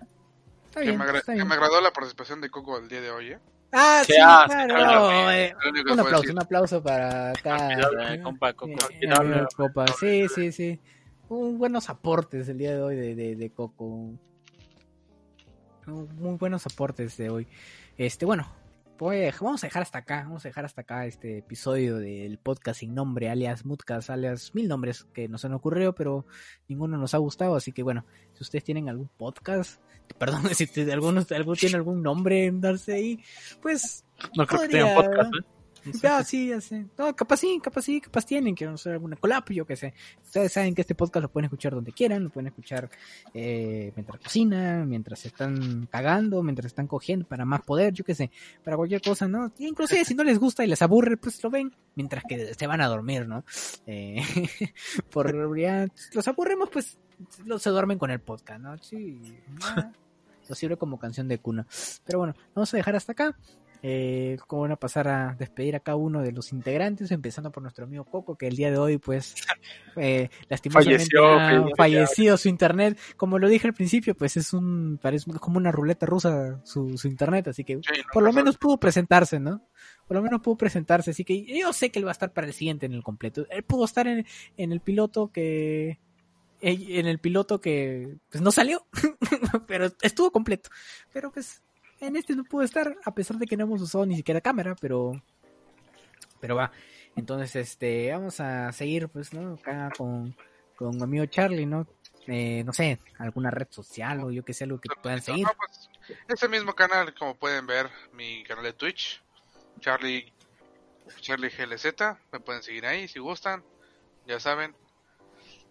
Está 0.79 0.85
Que 0.85 0.87
bien, 0.87 0.99
me, 0.99 1.05
agra- 1.05 1.18
está 1.18 1.33
que 1.33 1.37
bien. 1.37 1.49
me 1.49 1.55
agradó 1.55 1.81
la 1.81 1.93
participación 1.93 2.41
de 2.41 2.51
Coco 2.51 2.79
el 2.79 2.89
día 2.89 3.01
de 3.01 3.11
hoy, 3.11 3.33
¿eh? 3.33 3.39
Ah, 3.72 4.03
sí, 4.07 4.14
claro. 4.14 4.49
claro. 4.74 5.31
eh, 5.33 5.55
que 5.61 5.68
un 5.93 6.01
aplauso, 6.01 6.16
decir. 6.22 6.31
un 6.33 6.39
aplauso 6.43 6.83
para 6.83 7.31
acá. 7.31 8.14
Eh, 8.14 8.20
compa, 8.22 8.53
Coco. 8.55 8.72
Eh, 8.91 8.99
eh, 9.03 9.11
amigo 9.14 9.47
Copa. 9.57 9.87
Sí, 10.01 10.26
sí, 10.35 10.53
sí. 10.53 10.81
Un 11.29 11.59
buenos 11.59 11.91
aportes 11.91 12.49
el 12.49 12.57
día 12.59 12.74
de 12.74 12.83
hoy 12.83 12.97
de, 12.97 13.14
de, 13.14 13.37
de 13.37 13.51
Coco. 13.51 13.85
Un- 13.85 14.18
Muy 15.87 16.37
buenos 16.37 16.64
aportes 16.66 17.16
de 17.16 17.31
hoy. 17.31 17.47
Este, 17.97 18.24
bueno, 18.26 18.47
pues 18.99 19.38
vamos 19.40 19.62
a 19.62 19.66
dejar 19.68 19.82
hasta 19.82 19.99
acá. 19.99 20.22
Vamos 20.24 20.44
a 20.44 20.49
dejar 20.49 20.64
hasta 20.64 20.80
acá 20.82 21.07
este 21.07 21.38
episodio 21.38 21.96
del 21.99 22.38
podcast 22.38 22.80
sin 22.80 22.94
nombre, 22.94 23.30
alias 23.30 23.64
Mutcast, 23.64 24.11
alias 24.11 24.55
mil 24.55 24.68
nombres 24.68 25.05
que 25.14 25.28
nos 25.28 25.44
han 25.44 25.55
ocurrido, 25.55 25.94
pero 25.94 26.26
ninguno 26.68 26.99
nos 26.99 27.14
ha 27.14 27.18
gustado. 27.18 27.55
Así 27.55 27.72
que 27.72 27.82
bueno, 27.82 28.05
si 28.34 28.42
ustedes 28.42 28.64
tienen 28.64 28.88
algún 28.88 29.09
podcast, 29.16 29.80
perdón, 30.18 30.42
si 30.55 30.64
ustedes- 30.64 30.92
alguno, 30.92 31.24
alguno 31.30 31.57
tiene 31.57 31.76
algún 31.76 32.03
nombre 32.03 32.46
en 32.46 32.61
darse 32.61 32.94
ahí, 32.94 33.22
pues 33.62 34.05
No 34.36 34.46
creo 34.46 34.62
que 34.62 34.66
Podría, 34.66 34.84
tengan 34.86 35.05
podcast, 35.05 35.34
¿eh? 35.34 35.57
No 35.93 36.01
ya, 36.01 36.24
sí, 36.24 36.49
ya 36.49 36.61
sé. 36.61 36.86
No, 36.97 37.14
capaz 37.14 37.39
sí, 37.39 37.61
capaz 37.62 37.82
sí, 37.82 38.01
capaz 38.01 38.26
tienen 38.26 38.55
que 38.55 38.66
hacer 38.66 38.93
alguna 38.93 39.16
collab, 39.16 39.51
yo 39.51 39.66
qué 39.66 39.76
sé. 39.76 39.95
Ustedes 40.22 40.53
saben 40.53 40.74
que 40.74 40.82
este 40.82 40.95
podcast 40.95 41.22
lo 41.22 41.30
pueden 41.30 41.47
escuchar 41.47 41.74
donde 41.74 41.93
quieran, 41.93 42.24
lo 42.24 42.30
pueden 42.30 42.49
escuchar 42.49 42.91
eh, 43.34 43.93
mientras 43.97 44.20
cocinan, 44.20 44.89
mientras 44.89 45.24
están 45.26 45.86
cagando, 45.86 46.43
mientras 46.43 46.66
están 46.66 46.86
cogiendo 46.86 47.26
para 47.26 47.45
más 47.45 47.62
poder, 47.62 47.93
yo 47.93 48.05
qué 48.05 48.14
sé, 48.14 48.30
para 48.64 48.76
cualquier 48.76 49.01
cosa, 49.01 49.28
¿no? 49.28 49.53
Y 49.59 49.66
inclusive 49.66 50.05
si 50.05 50.14
no 50.14 50.24
les 50.24 50.39
gusta 50.39 50.64
y 50.64 50.68
les 50.68 50.82
aburre, 50.82 51.16
pues 51.16 51.43
lo 51.43 51.51
ven 51.51 51.74
mientras 51.95 52.24
que 52.28 52.55
se 52.55 52.66
van 52.66 52.80
a 52.80 52.89
dormir, 52.89 53.26
¿no? 53.26 53.45
Eh, 53.86 54.22
por 55.11 55.34
los 56.14 56.28
aburremos, 56.28 56.68
pues 56.70 56.99
se 57.59 57.70
duermen 57.70 57.99
con 57.99 58.11
el 58.11 58.20
podcast, 58.20 58.61
¿no? 58.61 58.78
Sí, 58.78 59.20
ya, 59.61 59.93
lo 60.49 60.55
sirve 60.55 60.76
como 60.76 60.99
canción 60.99 61.28
de 61.28 61.39
cuna. 61.39 61.66
Pero 62.05 62.18
bueno, 62.18 62.34
vamos 62.55 62.72
a 62.72 62.76
dejar 62.76 62.97
hasta 62.97 63.12
acá. 63.12 63.36
Eh, 63.83 64.37
como 64.47 64.62
van 64.62 64.72
a 64.72 64.76
pasar 64.76 65.07
a 65.07 65.37
despedir 65.39 65.76
a 65.76 65.81
cada 65.81 65.97
uno 65.97 66.20
de 66.20 66.33
los 66.33 66.53
integrantes, 66.53 67.12
empezando 67.12 67.53
por 67.53 67.62
nuestro 67.62 67.85
amigo 67.85 68.05
Coco, 68.05 68.37
que 68.37 68.49
el 68.49 68.57
día 68.57 68.70
de 68.70 68.79
hoy, 68.79 68.99
pues, 68.99 69.35
eh, 69.97 70.29
lastimosamente 70.49 71.07
Falleció, 71.16 71.76
fallecido 71.76 72.37
su 72.37 72.49
internet. 72.49 72.99
Como 73.16 73.39
lo 73.39 73.49
dije 73.49 73.68
al 73.68 73.74
principio, 73.74 74.16
pues 74.16 74.37
es 74.37 74.53
un, 74.53 74.99
parece 75.01 75.31
como 75.33 75.59
una 75.59 75.70
ruleta 75.70 76.07
rusa 76.07 76.61
su, 76.64 76.99
su 76.99 77.07
internet, 77.09 77.49
así 77.49 77.62
que 77.62 77.74
Sí, 77.74 77.81
no, 77.99 78.05
por 78.12 78.22
lo 78.22 78.31
no, 78.31 78.37
menos 78.37 78.57
pudo 78.57 78.79
presentarse, 78.79 79.39
¿no? 79.39 79.62
Por 80.07 80.16
lo 80.16 80.22
menos 80.22 80.41
pudo 80.41 80.57
presentarse, 80.57 81.12
así 81.12 81.24
que 81.24 81.45
yo 81.45 81.72
sé 81.72 81.91
que 81.91 82.01
él 82.01 82.07
va 82.07 82.11
a 82.11 82.12
estar 82.12 82.33
para 82.33 82.47
el 82.47 82.53
siguiente 82.53 82.87
en 82.87 82.95
el 82.95 83.03
completo. 83.05 83.47
Él 83.51 83.62
pudo 83.62 83.85
estar 83.85 84.09
en, 84.09 84.26
en 84.57 84.72
el 84.72 84.81
piloto 84.81 85.31
que 85.31 85.99
en 86.61 87.07
el 87.07 87.20
piloto 87.20 87.61
que 87.61 88.16
pues 88.31 88.43
no 88.43 88.51
salió, 88.51 88.87
pero 89.68 89.93
estuvo 90.03 90.33
completo. 90.33 90.70
Pero 91.12 91.31
pues 91.31 91.62
en 92.01 92.16
este 92.16 92.34
no 92.34 92.44
pudo 92.44 92.62
estar, 92.62 92.96
a 93.05 93.14
pesar 93.14 93.36
de 93.36 93.46
que 93.46 93.57
no 93.57 93.64
hemos 93.64 93.82
usado 93.82 94.07
ni 94.07 94.16
siquiera 94.16 94.40
cámara, 94.40 94.74
pero 94.80 95.20
pero 96.40 96.57
va. 96.57 96.70
Entonces, 97.16 97.57
este, 97.57 98.12
vamos 98.12 98.38
a 98.40 98.70
seguir, 98.72 99.09
pues, 99.09 99.32
¿no? 99.32 99.55
Acá 99.55 99.90
con, 99.96 100.36
con 100.76 100.96
mi 100.96 101.03
amigo 101.03 101.26
Charlie, 101.26 101.66
¿no? 101.66 101.86
Eh, 102.28 102.62
no 102.64 102.72
sé, 102.72 103.01
alguna 103.18 103.51
red 103.51 103.66
social 103.70 104.22
o 104.22 104.30
yo 104.30 104.44
que 104.44 104.53
sé, 104.53 104.64
algo 104.64 104.78
que 104.80 104.88
puedan 105.03 105.20
seguir. 105.20 105.44
No, 105.46 105.53
pues, 105.57 105.88
ese 106.28 106.49
mismo 106.49 106.74
canal, 106.74 107.14
como 107.14 107.34
pueden 107.34 107.66
ver, 107.66 107.88
mi 108.12 108.44
canal 108.44 108.64
de 108.64 108.72
Twitch, 108.72 109.20
Charlie, 109.80 110.32
Charlie 111.20 111.51
GLZ, 111.51 111.86
me 112.30 112.40
pueden 112.40 112.62
seguir 112.62 112.86
ahí 112.86 113.09
si 113.09 113.18
gustan, 113.18 113.64
ya 114.26 114.38
saben. 114.38 114.74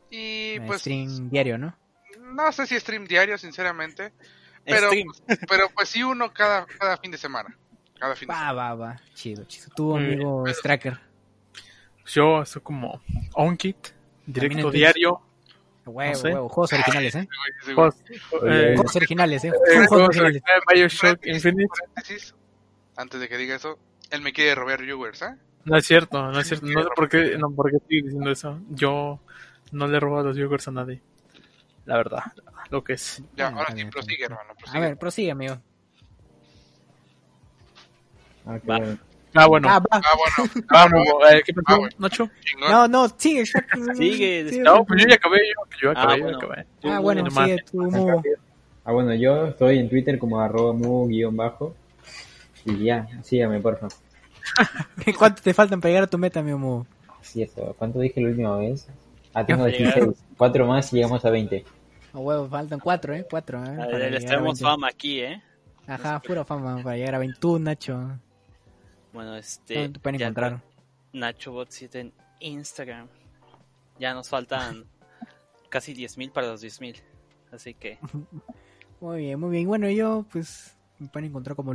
Y 0.10 0.56
Eh, 0.56 0.64
pues, 0.66 0.82
stream 0.82 1.30
diario, 1.30 1.58
¿no? 1.58 1.78
no 2.20 2.52
sé 2.52 2.66
si 2.66 2.80
stream 2.80 3.06
diario, 3.06 3.38
sinceramente, 3.38 4.12
pero, 4.68 4.90
pero 5.48 5.70
pues 5.74 5.90
sí 5.90 6.04
uno 6.04 6.32
cada, 6.34 6.66
cada 6.66 6.98
fin 6.98 7.12
de 7.12 7.18
semana. 7.18 7.56
Cada 8.00 8.16
fin 8.16 8.28
de 8.28 8.34
Va, 8.34 8.40
semana. 8.50 8.54
va, 8.54 8.76
va. 8.76 9.02
Chido, 9.14 9.44
chido. 9.46 9.68
Tu 9.76 9.84
Muy 9.96 10.04
amigo. 10.14 10.46
Stracker. 10.48 11.00
Yo 12.06 12.46
soy 12.46 12.62
como 12.62 13.02
OnKit, 13.34 13.88
directo 14.26 14.72
diario. 14.72 15.22
Huevo, 15.86 16.12
No 16.12 16.18
sé. 16.18 16.28
huevo. 16.34 16.50
Juegos 16.50 16.74
originales, 16.74 17.16
¿eh? 17.16 17.28
Ese 17.62 17.74
güey. 17.74 17.90
Juegos, 17.90 17.96
eh, 18.46 18.74
Juegos 18.76 18.96
originales, 18.98 19.44
¿eh? 19.46 19.48
eh, 19.48 19.86
Juegos 19.88 20.18
originales. 20.18 20.42
Bioshock 20.74 21.26
Infinite. 21.26 21.70
Antes 22.98 23.20
de 23.22 23.30
que 23.30 23.38
diga 23.38 23.56
eso, 23.56 23.80
él 24.12 24.22
me 24.22 24.34
quiere 24.34 24.56
robar 24.56 24.82
viewers, 24.82 25.22
¿eh? 25.22 25.36
No 25.66 25.78
es 25.78 25.86
cierto, 25.86 26.32
no 26.32 26.40
es 26.40 26.48
cierto. 26.48 26.66
No 26.66 26.84
sé 26.84 26.90
por 26.96 27.10
qué, 27.10 27.38
no, 27.38 27.52
por 27.52 27.70
qué 27.70 27.78
estoy 27.78 28.02
diciendo 28.02 28.32
eso. 28.32 28.60
Yo 28.70 29.20
no 29.72 29.88
le 29.88 30.00
robo 30.00 30.20
a 30.20 30.24
los 30.24 30.36
viewers 30.36 30.68
a 30.68 30.72
nadie. 30.72 31.02
La 31.88 31.96
verdad, 31.96 32.20
lo 32.70 32.84
que 32.84 32.94
es. 32.94 33.24
Ya, 33.38 33.48
Ah, 33.48 33.54
ahora 33.56 33.74
sí, 33.74 33.86
prosigue, 33.86 34.26
hermano, 34.26 34.52
A 34.52 34.56
prosigue. 34.56 34.80
ver, 34.82 34.98
prosigue, 34.98 35.32
amigo. 35.32 35.58
Ah, 38.46 38.60
Va. 38.70 38.78
bueno. 38.78 38.98
Ah, 39.34 39.48
bueno, 39.48 39.70
Ah, 39.70 39.80
va. 39.80 39.86
Ah, 39.92 40.14
bueno, 40.18 40.66
vamos. 40.70 41.32
eh, 41.32 41.42
¿Qué 41.46 41.54
Ah, 41.56 41.62
pasó, 41.64 41.80
bueno. 41.80 41.96
Nacho? 42.00 42.30
No, 42.60 42.88
no, 42.90 43.08
sigue. 43.18 43.40
exacto. 43.42 43.80
Sigue, 43.96 44.62
No, 44.64 44.84
pues 44.84 45.02
yo 45.02 45.08
ya 45.08 45.16
acabé, 45.16 45.38
yo, 45.38 45.78
yo 45.82 45.90
Ah, 45.92 46.02
acabé, 46.04 46.18
yo 46.18 46.24
bueno. 46.26 46.38
acabé. 46.40 46.66
Ah, 46.84 47.00
bueno, 47.00 47.24
nomás. 47.24 47.46
sigue 47.46 47.64
Mugo. 47.74 48.22
Ah, 48.84 48.92
bueno, 48.92 49.14
yo 49.16 49.48
estoy 49.48 49.80
en 49.80 49.90
Twitter 49.90 50.20
como 50.20 50.42
arroba 50.42 50.74
mu-bajo. 50.74 51.74
Y 52.66 52.84
ya, 52.84 53.08
sígame, 53.24 53.62
porfa. 53.62 53.88
¿Cuánto 55.18 55.42
te 55.42 55.54
faltan 55.54 55.80
para 55.80 55.90
llegar 55.92 56.04
a 56.04 56.08
tu 56.08 56.18
meta, 56.18 56.42
mi 56.42 56.54
Mugo? 56.54 56.86
Eso. 57.34 57.74
¿Cuánto 57.78 58.00
dije 58.00 58.20
la 58.20 58.28
última 58.30 58.58
vez? 58.58 58.88
Ah, 59.34 59.46
tengo 59.46 59.64
Para 59.64 59.72
llegar. 59.78 59.94
16. 59.96 60.24
Cuatro 60.38 60.66
más 60.66 60.92
y 60.92 60.96
llegamos 60.98 61.24
a 61.26 61.30
20. 61.30 61.66
A 62.14 62.20
huevo, 62.20 62.48
faltan 62.48 62.80
cuatro, 62.80 63.14
¿eh? 63.14 63.26
Cuatro, 63.30 63.64
¿eh? 63.64 63.76
Para 63.78 64.10
les 64.10 64.26
20. 64.26 64.56
fama 64.64 64.88
aquí, 64.88 65.20
¿eh? 65.20 65.42
Ajá, 65.86 66.20
pura 66.20 66.44
fama 66.44 66.82
para 66.84 66.98
llegar 66.98 67.16
a 67.16 67.20
21, 67.20 67.60
Nacho. 67.60 68.20
Bueno, 69.14 69.36
este. 69.36 69.76
¿Dónde 69.76 69.94
te 69.94 70.00
pueden 70.00 70.22
encontrar? 70.22 70.62
NachoBot7 71.14 71.96
en 72.00 72.14
Instagram. 72.40 73.08
Ya 74.00 74.14
nos 74.14 74.30
faltan 74.30 74.86
casi 75.70 75.94
10.000 75.94 76.32
para 76.32 76.48
los 76.48 76.64
10.000. 76.64 77.02
Así 77.52 77.74
que, 77.74 77.98
Muy 79.00 79.20
bien, 79.20 79.40
muy 79.40 79.52
bien. 79.52 79.68
Bueno, 79.68 79.90
yo, 79.90 80.26
pues, 80.32 80.76
Me 81.00 81.08
pueden 81.08 81.30
encontrar 81.30 81.56
como 81.56 81.74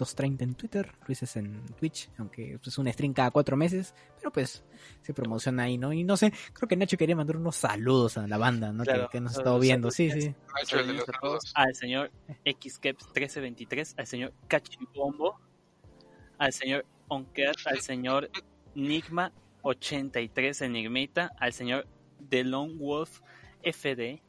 Luises230 0.00 0.42
en 0.42 0.54
Twitter, 0.54 0.92
Luises 1.06 1.36
en 1.36 1.66
Twitch, 1.78 2.10
aunque 2.18 2.58
es 2.64 2.78
un 2.78 2.92
stream 2.92 3.12
cada 3.12 3.30
cuatro 3.30 3.56
meses, 3.56 3.94
pero 4.16 4.32
pues 4.32 4.64
se 5.02 5.14
promociona 5.14 5.64
ahí, 5.64 5.78
¿no? 5.78 5.92
Y 5.92 6.04
no 6.04 6.16
sé, 6.16 6.32
creo 6.52 6.68
que 6.68 6.76
Nacho 6.76 6.96
quería 6.96 7.16
mandar 7.16 7.36
unos 7.36 7.56
saludos 7.56 8.18
a 8.18 8.26
la 8.26 8.38
banda, 8.38 8.72
¿no? 8.72 8.84
Claro, 8.84 9.08
que, 9.08 9.18
que 9.18 9.20
nos 9.20 9.36
ha 9.36 9.40
estado 9.40 9.58
viendo, 9.58 9.90
sí, 9.90 10.10
sí. 10.10 10.34
Nacho, 10.54 10.80
el 10.80 10.86
de 10.86 10.92
los 10.94 11.04
Saludos 11.04 11.08
a 11.08 11.20
todos, 11.20 11.42
saludos. 11.44 11.52
al 11.54 11.74
señor 11.74 12.10
XKeps1323, 12.44 13.94
al 13.98 14.06
señor 14.06 14.32
Cachibombo, 14.48 15.40
al 16.38 16.52
señor 16.52 16.86
Onker, 17.08 17.54
al 17.66 17.80
señor 17.80 18.30
Nigma83 18.74 20.64
Enigmita, 20.64 21.32
al 21.38 21.52
señor 21.52 21.86
The 22.28 22.44
Lone 22.44 22.74
Wolf 22.74 23.20
FD 23.62 24.22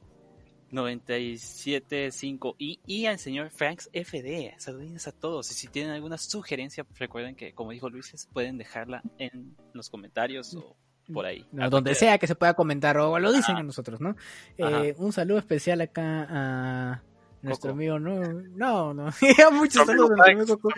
975 0.72 2.56
y, 2.58 2.80
y 2.86 3.06
al 3.06 3.20
señor 3.20 3.50
Franks 3.50 3.90
FD. 3.94 4.54
Saludos 4.58 5.08
a 5.08 5.12
todos. 5.12 5.50
Y 5.52 5.54
si 5.54 5.68
tienen 5.68 5.92
alguna 5.94 6.18
sugerencia, 6.18 6.86
recuerden 6.98 7.36
que, 7.36 7.54
como 7.54 7.72
dijo 7.72 7.90
Luis, 7.90 8.28
pueden 8.34 8.58
dejarla 8.58 9.02
en 9.18 9.56
los 9.74 9.90
comentarios 9.90 10.56
o 10.56 10.76
por 11.14 11.26
ahí. 11.26 11.46
No, 11.52 11.70
donde 11.70 11.94
sea 11.96 12.18
que 12.18 12.28
se 12.28 12.36
pueda 12.36 12.54
comentar 12.54 12.98
o 12.98 13.20
lo 13.20 13.32
dicen 13.32 13.54
Ajá. 13.56 13.60
a 13.62 13.64
nosotros, 13.64 14.00
¿no? 14.02 14.16
Eh, 14.58 14.96
un 14.98 15.12
saludo 15.12 15.40
especial 15.40 15.82
acá 15.82 16.28
a 16.30 17.04
nuestro 17.42 17.72
Coco. 17.72 17.78
amigo, 17.80 18.00
no, 18.00 18.20
no, 18.56 18.94
no, 18.94 19.10
muchos 19.52 19.86
saludos 19.86 20.12
a 20.12 20.16
nuestro 20.16 20.34
amigo 20.42 20.58
Coco. 20.60 20.76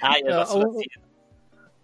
Ah, 0.00 0.14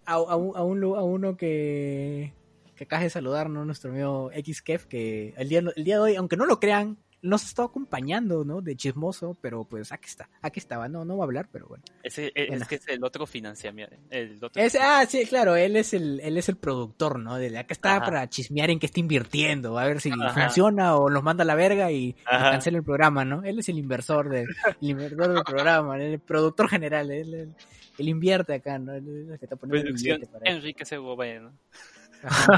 a, 0.05 0.13
a 0.15 0.35
un- 0.35 0.57
a 0.57 0.63
un 0.63 0.79
lu- 0.81 0.95
a 0.97 1.03
uno 1.03 1.37
que, 1.37 2.33
que 2.75 2.83
acaba 2.83 3.03
de 3.03 3.09
saludar, 3.09 3.49
¿no? 3.49 3.63
Nuestro 3.65 3.91
amigo 3.91 4.31
XKEF, 4.35 4.85
que 4.85 5.33
el 5.37 5.47
día, 5.47 5.59
el 5.75 5.83
día 5.83 5.95
de 5.95 6.01
hoy, 6.01 6.15
aunque 6.15 6.35
no 6.35 6.45
lo 6.45 6.59
crean, 6.59 6.97
nos 7.23 7.43
está 7.45 7.63
acompañando, 7.63 8.43
¿no? 8.45 8.61
De 8.61 8.75
chismoso, 8.75 9.35
pero 9.41 9.63
pues 9.63 9.91
aquí 9.91 10.05
está, 10.07 10.29
aquí 10.41 10.59
estaba, 10.59 10.87
no, 10.87 11.03
no 11.05 11.17
va 11.17 11.23
a 11.23 11.25
hablar, 11.25 11.47
pero 11.51 11.67
bueno. 11.67 11.83
Ese, 12.03 12.31
es, 12.35 12.49
Bueno. 12.49 12.65
que 12.69 12.75
es 12.75 12.87
el 12.87 13.03
otro 13.03 13.25
financiamiento. 13.25 13.95
El 14.11 14.35
otro 14.43 14.61
Es, 14.61 14.75
ah, 14.79 15.03
sí, 15.07 15.25
claro, 15.25 15.55
él 15.55 15.75
es 15.75 15.93
el, 15.93 16.19
él 16.19 16.37
es 16.37 16.49
el 16.49 16.57
productor, 16.57 17.17
¿no? 17.19 17.37
De 17.37 17.57
acá 17.57 17.73
está 17.73 17.95
Ajá. 17.95 18.05
para 18.05 18.29
chismear 18.29 18.69
en 18.69 18.77
qué 18.79 18.85
está 18.85 18.99
invirtiendo, 18.99 19.79
a 19.79 19.85
ver 19.85 19.99
si 20.01 20.11
Ajá. 20.11 20.33
funciona 20.47 20.95
o 20.97 21.09
nos 21.09 21.23
manda 21.23 21.43
a 21.43 21.47
la 21.47 21.55
verga 21.55 21.91
y, 21.91 22.13
cancela 22.29 22.77
el 22.77 22.83
programa, 22.83 23.25
¿no? 23.25 23.43
Él 23.43 23.57
es 23.59 23.69
el 23.69 23.77
inversor 23.79 24.29
del, 24.29 24.47
el 24.81 24.89
inversor 24.89 25.33
del 25.33 25.43
programa, 25.43 25.97
el 25.97 26.19
productor 26.19 26.67
general, 26.69 27.09
él, 27.09 27.33
él- 27.33 27.55
él 27.99 28.09
invierte 28.09 28.55
acá, 28.55 28.79
¿no? 28.79 28.91
Él 28.93 29.07
es 29.07 29.29
el 29.33 29.39
que 29.39 29.45
está 29.45 29.55
poniendo 29.55 29.85
Producción 29.85 30.21
para 30.31 30.51
Enrique 30.51 30.83
Segovia, 30.83 31.39
¿no? 31.39 31.53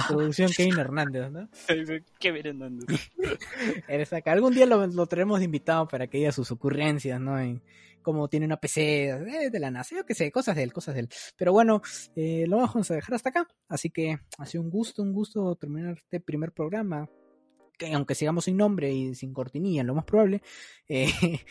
Producción 0.08 0.52
Kevin 0.52 0.78
Hernández, 0.78 1.32
¿no? 1.32 1.50
Qué 2.20 2.30
Hernández. 2.30 2.86
Acá. 4.14 4.32
Algún 4.32 4.54
día 4.54 4.66
lo, 4.66 4.86
lo 4.88 5.06
traeremos 5.08 5.40
de 5.40 5.46
invitado 5.46 5.88
para 5.88 6.08
que 6.08 6.20
diga 6.20 6.32
sus 6.32 6.52
ocurrencias, 6.52 7.20
¿no? 7.20 7.40
En 7.40 7.62
cómo 8.02 8.28
tiene 8.28 8.46
una 8.46 8.58
PC 8.58 9.10
eh, 9.10 9.50
de 9.50 9.60
la 9.60 9.72
NASA, 9.72 9.96
yo 9.96 10.06
qué 10.06 10.14
sé, 10.14 10.32
cosas 10.32 10.56
de 10.56 10.64
él, 10.64 10.72
cosas 10.72 10.94
de 10.94 11.02
él. 11.02 11.10
Pero 11.36 11.52
bueno, 11.52 11.82
eh, 12.16 12.46
lo 12.48 12.58
vamos 12.58 12.92
a 12.92 12.94
dejar 12.94 13.16
hasta 13.16 13.30
acá. 13.30 13.48
Así 13.68 13.90
que 13.90 14.20
ha 14.38 14.46
sido 14.46 14.64
un 14.64 14.70
gusto, 14.70 15.02
un 15.02 15.12
gusto 15.12 15.56
terminar 15.56 15.96
este 15.98 16.20
primer 16.20 16.52
programa. 16.52 17.10
Que 17.78 17.92
aunque 17.94 18.16
sigamos 18.16 18.46
sin 18.46 18.56
nombre 18.56 18.94
y 18.94 19.16
sin 19.16 19.34
cortinilla, 19.34 19.84
lo 19.84 19.96
más 19.96 20.06
probable. 20.06 20.42
eh, 20.88 21.08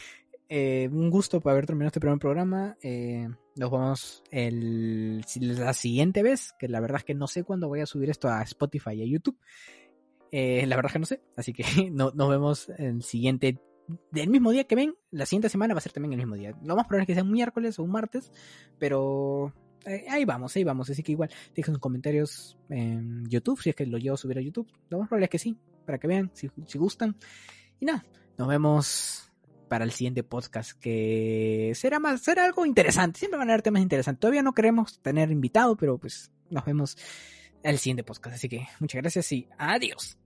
eh, 0.49 0.88
un 0.92 1.11
gusto 1.11 1.40
por 1.40 1.53
haber 1.53 1.66
terminado 1.66 1.88
este 1.88 2.01
primer 2.01 2.18
programa. 2.18 2.76
Eh, 2.82 3.28
nos 3.57 3.70
vemos 3.70 4.22
la 4.30 5.72
siguiente 5.72 6.22
vez, 6.22 6.55
que 6.59 6.68
la 6.68 6.80
verdad 6.80 6.99
es 6.99 7.05
que 7.05 7.14
no 7.14 7.26
sé 7.26 7.45
cuándo 7.45 7.68
voy 7.68 7.80
a 7.80 7.86
subir 7.86 8.11
esto 8.11 8.28
a 8.28 8.42
Spotify 8.42 8.92
y 8.95 9.03
a 9.03 9.07
YouTube. 9.07 9.38
Eh, 10.30 10.66
la 10.66 10.76
verdad 10.76 10.90
es 10.90 10.92
que 10.95 10.99
no 10.99 11.07
sé, 11.07 11.22
así 11.36 11.53
que 11.53 11.64
no, 11.92 12.11
nos 12.14 12.28
vemos 12.28 12.68
el 12.76 13.03
siguiente, 13.03 13.61
del 14.11 14.28
mismo 14.28 14.51
día 14.51 14.64
que 14.64 14.74
ven, 14.74 14.95
la 15.12 15.26
siguiente 15.26 15.49
semana 15.49 15.74
va 15.74 15.78
a 15.78 15.80
ser 15.80 15.92
también 15.92 16.12
el 16.12 16.18
mismo 16.18 16.34
día. 16.34 16.57
Lo 16.62 16.76
más 16.76 16.86
probable 16.86 17.05
es 17.05 17.07
que 17.07 17.14
sea 17.14 17.22
un 17.22 17.32
miércoles 17.32 17.78
o 17.78 17.84
un 17.84 17.90
martes, 17.90 18.32
pero 18.78 19.53
ahí 20.11 20.24
vamos, 20.24 20.55
ahí 20.57 20.64
vamos. 20.64 20.90
Así 20.90 21.03
que 21.03 21.12
igual, 21.12 21.30
dejen 21.55 21.74
sus 21.74 21.80
comentarios 21.80 22.59
en 22.68 23.24
YouTube, 23.28 23.62
si 23.62 23.70
es 23.70 23.76
que 23.76 23.86
lo 23.86 23.99
llevo 23.99 24.14
a 24.14 24.18
subir 24.18 24.38
a 24.38 24.42
YouTube. 24.42 24.68
Lo 24.88 24.99
más 24.99 25.09
probable 25.09 25.26
es 25.26 25.30
que 25.30 25.38
sí, 25.38 25.57
para 25.86 25.99
que 25.99 26.09
vean, 26.09 26.30
si, 26.34 26.51
si 26.66 26.78
gustan. 26.78 27.16
Y 27.78 27.86
nada, 27.86 28.05
nos 28.36 28.49
vemos 28.49 29.30
para 29.68 29.84
el 29.84 29.92
siguiente 29.92 30.22
podcast 30.22 30.72
que 30.78 31.72
será 31.74 31.98
más 31.98 32.22
será 32.22 32.44
algo 32.44 32.66
interesante 32.66 33.18
siempre 33.18 33.38
van 33.38 33.50
a 33.50 33.54
haber 33.54 33.62
temas 33.62 33.82
interesantes. 33.82 34.20
Todavía 34.20 34.42
no 34.42 34.52
queremos 34.52 35.00
tener 35.00 35.30
invitado 35.30 35.76
pero 35.76 35.98
pues 35.98 36.30
nos 36.50 36.64
vemos 36.64 36.96
al 37.62 37.78
siguiente 37.78 38.04
podcast. 38.04 38.36
Así 38.36 38.48
que 38.48 38.66
muchas 38.80 39.02
gracias 39.02 39.32
y 39.32 39.48
adiós 39.58 40.18